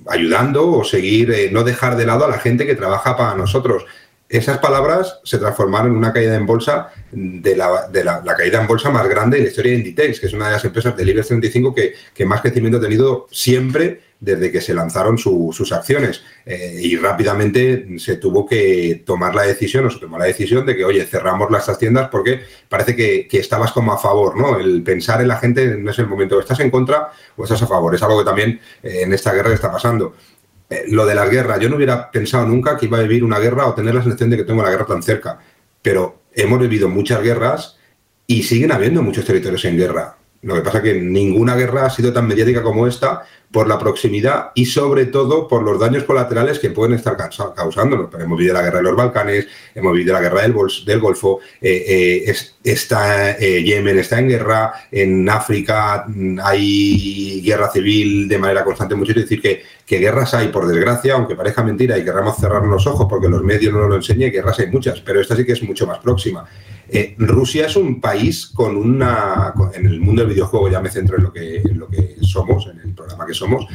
ayudando 0.07 0.69
o 0.71 0.83
seguir, 0.83 1.31
eh, 1.31 1.49
no 1.51 1.63
dejar 1.63 1.95
de 1.95 2.05
lado 2.05 2.25
a 2.25 2.29
la 2.29 2.39
gente 2.39 2.65
que 2.65 2.75
trabaja 2.75 3.15
para 3.15 3.35
nosotros. 3.35 3.85
Esas 4.27 4.57
palabras 4.57 5.19
se 5.23 5.37
transformaron 5.37 5.91
en 5.91 5.97
una 5.97 6.11
caída 6.11 6.35
en 6.35 6.47
bolsa 6.47 6.91
de, 7.11 7.55
la, 7.55 7.87
de 7.87 8.03
la, 8.03 8.23
caída 8.35 8.59
en 8.59 8.67
bolsa 8.67 8.89
más 8.89 9.07
grande 9.07 9.37
en 9.37 9.43
la 9.43 9.49
historia 9.49 9.71
de 9.71 9.77
Inditex, 9.77 10.19
que 10.19 10.25
es 10.25 10.33
una 10.33 10.47
de 10.47 10.53
las 10.53 10.65
empresas 10.65 10.97
del 10.97 11.09
IBEX 11.09 11.27
35 11.27 11.75
que, 11.75 11.93
que 12.13 12.25
más 12.25 12.41
crecimiento 12.41 12.79
ha 12.79 12.81
tenido 12.81 13.27
siempre 13.31 14.01
desde 14.19 14.51
que 14.51 14.61
se 14.61 14.73
lanzaron 14.73 15.17
sus 15.17 15.71
acciones. 15.71 16.23
Eh, 16.45 16.79
y 16.81 16.97
rápidamente 16.97 17.99
se 17.99 18.17
tuvo 18.17 18.45
que 18.45 19.03
tomar 19.05 19.35
la 19.35 19.43
decisión, 19.43 19.85
o 19.85 19.89
se 19.89 19.99
tomó 19.99 20.17
la 20.17 20.25
decisión 20.25 20.65
de 20.65 20.75
que, 20.75 20.85
oye, 20.85 21.05
cerramos 21.05 21.51
las 21.51 21.77
tiendas 21.77 22.09
porque 22.09 22.41
parece 22.69 22.95
que, 22.95 23.27
estabas 23.35 23.71
como 23.71 23.91
a 23.93 23.97
favor, 23.97 24.37
¿no? 24.37 24.57
El 24.57 24.81
pensar 24.81 25.21
en 25.21 25.27
la 25.27 25.37
gente 25.37 25.77
no 25.77 25.91
es 25.91 25.99
el 25.99 26.07
momento, 26.07 26.39
estás 26.39 26.59
en 26.61 26.71
contra 26.71 27.09
o 27.35 27.43
estás 27.43 27.61
a 27.61 27.67
favor. 27.67 27.93
Es 27.93 28.01
algo 28.01 28.19
que 28.19 28.25
también 28.25 28.59
eh, 28.81 29.01
en 29.03 29.13
esta 29.13 29.33
guerra 29.33 29.53
está 29.53 29.71
pasando. 29.71 30.15
Eh, 30.69 30.85
lo 30.87 31.05
de 31.05 31.15
las 31.15 31.29
guerras, 31.29 31.59
yo 31.59 31.69
no 31.69 31.75
hubiera 31.75 32.09
pensado 32.11 32.45
nunca 32.45 32.77
que 32.77 32.85
iba 32.85 32.97
a 32.97 33.01
vivir 33.01 33.23
una 33.23 33.39
guerra 33.39 33.67
o 33.67 33.75
tener 33.75 33.93
la 33.93 34.01
sensación 34.01 34.29
de 34.29 34.37
que 34.37 34.43
tengo 34.43 34.63
la 34.63 34.71
guerra 34.71 34.85
tan 34.85 35.03
cerca, 35.03 35.39
pero 35.81 36.23
hemos 36.33 36.59
vivido 36.59 36.89
muchas 36.89 37.21
guerras 37.21 37.77
y 38.27 38.43
siguen 38.43 38.71
habiendo 38.71 39.01
muchos 39.01 39.25
territorios 39.25 39.63
en 39.65 39.77
guerra. 39.77 40.17
Lo 40.45 40.53
que 40.53 40.61
pasa 40.61 40.77
es 40.77 40.83
que 40.83 40.93
ninguna 41.01 41.55
guerra 41.55 41.87
ha 41.87 41.89
sido 41.89 42.13
tan 42.13 42.27
mediática 42.27 42.61
como 42.61 42.85
esta 42.85 43.23
por 43.51 43.67
la 43.67 43.79
proximidad 43.79 44.51
y 44.53 44.65
sobre 44.65 45.05
todo 45.07 45.47
por 45.47 45.63
los 45.63 45.79
daños 45.79 46.03
colaterales 46.03 46.59
que 46.59 46.69
pueden 46.69 46.93
estar 46.93 47.17
causándonos. 47.17 48.13
Hemos 48.13 48.37
vivido 48.37 48.53
la 48.53 48.61
guerra 48.61 48.77
de 48.77 48.83
los 48.83 48.95
Balcanes, 48.95 49.47
hemos 49.73 49.93
vivido 49.93 50.13
la 50.13 50.21
guerra 50.21 50.41
del, 50.41 50.99
Golfo, 50.99 51.39
eh, 51.59 52.25
eh, 52.27 52.35
está, 52.63 53.31
eh, 53.31 53.63
Yemen 53.63 53.97
está 53.97 54.19
en 54.19 54.29
guerra, 54.29 54.73
en 54.91 55.27
África 55.27 56.05
mm, 56.07 56.39
hay 56.43 57.41
guerra 57.43 57.71
civil 57.71 58.27
de 58.27 58.37
manera 58.37 58.63
constante. 58.63 58.93
Mucho 58.93 59.13
es 59.13 59.21
decir 59.23 59.41
que, 59.41 59.63
que 59.85 59.99
guerras 59.99 60.33
hay, 60.33 60.47
por 60.47 60.67
desgracia, 60.67 61.13
aunque 61.13 61.35
parezca 61.35 61.63
mentira 61.63 61.97
y 61.97 62.03
querramos 62.03 62.37
cerrar 62.37 62.65
los 62.65 62.87
ojos 62.87 63.05
porque 63.09 63.29
los 63.29 63.43
medios 63.43 63.71
no 63.71 63.81
nos 63.81 63.89
lo 63.89 63.95
enseñan, 63.97 64.31
guerras 64.31 64.59
hay 64.59 64.67
muchas, 64.67 64.99
pero 65.01 65.21
esta 65.21 65.35
sí 65.35 65.45
que 65.45 65.51
es 65.51 65.63
mucho 65.63 65.85
más 65.85 65.99
próxima. 65.99 66.45
Rusia 67.17 67.65
es 67.65 67.75
un 67.75 67.99
país 67.99 68.47
con 68.47 68.77
una. 68.77 69.53
En 69.73 69.85
el 69.87 69.99
mundo 69.99 70.21
del 70.21 70.31
videojuego 70.33 70.69
ya 70.69 70.79
me 70.79 70.89
centro 70.89 71.17
en 71.17 71.23
lo 71.23 71.33
que, 71.33 71.61
lo 71.73 71.87
que 71.87 72.17
somos, 72.21 72.67
en 72.67 72.79
el 72.79 72.93
programa 72.93 73.25
que 73.25 73.33
somos. 73.33 73.65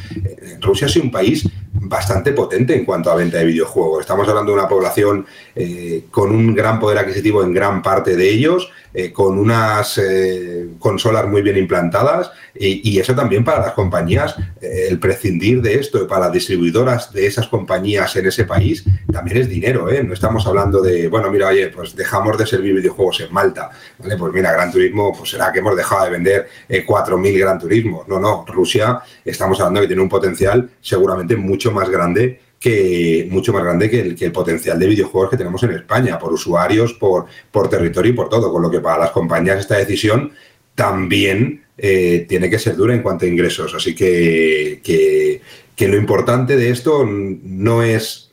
Rusia 0.61 0.87
es 0.87 0.95
un 0.95 1.11
país 1.11 1.47
bastante 1.73 2.31
potente 2.31 2.75
en 2.75 2.85
cuanto 2.85 3.11
a 3.11 3.15
venta 3.15 3.37
de 3.37 3.45
videojuegos. 3.45 4.01
Estamos 4.01 4.27
hablando 4.27 4.53
de 4.53 4.59
una 4.59 4.67
población 4.67 5.25
eh, 5.55 6.05
con 6.09 6.31
un 6.31 6.55
gran 6.55 6.79
poder 6.79 6.99
adquisitivo 6.99 7.43
en 7.43 7.53
gran 7.53 7.81
parte 7.81 8.15
de 8.15 8.29
ellos, 8.29 8.69
eh, 8.93 9.11
con 9.11 9.37
unas 9.37 9.97
eh, 9.97 10.69
consolas 10.79 11.27
muy 11.27 11.41
bien 11.41 11.57
implantadas 11.57 12.31
y, 12.53 12.99
eso 12.99 13.15
también 13.15 13.43
para 13.43 13.61
las 13.61 13.71
compañías, 13.71 14.35
el 14.61 14.99
prescindir 14.99 15.61
de 15.61 15.75
esto, 15.75 16.05
para 16.07 16.25
las 16.25 16.33
distribuidoras 16.33 17.11
de 17.11 17.25
esas 17.25 17.47
compañías 17.47 18.15
en 18.15 18.27
ese 18.27 18.43
país, 18.43 18.83
también 19.11 19.37
es 19.37 19.49
dinero. 19.49 19.87
No 20.03 20.13
estamos 20.13 20.45
hablando 20.45 20.81
de, 20.81 21.07
bueno, 21.07 21.31
mira, 21.31 21.47
oye, 21.47 21.69
pues 21.69 21.95
dejamos 21.95 22.37
de 22.37 22.45
servir 22.45 22.75
videojuegos 22.75 23.21
en 23.21 23.33
Malta. 23.33 23.71
¿vale? 23.97 24.17
Pues 24.17 24.33
mira, 24.33 24.51
Gran 24.51 24.71
Turismo, 24.71 25.15
pues 25.17 25.31
será 25.31 25.51
que 25.51 25.59
hemos 25.59 25.75
dejado 25.75 26.05
de 26.05 26.11
vender 26.11 26.47
4.000 26.69 27.39
Gran 27.39 27.57
Turismo. 27.57 28.05
No, 28.07 28.19
no, 28.19 28.45
Rusia 28.47 29.01
estamos 29.25 29.59
hablando 29.59 29.79
de 29.79 29.85
que 29.85 29.89
tiene 29.89 30.03
un 30.03 30.09
potencial 30.09 30.69
seguramente 30.81 31.35
mucho 31.35 31.71
más 31.71 31.89
grande 31.89 32.39
que 32.61 33.27
mucho 33.31 33.51
más 33.51 33.63
grande 33.63 33.89
que 33.89 34.15
el, 34.23 34.31
potencial 34.31 34.77
de 34.77 34.85
videojuegos 34.85 35.31
que 35.31 35.37
tenemos 35.37 35.63
en 35.63 35.71
España, 35.71 36.19
por 36.19 36.31
usuarios, 36.31 36.93
por, 36.93 37.25
por 37.49 37.67
territorio 37.67 38.11
y 38.11 38.15
por 38.15 38.29
todo. 38.29 38.53
Con 38.53 38.61
lo 38.61 38.69
que 38.69 38.79
para 38.79 38.99
las 38.99 39.09
compañías 39.09 39.59
esta 39.59 39.77
decisión 39.77 40.31
también 40.75 41.63
eh, 41.75 42.27
tiene 42.29 42.51
que 42.51 42.59
ser 42.59 42.75
dura 42.75 42.93
en 42.93 43.01
cuanto 43.01 43.25
a 43.25 43.29
ingresos. 43.29 43.73
Así 43.73 43.95
que, 43.95 44.79
que, 44.83 45.41
que, 45.75 45.87
lo 45.87 45.97
importante 45.97 46.55
de 46.55 46.69
esto 46.69 47.03
no 47.03 47.81
es 47.81 48.29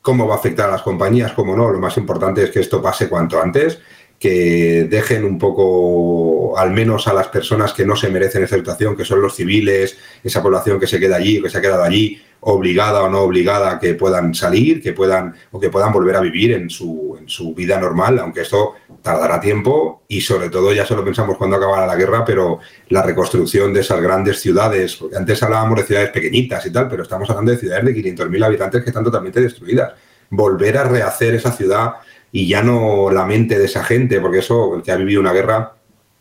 cómo 0.00 0.26
va 0.26 0.36
a 0.36 0.38
afectar 0.38 0.70
a 0.70 0.72
las 0.72 0.82
compañías, 0.82 1.32
cómo 1.32 1.54
no. 1.54 1.70
Lo 1.70 1.78
más 1.78 1.98
importante 1.98 2.44
es 2.44 2.50
que 2.50 2.60
esto 2.60 2.80
pase 2.80 3.10
cuanto 3.10 3.42
antes 3.42 3.78
que 4.18 4.86
dejen 4.88 5.24
un 5.24 5.38
poco, 5.38 6.58
al 6.58 6.70
menos 6.70 7.06
a 7.06 7.12
las 7.12 7.28
personas 7.28 7.72
que 7.72 7.84
no 7.84 7.96
se 7.96 8.08
merecen 8.08 8.42
esa 8.42 8.56
situación, 8.56 8.96
que 8.96 9.04
son 9.04 9.20
los 9.20 9.34
civiles, 9.34 9.98
esa 10.24 10.42
población 10.42 10.80
que 10.80 10.86
se 10.86 10.98
queda 10.98 11.16
allí, 11.16 11.42
que 11.42 11.50
se 11.50 11.58
ha 11.58 11.60
quedado 11.60 11.82
allí, 11.82 12.20
obligada 12.40 13.02
o 13.02 13.10
no 13.10 13.20
obligada, 13.20 13.78
que 13.78 13.94
puedan 13.94 14.34
salir, 14.34 14.80
que 14.80 14.92
puedan 14.92 15.34
o 15.50 15.60
que 15.60 15.68
puedan 15.68 15.92
volver 15.92 16.16
a 16.16 16.20
vivir 16.20 16.52
en 16.52 16.70
su, 16.70 17.16
en 17.18 17.28
su 17.28 17.54
vida 17.54 17.78
normal, 17.78 18.18
aunque 18.18 18.42
esto 18.42 18.74
tardará 19.02 19.40
tiempo 19.40 20.04
y 20.08 20.20
sobre 20.20 20.48
todo 20.48 20.72
ya 20.72 20.86
solo 20.86 21.04
pensamos 21.04 21.36
cuando 21.36 21.56
acabará 21.56 21.86
la 21.86 21.96
guerra, 21.96 22.24
pero 22.24 22.60
la 22.88 23.02
reconstrucción 23.02 23.74
de 23.74 23.80
esas 23.80 24.00
grandes 24.00 24.40
ciudades, 24.40 24.96
porque 24.96 25.16
antes 25.16 25.42
hablábamos 25.42 25.78
de 25.78 25.86
ciudades 25.86 26.10
pequeñitas 26.10 26.64
y 26.66 26.72
tal, 26.72 26.88
pero 26.88 27.02
estamos 27.02 27.28
hablando 27.28 27.52
de 27.52 27.58
ciudades 27.58 27.84
de 27.84 27.94
500.000 27.94 28.44
habitantes 28.44 28.82
que 28.82 28.90
están 28.90 29.04
totalmente 29.04 29.40
destruidas. 29.40 29.92
Volver 30.30 30.78
a 30.78 30.84
rehacer 30.84 31.34
esa 31.34 31.52
ciudad 31.52 31.94
y 32.36 32.46
ya 32.46 32.62
no 32.62 33.10
la 33.10 33.24
mente 33.24 33.58
de 33.58 33.64
esa 33.64 33.82
gente, 33.82 34.20
porque 34.20 34.40
eso, 34.40 34.76
el 34.76 34.82
que 34.82 34.92
ha 34.92 34.96
vivido 34.96 35.22
una 35.22 35.32
guerra, 35.32 35.72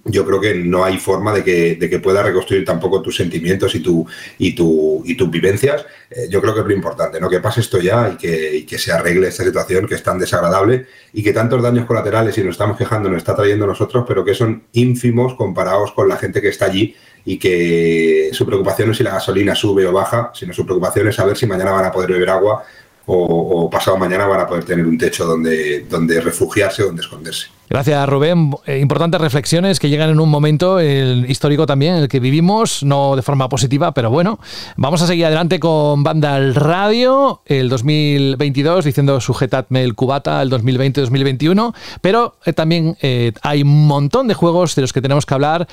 yo 0.06 0.26
creo 0.26 0.40
que 0.40 0.56
no 0.56 0.86
hay 0.86 0.98
forma 0.98 1.34
de 1.34 1.44
que, 1.44 1.76
de 1.76 1.90
que 1.90 2.00
pueda 2.00 2.24
reconstruir 2.24 2.64
tampoco 2.64 3.02
tus 3.02 3.18
sentimientos 3.18 3.76
y, 3.76 3.82
tu, 3.82 4.08
y, 4.38 4.56
tu, 4.56 5.04
y 5.06 5.18
tus 5.18 5.30
vivencias. 5.30 5.86
Eh, 6.10 6.28
yo 6.30 6.42
creo 6.42 6.54
que 6.54 6.62
es 6.62 6.68
lo 6.68 6.74
importante, 6.74 7.20
¿no? 7.20 7.30
que 7.30 7.42
pase 7.42 7.60
esto 7.60 7.82
ya 7.82 8.12
y 8.14 8.16
que, 8.16 8.66
que, 8.66 8.78
se 8.78 8.94
arregle 8.94 9.28
esta 9.28 9.44
situación 9.44 9.88
que 9.88 9.96
es 9.96 10.04
tan 10.04 10.18
desagradable 10.18 10.86
y 11.12 11.22
que 11.22 11.34
tantos 11.34 11.62
daños 11.62 11.86
colaterales, 11.86 12.38
y 12.38 12.44
nos 12.46 12.52
estamos 12.52 12.78
quejando, 12.78 13.10
nos 13.10 13.18
está 13.18 13.36
trayendo 13.36 13.68
nosotros, 13.68 14.06
pero 14.08 14.24
que 14.24 14.34
son 14.34 14.64
ínfimos 14.72 15.34
comparados 15.34 15.92
con 15.92 16.08
la 16.08 16.16
gente 16.16 16.42
que 16.42 16.48
está 16.48 16.68
allí 16.68 16.96
y 17.26 17.38
que 17.38 18.30
su 18.32 18.46
preocupación 18.46 18.88
no 18.88 18.92
es 18.94 19.00
si 19.00 19.04
la 19.04 19.12
gasolina 19.12 19.54
sube 19.54 19.86
o 19.86 19.92
baja, 19.92 20.32
sino 20.34 20.54
su 20.54 20.64
preocupación 20.64 21.10
es 21.10 21.16
saber 21.16 21.36
si 21.36 21.46
mañana 21.46 21.72
van 21.72 21.86
a 21.86 21.92
poder 21.92 22.12
beber 22.12 22.30
agua 22.30 22.64
o, 23.08 23.70
pasado 23.70 23.98
mañana 23.98 24.26
van 24.26 24.42
a 24.42 24.48
poder 24.48 24.64
tener 24.64 24.86
un 24.86 24.98
techo 24.98 25.26
donde, 25.26 25.86
donde 25.90 26.22
refugiarse, 26.22 26.84
donde 26.84 27.02
esconderse. 27.02 27.48
Gracias, 27.68 28.08
Rubén. 28.08 28.52
Eh, 28.68 28.78
importantes 28.80 29.20
reflexiones 29.20 29.80
que 29.80 29.90
llegan 29.90 30.12
en 30.12 30.20
un 30.20 30.30
momento 30.30 30.80
histórico 30.82 31.66
también, 31.66 31.96
el 31.96 32.08
que 32.08 32.20
vivimos, 32.20 32.84
no 32.84 33.16
de 33.16 33.24
forma 33.24 33.50
positiva, 33.50 33.92
pero 33.92 34.12
bueno. 34.12 34.40
Vamos 34.78 35.02
a 35.02 35.08
seguir 35.08 35.26
adelante 35.26 35.60
con 35.60 36.04
Banda 36.04 36.36
al 36.36 36.54
Radio, 36.54 37.42
el 37.46 37.70
2022, 37.70 38.86
diciendo 38.86 39.20
sujetadme 39.20 39.84
el 39.84 39.96
cubata, 39.96 40.44
el 40.44 40.52
2020-2021, 40.52 41.74
pero 42.02 42.38
eh, 42.46 42.54
también 42.54 42.98
eh, 43.02 43.34
hay 43.42 43.64
un 43.64 43.88
montón 43.88 44.28
de 44.28 44.36
juegos 44.36 44.76
de 44.76 44.84
los 44.84 44.94
que 44.94 45.02
tenemos 45.02 45.26
que 45.26 45.34
hablar, 45.34 45.68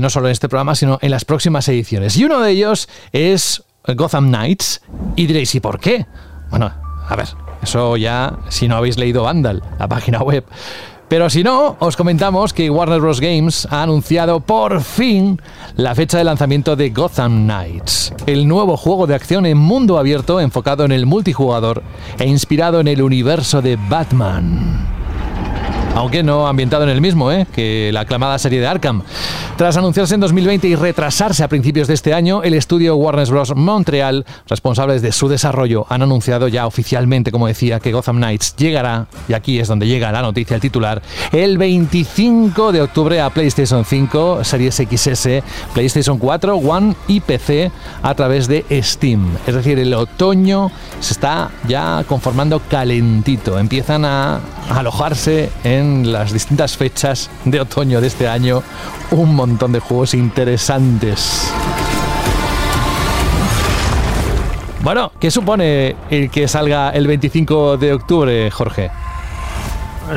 no 0.00 0.10
solo 0.10 0.26
en 0.26 0.32
este 0.32 0.48
programa, 0.48 0.74
sino 0.74 0.98
en 1.02 1.10
las 1.10 1.24
próximas 1.24 1.68
ediciones. 1.68 2.16
Y 2.16 2.24
uno 2.24 2.40
de 2.40 2.50
ellos 2.50 2.88
es 3.12 3.62
Gotham 3.86 4.28
Knights. 4.28 4.82
Y 5.16 5.26
diréis, 5.26 5.54
¿y 5.54 5.60
por 5.60 5.78
qué? 5.78 6.06
Bueno, 6.50 6.72
a 7.08 7.16
ver, 7.16 7.28
eso 7.62 7.96
ya 7.96 8.38
si 8.48 8.68
no 8.68 8.76
habéis 8.76 8.98
leído 8.98 9.22
Vandal, 9.22 9.62
la 9.78 9.88
página 9.88 10.22
web. 10.22 10.44
Pero 11.08 11.30
si 11.30 11.42
no, 11.42 11.76
os 11.80 11.96
comentamos 11.96 12.52
que 12.52 12.68
Warner 12.68 13.00
Bros. 13.00 13.20
Games 13.20 13.66
ha 13.70 13.82
anunciado 13.82 14.40
por 14.40 14.82
fin 14.82 15.40
la 15.74 15.94
fecha 15.94 16.18
de 16.18 16.24
lanzamiento 16.24 16.76
de 16.76 16.90
Gotham 16.90 17.46
Knights, 17.46 18.12
el 18.26 18.46
nuevo 18.46 18.76
juego 18.76 19.06
de 19.06 19.14
acción 19.14 19.46
en 19.46 19.56
mundo 19.56 19.98
abierto 19.98 20.38
enfocado 20.38 20.84
en 20.84 20.92
el 20.92 21.06
multijugador 21.06 21.82
e 22.18 22.26
inspirado 22.26 22.80
en 22.80 22.88
el 22.88 23.00
universo 23.00 23.62
de 23.62 23.76
Batman 23.88 24.97
aunque 25.98 26.22
no 26.22 26.46
ambientado 26.46 26.84
en 26.84 26.90
el 26.90 27.00
mismo, 27.00 27.32
¿eh? 27.32 27.44
que 27.52 27.90
la 27.92 28.00
aclamada 28.00 28.38
serie 28.38 28.60
de 28.60 28.68
Arkham. 28.68 29.02
Tras 29.56 29.76
anunciarse 29.76 30.14
en 30.14 30.20
2020 30.20 30.68
y 30.68 30.76
retrasarse 30.76 31.42
a 31.42 31.48
principios 31.48 31.88
de 31.88 31.94
este 31.94 32.14
año, 32.14 32.44
el 32.44 32.54
estudio 32.54 32.94
Warner 32.94 33.26
Bros. 33.26 33.56
Montreal, 33.56 34.24
responsables 34.48 35.02
de 35.02 35.10
su 35.10 35.28
desarrollo, 35.28 35.86
han 35.88 36.02
anunciado 36.02 36.46
ya 36.46 36.68
oficialmente, 36.68 37.32
como 37.32 37.48
decía, 37.48 37.80
que 37.80 37.90
Gotham 37.90 38.18
Knights 38.18 38.54
llegará, 38.54 39.08
y 39.26 39.32
aquí 39.32 39.58
es 39.58 39.66
donde 39.66 39.88
llega 39.88 40.12
la 40.12 40.22
noticia, 40.22 40.54
el 40.54 40.60
titular, 40.60 41.02
el 41.32 41.58
25 41.58 42.70
de 42.70 42.82
octubre 42.82 43.20
a 43.20 43.30
PlayStation 43.30 43.84
5, 43.84 44.44
Series 44.44 44.76
XS, 44.76 45.28
PlayStation 45.74 46.18
4, 46.18 46.54
One 46.58 46.94
y 47.08 47.18
PC 47.18 47.72
a 48.04 48.14
través 48.14 48.46
de 48.46 48.64
Steam. 48.82 49.26
Es 49.48 49.56
decir, 49.56 49.80
el 49.80 49.92
otoño 49.94 50.70
se 51.00 51.14
está 51.14 51.50
ya 51.66 52.04
conformando 52.06 52.60
calentito. 52.70 53.58
Empiezan 53.58 54.04
a 54.04 54.38
alojarse 54.70 55.50
en 55.64 55.87
las 55.88 56.32
distintas 56.32 56.76
fechas 56.76 57.30
de 57.44 57.60
otoño 57.60 58.00
de 58.00 58.06
este 58.06 58.28
año 58.28 58.62
un 59.10 59.34
montón 59.34 59.72
de 59.72 59.80
juegos 59.80 60.14
interesantes. 60.14 61.52
Bueno, 64.82 65.12
¿qué 65.18 65.30
supone 65.30 65.96
el 66.08 66.30
que 66.30 66.46
salga 66.48 66.90
el 66.90 67.06
25 67.06 67.76
de 67.76 67.92
octubre, 67.92 68.50
Jorge? 68.50 68.90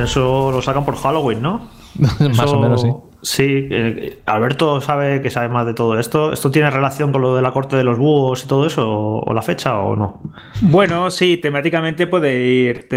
Eso 0.04 0.52
lo 0.52 0.62
sacan 0.62 0.86
por 0.86 0.96
Halloween, 0.96 1.42
¿no? 1.42 1.68
Más 2.36 2.52
o 2.52 2.60
menos, 2.60 2.82
sí. 2.82 2.90
Sí, 3.24 3.68
eh, 3.70 4.20
Alberto 4.26 4.82
sabe 4.82 5.22
que 5.22 5.30
sabe 5.30 5.48
más 5.48 5.68
de 5.68 5.76
todo 5.76 6.00
esto. 6.00 6.34
¿Esto 6.34 6.50
tiene 6.50 6.72
relación 6.72 7.12
con 7.12 7.22
lo 7.22 7.36
de 7.36 7.44
la 7.44 7.52
corte 7.52 7.76
de 7.76 7.84
los 7.84 8.00
búhos 8.00 8.44
y 8.44 8.48
todo 8.48 8.66
eso, 8.66 8.90
o, 8.90 9.34
la 9.34 9.44
fecha, 9.44 9.78
o 9.78 9.96
no? 9.96 10.22
Bueno, 10.62 11.12
sí, 11.12 11.38
temáticamente 11.38 12.08
puede 12.08 12.40
ir 12.40 12.88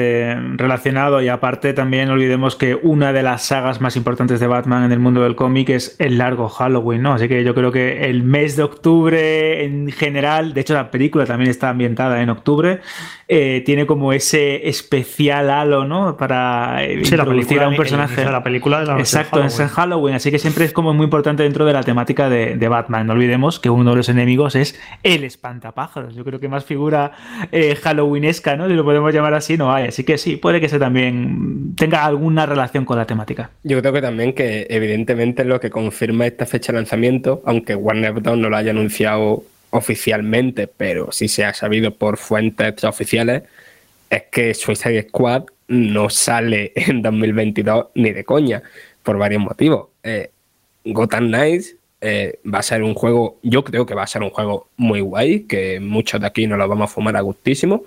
relacionado 0.57 1.21
y 1.21 1.29
aparte 1.29 1.75
también 1.75 2.09
olvidemos 2.09 2.57
que 2.57 2.75
una 2.75 3.13
de 3.13 3.23
las 3.23 3.43
sagas 3.43 3.83
más 3.83 3.97
importantes 3.97 4.41
de 4.41 4.47
Batman 4.47 4.85
en 4.85 4.93
el 4.93 4.99
mundo 4.99 5.23
del 5.23 5.37
cómic 5.37 5.69
es 5.69 5.97
el 5.99 6.17
largo 6.17 6.49
Halloween, 6.49 7.03
¿no? 7.03 7.13
Así 7.13 7.29
que 7.29 7.45
yo 7.45 7.55
creo 7.55 7.71
que 7.71 8.09
el 8.09 8.23
mes 8.23 8.57
de 8.57 8.63
octubre 8.63 9.65
en 9.65 9.93
general, 9.93 10.55
de 10.55 10.63
hecho 10.63 10.73
la 10.73 10.91
película 10.91 11.27
también 11.27 11.51
está 11.51 11.69
ambientada 11.69 12.23
en 12.23 12.31
octubre, 12.31 12.81
eh, 13.27 13.63
tiene 13.65 13.87
como 13.87 14.13
ese 14.13 14.69
especial 14.69 15.49
halo, 15.49 15.85
¿no? 15.85 16.17
Para 16.17 16.87
introducir 16.87 17.61
a 17.61 17.69
un 17.69 17.77
personaje. 17.77 18.25
la 18.25 18.43
película 18.43 18.81
de 18.81 18.87
la 18.87 18.99
Exacto, 18.99 19.43
en 19.43 19.49
Halloween. 19.49 20.15
Así 20.17 20.31
que 20.31 20.39
siempre 20.39 20.65
es 20.65 20.73
como 20.73 20.93
muy 20.93 21.05
importante 21.05 21.43
dentro 21.43 21.65
de 21.65 21.73
la 21.73 21.83
temática 21.83 22.29
de, 22.29 22.69
Batman. 22.69 23.07
No 23.07 23.13
olvidemos 23.13 23.61
que 23.61 23.71
uno 23.71 23.91
de 23.91 23.97
los 23.97 24.09
enemigos 24.09 24.57
es 24.57 24.79
el 25.03 25.25
espantapájaros. 25.25 26.15
Yo 26.15 26.25
creo 26.25 26.41
que 26.41 26.49
más 26.49 26.65
figura 26.65 27.13
eh, 27.53 27.77
halloweenesca, 27.77 28.57
¿no? 28.57 28.69
Si 28.69 28.75
lo 28.75 28.85
podemos 28.85 29.13
llamar 29.15 29.35
así, 29.35 29.57
no 29.57 29.73
hay. 29.73 29.89
Así 29.89 30.05
que 30.05 30.19
sí, 30.19 30.37
puede 30.37 30.61
que 30.61 30.69
se 30.69 30.79
también 30.79 31.75
tenga 31.77 32.05
alguna 32.05 32.47
relación 32.47 32.85
con 32.85 32.99
la 32.99 33.07
temática. 33.07 33.51
Yo 33.63 33.81
creo 33.81 33.93
que 33.93 34.03
también 34.03 34.33
que 34.33 34.67
evidentemente 34.71 35.45
lo 35.45 35.61
que 35.61 35.71
confirma 35.71 36.27
esta 36.27 36.47
fecha 36.47 36.73
de 36.73 36.79
lanzamiento, 36.79 37.43
aunque 37.45 37.75
Warner 37.75 38.13
Bros. 38.13 38.39
no 38.39 38.49
lo 38.49 38.57
haya 38.57 38.71
anunciado 38.71 39.45
oficialmente, 39.75 40.69
pero 40.69 41.11
sí 41.11 41.27
se 41.27 41.45
ha 41.45 41.53
sabido 41.53 41.97
por 41.97 42.17
fuentes 42.17 42.85
oficiales, 42.85 43.43
es 44.09 44.23
que 44.31 44.55
Suicide 44.55 45.09
Squad 45.09 45.47
no 45.67 46.11
sale 46.11 46.73
en 46.77 47.03
2022 47.03 47.87
ni 47.97 48.13
de 48.13 48.25
coña, 48.25 48.63
por 49.03 49.19
varios 49.19 49.43
motivos. 49.43 49.89
Eh, 50.05 50.31
Gotham 50.85 51.27
Knights 51.27 51.75
eh, 52.01 52.39
va 52.47 52.61
a 52.61 52.63
ser 52.63 52.85
un 52.85 52.95
juego, 52.95 53.39
yo 53.43 53.65
creo 53.65 53.85
que 53.85 53.95
va 53.95 54.05
a 54.05 54.07
ser 54.07 54.23
un 54.23 54.31
juego 54.31 54.69
muy 54.77 55.01
guay, 55.01 55.41
que 55.41 55.81
muchos 55.81 56.21
de 56.21 56.29
aquí 56.29 56.47
nos 56.47 56.59
lo 56.59 56.69
vamos 56.69 56.91
a 56.91 56.95
fumar 56.95 57.17
a 57.17 57.21
gustísimo, 57.23 57.83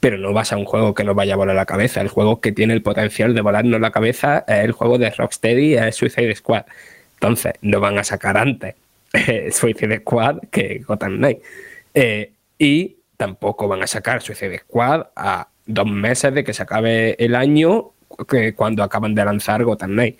pero 0.00 0.18
no 0.18 0.34
va 0.34 0.40
a 0.40 0.44
ser 0.44 0.58
un 0.58 0.64
juego 0.64 0.92
que 0.92 1.04
nos 1.04 1.14
vaya 1.14 1.34
a 1.34 1.36
volar 1.36 1.54
la 1.54 1.66
cabeza. 1.66 2.00
El 2.00 2.08
juego 2.08 2.40
que 2.40 2.50
tiene 2.50 2.74
el 2.74 2.82
potencial 2.82 3.32
de 3.32 3.40
volarnos 3.42 3.80
la 3.80 3.92
cabeza 3.92 4.44
es 4.48 4.64
el 4.64 4.72
juego 4.72 4.98
de 4.98 5.10
Rocksteady, 5.10 5.74
es 5.74 5.94
Suicide 5.94 6.34
Squad. 6.34 6.64
Entonces, 7.14 7.52
no 7.62 7.78
van 7.78 7.98
a 7.98 8.02
sacar 8.02 8.36
antes 8.36 8.74
Suicide 9.50 9.98
Squad 10.00 10.38
que 10.50 10.82
Gotham 10.86 11.18
Knight. 11.18 11.38
Eh, 11.94 12.32
y 12.58 12.96
tampoco 13.16 13.68
van 13.68 13.82
a 13.82 13.86
sacar 13.86 14.22
Suicide 14.22 14.58
Squad 14.60 15.06
a 15.16 15.48
dos 15.66 15.86
meses 15.86 16.34
de 16.34 16.44
que 16.44 16.52
se 16.52 16.62
acabe 16.62 17.16
el 17.24 17.34
año 17.34 17.92
que 18.28 18.54
cuando 18.54 18.82
acaban 18.82 19.14
de 19.14 19.24
lanzar 19.24 19.64
Gotham 19.64 19.92
Knight. 19.92 20.18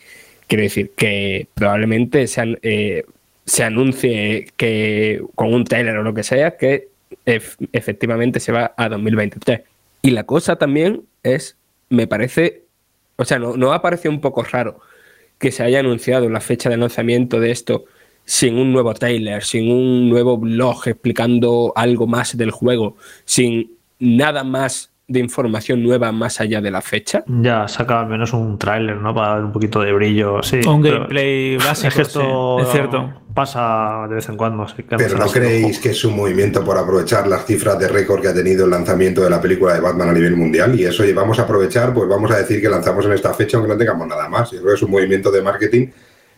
Decir 0.49 0.93
que 0.95 1.47
probablemente 1.55 2.27
se, 2.27 2.59
eh, 2.61 3.05
se 3.47 3.65
anuncie 3.65 4.49
que 4.59 5.23
con 5.35 5.55
un 5.55 5.65
trailer 5.65 5.97
o 5.97 6.03
lo 6.03 6.13
que 6.13 6.23
sea 6.23 6.59
que 6.59 6.89
efectivamente 7.25 8.39
se 8.39 8.53
va 8.53 8.75
a 8.77 8.91
2023. 8.91 9.63
Y 10.03 10.11
la 10.11 10.25
cosa 10.25 10.57
también 10.57 11.05
es, 11.23 11.57
me 11.89 12.07
parece, 12.07 12.65
o 13.17 13.25
sea, 13.25 13.39
no, 13.39 13.57
no 13.57 13.73
ha 13.73 13.81
parecido 13.81 14.13
un 14.13 14.21
poco 14.21 14.43
raro 14.43 14.81
que 15.39 15.53
se 15.53 15.63
haya 15.63 15.81
anunciado 15.81 16.29
la 16.29 16.41
fecha 16.41 16.69
de 16.69 16.77
lanzamiento 16.77 17.41
de 17.41 17.51
esto 17.51 17.87
sin 18.25 18.59
un 18.59 18.73
nuevo 18.73 18.95
trailer, 18.95 19.45
sin 19.45 19.71
un 19.71 20.09
nuevo 20.09 20.39
blog 20.39 20.87
explicando 20.87 21.73
algo 21.77 22.07
más 22.07 22.37
del 22.37 22.51
juego, 22.51 22.97
sin 23.25 23.77
nada 23.99 24.45
más 24.45 24.93
de 25.13 25.21
información 25.21 25.83
nueva 25.83 26.11
más 26.13 26.41
allá 26.41 26.61
de 26.61 26.71
la 26.71 26.81
fecha. 26.81 27.23
Ya, 27.27 27.69
saca 27.69 28.01
al 28.01 28.07
menos 28.07 28.33
un 28.33 28.59
tráiler, 28.59 28.97
¿no? 28.97 29.15
Para 29.15 29.35
dar 29.35 29.45
un 29.45 29.53
poquito 29.53 29.81
de 29.81 29.93
brillo. 29.93 30.43
Sí, 30.43 30.61
un 30.67 30.81
gameplay 30.81 31.57
básico. 31.59 31.89
Es 31.89 31.95
que 31.95 32.03
esto 32.03 32.61
es 32.61 32.69
cierto. 32.71 33.13
pasa 33.35 34.07
de 34.09 34.15
vez 34.15 34.29
en 34.29 34.37
cuando. 34.37 34.67
Pero 34.97 35.19
¿no 35.19 35.27
creéis 35.27 35.81
que 35.81 35.91
es 35.91 36.05
un 36.05 36.17
movimiento 36.17 36.65
por 36.65 36.79
aprovechar 36.79 37.27
las 37.27 37.45
cifras 37.45 37.79
de 37.79 37.89
récord 37.89 38.23
que 38.23 38.29
ha 38.29 38.35
tenido 38.35 38.65
el 38.65 38.71
lanzamiento 38.71 39.23
de 39.23 39.31
la 39.31 39.41
película 39.41 39.75
de 39.75 39.81
Batman 39.81 40.09
a 40.09 40.13
nivel 40.13 40.37
mundial? 40.37 40.79
Y 40.79 40.85
eso, 40.85 41.05
vamos 41.15 41.39
a 41.39 41.43
aprovechar, 41.43 41.93
pues 41.93 42.09
vamos 42.09 42.31
a 42.31 42.39
decir 42.39 42.61
que 42.63 42.69
lanzamos 42.69 43.05
en 43.05 43.13
esta 43.13 43.35
fecha 43.35 43.59
aunque 43.59 43.73
no 43.73 43.79
tengamos 43.79 44.07
nada 44.07 44.29
más. 44.29 44.51
Yo 44.51 44.61
creo 44.61 44.71
que 44.71 44.77
es 44.77 44.83
un 44.83 44.91
movimiento 44.91 45.31
de 45.31 45.43
marketing 45.43 45.89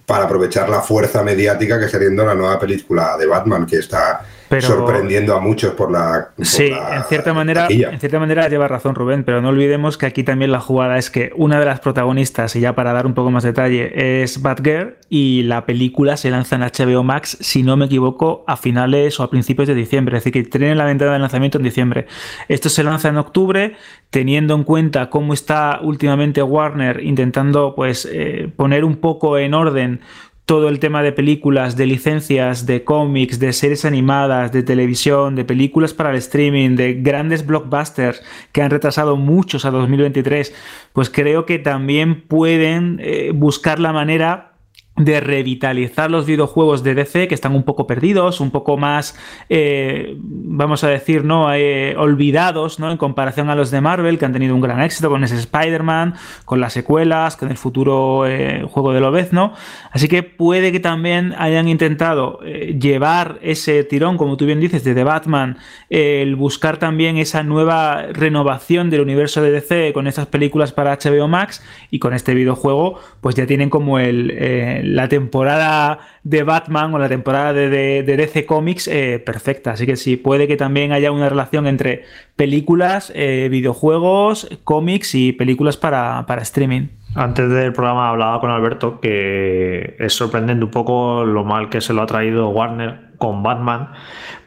para 0.07 0.25
aprovechar 0.25 0.69
la 0.69 0.81
fuerza 0.81 1.23
mediática 1.23 1.79
que 1.79 1.87
está 1.87 1.99
teniendo 1.99 2.27
la 2.27 2.35
nueva 2.35 2.59
película 2.59 3.17
de 3.17 3.27
Batman, 3.27 3.67
que 3.67 3.77
está 3.77 4.25
sorprendiendo 4.61 5.35
a 5.35 5.41
muchos 5.41 5.75
por 5.75 5.91
la. 5.91 6.31
sí, 6.43 6.73
en 6.73 7.05
cierta 7.05 7.33
manera, 7.33 7.67
en 7.69 7.99
cierta 7.99 8.19
manera 8.19 8.49
lleva 8.49 8.69
razón 8.69 8.95
Rubén, 8.95 9.25
pero 9.25 9.41
no 9.41 9.49
olvidemos 9.49 9.99
que 9.99 10.07
aquí 10.07 10.25
también 10.25 10.53
la 10.53 10.61
jugada 10.61 10.99
es 10.99 11.11
que 11.11 11.33
una 11.37 11.59
de 11.59 11.67
las 11.67 11.81
protagonistas, 11.81 12.55
y 12.57 12.61
ya 12.61 12.75
para 12.75 12.93
dar 12.93 13.07
un 13.07 13.15
poco 13.15 13.31
más 13.31 13.43
detalle, 13.43 14.23
es 14.23 14.43
Batgirl 14.43 14.97
y 15.09 15.43
la 15.43 15.67
película 15.67 16.17
se 16.17 16.31
lanza 16.31 16.57
en 16.57 16.63
HBO 16.63 17.03
Max, 17.03 17.37
si 17.41 17.63
no 17.63 17.77
me 17.77 17.87
equivoco, 17.87 18.45
a 18.47 18.57
finales 18.57 19.21
o 19.21 19.23
a 19.23 19.31
principios 19.31 19.69
de 19.69 19.75
diciembre, 19.75 20.19
es 20.19 20.25
decir, 20.25 20.33
que 20.45 20.49
tienen 20.49 20.79
la 20.79 20.85
ventana 20.85 21.13
de 21.13 21.19
lanzamiento 21.19 21.59
en 21.59 21.65
diciembre. 21.65 22.07
Esto 22.49 22.69
se 22.69 22.83
lanza 22.83 23.09
en 23.09 23.17
octubre, 23.17 23.77
teniendo 24.11 24.55
en 24.55 24.65
cuenta 24.65 25.11
cómo 25.11 25.35
está 25.35 25.81
últimamente 25.83 26.43
Warner 26.43 27.03
intentando 27.03 27.75
pues 27.75 28.09
eh, 28.11 28.51
poner 28.57 28.85
un 28.85 28.97
poco 28.97 29.39
en 29.39 29.55
orden 29.55 30.01
todo 30.47 30.69
el 30.69 30.79
tema 30.79 31.03
de 31.03 31.13
películas, 31.13 31.77
de 31.77 31.87
licencias, 31.87 32.67
de 32.67 32.85
cómics, 32.85 33.39
de 33.39 33.53
series 33.53 33.85
animadas, 33.85 34.53
de 34.53 34.63
televisión, 34.63 35.37
de 35.37 35.45
películas 35.45 35.95
para 35.95 36.11
el 36.11 36.17
streaming, 36.17 36.77
de 36.77 36.95
grandes 36.95 37.47
blockbusters 37.47 38.23
que 38.53 38.61
han 38.61 38.71
retrasado 38.71 39.17
muchos 39.17 39.65
a 39.65 39.71
2023, 39.71 40.55
pues 40.93 41.09
creo 41.09 41.47
que 41.47 41.59
también 41.59 42.21
pueden 42.23 43.01
eh, 43.03 43.33
buscar 43.35 43.79
la 43.79 43.93
manera 43.93 44.54
de 44.97 45.19
revitalizar 45.19 46.09
los 46.09 46.25
videojuegos 46.25 46.85
de 46.85 46.95
DC 46.95 47.27
que 47.27 47.35
están 47.35 47.57
un 47.57 47.65
poco 47.65 47.87
perdidos, 47.87 48.39
un 48.39 48.53
poco 48.53 48.77
más, 48.77 49.19
eh, 49.49 50.17
vamos 50.21 50.85
a 50.85 50.89
decir, 50.89 51.25
¿no? 51.25 51.53
Eh, 51.53 51.97
olvidados 51.97 52.79
¿no? 52.79 52.93
en 52.93 52.97
comparación 52.97 53.51
a 53.51 53.57
los 53.57 53.73
de 53.73 53.81
Marvel, 53.81 54.19
que 54.19 54.25
han 54.25 54.33
tenido 54.33 54.55
un 54.55 54.61
gran 54.61 54.81
éxito 54.81 55.11
con 55.11 55.25
ese 55.25 55.35
Spider-Man, 55.35 56.15
con 56.45 56.61
las 56.61 56.75
secuelas, 56.75 57.37
con 57.37 57.51
el 57.51 57.57
futuro 57.57 58.25
eh, 58.29 58.65
juego 58.71 58.93
de 58.93 59.01
Lobezno. 59.01 59.53
Así 59.91 60.07
que 60.07 60.23
puede 60.23 60.71
que 60.71 60.79
también 60.79 61.35
hayan 61.39 61.67
intentado 61.67 62.39
llevar 62.41 63.39
ese 63.43 63.83
tirón, 63.83 64.17
como 64.17 64.37
tú 64.37 64.47
bien 64.47 64.61
dices, 64.61 64.85
de 64.85 64.95
The 64.95 65.03
Batman, 65.03 65.59
el 65.91 66.37
buscar 66.37 66.77
también 66.77 67.17
esa 67.17 67.43
nueva 67.43 68.07
renovación 68.13 68.91
del 68.91 69.01
universo 69.01 69.43
de 69.43 69.51
DC 69.51 69.93
con 69.93 70.07
estas 70.07 70.27
películas 70.27 70.73
para 70.73 70.97
HBO 70.97 71.27
Max 71.27 71.65
y 71.91 71.99
con 71.99 72.15
este 72.15 72.35
videojuego, 72.35 73.01
pues 73.21 73.35
ya 73.35 73.47
tienen 73.47 73.71
como 73.71 73.99
el 73.99 74.84
la 74.85 75.09
temporada 75.09 75.99
de 76.23 76.43
Batman 76.43 76.95
o 76.95 76.99
la 76.99 77.09
temporada 77.09 77.53
de, 77.53 78.03
DC 78.03 78.47
Comics 78.47 78.89
eh, 78.89 79.23
perfecta. 79.25 79.73
Así 79.73 79.87
que 79.87 79.97
sí, 79.97 80.17
puede 80.17 80.47
que 80.47 80.57
también 80.57 80.93
haya 80.93 81.11
una 81.11 81.29
relación 81.29 81.67
entre 81.67 82.05
películas, 82.37 83.13
eh, 83.15 83.49
videojuegos, 83.51 84.49
cómics 84.65 85.15
y 85.15 85.33
películas 85.33 85.77
para, 85.77 86.25
streaming. 86.43 86.89
Antes 87.15 87.49
del 87.49 87.73
programa 87.73 88.11
hablaba 88.11 88.41
con 88.41 88.51
Alberto 88.51 89.01
que 89.01 89.97
es 89.99 90.13
sorprendente 90.13 90.65
un 90.65 90.71
poco 90.71 91.25
lo 91.25 91.45
mal 91.45 91.69
que 91.69 91.81
se 91.81 91.93
lo 91.93 92.03
ha 92.03 92.07
traído 92.07 92.49
Warner 92.49 93.13
con 93.19 93.43
Batman, 93.43 93.91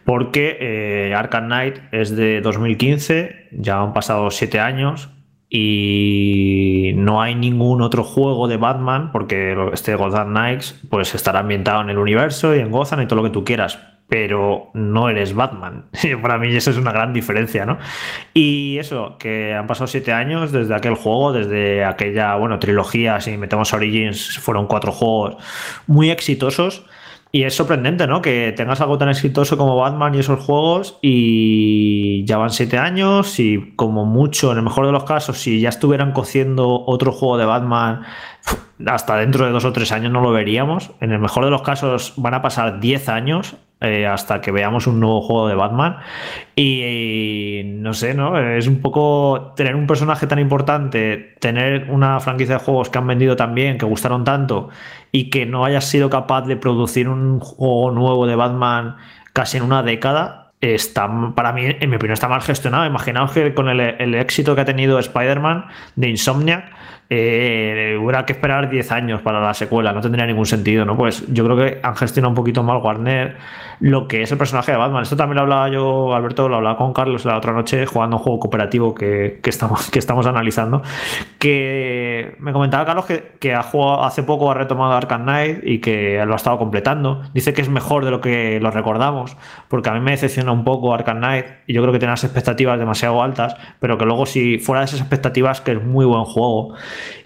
porque 0.04 0.58
eh, 0.60 1.14
Arkham 1.16 1.46
Knight 1.46 1.80
es 1.92 2.16
de 2.16 2.42
2015, 2.42 3.48
ya 3.52 3.82
han 3.82 3.94
pasado 3.94 4.30
siete 4.32 4.60
años, 4.60 5.10
y 5.50 6.92
no 6.96 7.22
hay 7.22 7.36
ningún 7.36 7.82
otro 7.82 8.04
juego 8.04 8.48
de 8.48 8.58
Batman 8.58 9.12
porque 9.12 9.56
este 9.74 9.96
Gotham 9.96 10.30
Knights 10.30 10.82
pues 10.90 11.16
estará 11.16 11.40
ambientado 11.40 11.82
en 11.82 11.90
el 11.90 11.98
universo 11.98 12.56
y 12.56 12.60
en 12.60 12.72
Gotham 12.72 13.02
y 13.02 13.08
todo 13.08 13.22
lo 13.22 13.24
que 13.24 13.34
tú 13.34 13.46
quieras 13.46 13.80
pero 14.08 14.72
no 14.74 15.10
eres 15.10 15.36
Batman. 15.36 15.86
Para 16.22 16.38
mí 16.38 16.56
eso 16.56 16.72
es 16.72 16.78
una 16.78 16.92
gran 16.92 17.14
diferencia, 17.14 17.66
¿no? 17.66 17.78
Y 18.34 18.78
eso, 18.78 19.18
que 19.20 19.54
han 19.54 19.68
pasado 19.68 19.88
siete 19.88 20.14
años 20.14 20.52
desde 20.52 20.76
aquel 20.76 20.96
juego, 20.96 21.34
desde 21.34 21.84
aquella, 21.84 22.36
bueno, 22.36 22.58
trilogía, 22.60 23.20
si 23.20 23.38
metemos 23.38 23.74
Origins, 23.74 24.40
fueron 24.40 24.68
cuatro 24.68 24.92
juegos 24.92 25.36
muy 25.88 26.10
exitosos 26.10 26.86
y 27.38 27.44
es 27.44 27.54
sorprendente, 27.54 28.08
¿no? 28.08 28.20
Que 28.20 28.52
tengas 28.52 28.82
algo 28.82 28.98
tan 28.98 29.10
exitoso 29.10 29.60
como 29.60 29.76
Batman 29.76 30.16
y 30.16 30.20
esos 30.20 30.40
juegos 30.40 30.98
y 31.04 32.26
ya 32.26 32.38
van 32.38 32.50
siete 32.50 32.80
años 32.80 33.40
y 33.40 33.76
como 33.76 34.06
mucho, 34.06 34.52
en 34.52 34.58
el 34.58 34.64
mejor 34.64 34.88
de 34.88 34.92
los 34.92 35.04
casos, 35.04 35.38
si 35.38 35.62
ya 35.62 35.70
estuvieran 35.70 36.14
cociendo 36.14 36.84
otro 36.88 37.12
juego 37.12 37.38
de 37.38 37.46
Batman, 37.46 38.02
hasta 38.88 39.18
dentro 39.18 39.46
de 39.46 39.52
dos 39.52 39.66
o 39.66 39.72
tres 39.72 39.92
años 39.92 40.12
no 40.12 40.20
lo 40.22 40.32
veríamos. 40.32 40.90
En 41.00 41.12
el 41.12 41.20
mejor 41.20 41.46
de 41.46 41.52
los 41.52 41.62
casos 41.62 42.14
van 42.18 42.34
a 42.34 42.42
pasar 42.42 42.80
diez 42.80 43.08
años 43.08 43.56
eh, 43.80 44.08
hasta 44.08 44.42
que 44.42 44.52
veamos 44.52 44.88
un 44.88 45.00
nuevo 45.00 45.22
juego 45.22 45.48
de 45.48 45.56
Batman. 45.56 45.98
Y, 46.56 47.62
no 47.66 47.94
sé, 47.94 48.14
¿no? 48.14 48.40
Es 48.40 48.68
un 48.68 48.82
poco 48.82 49.54
tener 49.56 49.76
un 49.76 49.86
personaje 49.86 50.26
tan 50.26 50.40
importante, 50.40 51.36
tener 51.40 51.90
una 51.90 52.20
franquicia 52.20 52.56
de 52.56 52.64
juegos 52.64 52.90
que 52.90 52.98
han 52.98 53.08
vendido 53.08 53.36
tan 53.36 53.54
bien, 53.54 53.78
que 53.78 53.86
gustaron 53.86 54.24
tanto, 54.24 54.70
y 55.12 55.30
que 55.30 55.46
no 55.46 55.64
hayas 55.64 55.86
sido 55.86 56.10
capaz 56.10 56.42
de 56.44 56.58
producir 56.58 57.08
un 57.08 57.40
juego 57.40 57.92
nuevo 57.92 58.26
de 58.26 58.36
Batman 58.36 58.96
casi 59.34 59.58
en 59.58 59.64
una 59.64 59.84
década. 59.84 60.54
Está, 60.60 61.08
para 61.36 61.54
mí, 61.54 61.62
en 61.66 61.90
mi 61.90 61.98
opinión, 61.98 62.14
está 62.14 62.28
mal 62.28 62.42
gestionado. 62.42 62.88
Imaginaos 62.88 63.32
que 63.32 63.54
con 63.54 63.70
el, 63.70 63.80
el 63.80 64.16
éxito 64.16 64.56
que 64.56 64.62
ha 64.62 64.66
tenido 64.66 64.98
Spider-Man 64.98 65.66
de 65.96 66.10
Insomniac, 66.10 66.72
eh, 67.10 67.98
hubiera 68.02 68.26
que 68.26 68.34
esperar 68.34 68.70
10 68.70 68.92
años 68.92 69.22
para 69.22 69.40
la 69.40 69.54
secuela, 69.54 69.94
no 69.94 70.02
tendría 70.02 70.26
ningún 70.26 70.46
sentido, 70.46 70.84
¿no? 70.84 70.98
Pues 70.98 71.26
yo 71.28 71.46
creo 71.46 71.58
que 71.58 71.80
han 71.82 71.96
gestionado 71.96 72.32
un 72.32 72.36
poquito 72.36 72.64
mal 72.64 72.78
Warner 72.78 73.38
lo 73.80 74.08
que 74.08 74.24
es 74.24 74.32
el 74.32 74.38
personaje 74.38 74.72
de 74.72 74.78
Batman. 74.78 75.04
Esto 75.04 75.16
también 75.16 75.38
lo 75.38 75.42
hablaba 75.44 75.70
yo, 75.70 76.14
Alberto, 76.14 76.50
lo 76.50 76.58
hablaba 76.58 76.78
con 76.78 76.94
Carlos 76.94 77.26
la 77.26 77.38
otra 77.38 77.54
noche 77.54 77.86
jugando 77.86 78.18
un 78.18 78.24
juego 78.24 78.40
cooperativo 78.40 78.96
que, 78.96 79.40
estamos, 79.44 79.90
que 79.92 80.00
estamos 80.00 80.26
analizando, 80.26 80.82
que 81.40 82.36
me 82.40 82.52
comentaba 82.54 82.86
Carlos 82.86 83.06
que, 83.06 83.54
ha 83.54 83.64
jugado 83.64 84.04
hace 84.04 84.24
poco, 84.24 84.52
ha 84.52 84.54
retomado 84.54 84.94
Arkham 84.94 85.24
Knight 85.24 85.60
y 85.64 85.80
que 85.80 86.24
lo 86.26 86.34
ha 86.34 86.36
estado 86.36 86.58
completando. 86.58 87.22
Dice 87.34 87.54
que 87.54 87.62
es 87.62 87.70
mejor 87.70 88.04
de 88.04 88.12
lo 88.12 88.20
que 88.20 88.60
lo 88.60 88.72
recordamos, 88.72 89.38
porque 89.68 89.90
a 89.90 89.94
mí 89.94 90.00
me 90.00 90.12
decepciona 90.12 90.52
un 90.52 90.64
poco 90.64 90.94
Arkham 90.94 91.18
Knight 91.18 91.46
y 91.68 91.74
yo 91.74 91.82
creo 91.82 91.94
que 91.94 92.00
tiene 92.00 92.12
las 92.12 92.24
expectativas 92.24 92.80
demasiado 92.80 93.22
altas, 93.22 93.56
pero 93.80 93.98
que 93.98 94.06
luego 94.06 94.26
si 94.26 94.58
fuera 94.58 94.82
de 94.82 94.86
esas 94.86 95.00
expectativas, 95.00 95.62
que 95.62 95.74
es 95.74 95.84
muy 95.84 96.06
buen 96.06 96.26
juego. 96.26 96.74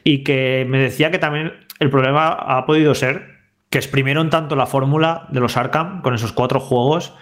Y 0.03 0.23
que 0.23 0.65
me 0.67 0.79
decía 0.79 1.11
que 1.11 1.19
también 1.19 1.53
el 1.79 1.89
problema 1.89 2.27
ha 2.27 2.65
podido 2.65 2.95
ser 2.95 3.39
que 3.69 3.77
exprimieron 3.77 4.29
tanto 4.29 4.55
la 4.55 4.65
fórmula 4.65 5.27
de 5.29 5.39
los 5.39 5.57
Arkham 5.57 6.01
con 6.01 6.13
esos 6.13 6.33
cuatro 6.33 6.59
juegos 6.59 7.13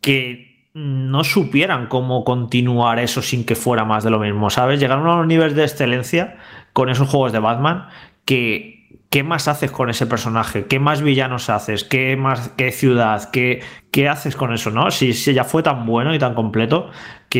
que 0.00 0.70
no 0.74 1.24
supieran 1.24 1.86
cómo 1.86 2.24
continuar 2.24 2.98
eso 2.98 3.22
sin 3.22 3.46
que 3.46 3.54
fuera 3.54 3.84
más 3.84 4.04
de 4.04 4.10
lo 4.10 4.18
mismo, 4.18 4.50
¿sabes? 4.50 4.78
Llegaron 4.78 5.06
a 5.06 5.14
unos 5.14 5.26
niveles 5.26 5.54
de 5.54 5.62
excelencia 5.62 6.36
con 6.72 6.90
esos 6.90 7.08
juegos 7.08 7.32
de 7.32 7.38
Batman 7.38 7.88
¿qué 9.16 9.22
más 9.22 9.48
haces 9.48 9.70
con 9.70 9.88
ese 9.88 10.06
personaje? 10.06 10.66
¿Qué 10.66 10.78
más 10.78 11.00
villanos 11.00 11.48
haces? 11.48 11.84
¿Qué 11.84 12.16
más 12.16 12.50
qué 12.56 12.72
ciudad? 12.72 13.30
¿Qué, 13.30 13.62
qué 13.90 14.08
haces 14.08 14.36
con 14.36 14.52
eso, 14.52 14.70
no? 14.70 14.90
Si, 14.90 15.14
si, 15.14 15.32
ya 15.32 15.44
fue 15.44 15.62
tan 15.62 15.86
bueno 15.86 16.14
y 16.14 16.18
tan 16.18 16.34
completo 16.34 16.90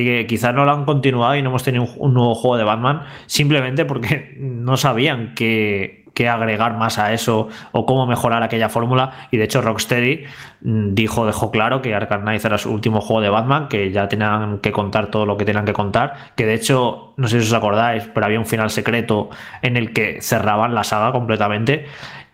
que 0.05 0.27
quizás 0.27 0.55
no 0.55 0.65
lo 0.65 0.73
han 0.73 0.85
continuado 0.85 1.37
y 1.37 1.43
no 1.43 1.51
hemos 1.51 1.63
tenido 1.63 1.87
un 1.97 2.15
nuevo 2.15 2.35
juego 2.35 2.57
de 2.57 2.65
Batman 2.65 3.03
simplemente 3.27 3.85
porque 3.85 4.35
no 4.39 4.77
sabían 4.77 5.35
qué 5.35 6.07
agregar 6.25 6.79
más 6.79 6.99
a 6.99 7.13
eso 7.13 7.49
o 7.73 7.85
cómo 7.85 8.07
mejorar 8.07 8.43
aquella 8.43 8.71
fórmula. 8.71 9.29
Y 9.31 9.37
de 9.37 9.45
hecho, 9.45 9.61
Rocksteady 9.61 10.25
mm, 10.63 10.95
dijo, 10.95 11.27
dejó 11.27 11.51
claro 11.51 11.83
que 11.83 11.95
Arkham 11.95 12.23
Knight 12.23 12.45
era 12.45 12.57
su 12.57 12.73
último 12.73 13.03
juego 13.03 13.21
de 13.21 13.29
Batman, 13.29 13.69
que 13.69 13.91
ya 13.91 14.09
tenían 14.09 14.59
que 14.59 14.73
contar 14.73 15.11
todo 15.11 15.27
lo 15.27 15.37
que 15.37 15.45
tenían 15.45 15.67
que 15.67 15.75
contar. 15.75 16.33
Que 16.35 16.47
de 16.47 16.55
hecho, 16.55 17.13
no 17.17 17.29
sé 17.29 17.41
si 17.41 17.49
os 17.49 17.53
acordáis, 17.53 18.09
pero 18.15 18.27
había 18.27 18.39
un 18.39 18.47
final 18.47 18.71
secreto 18.71 19.29
en 19.61 19.77
el 19.77 19.93
que 19.93 20.23
cerraban 20.23 20.75
la 20.75 20.85
saga 20.85 21.13
completamente. 21.13 21.87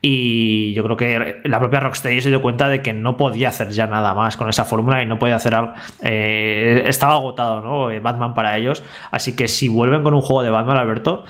Y 0.05 0.75
yo 0.75 0.83
creo 0.83 0.97
que 0.97 1.41
la 1.45 1.61
propia 1.61 1.79
Rocksteady 1.79 2.21
se 2.21 2.29
dio 2.29 2.43
cuenta 2.43 2.69
de 2.69 2.83
que 2.83 2.93
no 2.93 3.17
podía 3.17 3.51
hacer 3.51 3.71
ya 3.71 3.87
nada 3.87 4.15
más 4.15 4.37
con 4.37 4.49
esa 4.49 4.65
fórmula 4.65 5.01
y 5.01 5.07
no 5.07 5.17
podía 5.17 5.37
hacer 5.37 5.55
algo. 5.55 5.75
Eh, 6.03 6.83
estaba 6.87 7.15
agotado, 7.15 7.61
¿no? 7.61 8.01
Batman 8.03 8.35
para 8.35 8.59
ellos. 8.59 8.83
Así 9.13 9.37
que 9.37 9.47
si 9.47 9.69
vuelven 9.69 10.03
con 10.03 10.13
un 10.15 10.21
juego 10.21 10.43
de 10.43 10.51
Batman, 10.51 10.77
Alberto, 10.77 11.25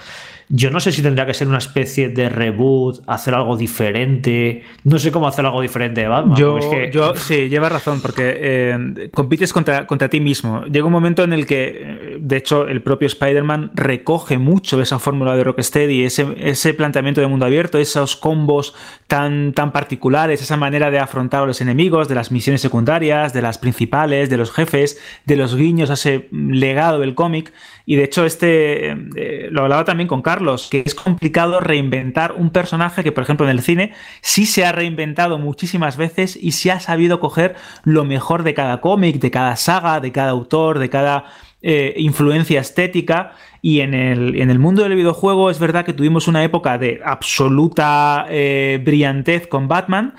yo 0.54 0.70
no 0.70 0.80
sé 0.80 0.92
si 0.92 1.00
tendría 1.00 1.24
que 1.24 1.32
ser 1.32 1.48
una 1.48 1.56
especie 1.56 2.10
de 2.10 2.28
reboot, 2.28 3.00
hacer 3.06 3.32
algo 3.32 3.56
diferente. 3.56 4.62
No 4.84 4.98
sé 4.98 5.10
cómo 5.10 5.26
hacer 5.26 5.46
algo 5.46 5.62
diferente 5.62 6.02
de 6.02 6.08
Batman. 6.08 6.36
Yo, 6.36 6.58
yo 6.90 7.16
sí, 7.16 7.48
llevas 7.48 7.72
razón, 7.72 8.02
porque 8.02 8.36
eh, 8.36 9.10
compites 9.14 9.50
contra, 9.50 9.86
contra 9.86 10.10
ti 10.10 10.20
mismo. 10.20 10.66
Llega 10.66 10.84
un 10.84 10.92
momento 10.92 11.24
en 11.24 11.32
el 11.32 11.46
que, 11.46 11.80
eh, 11.80 12.16
de 12.20 12.36
hecho, 12.36 12.68
el 12.68 12.82
propio 12.82 13.06
Spider-Man 13.06 13.70
recoge 13.72 14.36
mucho 14.36 14.82
esa 14.82 14.98
fórmula 14.98 15.34
de 15.36 15.44
Rocksteady, 15.44 16.04
ese, 16.04 16.26
ese 16.36 16.74
planteamiento 16.74 17.22
de 17.22 17.28
mundo 17.28 17.46
abierto, 17.46 17.78
esos 17.78 18.14
combos 18.14 18.74
tan, 19.06 19.54
tan 19.54 19.72
particulares, 19.72 20.42
esa 20.42 20.58
manera 20.58 20.90
de 20.90 20.98
afrontar 20.98 21.44
a 21.44 21.46
los 21.46 21.62
enemigos, 21.62 22.08
de 22.08 22.14
las 22.14 22.30
misiones 22.30 22.60
secundarias, 22.60 23.32
de 23.32 23.40
las 23.40 23.56
principales, 23.56 24.28
de 24.28 24.36
los 24.36 24.52
jefes, 24.52 25.00
de 25.24 25.36
los 25.36 25.56
guiños 25.56 25.88
a 25.88 25.94
ese 25.94 26.28
legado 26.30 26.98
del 26.98 27.14
cómic. 27.14 27.54
Y 27.84 27.96
de 27.96 28.04
hecho, 28.04 28.24
este 28.24 28.90
eh, 28.90 29.48
lo 29.50 29.62
hablaba 29.62 29.84
también 29.84 30.08
con 30.08 30.22
Carlos, 30.22 30.68
que 30.70 30.82
es 30.84 30.94
complicado 30.94 31.60
reinventar 31.60 32.32
un 32.32 32.50
personaje 32.50 33.02
que, 33.02 33.12
por 33.12 33.24
ejemplo, 33.24 33.46
en 33.46 33.56
el 33.56 33.62
cine 33.62 33.92
sí 34.20 34.46
se 34.46 34.64
ha 34.64 34.72
reinventado 34.72 35.38
muchísimas 35.38 35.96
veces 35.96 36.38
y 36.40 36.52
se 36.52 36.70
ha 36.70 36.80
sabido 36.80 37.20
coger 37.20 37.56
lo 37.84 38.04
mejor 38.04 38.42
de 38.44 38.54
cada 38.54 38.80
cómic, 38.80 39.16
de 39.16 39.30
cada 39.30 39.56
saga, 39.56 40.00
de 40.00 40.12
cada 40.12 40.30
autor, 40.30 40.78
de 40.78 40.90
cada 40.90 41.24
eh, 41.62 41.94
influencia 41.96 42.60
estética. 42.60 43.32
Y 43.60 43.80
en 43.80 43.94
el, 43.94 44.40
en 44.40 44.50
el, 44.50 44.58
mundo 44.58 44.82
del 44.82 44.96
videojuego 44.96 45.50
es 45.50 45.58
verdad 45.58 45.84
que 45.84 45.92
tuvimos 45.92 46.26
una 46.26 46.42
época 46.42 46.78
de 46.78 47.00
absoluta 47.04 48.26
eh, 48.28 48.80
brillantez 48.84 49.46
con 49.46 49.68
Batman, 49.68 50.14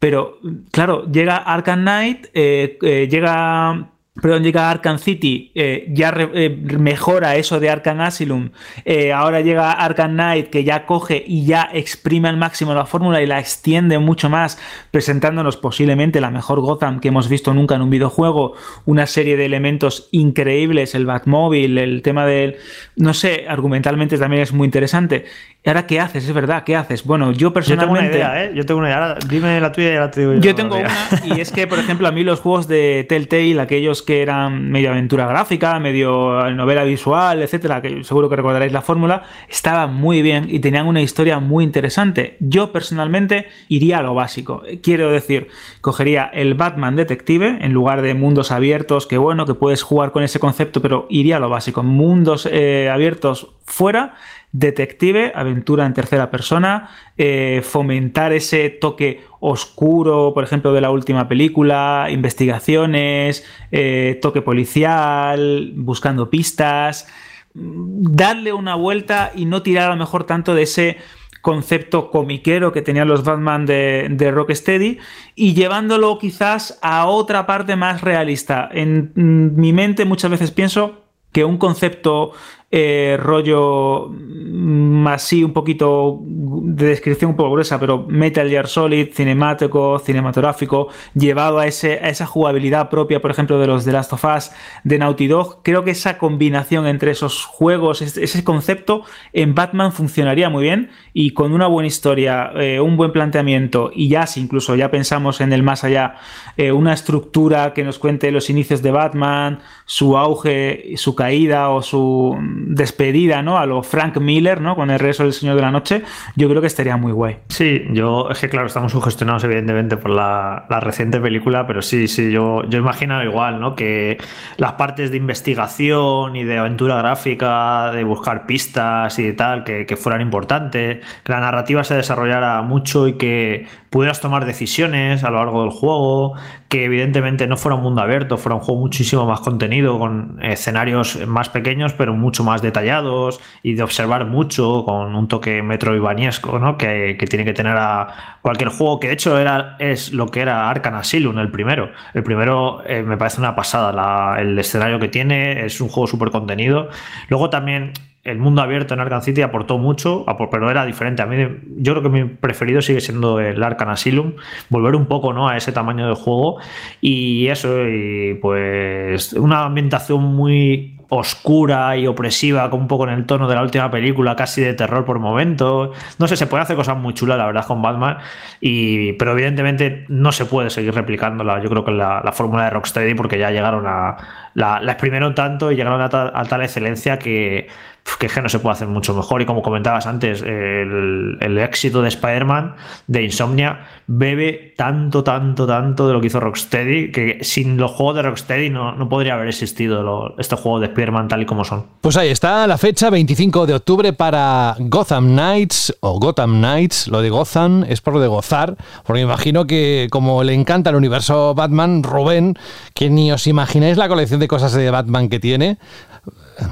pero 0.00 0.38
claro, 0.72 1.10
llega 1.10 1.36
Arkham 1.36 1.80
Knight, 1.80 2.32
llega 2.32 3.88
perdón, 4.20 4.42
llega 4.42 4.70
Arkham 4.70 4.98
City, 4.98 5.52
eh, 5.54 5.86
ya 5.90 6.14
eh, 6.34 6.50
mejora 6.78 7.36
eso 7.36 7.60
de 7.60 7.70
Arkham 7.70 8.00
Asylum, 8.00 8.50
eh, 8.84 9.12
ahora 9.12 9.40
llega 9.40 9.72
Arkham 9.72 10.12
Knight 10.12 10.50
que 10.50 10.64
ya 10.64 10.86
coge 10.86 11.22
y 11.26 11.44
ya 11.44 11.68
exprime 11.72 12.28
al 12.28 12.36
máximo 12.36 12.74
la 12.74 12.86
fórmula 12.86 13.22
y 13.22 13.26
la 13.26 13.38
extiende 13.38 13.98
mucho 13.98 14.28
más, 14.28 14.58
presentándonos 14.90 15.56
posiblemente 15.56 16.20
la 16.20 16.30
mejor 16.30 16.60
Gotham 16.60 17.00
que 17.00 17.08
hemos 17.08 17.28
visto 17.28 17.54
nunca 17.54 17.76
en 17.76 17.82
un 17.82 17.90
videojuego, 17.90 18.54
una 18.84 19.06
serie 19.06 19.36
de 19.36 19.46
elementos 19.46 20.08
increíbles, 20.12 20.94
el 20.94 21.06
Batmobile, 21.06 21.82
el 21.82 22.02
tema 22.02 22.26
del, 22.26 22.56
no 22.96 23.14
sé, 23.14 23.46
argumentalmente 23.48 24.18
también 24.18 24.42
es 24.42 24.52
muy 24.52 24.66
interesante. 24.66 25.24
¿Y 25.64 25.68
ahora 25.68 25.86
qué 25.86 26.00
haces? 26.00 26.24
Es 26.24 26.32
verdad, 26.32 26.62
¿qué 26.64 26.76
haces? 26.76 27.04
Bueno, 27.04 27.32
yo 27.32 27.52
personalmente... 27.52 28.18
Yo 28.18 28.24
tengo 28.24 28.28
una 28.28 28.32
idea, 28.32 28.44
¿eh? 28.44 28.52
Yo 28.54 28.64
tengo 28.64 28.80
una 28.80 28.88
idea. 28.88 29.18
Dime 29.28 29.60
la 29.60 29.72
tuya 29.72 30.10
y. 30.36 30.40
Yo 30.40 30.54
tengo 30.54 30.76
una 30.76 30.88
y 31.24 31.40
es 31.40 31.50
que, 31.50 31.66
por 31.66 31.78
ejemplo, 31.78 32.06
a 32.06 32.12
mí 32.12 32.22
los 32.22 32.40
juegos 32.40 32.68
de 32.68 33.04
Telltale, 33.08 33.60
aquellos 33.60 34.02
que 34.08 34.22
eran 34.22 34.70
medio 34.70 34.88
aventura 34.88 35.26
gráfica, 35.26 35.78
medio 35.78 36.50
novela 36.52 36.82
visual, 36.84 37.42
etcétera, 37.42 37.82
que 37.82 38.02
seguro 38.04 38.30
que 38.30 38.36
recordaréis 38.36 38.72
la 38.72 38.80
fórmula, 38.80 39.24
estaban 39.50 39.92
muy 39.92 40.22
bien 40.22 40.46
y 40.48 40.60
tenían 40.60 40.86
una 40.86 41.02
historia 41.02 41.40
muy 41.40 41.62
interesante. 41.62 42.38
Yo 42.40 42.72
personalmente 42.72 43.48
iría 43.68 43.98
a 43.98 44.02
lo 44.02 44.14
básico. 44.14 44.62
Quiero 44.82 45.10
decir, 45.10 45.48
cogería 45.82 46.24
el 46.32 46.54
Batman 46.54 46.96
Detective 46.96 47.58
en 47.60 47.74
lugar 47.74 48.00
de 48.00 48.14
mundos 48.14 48.50
abiertos, 48.50 49.06
que 49.06 49.18
bueno, 49.18 49.44
que 49.44 49.52
puedes 49.52 49.82
jugar 49.82 50.10
con 50.10 50.22
ese 50.22 50.40
concepto, 50.40 50.80
pero 50.80 51.06
iría 51.10 51.36
a 51.36 51.40
lo 51.40 51.50
básico. 51.50 51.82
Mundos 51.82 52.48
eh, 52.50 52.88
abiertos 52.90 53.48
fuera 53.66 54.14
detective, 54.52 55.32
aventura 55.34 55.84
en 55.84 55.92
tercera 55.92 56.30
persona, 56.30 56.88
eh, 57.18 57.60
fomentar 57.62 58.32
ese 58.32 58.70
toque 58.70 59.20
oscuro, 59.40 60.32
por 60.34 60.44
ejemplo, 60.44 60.72
de 60.72 60.80
la 60.80 60.90
última 60.90 61.28
película, 61.28 62.08
investigaciones, 62.10 63.44
eh, 63.70 64.18
toque 64.20 64.42
policial, 64.42 65.72
buscando 65.74 66.30
pistas, 66.30 67.06
darle 67.54 68.52
una 68.52 68.74
vuelta 68.74 69.32
y 69.34 69.46
no 69.46 69.62
tirar 69.62 69.90
a 69.90 69.94
lo 69.94 69.96
mejor 69.96 70.24
tanto 70.24 70.54
de 70.54 70.62
ese 70.62 70.96
concepto 71.40 72.10
comiquero 72.10 72.72
que 72.72 72.82
tenían 72.82 73.08
los 73.08 73.24
Batman 73.24 73.64
de, 73.64 74.08
de 74.10 74.30
Rocksteady 74.30 74.98
y 75.34 75.54
llevándolo 75.54 76.18
quizás 76.18 76.78
a 76.82 77.06
otra 77.06 77.46
parte 77.46 77.76
más 77.76 78.02
realista. 78.02 78.68
En 78.72 79.12
mi 79.14 79.72
mente 79.72 80.04
muchas 80.04 80.30
veces 80.30 80.50
pienso 80.50 81.04
que 81.32 81.44
un 81.44 81.58
concepto 81.58 82.32
eh, 82.70 83.16
rollo 83.18 84.10
mm, 84.10 85.06
así 85.08 85.42
un 85.42 85.54
poquito 85.54 86.20
de 86.22 86.86
descripción 86.86 87.30
un 87.30 87.36
poco 87.36 87.52
gruesa, 87.52 87.80
pero 87.80 88.04
Metal 88.08 88.48
Gear 88.48 88.66
Solid, 88.66 89.08
cinemático, 89.14 89.98
cinematográfico, 89.98 90.88
llevado 91.14 91.58
a, 91.58 91.66
ese, 91.66 91.94
a 91.94 92.08
esa 92.10 92.26
jugabilidad 92.26 92.90
propia, 92.90 93.20
por 93.20 93.30
ejemplo, 93.30 93.58
de 93.58 93.66
los 93.66 93.84
The 93.84 93.92
Last 93.92 94.12
of 94.12 94.24
Us, 94.24 94.50
de 94.84 94.98
Naughty 94.98 95.28
Dog, 95.28 95.62
creo 95.62 95.82
que 95.84 95.92
esa 95.92 96.18
combinación 96.18 96.86
entre 96.86 97.12
esos 97.12 97.44
juegos, 97.44 98.02
ese 98.02 98.44
concepto, 98.44 99.02
en 99.32 99.54
Batman 99.54 99.92
funcionaría 99.92 100.50
muy 100.50 100.64
bien 100.64 100.90
y 101.14 101.30
con 101.30 101.52
una 101.52 101.66
buena 101.66 101.86
historia, 101.86 102.50
eh, 102.56 102.80
un 102.80 102.96
buen 102.96 103.12
planteamiento 103.12 103.90
y 103.94 104.08
ya, 104.08 104.26
si 104.26 104.40
incluso 104.40 104.76
ya 104.76 104.90
pensamos 104.90 105.40
en 105.40 105.52
el 105.52 105.62
más 105.62 105.84
allá, 105.84 106.16
eh, 106.56 106.72
una 106.72 106.92
estructura 106.92 107.72
que 107.72 107.82
nos 107.84 107.98
cuente 107.98 108.30
los 108.30 108.50
inicios 108.50 108.82
de 108.82 108.90
Batman, 108.90 109.60
su 109.86 110.18
auge, 110.18 110.94
su 110.96 111.14
caída 111.14 111.70
o 111.70 111.80
su 111.82 112.36
despedida, 112.66 113.42
¿no? 113.42 113.58
A 113.58 113.66
lo 113.66 113.82
Frank 113.82 114.18
Miller, 114.18 114.60
¿no? 114.60 114.76
Con 114.76 114.90
el 114.90 114.98
resto 114.98 115.22
del 115.22 115.32
Señor 115.32 115.56
de 115.56 115.62
la 115.62 115.70
Noche, 115.70 116.02
yo 116.36 116.48
creo 116.48 116.60
que 116.60 116.66
estaría 116.66 116.96
muy 116.96 117.12
guay. 117.12 117.38
Sí, 117.48 117.84
yo, 117.92 118.28
es 118.30 118.38
que 118.38 118.48
claro, 118.48 118.66
estamos 118.66 118.92
sugestionados 118.92 119.44
evidentemente 119.44 119.96
por 119.96 120.10
la, 120.10 120.66
reciente 120.80 121.20
película, 121.20 121.66
pero 121.66 121.82
sí, 121.82 122.08
sí, 122.08 122.30
yo, 122.30 122.62
yo 122.68 122.78
imagino 122.78 123.22
igual, 123.22 123.60
¿no? 123.60 123.74
Que 123.74 124.18
las 124.56 124.72
partes 124.72 125.10
de 125.10 125.16
investigación 125.16 126.36
y 126.36 126.44
de 126.44 126.58
aventura 126.58 126.96
gráfica, 126.98 127.90
de 127.92 128.04
buscar 128.04 128.46
pistas 128.46 129.18
y 129.18 129.24
de 129.24 129.32
tal, 129.32 129.64
que, 129.64 129.86
que 129.86 129.96
fueran 129.96 130.20
importantes, 130.20 131.04
que 131.24 131.32
la 131.32 131.40
narrativa 131.40 131.84
se 131.84 131.94
desarrollara 131.94 132.62
mucho 132.62 133.08
y 133.08 133.14
que 133.14 133.66
pudieras 133.90 134.20
tomar 134.20 134.44
decisiones 134.44 135.24
a 135.24 135.30
lo 135.30 135.38
largo 135.38 135.62
del 135.62 135.70
juego, 135.70 136.34
que 136.68 136.84
evidentemente 136.84 137.46
no 137.46 137.56
fuera 137.56 137.76
un 137.76 137.82
mundo 137.82 138.02
abierto, 138.02 138.36
fuera 138.36 138.56
un 138.56 138.60
juego 138.60 138.80
muchísimo 138.80 139.26
más 139.26 139.40
contenido, 139.40 139.98
con 139.98 140.38
escenarios 140.42 141.26
más 141.26 141.48
pequeños, 141.48 141.92
pero 141.94 142.14
mucho 142.14 142.44
más 142.44 142.62
detallados 142.62 143.40
y 143.62 143.74
de 143.74 143.82
observar 143.82 144.26
mucho, 144.26 144.84
con 144.84 145.14
un 145.14 145.28
toque 145.28 145.62
metroidvaniesco, 145.62 146.58
¿no? 146.58 146.76
Que, 146.76 147.16
que 147.18 147.26
tiene 147.26 147.44
que 147.44 147.54
tener 147.54 147.76
a 147.76 148.38
cualquier 148.42 148.70
juego, 148.70 149.00
que 149.00 149.08
de 149.08 149.14
hecho 149.14 149.38
era, 149.38 149.76
es 149.78 150.12
lo 150.12 150.26
que 150.26 150.40
era 150.40 150.68
Arkham 150.68 150.94
Asylum, 150.94 151.38
el 151.38 151.50
primero. 151.50 151.90
El 152.14 152.22
primero 152.22 152.82
eh, 152.86 153.02
me 153.02 153.16
parece 153.16 153.40
una 153.40 153.54
pasada, 153.54 154.38
el 154.40 154.58
escenario 154.58 154.98
que 154.98 155.08
tiene, 155.08 155.64
es 155.64 155.80
un 155.80 155.88
juego 155.88 156.06
súper 156.06 156.30
contenido. 156.30 156.88
Luego 157.28 157.50
también 157.50 157.92
el 158.28 158.38
mundo 158.38 158.62
abierto 158.62 158.94
en 158.94 159.00
Arkham 159.00 159.22
City 159.22 159.42
aportó 159.42 159.78
mucho, 159.78 160.24
pero 160.50 160.70
era 160.70 160.84
diferente. 160.84 161.22
A 161.22 161.26
mí, 161.26 161.36
yo 161.76 161.92
creo 161.92 162.02
que 162.02 162.08
mi 162.08 162.24
preferido 162.24 162.82
sigue 162.82 163.00
siendo 163.00 163.40
el 163.40 163.62
Arkham 163.62 163.88
Asylum. 163.90 164.34
Volver 164.68 164.94
un 164.94 165.06
poco 165.06 165.32
¿no? 165.32 165.48
a 165.48 165.56
ese 165.56 165.72
tamaño 165.72 166.08
de 166.08 166.14
juego. 166.14 166.58
Y 167.00 167.48
eso, 167.48 167.86
y 167.88 168.34
pues 168.40 169.32
una 169.32 169.64
ambientación 169.64 170.22
muy 170.22 170.98
oscura 171.10 171.96
y 171.96 172.06
opresiva, 172.06 172.68
como 172.68 172.82
un 172.82 172.88
poco 172.88 173.04
en 173.04 173.10
el 173.14 173.24
tono 173.24 173.48
de 173.48 173.54
la 173.54 173.62
última 173.62 173.90
película, 173.90 174.36
casi 174.36 174.60
de 174.60 174.74
terror 174.74 175.04
por 175.04 175.18
momentos. 175.18 175.96
No 176.18 176.28
sé, 176.28 176.36
se 176.36 176.46
puede 176.46 176.62
hacer 176.62 176.76
cosas 176.76 176.98
muy 176.98 177.14
chulas, 177.14 177.38
la 177.38 177.46
verdad, 177.46 177.66
con 177.66 177.80
Batman, 177.80 178.18
y, 178.60 179.12
pero 179.14 179.32
evidentemente 179.32 180.04
no 180.08 180.32
se 180.32 180.44
puede 180.44 180.70
seguir 180.70 180.94
replicándola, 180.94 181.62
yo 181.62 181.70
creo 181.70 181.84
que 181.84 181.92
la, 181.92 182.20
la 182.22 182.32
fórmula 182.32 182.64
de 182.64 182.70
Rocksteady, 182.70 183.14
porque 183.14 183.38
ya 183.38 183.50
llegaron 183.50 183.86
a. 183.86 184.16
La, 184.58 184.80
la 184.80 184.92
exprimieron 184.92 185.36
tanto 185.36 185.70
y 185.70 185.76
llegaron 185.76 186.00
a 186.02 186.08
tal 186.08 186.62
excelencia 186.62 187.16
que 187.16 187.68
que 188.16 188.26
es 188.26 188.32
que 188.32 188.40
no 188.40 188.48
se 188.48 188.58
puede 188.60 188.74
hacer 188.74 188.88
mucho 188.88 189.14
mejor. 189.14 189.42
Y 189.42 189.46
como 189.46 189.62
comentabas 189.62 190.06
antes, 190.06 190.42
el, 190.42 191.58
éxito 191.58 192.00
de 192.00 192.08
Spider-Man, 192.08 192.76
de 193.06 193.24
Insomnia, 193.24 193.80
bebe 194.06 194.74
tanto, 194.76 195.24
tanto, 195.24 195.66
tanto 195.66 196.06
de 196.06 196.14
lo 196.14 196.20
que 196.20 196.28
hizo 196.28 196.40
Rocksteady, 196.40 197.10
que 197.10 197.38
sin 197.42 197.76
los 197.76 197.90
juegos 197.90 198.16
de 198.16 198.22
Rocksteady 198.22 198.70
no, 198.70 198.94
no 198.94 199.08
podría 199.08 199.34
haber 199.34 199.48
existido 199.48 200.34
este 200.38 200.56
juego 200.56 200.80
de 200.80 200.86
Spider-Man 200.86 201.28
tal 201.28 201.42
y 201.42 201.46
como 201.46 201.64
son. 201.64 201.86
Pues 202.00 202.16
ahí 202.16 202.28
está 202.28 202.66
la 202.66 202.78
fecha, 202.78 203.10
25 203.10 203.66
de 203.66 203.74
octubre 203.74 204.12
para 204.12 204.76
Gotham 204.78 205.32
Knights, 205.32 205.96
o 206.00 206.18
Gotham 206.18 206.58
Knights, 206.58 207.08
lo 207.08 207.20
de 207.20 207.30
Gotham 207.30 207.84
es 207.88 208.00
por 208.00 208.14
lo 208.14 208.20
de 208.20 208.28
gozar, 208.28 208.76
porque 209.04 209.20
imagino 209.20 209.66
que 209.66 210.06
como 210.10 210.44
le 210.44 210.54
encanta 210.54 210.90
el 210.90 210.96
universo 210.96 211.54
Batman, 211.54 212.02
Rubén, 212.02 212.56
que 212.94 213.10
ni 213.10 213.32
os 213.32 213.46
imagináis 213.46 213.96
la 213.96 214.08
colección 214.08 214.40
de 214.40 214.47
cosas 214.48 214.72
de 214.72 214.90
Batman 214.90 215.28
que 215.28 215.38
tiene, 215.38 215.78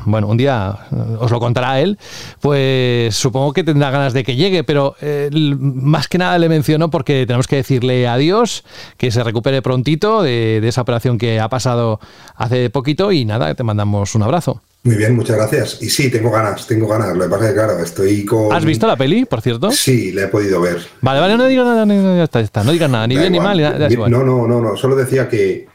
bueno, 0.04 0.28
un 0.28 0.36
día 0.36 0.78
eh, 0.90 1.16
os 1.20 1.30
lo 1.30 1.40
contará 1.40 1.80
él, 1.80 1.98
pues 2.40 3.14
supongo 3.14 3.52
que 3.52 3.64
tendrá 3.64 3.90
ganas 3.90 4.12
de 4.12 4.24
que 4.24 4.36
llegue, 4.36 4.64
pero 4.64 4.96
eh, 5.00 5.30
más 5.58 6.08
que 6.08 6.18
nada 6.18 6.38
le 6.38 6.48
menciono 6.48 6.90
porque 6.90 7.26
tenemos 7.26 7.46
que 7.46 7.56
decirle 7.56 8.08
adiós, 8.08 8.64
que 8.96 9.10
se 9.10 9.22
recupere 9.22 9.62
prontito 9.62 10.22
de, 10.22 10.66
esa 10.66 10.80
operación 10.80 11.18
que 11.18 11.38
ha 11.38 11.48
pasado 11.48 12.00
hace 12.34 12.70
poquito 12.70 13.12
y 13.12 13.24
nada, 13.24 13.54
te 13.54 13.62
mandamos 13.62 14.14
un 14.14 14.22
abrazo. 14.22 14.62
Muy 14.82 14.96
bien, 14.96 15.16
muchas 15.16 15.36
gracias. 15.36 15.82
Y 15.82 15.90
sí, 15.90 16.10
tengo 16.10 16.30
ganas, 16.30 16.66
tengo 16.66 16.86
ganas. 16.86 17.16
Lo 17.16 17.24
que 17.24 17.30
pasa 17.30 17.44
es 17.44 17.50
que, 17.50 17.56
claro, 17.56 17.78
estoy 17.80 18.24
con. 18.24 18.52
¿Has 18.52 18.64
visto 18.64 18.86
la 18.86 18.96
peli, 18.96 19.24
por 19.24 19.40
cierto? 19.40 19.72
Sí, 19.72 20.12
la 20.12 20.22
he 20.22 20.28
podido 20.28 20.60
ver. 20.60 20.80
Vale, 21.00 21.18
vale, 21.18 21.36
no 21.36 21.46
digas 21.46 21.66
nada, 21.66 21.84
no, 21.84 22.22
está, 22.22 22.38
está. 22.38 22.62
no 22.62 22.70
digas 22.70 22.88
nada, 22.88 23.04
ni 23.08 23.16
bien 23.16 23.32
ni 23.32 23.40
mal. 23.40 23.60
No, 24.08 24.22
no, 24.22 24.46
no, 24.46 24.60
no. 24.60 24.76
Solo 24.76 24.94
decía 24.94 25.28
que 25.28 25.66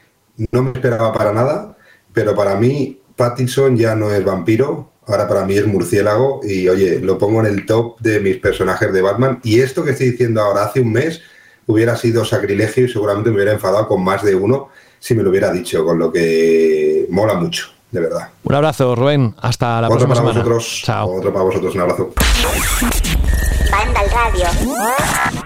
no 0.52 0.64
me 0.64 0.72
esperaba 0.72 1.11
para 1.11 1.34
nada, 1.34 1.76
pero 2.13 2.35
para 2.35 2.55
mí 2.55 2.99
Pattinson 3.15 3.77
ya 3.77 3.95
no 3.95 4.11
es 4.11 4.23
vampiro, 4.23 4.91
ahora 5.07 5.27
para 5.27 5.45
mí 5.45 5.55
es 5.55 5.67
murciélago 5.67 6.41
y 6.43 6.67
oye, 6.69 6.99
lo 6.99 7.17
pongo 7.17 7.39
en 7.41 7.47
el 7.47 7.65
top 7.65 7.99
de 7.99 8.19
mis 8.19 8.38
personajes 8.38 8.91
de 8.91 9.01
Batman. 9.01 9.39
Y 9.43 9.59
esto 9.59 9.83
que 9.83 9.91
estoy 9.91 10.11
diciendo 10.11 10.41
ahora, 10.41 10.63
hace 10.63 10.81
un 10.81 10.91
mes 10.91 11.21
hubiera 11.67 11.95
sido 11.95 12.25
sacrilegio 12.25 12.85
y 12.85 12.89
seguramente 12.89 13.29
me 13.29 13.35
hubiera 13.38 13.53
enfadado 13.53 13.88
con 13.88 14.03
más 14.03 14.23
de 14.23 14.35
uno 14.35 14.69
si 14.99 15.15
me 15.15 15.23
lo 15.23 15.31
hubiera 15.31 15.51
dicho, 15.51 15.83
con 15.83 15.97
lo 15.97 16.11
que 16.11 17.07
mola 17.09 17.33
mucho, 17.33 17.69
de 17.89 18.01
verdad. 18.01 18.29
Un 18.43 18.53
abrazo, 18.53 18.95
Rubén. 18.95 19.35
Hasta 19.41 19.81
la 19.81 19.88
próxima 19.88 20.13
para 20.13 20.21
semana. 20.21 20.39
Vosotros, 20.39 20.81
Chao. 20.83 21.17
Otro 21.17 21.33
para 21.33 21.45
vosotros, 21.45 21.73
un 21.73 21.81
abrazo. 21.81 22.13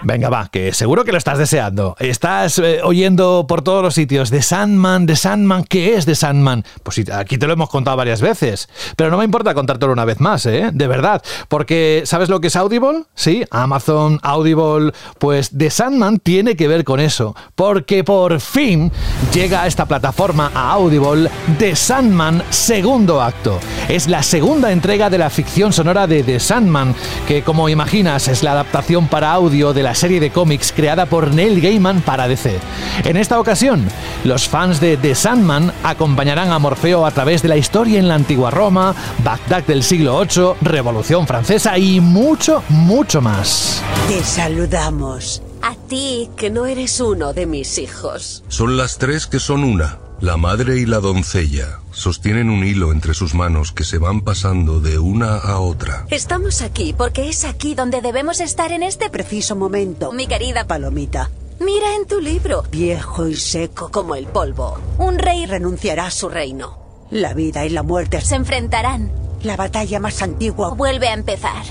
Venga, 0.03 0.29
va, 0.29 0.49
que 0.51 0.71
seguro 0.71 1.03
que 1.03 1.11
lo 1.11 1.17
estás 1.17 1.39
deseando. 1.39 1.95
Estás 1.99 2.59
eh, 2.59 2.81
oyendo 2.83 3.45
por 3.47 3.63
todos 3.63 3.81
los 3.81 3.95
sitios 3.95 4.29
de 4.29 4.43
Sandman, 4.43 5.07
de 5.07 5.15
Sandman, 5.15 5.63
¿qué 5.63 5.95
es 5.95 6.05
de 6.05 6.13
Sandman? 6.13 6.63
Pues 6.83 7.09
aquí 7.09 7.37
te 7.37 7.47
lo 7.47 7.53
hemos 7.53 7.69
contado 7.69 7.97
varias 7.97 8.21
veces, 8.21 8.69
pero 8.95 9.09
no 9.09 9.17
me 9.17 9.25
importa 9.25 9.55
contártelo 9.55 9.91
una 9.91 10.05
vez 10.05 10.19
más, 10.19 10.45
¿eh? 10.45 10.69
De 10.71 10.87
verdad, 10.87 11.23
porque 11.47 12.03
¿sabes 12.05 12.29
lo 12.29 12.39
que 12.39 12.47
es 12.47 12.55
Audible? 12.55 13.05
Sí, 13.15 13.43
Amazon, 13.49 14.19
Audible, 14.21 14.91
pues 15.17 15.57
de 15.57 15.71
Sandman 15.71 16.19
tiene 16.19 16.55
que 16.55 16.67
ver 16.67 16.83
con 16.83 16.99
eso, 16.99 17.35
porque 17.55 18.03
por 18.03 18.39
fin 18.39 18.91
llega 19.33 19.63
a 19.63 19.67
esta 19.67 19.87
plataforma, 19.87 20.51
a 20.53 20.71
Audible, 20.73 21.31
de 21.57 21.75
Sandman 21.75 22.43
segundo 22.51 23.21
acto. 23.21 23.59
Es 23.89 24.07
la 24.07 24.21
segunda 24.21 24.71
entrega 24.71 25.09
de 25.09 25.17
la 25.17 25.31
ficción 25.31 25.73
sonora 25.73 26.05
de 26.05 26.21
The 26.21 26.39
Sandman, 26.39 26.93
que 27.27 27.41
como 27.41 27.69
imaginas 27.69 28.27
es 28.27 28.43
la 28.43 28.51
adaptación 28.51 28.74
para 29.09 29.31
audio 29.31 29.73
de 29.73 29.83
la 29.83 29.95
serie 29.95 30.19
de 30.19 30.31
cómics 30.31 30.73
creada 30.75 31.05
por 31.05 31.33
Neil 31.33 31.61
Gaiman 31.61 32.01
para 32.01 32.27
DC. 32.27 32.59
En 33.05 33.15
esta 33.15 33.39
ocasión, 33.39 33.87
los 34.25 34.49
fans 34.49 34.81
de 34.81 34.97
The 34.97 35.15
Sandman 35.15 35.71
acompañarán 35.81 36.51
a 36.51 36.59
Morfeo 36.59 37.05
a 37.05 37.11
través 37.11 37.41
de 37.41 37.47
la 37.47 37.55
historia 37.55 37.99
en 37.99 38.09
la 38.09 38.15
antigua 38.15 38.51
Roma, 38.51 38.93
Bagdad 39.23 39.63
del 39.63 39.81
siglo 39.81 40.19
VIII, 40.19 40.55
Revolución 40.61 41.25
Francesa 41.25 41.77
y 41.77 42.01
mucho, 42.01 42.63
mucho 42.67 43.21
más. 43.21 43.81
Te 44.09 44.21
saludamos. 44.21 45.41
A 45.61 45.75
ti, 45.87 46.29
que 46.35 46.49
no 46.49 46.65
eres 46.65 46.99
uno 46.99 47.31
de 47.31 47.45
mis 47.45 47.77
hijos. 47.77 48.43
Son 48.49 48.75
las 48.75 48.97
tres 48.97 49.25
que 49.25 49.39
son 49.39 49.63
una. 49.63 49.99
La 50.21 50.37
madre 50.37 50.77
y 50.77 50.85
la 50.85 51.01
doncella 51.01 51.79
sostienen 51.91 52.49
un 52.49 52.63
hilo 52.63 52.93
entre 52.93 53.13
sus 53.13 53.33
manos 53.33 53.73
que 53.73 53.83
se 53.83 53.97
van 53.97 54.21
pasando 54.21 54.79
de 54.79 54.97
una 54.97 55.37
a 55.37 55.59
otra. 55.59 56.05
Estamos 56.09 56.61
aquí 56.61 56.93
porque 56.97 57.27
es 57.27 57.43
aquí 57.43 57.75
donde 57.75 58.01
debemos 58.01 58.39
estar 58.39 58.71
en 58.71 58.81
este 58.81 59.09
preciso 59.09 59.57
momento. 59.57 60.13
Mi 60.13 60.25
querida 60.25 60.67
Palomita. 60.67 61.29
Mira 61.59 61.95
en 61.95 62.07
tu 62.07 62.21
libro, 62.21 62.63
viejo 62.71 63.27
y 63.27 63.35
seco 63.35 63.91
como 63.91 64.15
el 64.15 64.25
polvo. 64.27 64.79
Un 64.97 65.19
rey 65.19 65.45
renunciará 65.45 66.07
a 66.07 66.11
su 66.11 66.29
reino. 66.29 66.77
La 67.11 67.33
vida 67.33 67.65
y 67.65 67.69
la 67.69 67.83
muerte 67.83 68.21
se 68.21 68.35
enfrentarán. 68.35 69.11
La 69.43 69.57
batalla 69.57 69.99
más 69.99 70.21
antigua 70.21 70.73
vuelve 70.73 71.09
a 71.09 71.13
empezar. 71.13 71.63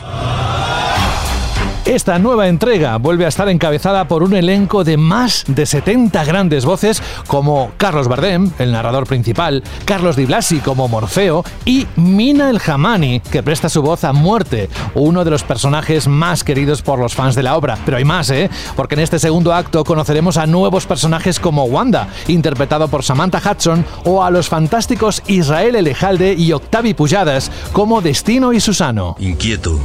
Esta 1.86 2.19
nueva 2.19 2.48
entrega 2.48 2.97
vuelve 2.97 3.27
a 3.27 3.28
estar 3.28 3.47
encabezada 3.51 4.09
por 4.09 4.23
un 4.23 4.35
elenco 4.35 4.85
de 4.85 4.97
más 4.97 5.44
de 5.47 5.66
70 5.66 6.24
grandes 6.24 6.65
voces 6.65 7.02
como 7.27 7.73
Carlos 7.77 8.09
Bardem, 8.09 8.51
el 8.59 8.73
narrador 8.73 9.06
principal, 9.06 9.62
Carlos 9.85 10.16
Di 10.16 10.24
Blasi 10.24 10.61
como 10.61 10.89
Morfeo 10.89 11.44
y 11.66 11.86
Mina 11.97 12.48
el 12.48 12.59
Hamani, 12.66 13.20
que 13.20 13.43
presta 13.43 13.69
su 13.69 13.82
voz 13.82 14.02
a 14.05 14.15
Muerte, 14.15 14.70
uno 14.94 15.24
de 15.24 15.31
los 15.31 15.43
personajes 15.43 16.09
más 16.09 16.43
queridos 16.43 16.81
por 16.81 16.98
los 16.98 17.15
fans 17.15 17.35
de 17.35 17.43
la 17.43 17.55
obra. 17.55 17.77
Pero 17.85 17.98
hay 17.98 18.05
más, 18.05 18.31
¿eh? 18.31 18.48
Porque 18.77 18.94
en 18.94 19.02
este 19.02 19.19
segundo 19.19 19.52
acto 19.52 19.85
conoceremos 19.85 20.39
a 20.39 20.47
nuevos 20.47 20.86
personajes 20.86 21.39
como 21.39 21.65
Wanda, 21.65 22.09
interpretado 22.28 22.89
por 22.89 23.05
Samantha 23.05 23.43
Hudson, 23.44 23.85
o 24.06 24.24
a 24.24 24.31
los 24.31 24.48
fantásticos 24.48 25.23
Israel 25.27 25.77
Elejalde 25.77 26.32
y 26.32 26.52
Octavi 26.52 26.94
Pujadas 26.94 27.52
como 27.74 28.01
Destino 28.01 28.55
y 28.55 28.61
Susano. 28.61 29.16
Inquieto 29.19 29.78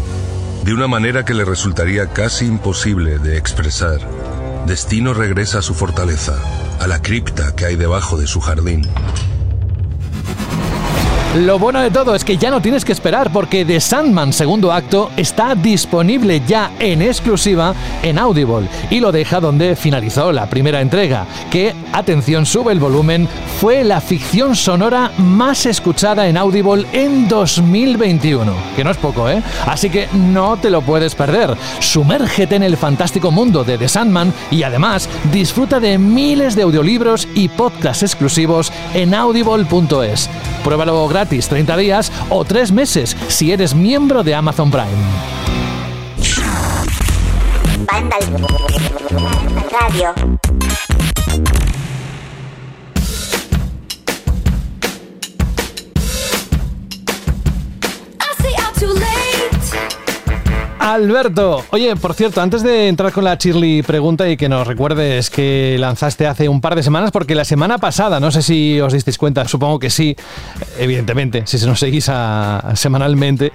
de 0.69 0.75
una 0.75 0.87
manera 0.87 1.25
que 1.25 1.33
le 1.33 1.45
resultaría 1.45 2.13
casi 2.13 2.45
imposible 2.45 3.17
de 3.17 3.39
expresar. 3.39 4.07
Destino 4.67 5.15
regresa 5.15 5.57
a 5.57 5.61
su 5.63 5.73
fortaleza, 5.73 6.39
a 6.79 6.85
la 6.85 7.01
cripta 7.01 7.55
que 7.55 7.65
hay 7.65 7.75
debajo 7.75 8.19
de 8.19 8.27
su 8.27 8.39
jardín. 8.39 8.83
Lo 11.35 11.59
bueno 11.59 11.79
de 11.79 11.91
todo 11.91 12.15
es 12.15 12.25
que 12.25 12.37
ya 12.37 12.49
no 12.49 12.59
tienes 12.59 12.83
que 12.83 12.91
esperar 12.91 13.31
porque 13.31 13.63
The 13.63 13.79
Sandman 13.79 14.33
segundo 14.33 14.73
acto 14.73 15.11
está 15.15 15.53
disponible 15.53 16.41
ya 16.47 16.71
en 16.79 17.03
exclusiva 17.03 17.75
en 18.01 18.17
Audible 18.17 18.67
y 18.89 18.99
lo 18.99 19.11
deja 19.11 19.39
donde 19.39 19.75
finalizó 19.75 20.31
la 20.31 20.47
primera 20.47 20.81
entrega, 20.81 21.27
que, 21.51 21.75
atención, 21.93 22.47
sube 22.47 22.71
el 22.71 22.79
volumen, 22.79 23.27
fue 23.59 23.83
la 23.83 24.01
ficción 24.01 24.55
sonora 24.55 25.11
más 25.19 25.67
escuchada 25.67 26.27
en 26.27 26.35
Audible 26.35 26.87
en 26.93 27.27
2021, 27.27 28.51
que 28.75 28.83
no 28.83 28.89
es 28.89 28.97
poco, 28.97 29.29
¿eh? 29.29 29.43
Así 29.67 29.91
que 29.91 30.07
no 30.11 30.57
te 30.57 30.71
lo 30.71 30.81
puedes 30.81 31.13
perder. 31.13 31.55
Sumérgete 31.79 32.55
en 32.55 32.63
el 32.63 32.75
fantástico 32.75 33.29
mundo 33.29 33.63
de 33.63 33.77
The 33.77 33.87
Sandman 33.87 34.33
y 34.49 34.63
además 34.63 35.07
disfruta 35.31 35.79
de 35.79 35.99
miles 35.99 36.55
de 36.55 36.63
audiolibros 36.63 37.27
y 37.35 37.49
podcasts 37.49 38.01
exclusivos 38.01 38.73
en 38.95 39.13
audible.es. 39.13 40.27
Pruébalo 40.63 41.07
gratis 41.07 41.47
30 41.47 41.77
días 41.77 42.11
o 42.29 42.43
3 42.43 42.71
meses 42.71 43.15
si 43.27 43.51
eres 43.51 43.73
miembro 43.73 44.23
de 44.23 44.35
Amazon 44.35 44.71
Prime. 44.71 44.87
Alberto. 60.79 61.63
Oye, 61.71 61.95
por 61.97 62.13
cierto, 62.13 62.41
antes 62.41 62.63
de 62.63 62.87
entrar 62.87 63.11
con 63.11 63.25
la 63.25 63.37
Chirly 63.37 63.83
pregunta 63.83 64.29
y 64.29 64.37
que 64.37 64.47
nos 64.47 64.65
recuerdes 64.65 65.29
que 65.29 65.75
lanzaste 65.77 66.25
hace 66.25 66.47
un 66.47 66.61
par 66.61 66.75
de 66.75 66.83
semanas, 66.83 67.11
porque 67.11 67.35
la 67.35 67.43
semana 67.43 67.77
pasada, 67.77 68.19
no 68.19 68.31
sé 68.31 68.41
si 68.41 68.79
os 68.79 68.93
disteis 68.93 69.17
cuenta, 69.17 69.47
supongo 69.47 69.77
que 69.77 69.89
sí, 69.89 70.15
evidentemente, 70.79 71.43
si 71.45 71.57
se 71.57 71.67
nos 71.67 71.79
seguís 71.79 72.09
semanalmente, 72.75 73.51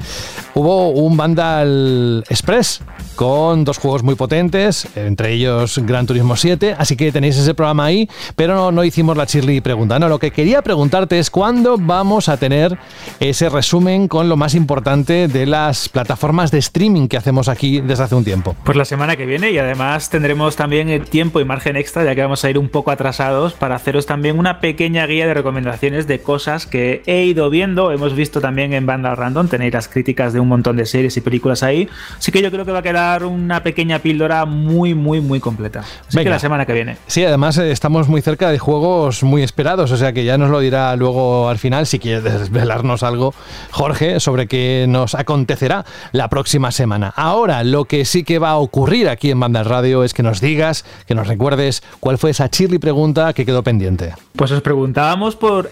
hubo 0.54 0.90
un 0.90 1.16
Vandal 1.16 2.24
Express 2.28 2.82
con 3.16 3.64
dos 3.64 3.78
juegos 3.78 4.02
muy 4.02 4.16
potentes, 4.16 4.86
entre 4.94 5.32
ellos 5.32 5.78
Gran 5.78 6.06
Turismo 6.06 6.36
7, 6.36 6.76
así 6.78 6.96
que 6.96 7.10
tenéis 7.10 7.36
ese 7.38 7.54
programa 7.54 7.86
ahí, 7.86 8.08
pero 8.36 8.54
no, 8.54 8.70
no 8.70 8.84
hicimos 8.84 9.16
la 9.16 9.26
Chirly 9.26 9.60
pregunta. 9.60 9.98
No, 9.98 10.08
lo 10.08 10.18
que 10.18 10.30
quería 10.30 10.62
preguntarte 10.62 11.18
es 11.18 11.30
cuándo 11.30 11.78
vamos 11.78 12.28
a 12.28 12.36
tener 12.36 12.78
ese 13.20 13.48
resumen 13.48 14.08
con 14.08 14.28
lo 14.28 14.36
más 14.36 14.54
importante 14.54 15.28
de 15.28 15.46
las 15.46 15.88
plataformas 15.88 16.50
de 16.50 16.58
streaming 16.58 17.08
que 17.08 17.16
hacemos 17.24 17.48
aquí 17.48 17.80
desde 17.80 18.04
hace 18.04 18.14
un 18.14 18.22
tiempo. 18.22 18.54
Pues 18.64 18.76
la 18.76 18.84
semana 18.84 19.16
que 19.16 19.24
viene 19.24 19.50
y 19.50 19.56
además 19.56 20.10
tendremos 20.10 20.56
también 20.56 20.90
el 20.90 21.06
tiempo 21.06 21.40
y 21.40 21.44
margen 21.46 21.74
extra, 21.74 22.04
ya 22.04 22.14
que 22.14 22.20
vamos 22.20 22.44
a 22.44 22.50
ir 22.50 22.58
un 22.58 22.68
poco 22.68 22.90
atrasados, 22.90 23.54
para 23.54 23.76
haceros 23.76 24.04
también 24.04 24.38
una 24.38 24.60
pequeña 24.60 25.06
guía 25.06 25.26
de 25.26 25.32
recomendaciones 25.32 26.06
de 26.06 26.20
cosas 26.20 26.66
que 26.66 27.02
he 27.06 27.24
ido 27.24 27.48
viendo, 27.48 27.92
hemos 27.92 28.14
visto 28.14 28.42
también 28.42 28.74
en 28.74 28.84
Banda 28.84 29.14
Random, 29.14 29.48
tenéis 29.48 29.72
las 29.72 29.88
críticas 29.88 30.34
de 30.34 30.40
un 30.40 30.48
montón 30.48 30.76
de 30.76 30.84
series 30.84 31.16
y 31.16 31.22
películas 31.22 31.62
ahí, 31.62 31.88
así 32.18 32.30
que 32.30 32.42
yo 32.42 32.50
creo 32.50 32.66
que 32.66 32.72
va 32.72 32.80
a 32.80 32.82
quedar 32.82 33.24
una 33.24 33.62
pequeña 33.62 34.00
píldora 34.00 34.44
muy, 34.44 34.92
muy, 34.92 35.22
muy 35.22 35.40
completa. 35.40 35.82
Así 36.06 36.18
que 36.18 36.28
la 36.28 36.38
semana 36.38 36.66
que 36.66 36.74
viene. 36.74 36.98
Sí, 37.06 37.24
además 37.24 37.56
eh, 37.56 37.70
estamos 37.70 38.06
muy 38.06 38.20
cerca 38.20 38.50
de 38.50 38.58
juegos 38.58 39.22
muy 39.22 39.42
esperados, 39.42 39.90
o 39.92 39.96
sea 39.96 40.12
que 40.12 40.26
ya 40.26 40.36
nos 40.36 40.50
lo 40.50 40.60
dirá 40.60 40.94
luego 40.96 41.48
al 41.48 41.56
final, 41.56 41.86
si 41.86 41.98
quieres 41.98 42.22
desvelarnos 42.24 43.02
algo, 43.02 43.32
Jorge, 43.70 44.20
sobre 44.20 44.46
qué 44.46 44.84
nos 44.90 45.14
acontecerá 45.14 45.86
la 46.12 46.28
próxima 46.28 46.70
semana. 46.70 47.03
Ahora, 47.16 47.64
lo 47.64 47.84
que 47.84 48.04
sí 48.04 48.24
que 48.24 48.38
va 48.38 48.50
a 48.50 48.56
ocurrir 48.56 49.08
aquí 49.08 49.30
en 49.30 49.40
Banda 49.40 49.62
Radio 49.62 50.04
es 50.04 50.14
que 50.14 50.22
nos 50.22 50.40
digas, 50.40 50.84
que 51.06 51.14
nos 51.14 51.26
recuerdes 51.26 51.82
cuál 52.00 52.18
fue 52.18 52.30
esa 52.30 52.48
chirly 52.48 52.78
pregunta 52.78 53.32
que 53.32 53.44
quedó 53.44 53.62
pendiente. 53.62 54.14
Pues 54.36 54.50
os 54.50 54.62
preguntábamos 54.62 55.36
por 55.36 55.70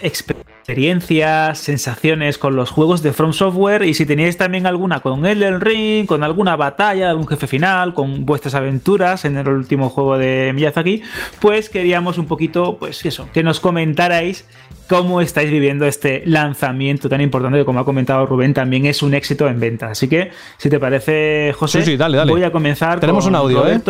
experiencias, 0.62 1.58
sensaciones 1.58 2.38
con 2.38 2.54
los 2.54 2.70
juegos 2.70 3.02
de 3.02 3.12
From 3.12 3.32
Software 3.32 3.82
y 3.82 3.94
si 3.94 4.06
teníais 4.06 4.36
también 4.36 4.64
alguna 4.64 5.00
con 5.00 5.26
Elden 5.26 5.60
Ring, 5.60 6.06
con 6.06 6.22
alguna 6.22 6.54
batalla, 6.54 7.10
algún 7.10 7.26
jefe 7.26 7.48
final, 7.48 7.94
con 7.94 8.24
vuestras 8.24 8.54
aventuras 8.54 9.24
en 9.24 9.36
el 9.36 9.48
último 9.48 9.88
juego 9.90 10.18
de 10.18 10.52
Miyazaki, 10.54 11.02
pues 11.40 11.68
queríamos 11.68 12.16
un 12.16 12.26
poquito, 12.26 12.76
pues 12.78 13.04
eso, 13.04 13.28
que 13.32 13.42
nos 13.42 13.58
comentarais 13.58 14.46
cómo 14.88 15.20
estáis 15.20 15.50
viviendo 15.50 15.84
este 15.84 16.22
lanzamiento 16.26 17.08
tan 17.08 17.20
importante 17.20 17.58
que 17.58 17.64
como 17.64 17.80
ha 17.80 17.84
comentado 17.84 18.24
Rubén 18.26 18.54
también 18.54 18.86
es 18.86 19.02
un 19.02 19.14
éxito 19.14 19.48
en 19.48 19.58
venta. 19.58 19.88
Así 19.90 20.06
que 20.06 20.30
si 20.58 20.70
te 20.70 20.78
parece, 20.78 21.52
José, 21.58 21.96
voy 22.24 22.44
a 22.44 22.52
comenzar. 22.52 23.00
Tenemos 23.00 23.26
un 23.26 23.34
audio, 23.34 23.66
¿eh? 23.66 23.80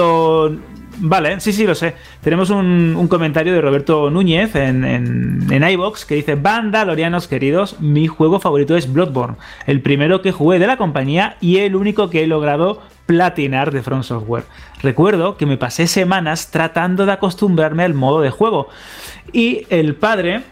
Vale, 0.98 1.40
sí, 1.40 1.52
sí, 1.52 1.66
lo 1.66 1.74
sé. 1.74 1.94
Tenemos 2.20 2.51
un, 2.51 3.06
comentario 3.09 3.52
de 3.52 3.60
Roberto 3.60 4.10
Núñez 4.10 4.55
en, 4.55 4.85
en, 4.85 5.47
en 5.51 5.69
iBox 5.70 6.05
que 6.05 6.14
dice: 6.14 6.36
Lorianos 6.36 7.28
queridos, 7.28 7.81
mi 7.81 8.06
juego 8.06 8.40
favorito 8.40 8.77
es 8.77 8.93
Bloodborne, 8.93 9.36
el 9.66 9.81
primero 9.81 10.23
que 10.23 10.32
jugué 10.32 10.59
de 10.59 10.66
la 10.66 10.77
compañía 10.77 11.36
y 11.40 11.59
el 11.59 11.77
único 11.77 12.10
que 12.10 12.23
he 12.23 12.27
logrado 12.27 12.82
platinar 13.06 13.73
de 13.73 13.82
Front 13.82 14.05
Software. 14.05 14.44
Recuerdo 14.82 15.36
que 15.36 15.47
me 15.47 15.56
pasé 15.56 15.86
semanas 15.86 16.51
tratando 16.51 17.06
de 17.06 17.12
acostumbrarme 17.12 17.85
al 17.85 17.94
modo 17.94 18.20
de 18.20 18.31
juego. 18.31 18.69
Y 19.32 19.66
el 19.70 19.94
padre 19.94 20.43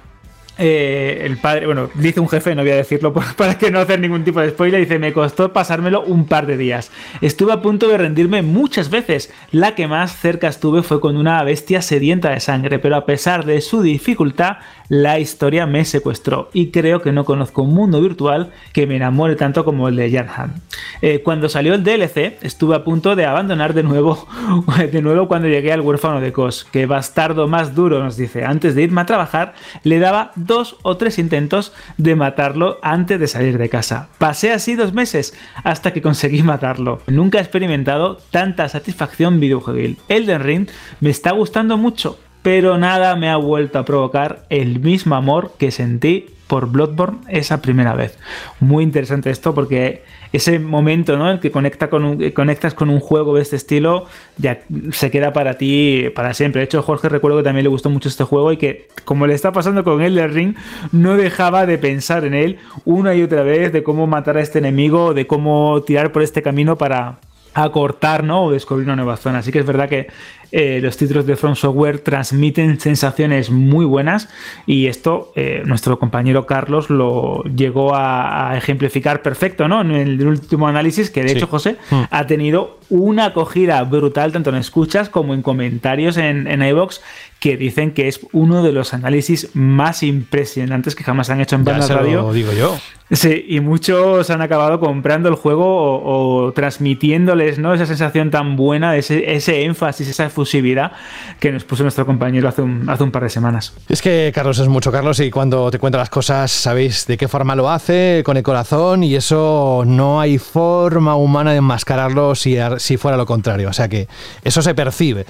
eh, 0.63 1.23
el 1.25 1.39
padre, 1.39 1.65
bueno, 1.65 1.89
dice 1.95 2.21
un 2.21 2.29
jefe, 2.29 2.55
no 2.55 2.61
voy 2.61 2.73
a 2.73 2.77
decirlo 2.77 3.15
para 3.37 3.57
que 3.57 3.71
no 3.71 3.81
hacer 3.81 3.99
ningún 3.99 4.25
tipo 4.25 4.41
de 4.41 4.51
spoiler, 4.51 4.79
dice, 4.79 4.99
me 4.99 5.15
costó 5.15 5.55
pasármelo 5.55 6.03
un 6.03 6.27
par 6.27 6.47
de 6.47 6.59
días. 6.59 6.93
Estuve 7.23 7.55
a 7.55 7.63
punto 7.63 7.89
de 7.89 7.97
rendirme 7.97 8.43
muchas 8.43 8.91
veces. 8.91 9.33
La 9.53 9.75
que 9.75 9.89
más 9.89 10.15
cerca 10.19 10.49
estuve 10.49 10.83
fue 10.83 11.01
con 11.01 11.17
una 11.17 11.43
bestia 11.45 11.81
sedienta 11.81 12.29
de 12.29 12.41
sangre, 12.41 12.79
pero 12.79 12.97
a 12.97 13.07
pesar 13.07 13.47
de 13.47 13.63
su 13.63 13.81
dificultad, 13.81 14.59
la 14.91 15.19
historia 15.19 15.67
me 15.67 15.85
secuestró 15.85 16.51
y 16.53 16.73
creo 16.73 17.01
que 17.01 17.13
no 17.13 17.25
conozco 17.25 17.63
un 17.63 17.73
mundo 17.73 18.01
virtual 18.03 18.51
que 18.73 18.87
me 18.87 18.97
enamore 18.97 19.37
tanto 19.37 19.65
como 19.65 19.89
el 19.89 19.97
de 19.97 20.11
Jarnham. 20.11 20.55
Eh, 21.01 21.23
cuando 21.23 21.49
salió 21.49 21.75
el 21.75 21.85
DLC, 21.85 22.39
estuve 22.43 22.75
a 22.75 22.85
punto 22.85 23.17
de 23.17 23.25
abandonar 23.25 23.73
de 23.73 23.85
nuevo, 23.85 24.27
de 24.93 25.01
nuevo 25.01 25.29
cuando 25.29 25.49
llegué 25.49 25.73
al 25.73 25.81
huérfano 25.81 26.21
de 26.21 26.33
Kos, 26.33 26.67
que 26.71 26.87
bastardo 26.87 27.49
más 27.49 27.75
duro 27.75 28.03
nos 28.03 28.17
dice, 28.17 28.45
antes 28.45 28.75
de 28.75 28.83
irme 28.83 29.01
a 29.01 29.07
trabajar, 29.07 29.55
le 29.85 30.01
daba 30.01 30.33
dos 30.51 30.77
o 30.83 30.97
tres 30.97 31.21
intentos 31.21 31.73
de 31.97 32.17
matarlo 32.17 32.79
antes 32.83 33.21
de 33.21 33.29
salir 33.29 33.57
de 33.57 33.69
casa. 33.69 34.09
Pasé 34.19 34.51
así 34.53 34.75
dos 34.75 34.93
meses 34.93 35.33
hasta 35.63 35.93
que 35.93 36.03
conseguí 36.03 36.43
matarlo. 36.43 37.01
Nunca 37.07 37.39
he 37.39 37.41
experimentado 37.41 38.19
tanta 38.33 38.69
satisfacción 38.69 39.39
videojuegil. 39.39 39.99
Elden 40.09 40.43
Ring 40.43 40.69
me 40.99 41.11
está 41.11 41.31
gustando 41.31 41.77
mucho, 41.77 42.19
pero 42.43 42.79
nada 42.79 43.17
me 43.17 43.29
ha 43.29 43.37
vuelto 43.37 43.79
a 43.79 43.85
provocar 43.85 44.45
el 44.49 44.81
mismo 44.81 45.15
amor 45.15 45.53
que 45.59 45.71
sentí 45.71 46.27
por 46.51 46.67
Bloodborne 46.67 47.19
esa 47.29 47.63
primera 47.63 47.95
vez. 47.95 48.19
Muy 48.59 48.83
interesante 48.83 49.31
esto 49.31 49.55
porque 49.55 50.03
ese 50.33 50.59
momento 50.59 51.17
¿no? 51.17 51.31
en 51.31 51.39
que 51.39 51.53
conecta 51.53 51.89
con 51.89 52.31
conectas 52.33 52.75
con 52.75 52.91
un 52.91 52.99
juego 52.99 53.37
de 53.37 53.43
este 53.43 53.55
estilo 53.55 54.07
ya 54.37 54.59
se 54.91 55.13
queda 55.13 55.33
para 55.33 55.59
ti 55.59 56.07
para 56.13 56.35
siempre. 56.35 56.59
De 56.59 56.65
hecho, 56.65 56.83
Jorge 56.83 57.09
recuerdo 57.09 57.39
que 57.39 57.45
también 57.45 57.63
le 57.63 57.71
gustó 57.71 57.89
mucho 57.89 58.09
este 58.09 58.25
juego 58.25 58.51
y 58.51 58.57
que 58.57 58.89
como 59.05 59.29
le 59.29 59.35
está 59.35 59.53
pasando 59.53 59.85
con 59.85 60.03
Elden 60.03 60.35
Ring, 60.35 60.57
no 60.91 61.17
dejaba 61.17 61.67
de 61.67 61.79
pensar 61.79 62.25
en 62.25 62.35
él 62.35 62.59
una 62.85 63.15
y 63.15 63.23
otra 63.23 63.45
vez 63.45 63.73
de 63.73 63.85
cómo 63.85 64.09
matar 64.09 64.37
a 64.37 64.41
este 64.41 64.59
enemigo, 64.59 65.15
de 65.15 65.29
cómo 65.29 65.81
tirar 65.87 66.11
por 66.11 66.23
este 66.23 66.43
camino 66.43 66.77
para 66.77 67.21
acortar 67.55 68.25
¿no? 68.25 68.45
o 68.45 68.51
descubrir 68.53 68.87
una 68.87 68.97
nueva 68.97 69.17
zona. 69.17 69.39
Así 69.39 69.53
que 69.53 69.61
es 69.61 69.67
verdad 69.67 69.89
que 69.89 70.09
eh, 70.53 70.81
los 70.83 70.97
títulos 70.97 71.27
de 71.27 71.37
From 71.37 71.55
Software 71.55 72.01
transmiten 72.01 72.81
sensaciones 72.81 73.51
muy 73.51 73.85
buenas 73.85 74.29
y 74.67 74.87
esto 74.87 75.33
eh, 75.37 75.63
nuestro 75.65 75.99
compañero 75.99 76.47
Carlos 76.47 76.91
lo 76.91 77.45
llegó 77.45 77.95
a, 77.95 78.57
ejemplificar 78.57 79.23
perfecto 79.23 79.69
¿no? 79.69 79.81
en 79.81 79.93
el 79.93 80.27
último 80.27 80.67
análisis 80.67 81.11
que 81.11 81.23
de 81.23 81.33
hecho 81.33 81.47
José 81.47 81.77
mm. 81.91 82.03
ha 82.11 82.27
tenido 82.27 82.79
una 82.89 83.27
acogida 83.27 83.83
brutal 83.85 84.33
tanto 84.33 84.51
en 84.51 84.57
escuchas 84.57 85.09
como 85.09 85.35
en 85.35 85.43
comentarios 85.43 86.17
en, 86.17 86.49
en 86.49 86.63
iVox 86.63 87.01
que 87.41 87.57
dicen 87.57 87.93
que 87.93 88.07
es 88.07 88.21
uno 88.33 88.63
de 88.63 88.71
los 88.71 88.93
análisis 88.93 89.51
más 89.55 90.03
impresionantes 90.03 90.95
que 90.95 91.03
jamás 91.03 91.31
han 91.31 91.41
hecho 91.41 91.57
en 91.57 91.65
Banda 91.65 91.87
Radio. 91.89 92.21
Lo 92.21 92.33
digo 92.35 92.53
yo. 92.53 92.79
Sí, 93.11 93.45
y 93.49 93.61
muchos 93.61 94.31
han 94.31 94.43
acabado 94.43 94.79
comprando 94.79 95.29
el 95.31 95.35
juego 95.35 95.65
o, 95.65 96.53
transmitiéndoles 96.53 97.59
¿no? 97.59 97.75
esa 97.75 97.87
sensación 97.87 98.31
tan 98.31 98.57
buena, 98.57 98.95
ese, 98.97 99.35
ese 99.35 99.65
énfasis, 99.65 100.07
esa 100.07 100.27
efusividad 100.41 100.93
que 101.39 101.53
nos 101.53 101.65
puso 101.65 101.83
nuestro 101.83 102.07
compañero 102.07 102.49
hace 102.49 102.63
un, 102.63 102.89
hace 102.89 103.03
un 103.03 103.11
par 103.11 103.23
de 103.23 103.29
semanas. 103.29 103.75
Es 103.89 104.01
que 104.03 104.33
Carlos 104.35 104.59
es 104.59 104.69
mucho 104.69 104.91
Carlos 104.91 105.21
y 105.21 105.31
cuando 105.31 105.71
te 105.71 105.79
cuenta 105.79 105.99
las 105.99 106.11
cosas 106.11 106.51
sabéis 106.51 107.07
de 107.07 107.17
qué 107.17 107.29
forma 107.29 107.55
lo 107.55 107.71
hace, 107.71 108.23
con 108.25 108.37
el 108.37 108.43
corazón, 108.43 109.03
y 109.05 109.15
eso 109.15 109.83
no 109.87 110.21
hay 110.21 110.39
forma 110.39 111.17
humana 111.17 111.53
de 111.53 111.59
enmascararlo 111.59 112.35
si, 112.35 112.57
si 112.79 112.97
fuera 112.97 113.17
lo 113.17 113.27
contrario. 113.27 113.69
O 113.69 113.73
sea 113.73 113.89
que 113.89 114.09
eso 114.45 114.63
se 114.63 114.75
percibe. 114.75 115.27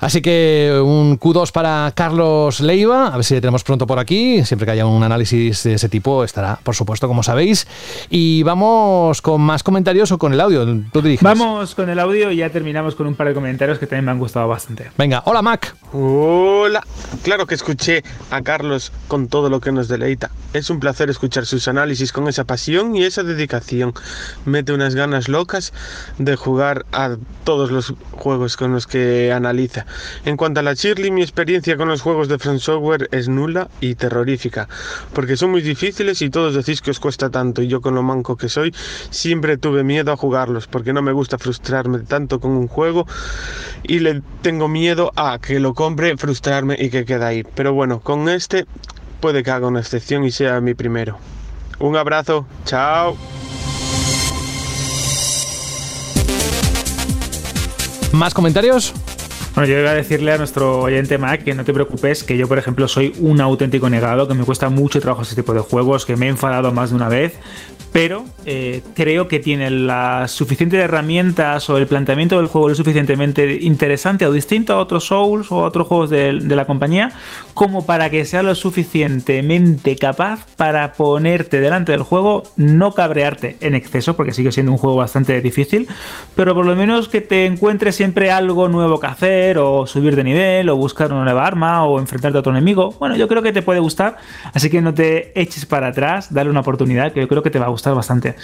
Así 0.00 0.20
que 0.20 0.80
un 0.82 1.16
kudos 1.16 1.52
para 1.52 1.92
Carlos 1.94 2.60
Leiva, 2.60 3.08
a 3.08 3.16
ver 3.16 3.24
si 3.24 3.34
le 3.34 3.40
tenemos 3.40 3.64
pronto 3.64 3.86
por 3.86 3.98
aquí. 3.98 4.44
Siempre 4.44 4.66
que 4.66 4.72
haya 4.72 4.86
un 4.86 5.02
análisis 5.02 5.62
de 5.64 5.74
ese 5.74 5.88
tipo 5.88 6.24
estará, 6.24 6.58
por 6.62 6.74
supuesto, 6.74 7.08
como 7.08 7.22
sabéis. 7.22 7.66
Y 8.10 8.42
vamos 8.42 9.22
con 9.22 9.40
más 9.40 9.62
comentarios 9.62 10.12
o 10.12 10.18
con 10.18 10.32
el 10.32 10.40
audio. 10.40 10.66
Tú. 10.92 11.02
Vamos 11.20 11.74
con 11.74 11.88
el 11.88 11.98
audio 11.98 12.30
y 12.30 12.36
ya 12.36 12.50
terminamos 12.50 12.94
con 12.94 13.06
un 13.06 13.14
par 13.14 13.28
de 13.28 13.34
comentarios 13.34 13.78
que 13.78 13.86
también 13.86 14.04
me 14.04 14.10
han 14.10 14.18
gustado 14.18 14.45
bastante. 14.46 14.90
Venga, 14.96 15.22
hola 15.26 15.42
Mac. 15.42 15.74
Hola. 15.92 16.84
Claro 17.22 17.46
que 17.46 17.54
escuché 17.54 18.02
a 18.30 18.42
Carlos 18.42 18.92
con 19.08 19.28
todo 19.28 19.48
lo 19.48 19.60
que 19.60 19.72
nos 19.72 19.88
deleita. 19.88 20.30
Es 20.52 20.68
un 20.70 20.80
placer 20.80 21.10
escuchar 21.10 21.46
sus 21.46 21.68
análisis 21.68 22.12
con 22.12 22.28
esa 22.28 22.44
pasión 22.44 22.96
y 22.96 23.04
esa 23.04 23.22
dedicación. 23.22 23.94
Mete 24.44 24.72
unas 24.72 24.94
ganas 24.94 25.28
locas 25.28 25.72
de 26.18 26.36
jugar 26.36 26.86
a 26.92 27.16
todos 27.44 27.70
los 27.70 27.94
juegos 28.12 28.56
con 28.56 28.72
los 28.72 28.86
que 28.86 29.32
analiza. 29.32 29.86
En 30.24 30.36
cuanto 30.36 30.60
a 30.60 30.62
la 30.62 30.74
Shirley, 30.74 31.10
mi 31.10 31.22
experiencia 31.22 31.76
con 31.76 31.88
los 31.88 32.02
juegos 32.02 32.28
de 32.28 32.38
Front 32.38 32.60
Software 32.60 33.08
es 33.12 33.28
nula 33.28 33.68
y 33.80 33.94
terrorífica, 33.94 34.68
porque 35.12 35.36
son 35.36 35.50
muy 35.50 35.62
difíciles 35.62 36.22
y 36.22 36.30
todos 36.30 36.54
decís 36.54 36.80
que 36.80 36.90
os 36.90 37.00
cuesta 37.00 37.30
tanto, 37.30 37.62
y 37.62 37.68
yo 37.68 37.80
con 37.80 37.94
lo 37.94 38.02
manco 38.02 38.36
que 38.36 38.48
soy, 38.48 38.74
siempre 39.10 39.56
tuve 39.56 39.84
miedo 39.84 40.12
a 40.12 40.16
jugarlos, 40.16 40.66
porque 40.66 40.92
no 40.92 41.02
me 41.02 41.12
gusta 41.12 41.38
frustrarme 41.38 42.00
tanto 42.00 42.40
con 42.40 42.52
un 42.52 42.68
juego 42.68 43.06
y 43.82 44.00
le 44.00 44.22
tengo 44.42 44.68
miedo 44.68 45.12
a 45.16 45.38
que 45.38 45.60
lo 45.60 45.74
compre, 45.74 46.16
frustrarme 46.16 46.76
y 46.78 46.90
que 46.90 47.04
quede 47.04 47.24
ahí. 47.24 47.42
Pero 47.54 47.72
bueno, 47.74 48.00
con 48.00 48.28
este 48.28 48.66
puede 49.20 49.42
que 49.42 49.50
haga 49.50 49.66
una 49.68 49.80
excepción 49.80 50.24
y 50.24 50.30
sea 50.30 50.60
mi 50.60 50.74
primero. 50.74 51.18
Un 51.78 51.96
abrazo, 51.96 52.46
chao. 52.64 53.16
¿Más 58.12 58.32
comentarios? 58.32 58.94
Bueno, 59.56 59.72
yo 59.72 59.80
iba 59.80 59.88
a 59.88 59.94
decirle 59.94 60.32
a 60.32 60.36
nuestro 60.36 60.80
oyente 60.80 61.16
Mac 61.16 61.42
que 61.42 61.54
no 61.54 61.64
te 61.64 61.72
preocupes, 61.72 62.24
que 62.24 62.36
yo, 62.36 62.46
por 62.46 62.58
ejemplo, 62.58 62.86
soy 62.88 63.14
un 63.20 63.40
auténtico 63.40 63.88
negado, 63.88 64.28
que 64.28 64.34
me 64.34 64.44
cuesta 64.44 64.68
mucho 64.68 65.00
trabajo 65.00 65.22
este 65.22 65.34
tipo 65.34 65.54
de 65.54 65.60
juegos, 65.60 66.04
que 66.04 66.14
me 66.14 66.26
he 66.26 66.28
enfadado 66.28 66.72
más 66.72 66.90
de 66.90 66.96
una 66.96 67.08
vez, 67.08 67.32
pero 67.90 68.26
eh, 68.44 68.82
creo 68.94 69.26
que 69.26 69.38
tiene 69.38 69.70
las 69.70 70.30
suficientes 70.30 70.78
herramientas 70.78 71.70
o 71.70 71.78
el 71.78 71.86
planteamiento 71.86 72.36
del 72.36 72.48
juego 72.48 72.68
lo 72.68 72.74
suficientemente 72.74 73.58
interesante 73.62 74.26
o 74.26 74.32
distinto 74.32 74.74
a 74.74 74.78
otros 74.80 75.06
Souls 75.06 75.50
o 75.50 75.62
a 75.62 75.68
otros 75.68 75.86
juegos 75.86 76.10
de, 76.10 76.34
la 76.34 76.66
compañía 76.66 77.12
como 77.54 77.86
para 77.86 78.10
que 78.10 78.26
sea 78.26 78.42
lo 78.42 78.54
suficientemente 78.54 79.96
capaz 79.96 80.44
para 80.56 80.92
ponerte 80.92 81.58
delante 81.60 81.92
del 81.92 82.02
juego, 82.02 82.42
no 82.56 82.92
cabrearte 82.92 83.56
en 83.60 83.74
exceso, 83.74 84.14
porque 84.14 84.32
sigue 84.32 84.52
siendo 84.52 84.72
un 84.72 84.78
juego 84.78 84.96
bastante 84.96 85.40
difícil, 85.40 85.88
pero 86.34 86.54
por 86.54 86.66
lo 86.66 86.76
menos 86.76 87.08
que 87.08 87.22
te 87.22 87.46
encuentres 87.46 87.96
siempre 87.96 88.30
algo 88.30 88.68
nuevo 88.68 89.00
que 89.00 89.06
hacer 89.06 89.45
o 89.58 89.86
subir 89.86 90.16
de 90.16 90.24
nivel 90.24 90.68
o 90.68 90.76
buscar 90.76 91.12
una 91.12 91.24
nueva 91.24 91.46
arma 91.46 91.84
o 91.84 92.00
enfrentarte 92.00 92.38
a 92.38 92.40
otro 92.40 92.52
enemigo. 92.52 92.94
Bueno, 92.98 93.16
yo 93.16 93.28
creo 93.28 93.42
que 93.42 93.52
te 93.52 93.62
puede 93.62 93.80
gustar, 93.80 94.16
así 94.52 94.68
que 94.68 94.82
no 94.82 94.92
te 94.92 95.38
eches 95.40 95.64
para 95.66 95.88
atrás, 95.88 96.32
dale 96.34 96.50
una 96.50 96.60
oportunidad 96.60 97.12
que 97.12 97.20
yo 97.20 97.28
creo 97.28 97.42
que 97.42 97.50
te 97.50 97.58
va 97.58 97.66
a 97.66 97.70
gustar 97.70 97.94
bastante. 97.94 98.34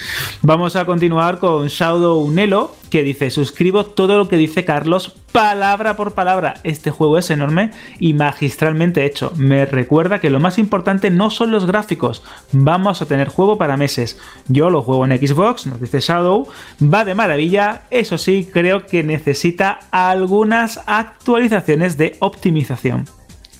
Vamos 0.43 0.77
a 0.77 0.85
continuar 0.85 1.39
con 1.39 1.67
Shadow 1.67 2.31
Nelo, 2.31 2.77
que 2.91 3.03
dice, 3.03 3.31
suscribo 3.31 3.85
todo 3.85 4.17
lo 4.17 4.29
que 4.29 4.37
dice 4.37 4.65
Carlos, 4.65 5.17
palabra 5.33 5.97
por 5.97 6.13
palabra. 6.13 6.55
Este 6.63 6.91
juego 6.91 7.19
es 7.19 7.31
enorme 7.31 7.71
y 7.99 8.15
magistralmente 8.15 9.05
hecho. 9.05 9.33
Me 9.37 9.65
recuerda 9.65 10.21
que 10.21 10.31
lo 10.31 10.41
más 10.41 10.59
importante 10.59 11.11
no 11.11 11.31
son 11.31 11.51
los 11.51 11.67
gráficos. 11.67 12.23
Vamos 12.53 13.03
a 13.03 13.07
tener 13.07 13.29
juego 13.29 13.59
para 13.59 13.77
meses. 13.77 14.19
Yo 14.49 14.71
lo 14.71 14.83
juego 14.83 15.07
en 15.07 15.19
Xbox, 15.19 15.67
nos 15.67 15.81
dice 15.81 16.01
Shadow, 16.01 16.49
va 16.83 17.05
de 17.05 17.15
maravilla. 17.15 17.83
Eso 17.91 18.19
sí, 18.19 18.49
creo 18.53 18.87
que 18.87 19.03
necesita 19.03 19.81
algunas 19.91 20.81
actualizaciones 20.87 21.97
de 21.97 22.17
optimización. 22.21 23.07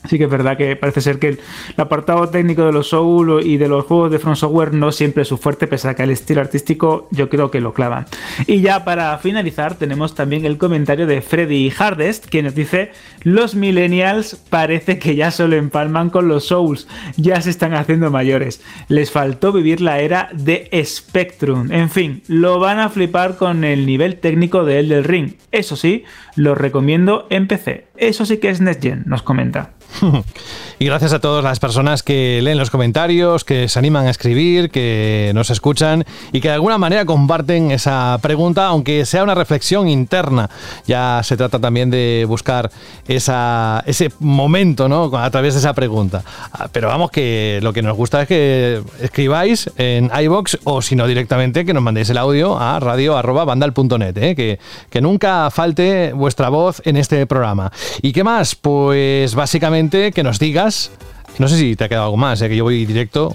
Sí 0.09 0.19
que 0.19 0.25
es 0.25 0.31
verdad 0.31 0.57
que 0.57 0.75
parece 0.75 1.01
ser 1.01 1.19
que 1.19 1.29
el 1.29 1.41
apartado 1.77 2.29
técnico 2.29 2.65
de 2.65 2.73
los 2.73 2.89
Soul 2.89 3.45
y 3.45 3.57
de 3.57 3.69
los 3.69 3.85
juegos 3.85 4.11
de 4.11 4.19
Front 4.19 4.37
Software 4.37 4.75
no 4.75 4.91
siempre 4.91 5.23
es 5.23 5.29
su 5.29 5.39
fuerte, 5.39 5.67
pese 5.67 5.89
a 5.89 5.95
que 5.95 6.03
el 6.03 6.11
estilo 6.11 6.41
artístico 6.41 7.09
yo 7.11 7.29
creo 7.29 7.51
que 7.51 7.61
lo 7.61 7.73
clavan. 7.73 8.07
Y 8.47 8.61
ya 8.61 8.85
para 8.85 9.17
finalizar 9.19 9.77
tenemos 9.77 10.15
también 10.15 10.45
el 10.45 10.59
comentario 10.59 11.07
de 11.07 11.23
Freddy 11.23 11.73
Hardest, 11.77 12.27
que 12.27 12.43
nos 12.43 12.55
dice, 12.55 12.91
los 13.23 13.55
millennials 13.55 14.37
parece 14.51 14.99
que 14.99 15.15
ya 15.15 15.31
solo 15.31 15.57
empalman 15.57 16.11
con 16.11 16.27
los 16.27 16.47
Souls, 16.47 16.89
ya 17.17 17.41
se 17.41 17.51
están 17.51 17.75
haciendo 17.75 18.11
mayores. 18.11 18.61
Les 18.89 19.11
faltó 19.11 19.53
vivir 19.53 19.81
la 19.81 20.01
era 20.01 20.31
de 20.33 20.69
Spectrum. 20.85 21.71
En 21.71 21.91
fin, 21.91 22.23
lo 22.27 22.59
van 22.59 22.81
a 22.81 22.89
flipar 22.89 23.37
con 23.37 23.65
el 23.65 23.87
nivel 23.87 24.17
técnico 24.17 24.65
de 24.65 24.81
Elden 24.81 25.05
Ring. 25.05 25.33
Eso 25.53 25.77
sí, 25.77 26.05
lo 26.35 26.55
recomiendo 26.55 27.27
en 27.31 27.47
PC. 27.47 27.87
Eso 27.97 28.27
sí 28.27 28.39
que 28.39 28.51
es 28.51 28.61
NetGen, 28.61 29.05
nos 29.07 29.23
comenta. 29.23 29.71
y 30.79 30.85
gracias 30.85 31.13
a 31.13 31.21
todas 31.21 31.45
las 31.45 31.59
personas 31.61 32.03
que 32.03 32.41
leen 32.43 32.59
los 32.59 32.71
comentarios, 32.71 33.45
que 33.45 33.69
se 33.69 33.79
animan 33.79 34.07
a 34.07 34.11
escribir, 34.11 34.71
que 34.71 35.33
nos 35.35 35.51
escuchan 35.51 36.05
y 36.33 36.41
que 36.41 36.49
de 36.49 36.55
alguna 36.55 36.79
manera 36.79 37.05
comparten 37.05 37.71
esa 37.71 38.19
pregunta, 38.23 38.67
aunque 38.67 39.05
sea 39.05 39.23
una 39.23 39.35
reflexión 39.35 39.89
interna. 39.89 40.51
Ya 40.87 41.21
se 41.23 41.37
trata 41.37 41.59
también 41.59 41.91
de 41.91 42.25
buscar 42.29 42.71
esa, 43.09 43.83
ese 43.87 44.11
momento 44.21 44.89
¿no? 44.89 45.05
a 45.17 45.31
través 45.31 45.55
de 45.55 45.61
esa 45.61 45.75
pregunta. 45.75 46.23
Ah, 46.53 46.69
pero 46.73 46.89
vamos, 46.89 47.11
que 47.11 47.61
lo 47.63 47.73
que 47.73 47.83
nos 47.83 47.97
gusta 47.97 48.23
es 48.23 48.29
que 48.29 48.83
escribáis 49.01 49.71
en 49.77 50.11
iBox 50.23 50.59
o 50.65 50.83
si 50.83 50.97
no 50.97 51.07
directamente 51.07 51.65
que 51.65 51.75
nos 51.75 51.83
mandéis 51.83 52.11
el 52.11 52.19
audio 52.19 52.59
a 52.59 52.81
radio.bandal.net, 52.81 54.17
¿eh? 54.17 54.35
que, 54.35 54.59
que 54.91 55.01
nunca 55.01 55.51
falte 55.51 56.13
vuestra 56.13 56.49
voz 56.49 56.83
en 56.85 56.97
este 56.97 57.27
programa. 57.27 57.73
¿Y 58.01 58.13
qué 58.13 58.25
más? 58.25 58.55
Pues 58.55 59.35
básicamente 59.35 59.82
que 59.91 60.23
nos 60.23 60.39
digas, 60.39 60.91
no 61.39 61.49
sé 61.49 61.57
si 61.57 61.77
te 61.77 61.85
ha 61.85 61.89
quedado 61.89 62.07
algo 62.07 62.17
más, 62.17 62.41
¿eh? 62.43 62.49
que 62.49 62.57
yo 62.57 62.65
voy 62.65 62.87
directo. 62.87 63.33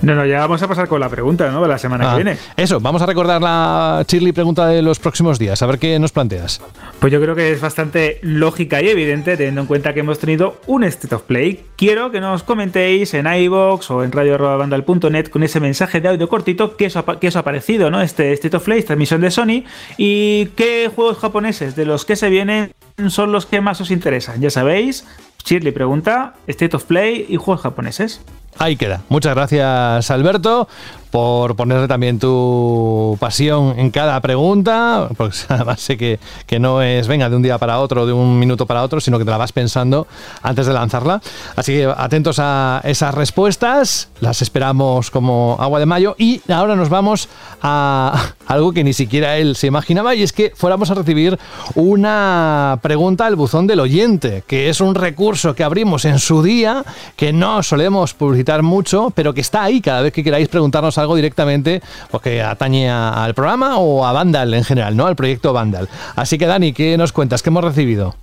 No, 0.00 0.14
no, 0.14 0.24
ya 0.24 0.38
vamos 0.40 0.62
a 0.62 0.68
pasar 0.68 0.86
con 0.86 1.00
la 1.00 1.08
pregunta, 1.08 1.50
¿no? 1.50 1.60
De 1.60 1.66
la 1.66 1.78
semana 1.78 2.04
que 2.04 2.10
ah, 2.10 2.14
viene. 2.14 2.36
Eso, 2.56 2.78
vamos 2.78 3.02
a 3.02 3.06
recordar 3.06 3.42
la 3.42 4.04
Chirly 4.06 4.30
pregunta 4.30 4.68
de 4.68 4.80
los 4.80 5.00
próximos 5.00 5.40
días, 5.40 5.60
a 5.60 5.66
ver 5.66 5.80
qué 5.80 5.98
nos 5.98 6.12
planteas. 6.12 6.60
Pues 7.00 7.12
yo 7.12 7.20
creo 7.20 7.34
que 7.34 7.50
es 7.50 7.60
bastante 7.60 8.20
lógica 8.22 8.80
y 8.80 8.88
evidente, 8.88 9.36
teniendo 9.36 9.62
en 9.62 9.66
cuenta 9.66 9.94
que 9.94 10.00
hemos 10.00 10.20
tenido 10.20 10.60
un 10.66 10.84
State 10.84 11.14
of 11.16 11.22
Play. 11.22 11.64
Quiero 11.76 12.12
que 12.12 12.20
nos 12.20 12.44
comentéis 12.44 13.12
en 13.14 13.26
iVoox 13.26 13.90
o 13.90 14.04
en 14.04 14.12
radio.bandal.net 14.12 15.30
con 15.30 15.42
ese 15.42 15.58
mensaje 15.58 16.00
de 16.00 16.08
audio 16.08 16.28
cortito 16.28 16.76
que 16.76 16.86
os 16.86 16.96
ha, 16.96 17.04
os 17.04 17.36
ha 17.36 17.42
parecido, 17.42 17.90
¿no? 17.90 18.00
Este 18.00 18.32
State 18.34 18.56
of 18.56 18.64
Play, 18.64 18.78
esta 18.78 18.92
emisión 18.92 19.20
de 19.20 19.32
Sony, 19.32 19.64
y 19.96 20.46
qué 20.54 20.90
juegos 20.94 21.18
japoneses 21.18 21.74
de 21.74 21.86
los 21.86 22.04
que 22.04 22.14
se 22.14 22.28
vienen 22.30 22.72
son 23.08 23.32
los 23.32 23.46
que 23.46 23.60
más 23.60 23.80
os 23.80 23.90
interesan. 23.90 24.40
Ya 24.40 24.50
sabéis, 24.50 25.04
Shirley 25.44 25.72
pregunta, 25.72 26.34
State 26.46 26.76
of 26.76 26.84
Play 26.84 27.26
y 27.28 27.36
juegos 27.36 27.62
japoneses. 27.62 28.20
Ahí 28.58 28.76
queda. 28.76 29.02
Muchas 29.08 29.34
gracias, 29.34 30.10
Alberto 30.10 30.68
por 31.10 31.56
ponerle 31.56 31.88
también 31.88 32.18
tu 32.18 33.16
pasión 33.20 33.74
en 33.78 33.90
cada 33.90 34.20
pregunta, 34.20 35.08
porque 35.16 35.36
además 35.48 35.80
sé 35.80 35.96
que, 35.96 36.18
que, 36.46 36.58
no 36.58 36.82
es 36.82 37.08
venga 37.08 37.30
de 37.30 37.36
un 37.36 37.42
día 37.42 37.58
para 37.58 37.78
otro, 37.80 38.06
de 38.06 38.12
un 38.12 38.38
minuto 38.38 38.66
para 38.66 38.82
otro, 38.82 39.00
sino 39.00 39.18
que 39.18 39.24
te 39.24 39.30
la 39.30 39.36
vas 39.36 39.52
pensando 39.52 40.06
antes 40.42 40.66
de 40.66 40.72
lanzarla. 40.72 41.20
Así 41.56 41.72
que 41.72 41.92
atentos 41.96 42.38
a 42.38 42.80
esas 42.84 43.14
respuestas, 43.14 44.08
las 44.20 44.42
esperamos 44.42 45.10
como 45.10 45.56
agua 45.58 45.78
de 45.78 45.86
mayo 45.86 46.14
y 46.18 46.40
ahora 46.50 46.76
nos 46.76 46.88
vamos 46.88 47.28
a 47.62 48.32
algo 48.46 48.72
que 48.72 48.84
ni 48.84 48.92
siquiera 48.92 49.36
él 49.36 49.56
se 49.56 49.66
imaginaba 49.66 50.14
y 50.14 50.22
es 50.22 50.32
que 50.32 50.52
fuéramos 50.54 50.90
a 50.90 50.94
recibir 50.94 51.38
una 51.74 52.78
pregunta 52.82 53.26
al 53.26 53.36
buzón 53.36 53.66
del 53.66 53.80
oyente, 53.80 54.42
que 54.46 54.68
es 54.68 54.80
un 54.80 54.94
recurso 54.94 55.54
que 55.54 55.64
abrimos 55.64 56.04
en 56.04 56.18
su 56.18 56.42
día, 56.42 56.84
que 57.16 57.32
no 57.32 57.62
solemos 57.62 58.14
publicitar 58.14 58.62
mucho, 58.62 59.12
pero 59.14 59.34
que 59.34 59.40
está 59.40 59.62
ahí 59.62 59.80
cada 59.80 60.02
vez 60.02 60.12
que 60.12 60.24
queráis 60.24 60.48
preguntarnos 60.48 60.97
algo 60.98 61.16
directamente 61.16 61.82
pues, 62.10 62.22
que 62.22 62.42
atañe 62.42 62.90
al 62.90 63.34
programa 63.34 63.78
o 63.78 64.04
a 64.06 64.12
Vandal 64.12 64.54
en 64.54 64.64
general, 64.64 64.96
¿no? 64.96 65.06
Al 65.06 65.16
proyecto 65.16 65.52
Vandal. 65.52 65.88
Así 66.16 66.38
que 66.38 66.46
Dani, 66.46 66.72
¿qué 66.72 66.96
nos 66.98 67.12
cuentas? 67.12 67.42
¿Qué 67.42 67.50
hemos 67.50 67.64
recibido? 67.64 68.16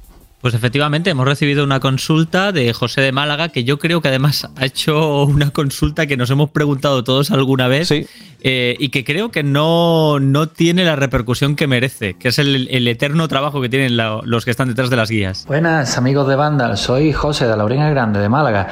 Pues 0.46 0.54
efectivamente, 0.54 1.10
hemos 1.10 1.26
recibido 1.26 1.64
una 1.64 1.80
consulta 1.80 2.52
de 2.52 2.72
José 2.72 3.02
de 3.02 3.12
Málaga, 3.12 3.50
que 3.50 3.64
yo 3.64 3.80
creo 3.80 4.02
que 4.02 4.10
además 4.10 4.48
ha 4.56 4.66
hecho 4.66 5.24
una 5.24 5.50
consulta 5.50 6.06
que 6.06 6.18
nos 6.18 6.30
hemos 6.30 6.52
preguntado 6.52 7.04
todos 7.04 7.32
alguna 7.32 7.68
vez. 7.68 7.88
Sí. 7.88 8.06
Eh, 8.48 8.76
y 8.78 8.90
que 8.90 9.04
creo 9.04 9.32
que 9.32 9.42
no, 9.42 10.20
no, 10.20 10.48
tiene 10.48 10.86
la 10.86 10.96
repercusión 10.96 11.56
que 11.56 11.66
merece, 11.66 12.14
que 12.14 12.28
es 12.28 12.38
el, 12.38 12.88
eterno 12.88 13.28
trabajo 13.28 13.60
que 13.60 13.70
tienen 13.70 13.98
los 13.98 14.46
que 14.46 14.52
están 14.52 14.68
detrás 14.68 14.92
de 14.92 14.96
las 14.96 15.10
guías. 15.10 15.46
Buenas 15.48 15.98
amigos 15.98 16.28
de 16.28 16.36
Vandal, 16.36 16.78
soy 16.78 17.12
José 17.12 17.48
de 17.48 17.58
la 17.58 17.64
Orina 17.64 17.90
Grande 17.90 18.20
de 18.20 18.30
Málaga. 18.30 18.68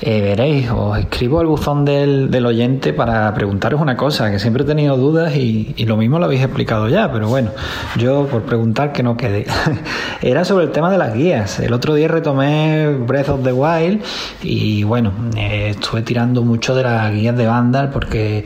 Eh, 0.00 0.20
veréis, 0.20 0.70
os 0.70 0.96
escribo 0.96 1.40
al 1.40 1.46
buzón 1.46 1.84
del, 1.84 2.30
del, 2.30 2.46
oyente 2.46 2.92
para 2.92 3.34
preguntaros 3.34 3.80
una 3.80 3.96
cosa, 3.96 4.30
que 4.30 4.38
siempre 4.38 4.62
he 4.62 4.66
tenido 4.66 4.96
dudas 4.96 5.34
y, 5.34 5.74
y, 5.76 5.86
lo 5.86 5.96
mismo 5.96 6.20
lo 6.20 6.26
habéis 6.26 6.42
explicado 6.42 6.88
ya, 6.88 7.10
pero 7.10 7.26
bueno, 7.26 7.50
yo 7.96 8.28
por 8.28 8.42
preguntar 8.42 8.92
que 8.92 9.02
no 9.02 9.16
quede. 9.16 9.46
Era 10.22 10.44
sobre 10.44 10.66
el 10.66 10.70
tema 10.70 10.92
de 10.92 10.98
las 10.98 11.14
guías. 11.14 11.58
El 11.58 11.72
otro 11.72 11.94
día 11.94 12.06
retomé 12.06 12.86
Breath 12.86 13.30
of 13.30 13.42
the 13.42 13.52
Wild 13.52 14.00
y 14.44 14.84
bueno, 14.84 15.12
eh, 15.36 15.70
estuve 15.70 16.02
tirando 16.02 16.42
mucho 16.42 16.76
de 16.76 16.84
las 16.84 17.12
guías 17.12 17.36
de 17.36 17.46
Vandal 17.46 17.90
porque 17.90 18.44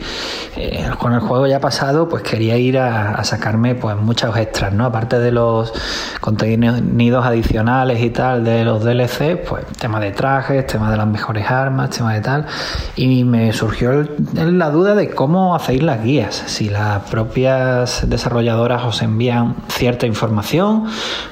eh, 0.65 0.89
con 0.97 1.11
el 1.11 1.19
juego 1.19 1.45
ya 1.45 1.59
pasado, 1.59 2.07
pues 2.07 2.23
quería 2.23 2.57
ir 2.57 2.77
a, 2.77 3.21
sacarme 3.25 3.75
pues 3.75 3.97
muchos 3.97 4.37
extras, 4.37 4.71
¿no? 4.71 4.85
Aparte 4.85 5.19
de 5.19 5.29
los 5.29 5.73
contenidos 6.21 7.25
adicionales 7.25 8.01
y 8.01 8.09
tal 8.11 8.45
de 8.45 8.63
los 8.63 8.81
DLC, 8.81 9.43
pues 9.45 9.65
tema 9.77 9.99
de 9.99 10.11
trajes, 10.11 10.65
tema 10.65 10.89
de 10.89 10.95
las 10.95 11.07
mejores 11.07 11.51
armas, 11.51 11.89
tema 11.89 12.13
de 12.13 12.21
tal. 12.21 12.45
Y 12.95 13.25
me 13.25 13.51
surgió 13.51 14.07
la 14.33 14.69
duda 14.69 14.95
de 14.95 15.09
cómo 15.09 15.53
hacéis 15.53 15.83
las 15.83 16.01
guías, 16.01 16.33
si 16.45 16.69
las 16.69 17.03
propias 17.09 18.09
desarrolladoras 18.09 18.85
os 18.85 19.01
envían 19.01 19.57
cierta 19.67 20.05
información 20.05 20.85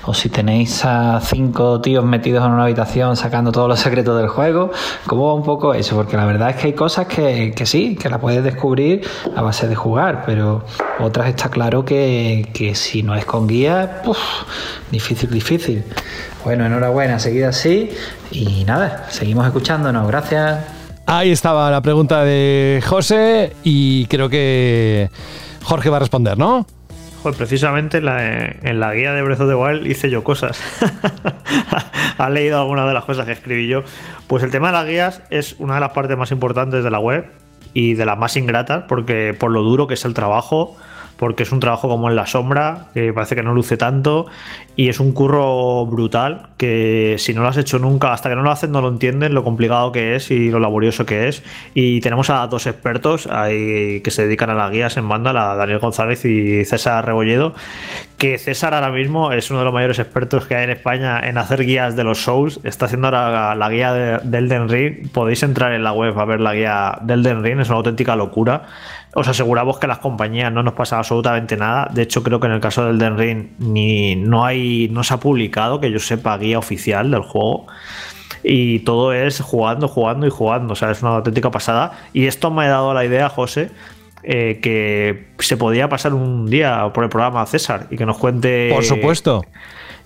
o 0.04 0.14
si 0.14 0.28
tenéis 0.28 0.84
a 0.84 1.22
cinco 1.22 1.80
tíos 1.80 2.04
metidos 2.04 2.46
en 2.46 2.52
una 2.52 2.64
habitación 2.64 3.16
sacando 3.16 3.54
todos 3.54 3.70
los 3.70 3.80
secretos 3.80 4.18
del 4.18 4.28
juego, 4.28 4.72
cómo 5.08 5.28
va 5.28 5.36
un 5.36 5.44
poco 5.44 5.74
eso, 5.74 5.96
porque 5.96 6.18
la 6.18 6.26
verdad 6.26 6.50
es 6.50 6.56
que 6.58 6.68
hay 6.68 6.74
cosas 6.74 7.08
que, 7.08 7.54
que 7.56 7.66
sí, 7.66 7.96
que 7.96 8.10
la 8.10 8.20
puedes 8.20 8.44
descubrir 8.44 9.02
a 9.36 9.42
base 9.42 9.68
de 9.68 9.76
jugar, 9.76 10.24
pero 10.26 10.66
otras 11.00 11.28
está 11.30 11.50
claro 11.50 11.86
que, 11.86 12.72
si 12.76 13.04
no 13.04 13.16
es 13.16 13.26
con 13.26 13.48
guía, 13.48 14.02
difícil, 14.92 15.30
difícil. 15.30 15.84
Bueno, 16.44 16.66
enhorabuena, 16.66 17.20
seguida 17.20 17.50
así 17.50 17.92
y 18.32 18.64
nada, 18.66 19.06
seguimos 19.10 19.46
escuchándonos, 19.46 20.08
gracias. 20.08 20.60
Ahí 21.06 21.32
estaba 21.32 21.70
la 21.72 21.82
pregunta 21.82 22.24
de 22.24 22.82
José 22.86 23.54
y 23.64 24.06
creo 24.06 24.30
que 24.30 25.10
Jorge 25.64 25.90
va 25.90 25.98
a 25.98 26.00
responder, 26.00 26.38
¿no? 26.38 26.66
Pues 27.24 27.36
precisamente 27.36 28.00
en 28.00 28.06
la, 28.80 28.94
guía 28.94 29.14
de 29.14 29.22
Breath 29.22 29.42
of 29.42 29.50
the 29.50 29.56
Wild 29.56 29.86
hice 29.86 30.10
yo 30.10 30.24
cosas. 30.24 30.60
¿Ha 32.18 32.30
leído 32.30 32.60
alguna 32.60 32.88
de 32.88 32.94
las 32.94 33.06
cosas 33.06 33.28
que 33.28 33.34
escribí 33.34 33.68
yo? 33.68 33.84
Pues 34.26 34.44
el 34.44 34.50
tema 34.50 34.68
de 34.68 34.74
las 34.74 34.88
guías 34.88 35.22
es 35.30 35.56
una 35.60 35.76
de 35.76 35.82
las 35.82 35.92
partes 35.92 36.18
más 36.18 36.32
importantes 36.32 36.84
de 36.84 36.90
la 36.90 37.00
web 37.00 37.41
y 37.74 37.94
de 37.94 38.06
las 38.06 38.18
más 38.18 38.36
ingratas, 38.38 38.86
porque 38.88 39.36
por 39.38 39.52
lo 39.52 39.64
duro 39.64 39.88
que 39.88 39.94
es 39.96 40.06
el 40.06 40.14
trabajo, 40.14 40.76
porque 41.22 41.44
es 41.44 41.52
un 41.52 41.60
trabajo 41.60 41.88
como 41.88 42.10
en 42.10 42.16
la 42.16 42.26
sombra, 42.26 42.88
que 42.96 43.14
parece 43.14 43.36
que 43.36 43.44
no 43.44 43.54
luce 43.54 43.78
tanto, 43.78 44.26
y 44.76 44.90
es 44.90 45.00
un 45.00 45.12
curro 45.12 45.86
brutal, 45.86 46.48
que 46.58 47.18
si 47.20 47.36
no 47.36 47.44
lo 47.44 47.48
has 47.48 47.58
hecho 47.58 47.78
nunca, 47.78 48.12
hasta 48.12 48.28
que 48.28 48.36
no 48.36 48.42
lo 48.42 48.50
haces 48.50 48.72
no 48.72 48.82
lo 48.82 48.88
entienden, 48.88 49.36
lo 49.36 49.44
complicado 49.44 49.92
que 49.92 50.16
es 50.16 50.32
y 50.32 50.50
lo 50.50 50.60
laborioso 50.60 51.06
que 51.06 51.28
es. 51.28 51.44
Y 51.76 52.02
tenemos 52.02 52.32
a 52.32 52.48
dos 52.48 52.66
expertos 52.66 53.28
ahí 53.28 54.02
que 54.02 54.10
se 54.10 54.24
dedican 54.24 54.50
a 54.50 54.56
las 54.56 54.72
guías 54.72 54.98
en 54.98 55.08
banda, 55.08 55.32
la 55.32 55.54
Daniel 55.54 55.78
González 55.78 56.26
y 56.26 56.66
César 56.66 57.06
Rebolledo, 57.06 57.54
que 58.18 58.40
César 58.40 58.74
ahora 58.74 58.90
mismo 58.90 59.32
es 59.32 59.52
uno 59.52 59.60
de 59.60 59.66
los 59.66 59.74
mayores 59.76 60.00
expertos 60.00 60.48
que 60.48 60.56
hay 60.56 60.64
en 60.64 60.72
España 60.72 61.20
en 61.20 61.38
hacer 61.38 61.64
guías 61.64 61.96
de 61.96 62.04
los 62.04 62.18
shows, 62.18 62.60
está 62.64 62.86
haciendo 62.86 63.10
ahora 63.10 63.54
la, 63.54 63.70
guía 63.70 63.94
de, 63.94 64.18
del 64.24 64.50
Den 64.50 64.70
Ring, 64.70 65.12
podéis 65.12 65.44
entrar 65.44 65.72
en 65.74 65.84
la 65.84 65.94
web 65.94 66.18
a 66.20 66.26
ver 66.26 66.40
la 66.42 66.56
guía 66.56 66.98
del 67.04 67.22
Den 67.22 67.44
Ring, 67.44 67.60
es 67.60 67.70
una 67.70 67.78
auténtica 67.78 68.16
locura 68.16 68.64
os 69.14 69.28
aseguramos 69.28 69.78
que 69.80 69.88
las 69.88 70.00
compañías 70.00 70.52
no 70.52 70.64
nos 70.64 70.74
pasa 70.74 70.98
absolutamente 70.98 71.58
nada. 71.58 71.90
De 71.94 72.04
hecho, 72.04 72.24
creo 72.24 72.40
que 72.40 72.48
en 72.48 72.54
el 72.54 72.62
caso 72.62 72.86
del 72.86 72.98
Den 72.98 73.18
Ring 73.18 73.50
ni 73.60 74.16
no 74.16 74.46
hay, 74.46 74.90
no 74.92 75.04
se 75.04 75.14
ha 75.14 75.18
publicado 75.18 75.80
que 75.80 75.92
yo 75.92 76.00
sepa 76.00 76.38
guía 76.38 76.58
oficial 76.58 77.12
del 77.12 77.22
juego. 77.22 77.68
Y 78.44 78.80
todo 78.80 79.14
es 79.14 79.40
jugando, 79.42 79.88
jugando 79.88 80.26
y 80.26 80.30
jugando. 80.30 80.74
O 80.74 80.76
sea, 80.76 80.92
es 80.92 81.02
una 81.02 81.16
auténtica 81.16 81.52
pasada. 81.52 81.92
Y 82.14 82.26
esto 82.26 82.52
me 82.52 82.66
ha 82.66 82.70
dado 82.70 82.94
la 82.94 83.06
idea, 83.06 83.30
José, 83.30 83.70
eh, 84.24 84.60
que 84.62 85.34
se 85.40 85.58
podía 85.58 85.90
pasar 85.90 86.14
un 86.14 86.50
día 86.50 86.90
por 86.94 87.04
el 87.04 87.10
programa 87.10 87.46
César 87.46 87.88
y 87.92 87.98
que 87.98 88.06
nos 88.06 88.18
cuente. 88.18 88.72
Por 88.74 88.84
supuesto 88.84 89.44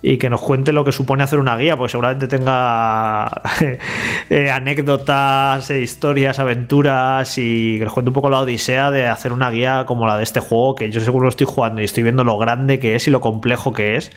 y 0.01 0.17
que 0.17 0.29
nos 0.29 0.41
cuente 0.41 0.71
lo 0.71 0.83
que 0.85 0.91
supone 0.91 1.23
hacer 1.23 1.39
una 1.39 1.57
guía, 1.57 1.77
porque 1.77 1.91
seguramente 1.91 2.27
tenga 2.27 3.41
eh, 4.29 4.51
anécdotas, 4.51 5.69
eh, 5.71 5.81
historias, 5.81 6.39
aventuras 6.39 7.37
y 7.37 7.79
que 7.79 7.85
nos 7.85 7.93
cuente 7.93 8.09
un 8.09 8.13
poco 8.13 8.29
la 8.29 8.39
odisea 8.39 8.91
de 8.91 9.07
hacer 9.07 9.33
una 9.33 9.49
guía 9.49 9.85
como 9.85 10.07
la 10.07 10.17
de 10.17 10.23
este 10.23 10.39
juego, 10.39 10.75
que 10.75 10.91
yo 10.91 11.01
seguro 11.01 11.23
lo 11.23 11.29
estoy 11.29 11.47
jugando 11.47 11.81
y 11.81 11.85
estoy 11.85 12.03
viendo 12.03 12.23
lo 12.23 12.37
grande 12.37 12.79
que 12.79 12.95
es 12.95 13.07
y 13.07 13.11
lo 13.11 13.21
complejo 13.21 13.73
que 13.73 13.95
es. 13.95 14.11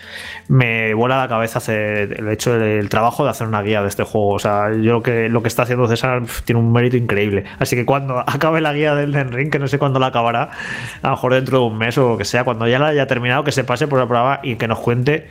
Me 0.49 0.95
vuela 0.95 1.19
la 1.19 1.29
cabeza 1.29 1.59
hacer 1.59 2.19
el 2.19 2.29
hecho 2.29 2.59
del 2.59 2.89
trabajo 2.89 3.25
de 3.25 3.31
hacer 3.31 3.47
una 3.47 3.63
guía 3.63 3.83
de 3.83 3.89
este 3.89 4.03
juego. 4.03 4.31
O 4.31 4.39
sea, 4.39 4.73
yo 4.73 4.93
lo 4.93 5.03
que, 5.03 5.29
lo 5.29 5.43
que 5.43 5.49
está 5.49 5.63
haciendo 5.63 5.87
César 5.89 6.23
tiene 6.45 6.61
un 6.61 6.73
mérito 6.73 6.97
increíble. 6.97 7.45
Así 7.59 7.77
que 7.77 7.85
cuando 7.85 8.19
acabe 8.27 8.61
la 8.61 8.73
guía 8.73 8.95
del 8.95 9.13
Ring, 9.13 9.51
que 9.51 9.59
no 9.59 9.69
sé 9.69 9.79
cuándo 9.79 9.99
la 9.99 10.09
acabará, 10.09 10.51
a 11.03 11.07
lo 11.07 11.11
mejor 11.13 11.35
dentro 11.35 11.61
de 11.61 11.65
un 11.67 11.79
mes 11.79 11.97
o 11.99 12.11
lo 12.11 12.19
que 12.19 12.25
sea, 12.25 12.45
cuando 12.45 12.67
ya 12.67 12.79
la 12.79 12.89
haya 12.89 13.07
terminado, 13.07 13.45
que 13.45 13.53
se 13.53 13.65
pase 13.65 13.87
por 13.87 14.01
el 14.01 14.07
programa 14.07 14.41
y 14.43 14.57
que 14.57 14.69
nos 14.69 14.79
cuente 14.79 15.29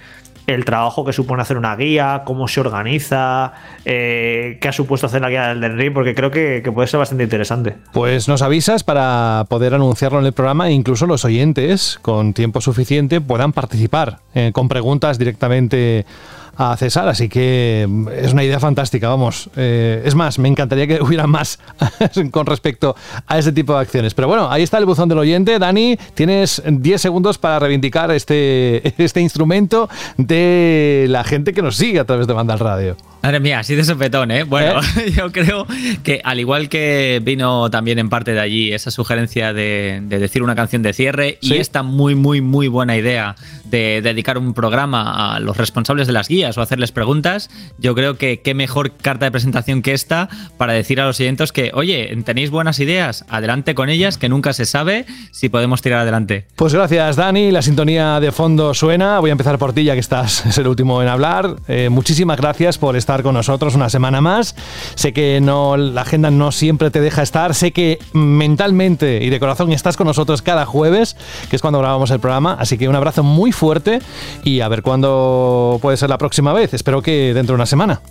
el 0.47 0.63
trabajo 0.63 1.03
que 1.03 1.11
supone 1.11 1.41
hacer 1.41 1.57
una 1.57 1.75
guía, 1.75 2.23
cómo 2.25 2.47
se 2.47 2.61
organiza, 2.61 3.53
eh, 3.83 4.57
qué 4.61 4.69
ha 4.69 4.71
supuesto 4.71 5.07
hacer 5.07 5.21
la 5.21 5.29
guía 5.29 5.53
del 5.53 5.77
Ring, 5.77 5.93
porque 5.93 6.15
creo 6.15 6.31
que, 6.31 6.63
puede 6.73 6.87
ser 6.87 6.99
bastante 6.99 7.25
interesante. 7.25 7.75
Pues 7.91 8.29
nos 8.29 8.41
avisas 8.41 8.83
para 8.83 9.45
poder 9.49 9.73
anunciarlo 9.73 10.19
en 10.19 10.25
el 10.25 10.33
programa 10.33 10.69
e 10.69 10.71
incluso 10.71 11.05
los 11.05 11.25
oyentes 11.25 11.99
con 12.01 12.33
tiempo 12.33 12.61
suficiente 12.61 13.19
puedan 13.19 13.51
participar 13.51 14.19
eh, 14.33 14.51
con 14.53 14.69
preguntas 14.69 15.19
directamente 15.19 16.05
a 16.57 16.75
César, 16.75 17.07
así 17.07 17.29
que 17.29 17.87
es 18.15 18.33
una 18.33 18.43
idea 18.43 18.59
fantástica, 18.59 19.09
vamos. 19.09 19.49
Eh, 19.55 20.01
es 20.05 20.15
más, 20.15 20.39
me 20.39 20.47
encantaría 20.47 20.87
que 20.87 21.01
hubiera 21.01 21.27
más 21.27 21.59
con 22.31 22.45
respecto 22.45 22.95
a 23.27 23.37
ese 23.37 23.51
tipo 23.51 23.73
de 23.73 23.79
acciones. 23.79 24.13
Pero 24.13 24.27
bueno, 24.27 24.51
ahí 24.51 24.63
está 24.63 24.77
el 24.77 24.85
buzón 24.85 25.07
del 25.09 25.19
oyente. 25.19 25.59
Dani, 25.59 25.97
tienes 26.13 26.61
10 26.65 27.01
segundos 27.01 27.37
para 27.37 27.59
reivindicar 27.59 28.11
este, 28.11 28.93
este 29.03 29.21
instrumento 29.21 29.89
de 30.17 31.05
la 31.09 31.23
gente 31.23 31.53
que 31.53 31.61
nos 31.61 31.75
sigue 31.75 31.99
a 31.99 32.05
través 32.05 32.27
de 32.27 32.33
Banda 32.33 32.53
al 32.53 32.59
Radio. 32.59 32.97
Madre 33.27 33.41
mía, 33.41 33.59
así 33.59 33.75
de 33.75 33.83
sopetón, 33.83 34.31
¿eh? 34.31 34.43
Bueno, 34.43 34.79
¿Eh? 34.95 35.11
yo 35.17 35.33
creo 35.33 35.67
que 36.01 36.21
al 36.23 36.39
igual 36.39 36.69
que 36.69 37.19
vino 37.21 37.69
también 37.69 37.99
en 37.99 38.07
parte 38.07 38.31
de 38.31 38.39
allí 38.39 38.71
esa 38.71 38.89
sugerencia 38.89 39.51
de, 39.51 40.01
decir 40.07 40.43
una 40.43 40.55
canción 40.55 40.81
de 40.81 40.93
cierre 40.93 41.37
y 41.41 41.55
esta 41.55 41.83
muy, 41.83 42.15
muy, 42.15 42.39
muy 42.39 42.69
buena 42.69 42.95
idea 42.95 43.35
de 43.65 44.01
dedicar 44.01 44.37
un 44.37 44.53
programa 44.53 45.35
a 45.35 45.41
los 45.41 45.57
responsables 45.57 46.07
de 46.07 46.13
las 46.13 46.29
guías 46.29 46.57
o 46.57 46.61
hacerles 46.61 46.93
preguntas, 46.93 47.49
yo 47.77 47.95
creo 47.95 48.17
que 48.17 48.39
qué 48.39 48.53
mejor 48.53 48.93
carta 48.93 49.25
de 49.25 49.31
presentación 49.31 49.81
que 49.81 49.91
esta 49.91 50.29
para 50.55 50.71
decir 50.71 51.01
a 51.01 51.05
los 51.05 51.19
oyentes 51.19 51.51
que, 51.51 51.71
oye, 51.73 52.17
tenéis 52.23 52.49
buenas 52.49 52.79
ideas, 52.79 53.25
adelante 53.27 53.75
con 53.75 53.89
ellas, 53.89 54.17
que 54.17 54.29
nunca 54.29 54.53
se 54.53 54.63
sabe 54.63 55.05
si 55.31 55.49
podemos 55.49 55.81
tirar 55.81 55.99
adelante. 55.99 56.45
Pues 56.55 56.73
gracias, 56.73 57.17
Dani. 57.17 57.51
La 57.51 57.61
sintonía 57.61 58.21
de 58.21 58.31
fondo 58.31 58.73
suena. 58.73 59.19
Voy 59.19 59.31
a 59.31 59.33
empezar 59.33 59.57
por 59.57 59.73
ti, 59.73 59.83
ya 59.83 59.95
que 59.95 59.99
estás, 59.99 60.45
es 60.45 60.57
el 60.57 60.67
último 60.67 61.01
en 61.01 61.09
hablar. 61.09 61.57
Eh, 61.67 61.89
muchísimas 61.89 62.37
gracias 62.37 62.77
por 62.77 62.95
estar 62.95 63.16
con 63.23 63.33
nosotros 63.33 63.75
una 63.75 63.89
semana 63.89 64.21
más. 64.21 64.55
Sé 64.95 65.13
que 65.13 65.39
no, 65.41 65.77
la 65.77 66.01
agenda 66.01 66.31
no 66.31 66.51
siempre 66.51 66.91
te 66.91 67.01
deja 67.01 67.21
estar. 67.21 67.53
Sé 67.55 67.71
que 67.71 67.99
mentalmente 68.13 69.23
y 69.23 69.29
de 69.29 69.39
corazón 69.39 69.71
estás 69.71 69.97
con 69.97 70.07
nosotros 70.07 70.41
cada 70.41 70.65
jueves, 70.65 71.15
que 71.49 71.55
es 71.55 71.61
cuando 71.61 71.79
grabamos 71.79 72.11
el 72.11 72.19
programa. 72.19 72.57
Así 72.59 72.77
que 72.77 72.87
un 72.87 72.95
abrazo 72.95 73.23
muy 73.23 73.51
fuerte 73.51 73.99
y 74.43 74.61
a 74.61 74.67
ver 74.67 74.81
cuándo 74.81 75.79
puede 75.81 75.97
ser 75.97 76.09
la 76.09 76.17
próxima 76.17 76.53
vez. 76.53 76.73
Espero 76.73 77.01
que 77.01 77.33
dentro 77.33 77.53
de 77.53 77.55
una 77.55 77.65
semana. 77.65 78.01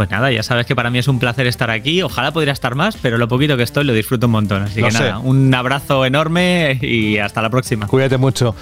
Pues 0.00 0.10
nada, 0.10 0.32
ya 0.32 0.42
sabes 0.42 0.64
que 0.64 0.74
para 0.74 0.88
mí 0.88 0.98
es 0.98 1.08
un 1.08 1.18
placer 1.18 1.46
estar 1.46 1.70
aquí. 1.70 2.00
Ojalá 2.00 2.32
podría 2.32 2.54
estar 2.54 2.74
más, 2.74 2.96
pero 3.02 3.18
lo 3.18 3.28
poquito 3.28 3.58
que 3.58 3.64
estoy 3.64 3.84
lo 3.84 3.92
disfruto 3.92 4.28
un 4.28 4.32
montón. 4.32 4.62
Así 4.62 4.82
que 4.82 4.90
nada, 4.90 5.18
un 5.18 5.52
abrazo 5.52 6.06
enorme 6.06 6.78
y 6.80 7.18
hasta 7.18 7.42
la 7.42 7.50
próxima. 7.50 7.86
Cuídate 7.86 8.16
mucho. 8.16 8.54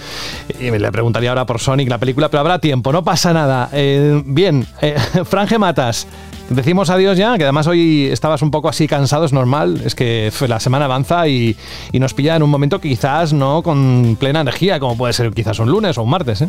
Y 0.58 0.68
le 0.68 0.90
preguntaría 0.90 1.28
ahora 1.28 1.46
por 1.46 1.60
Sonic 1.60 1.88
la 1.88 1.98
película, 1.98 2.28
pero 2.28 2.40
habrá 2.40 2.58
tiempo, 2.58 2.92
no 2.92 3.04
pasa 3.04 3.32
nada. 3.32 3.68
Eh, 3.72 4.20
bien, 4.26 4.66
eh, 4.82 4.96
Franje 5.24 5.58
Matas. 5.58 6.08
Decimos 6.50 6.90
adiós 6.90 7.16
ya, 7.16 7.38
que 7.38 7.44
además 7.44 7.68
hoy 7.68 8.06
estabas 8.06 8.42
un 8.42 8.50
poco 8.50 8.68
así 8.68 8.88
cansado, 8.88 9.24
es 9.24 9.32
normal, 9.32 9.80
es 9.84 9.94
que 9.94 10.32
la 10.48 10.58
semana 10.58 10.86
avanza 10.86 11.28
y, 11.28 11.56
y 11.92 12.00
nos 12.00 12.14
pilla 12.14 12.34
en 12.34 12.42
un 12.42 12.50
momento 12.50 12.80
quizás 12.80 13.32
no 13.32 13.62
con 13.62 14.16
plena 14.18 14.40
energía, 14.40 14.80
como 14.80 14.96
puede 14.96 15.12
ser 15.12 15.30
quizás 15.30 15.60
un 15.60 15.70
lunes 15.70 15.98
o 15.98 16.02
un 16.02 16.10
martes, 16.10 16.42
¿eh? 16.42 16.48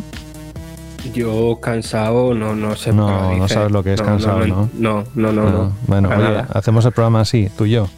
Yo 1.14 1.58
cansado, 1.60 2.34
no, 2.34 2.54
no 2.54 2.76
sé. 2.76 2.92
No, 2.92 3.36
no 3.36 3.48
sabes 3.48 3.72
lo 3.72 3.82
que 3.82 3.94
es 3.94 4.02
cansado, 4.02 4.46
¿no? 4.46 4.68
No, 4.74 5.04
no, 5.14 5.32
no, 5.32 5.50
no. 5.50 5.72
Bueno, 5.86 6.10
hacemos 6.52 6.84
el 6.84 6.92
programa 6.92 7.20
así, 7.20 7.48
tú 7.56 7.66
y 7.66 7.72
yo. 7.72 7.88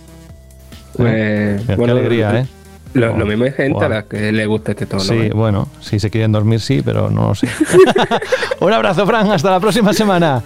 Pues, 0.96 1.62
qué, 1.66 1.72
alegría, 1.72 2.40
¿eh? 2.40 2.46
Lo, 2.94 3.14
mismo 3.24 3.44
hay 3.44 3.52
gente 3.52 3.84
a 3.84 3.88
la 3.88 4.02
que 4.02 4.32
le 4.32 4.44
gusta 4.46 4.72
este 4.72 4.84
tono. 4.84 5.02
Sí, 5.02 5.14
¿eh? 5.14 5.30
bueno, 5.34 5.68
si 5.80 5.98
se 5.98 6.10
quieren 6.10 6.30
dormir, 6.32 6.60
sí, 6.60 6.82
pero 6.84 7.10
no 7.10 7.28
lo 7.28 7.34
sé. 7.34 7.48
un 8.60 8.72
abrazo, 8.72 9.06
Fran, 9.06 9.30
hasta 9.30 9.50
la 9.50 9.60
próxima 9.60 9.94
semana. 9.94 10.42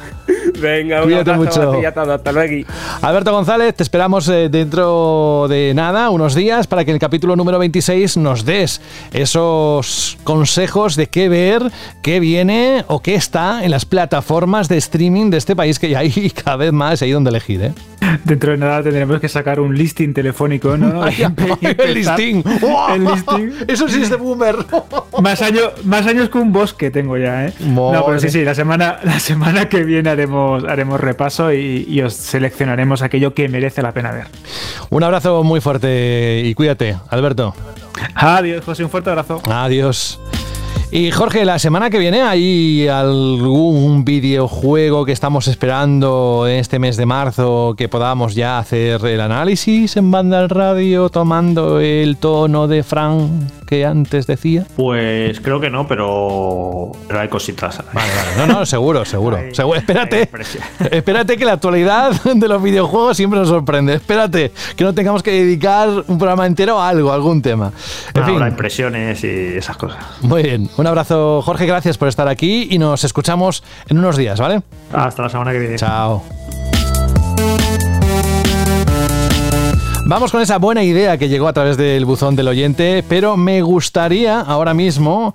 Venga, 0.60 0.98
un 1.00 1.04
Cuídate 1.04 1.32
mucho. 1.32 1.72
hasta 1.86 2.32
luego. 2.32 2.66
Alberto 3.02 3.32
González, 3.32 3.74
te 3.74 3.82
esperamos 3.82 4.28
eh, 4.28 4.48
dentro 4.48 5.46
de 5.48 5.72
nada, 5.74 6.10
unos 6.10 6.34
días, 6.34 6.66
para 6.66 6.84
que 6.84 6.90
en 6.90 6.96
el 6.96 7.00
capítulo 7.00 7.36
número 7.36 7.58
26 7.58 8.16
nos 8.16 8.44
des 8.44 8.80
esos 9.12 10.18
consejos 10.24 10.96
de 10.96 11.08
qué 11.08 11.28
ver, 11.28 11.70
qué 12.02 12.20
viene 12.20 12.84
o 12.88 13.00
qué 13.00 13.14
está 13.14 13.64
en 13.64 13.70
las 13.70 13.84
plataformas 13.84 14.68
de 14.68 14.76
streaming 14.78 15.30
de 15.30 15.38
este 15.38 15.56
país 15.56 15.78
que 15.78 15.90
ya 15.90 16.00
hay 16.00 16.30
cada 16.44 16.56
vez 16.56 16.72
más 16.72 17.02
ahí 17.02 17.12
donde 17.12 17.30
elegir. 17.30 17.62
¿eh? 17.62 17.72
Dentro 18.24 18.52
de 18.52 18.58
nada 18.58 18.82
tendremos 18.82 19.20
que 19.20 19.28
sacar 19.28 19.60
un 19.60 19.76
listing 19.76 20.12
telefónico, 20.12 20.76
¿no? 20.76 21.06
el 21.06 21.94
listing. 21.94 22.42
el 22.94 23.04
listing. 23.04 23.52
Eso 23.68 23.88
sí 23.88 24.02
es 24.02 24.10
de 24.10 24.16
boomer. 24.16 24.56
más, 25.20 25.42
años, 25.42 25.72
más 25.84 26.06
años 26.06 26.28
que 26.28 26.38
un 26.38 26.52
bosque 26.52 26.90
tengo 26.90 27.16
ya, 27.16 27.46
¿eh? 27.46 27.52
No, 27.60 28.02
pero 28.06 28.18
sí, 28.20 28.28
sí, 28.28 28.44
la 28.44 28.54
semana, 28.54 28.98
la 29.02 29.18
semana 29.18 29.68
que 29.68 29.84
viene 29.84 30.10
haremos, 30.10 30.35
haremos 30.68 31.00
repaso 31.00 31.52
y, 31.52 32.00
os 32.02 32.14
seleccionaremos 32.14 33.02
aquello 33.02 33.34
que 33.34 33.48
merece 33.48 33.82
la 33.82 33.92
pena 33.92 34.12
ver. 34.12 34.26
Un 34.90 35.02
abrazo 35.02 35.42
muy 35.42 35.60
fuerte 35.60 36.42
y 36.44 36.54
cuídate, 36.54 36.96
Alberto. 37.08 37.54
Adiós, 38.14 38.64
José, 38.64 38.84
un 38.84 38.90
fuerte 38.90 39.10
abrazo. 39.10 39.42
Adiós. 39.50 40.20
Y 40.92 41.10
Jorge, 41.10 41.44
la 41.44 41.58
semana 41.58 41.90
que 41.90 41.98
viene 41.98 42.22
hay 42.22 42.86
algún 42.86 44.04
videojuego 44.04 45.04
que 45.04 45.10
estamos 45.10 45.48
esperando 45.48 46.46
en 46.48 46.58
este 46.58 46.78
mes 46.78 46.96
de 46.96 47.06
marzo 47.06 47.74
que 47.76 47.88
podamos 47.88 48.36
ya 48.36 48.58
hacer 48.58 49.04
el 49.04 49.20
análisis 49.20 49.96
en 49.96 50.12
banda 50.12 50.38
al 50.38 50.48
radio 50.48 51.08
tomando 51.08 51.80
el 51.80 52.16
tono 52.18 52.68
de 52.68 52.84
Fran 52.84 53.48
que 53.66 53.84
antes 53.84 54.26
decía? 54.26 54.64
Pues 54.76 55.40
creo 55.40 55.60
que 55.60 55.68
no, 55.70 55.86
pero, 55.86 56.92
pero 57.08 57.20
hay 57.20 57.28
cositas. 57.28 57.78
Vale, 57.92 58.08
vale. 58.14 58.46
No, 58.46 58.46
no, 58.46 58.64
seguro, 58.64 59.04
seguro. 59.04 59.38
espérate, 59.38 60.30
espérate 60.90 61.36
que 61.36 61.44
la 61.44 61.54
actualidad 61.54 62.12
de 62.22 62.48
los 62.48 62.62
videojuegos 62.62 63.16
siempre 63.16 63.40
nos 63.40 63.48
sorprende. 63.48 63.94
Espérate 63.94 64.52
que 64.76 64.84
no 64.84 64.94
tengamos 64.94 65.22
que 65.22 65.32
dedicar 65.32 65.88
un 66.06 66.18
programa 66.18 66.46
entero 66.46 66.80
a 66.80 66.88
algo, 66.88 67.10
a 67.10 67.14
algún 67.14 67.42
tema. 67.42 67.72
En 68.14 68.24
fin. 68.24 68.46
impresiones 68.46 69.24
y 69.24 69.56
esas 69.56 69.76
cosas. 69.76 69.98
Muy 70.22 70.44
bien. 70.44 70.70
Un 70.86 70.90
abrazo, 70.90 71.42
Jorge. 71.42 71.66
Gracias 71.66 71.98
por 71.98 72.06
estar 72.06 72.28
aquí 72.28 72.68
y 72.70 72.78
nos 72.78 73.02
escuchamos 73.02 73.64
en 73.88 73.98
unos 73.98 74.16
días, 74.16 74.38
¿vale? 74.38 74.62
Hasta 74.92 75.24
la 75.24 75.28
semana 75.28 75.50
que 75.50 75.58
viene. 75.58 75.74
Chao. 75.74 76.22
Vamos 80.06 80.30
con 80.30 80.40
esa 80.40 80.58
buena 80.58 80.84
idea 80.84 81.18
que 81.18 81.28
llegó 81.28 81.48
a 81.48 81.52
través 81.52 81.76
del 81.76 82.04
buzón 82.04 82.36
del 82.36 82.46
oyente, 82.46 83.02
pero 83.08 83.36
me 83.36 83.62
gustaría 83.62 84.40
ahora 84.40 84.74
mismo 84.74 85.34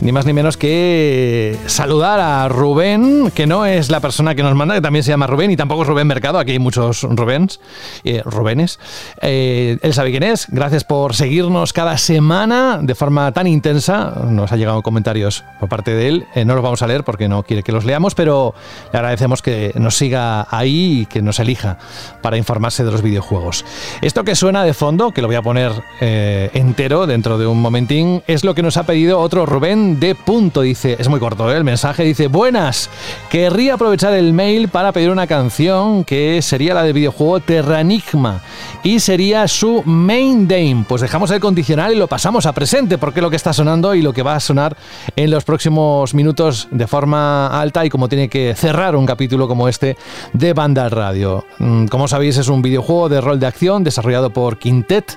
ni 0.00 0.12
más 0.12 0.26
ni 0.26 0.32
menos 0.32 0.56
que 0.56 1.56
saludar 1.66 2.20
a 2.20 2.48
Rubén, 2.48 3.30
que 3.34 3.46
no 3.46 3.66
es 3.66 3.90
la 3.90 4.00
persona 4.00 4.34
que 4.34 4.42
nos 4.42 4.54
manda, 4.54 4.74
que 4.74 4.80
también 4.80 5.02
se 5.02 5.10
llama 5.10 5.26
Rubén, 5.26 5.50
y 5.50 5.56
tampoco 5.56 5.82
es 5.82 5.88
Rubén 5.88 6.06
Mercado, 6.06 6.38
aquí 6.38 6.52
hay 6.52 6.58
muchos 6.58 7.02
Rubens, 7.02 7.60
eh, 8.04 8.22
Rubénes. 8.24 8.78
Eh, 9.22 9.78
él 9.80 9.94
sabe 9.94 10.10
quién 10.10 10.22
es, 10.22 10.46
gracias 10.48 10.84
por 10.84 11.14
seguirnos 11.14 11.72
cada 11.72 11.96
semana 11.98 12.78
de 12.82 12.94
forma 12.94 13.32
tan 13.32 13.46
intensa, 13.46 14.24
nos 14.28 14.52
ha 14.52 14.56
llegado 14.56 14.82
comentarios 14.82 15.44
por 15.60 15.68
parte 15.68 15.94
de 15.94 16.08
él, 16.08 16.26
eh, 16.34 16.44
no 16.44 16.54
los 16.54 16.62
vamos 16.62 16.82
a 16.82 16.86
leer 16.86 17.04
porque 17.04 17.28
no 17.28 17.42
quiere 17.42 17.62
que 17.62 17.72
los 17.72 17.84
leamos, 17.84 18.14
pero 18.14 18.54
le 18.92 18.98
agradecemos 18.98 19.42
que 19.42 19.72
nos 19.76 19.96
siga 19.96 20.46
ahí 20.50 21.02
y 21.02 21.06
que 21.06 21.22
nos 21.22 21.38
elija 21.38 21.78
para 22.22 22.36
informarse 22.36 22.84
de 22.84 22.90
los 22.90 23.02
videojuegos. 23.02 23.64
Esto 24.02 24.24
que 24.24 24.34
suena 24.34 24.64
de 24.64 24.74
fondo, 24.74 25.12
que 25.12 25.22
lo 25.22 25.28
voy 25.28 25.36
a 25.36 25.42
poner 25.42 25.72
entero 26.00 27.06
dentro 27.06 27.38
de 27.38 27.46
un 27.46 27.60
momentín, 27.60 28.22
es 28.26 28.44
lo 28.44 28.54
que 28.54 28.62
nos 28.62 28.76
ha 28.76 28.84
pedido 28.84 29.20
otro 29.20 29.46
Rubén 29.46 29.83
de 29.84 30.14
punto. 30.14 30.62
Dice, 30.62 30.96
es 30.98 31.08
muy 31.08 31.20
corto 31.20 31.50
¿eh? 31.52 31.56
el 31.56 31.64
mensaje, 31.64 32.02
dice, 32.04 32.28
buenas, 32.28 32.90
querría 33.30 33.74
aprovechar 33.74 34.14
el 34.14 34.32
mail 34.32 34.68
para 34.68 34.92
pedir 34.92 35.10
una 35.10 35.26
canción 35.26 36.04
que 36.04 36.40
sería 36.42 36.74
la 36.74 36.82
del 36.82 36.94
videojuego 36.94 37.40
Terranigma 37.40 38.40
y 38.82 39.00
sería 39.00 39.46
su 39.46 39.82
main 39.84 40.48
name. 40.48 40.84
Pues 40.88 41.02
dejamos 41.02 41.30
el 41.30 41.40
condicional 41.40 41.92
y 41.92 41.96
lo 41.96 42.06
pasamos 42.06 42.46
a 42.46 42.52
presente 42.52 42.98
porque 42.98 43.20
es 43.20 43.22
lo 43.22 43.30
que 43.30 43.36
está 43.36 43.52
sonando 43.52 43.94
y 43.94 44.02
lo 44.02 44.12
que 44.12 44.22
va 44.22 44.34
a 44.34 44.40
sonar 44.40 44.76
en 45.16 45.30
los 45.30 45.44
próximos 45.44 46.14
minutos 46.14 46.68
de 46.70 46.86
forma 46.86 47.46
alta 47.60 47.84
y 47.84 47.90
como 47.90 48.08
tiene 48.08 48.28
que 48.28 48.54
cerrar 48.54 48.96
un 48.96 49.06
capítulo 49.06 49.46
como 49.46 49.68
este 49.68 49.96
de 50.32 50.52
Banda 50.52 50.88
Radio. 50.88 51.44
Mm, 51.58 51.86
como 51.86 52.08
sabéis 52.08 52.38
es 52.38 52.48
un 52.48 52.62
videojuego 52.62 53.08
de 53.08 53.20
rol 53.20 53.38
de 53.38 53.46
acción 53.46 53.84
desarrollado 53.84 54.30
por 54.30 54.58
Quintet 54.58 55.16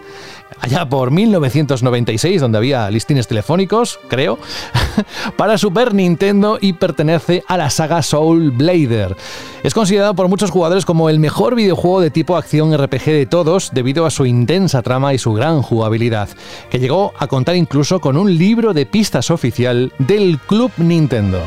allá 0.59 0.87
por 0.87 1.11
1996, 1.11 2.41
donde 2.41 2.57
había 2.57 2.89
listines 2.89 3.27
telefónicos, 3.27 3.99
creo, 4.07 4.37
para 5.37 5.57
Super 5.57 5.93
Nintendo 5.93 6.57
y 6.59 6.73
pertenece 6.73 7.43
a 7.47 7.57
la 7.57 7.69
saga 7.69 8.01
Soul 8.01 8.51
Blader. 8.51 9.15
Es 9.63 9.73
considerado 9.73 10.15
por 10.15 10.27
muchos 10.27 10.51
jugadores 10.51 10.85
como 10.85 11.09
el 11.09 11.19
mejor 11.19 11.55
videojuego 11.55 12.01
de 12.01 12.11
tipo 12.11 12.37
acción 12.37 12.75
RPG 12.77 13.05
de 13.05 13.25
todos 13.25 13.71
debido 13.73 14.05
a 14.05 14.11
su 14.11 14.25
intensa 14.25 14.81
trama 14.81 15.13
y 15.13 15.17
su 15.17 15.33
gran 15.33 15.61
jugabilidad, 15.61 16.29
que 16.69 16.79
llegó 16.79 17.13
a 17.17 17.27
contar 17.27 17.55
incluso 17.55 17.99
con 17.99 18.17
un 18.17 18.37
libro 18.37 18.73
de 18.73 18.85
pistas 18.85 19.31
oficial 19.31 19.91
del 19.99 20.39
Club 20.39 20.71
Nintendo. 20.77 21.41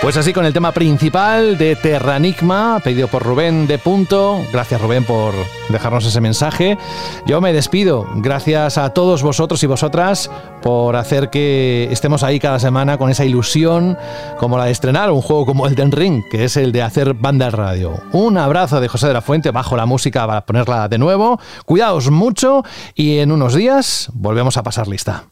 Pues 0.00 0.16
así 0.16 0.32
con 0.32 0.46
el 0.46 0.52
tema 0.52 0.70
principal 0.70 1.58
de 1.58 1.74
Terranigma, 1.74 2.80
pedido 2.84 3.08
por 3.08 3.24
Rubén 3.24 3.66
de 3.66 3.78
Punto. 3.78 4.40
Gracias 4.52 4.80
Rubén 4.80 5.04
por 5.04 5.34
dejarnos 5.70 6.06
ese 6.06 6.20
mensaje. 6.20 6.78
Yo 7.26 7.40
me 7.40 7.52
despido. 7.52 8.06
Gracias 8.14 8.78
a 8.78 8.90
todos 8.90 9.24
vosotros 9.24 9.60
y 9.64 9.66
vosotras 9.66 10.30
por 10.62 10.94
hacer 10.94 11.30
que 11.30 11.88
estemos 11.90 12.22
ahí 12.22 12.38
cada 12.38 12.60
semana 12.60 12.96
con 12.96 13.10
esa 13.10 13.24
ilusión 13.24 13.98
como 14.38 14.56
la 14.56 14.66
de 14.66 14.70
estrenar 14.70 15.10
un 15.10 15.20
juego 15.20 15.44
como 15.44 15.66
el 15.66 15.74
Den 15.74 15.90
Ring, 15.90 16.22
que 16.30 16.44
es 16.44 16.56
el 16.56 16.70
de 16.70 16.82
hacer 16.82 17.14
banda 17.14 17.50
radio. 17.50 18.00
Un 18.12 18.38
abrazo 18.38 18.80
de 18.80 18.86
José 18.88 19.08
de 19.08 19.14
la 19.14 19.20
Fuente 19.20 19.50
bajo 19.50 19.76
la 19.76 19.84
música 19.84 20.26
para 20.28 20.46
ponerla 20.46 20.88
de 20.88 20.98
nuevo. 20.98 21.40
Cuidaos 21.66 22.08
mucho 22.10 22.62
y 22.94 23.18
en 23.18 23.32
unos 23.32 23.54
días 23.54 24.10
volvemos 24.14 24.56
a 24.56 24.62
pasar 24.62 24.86
lista. 24.86 25.24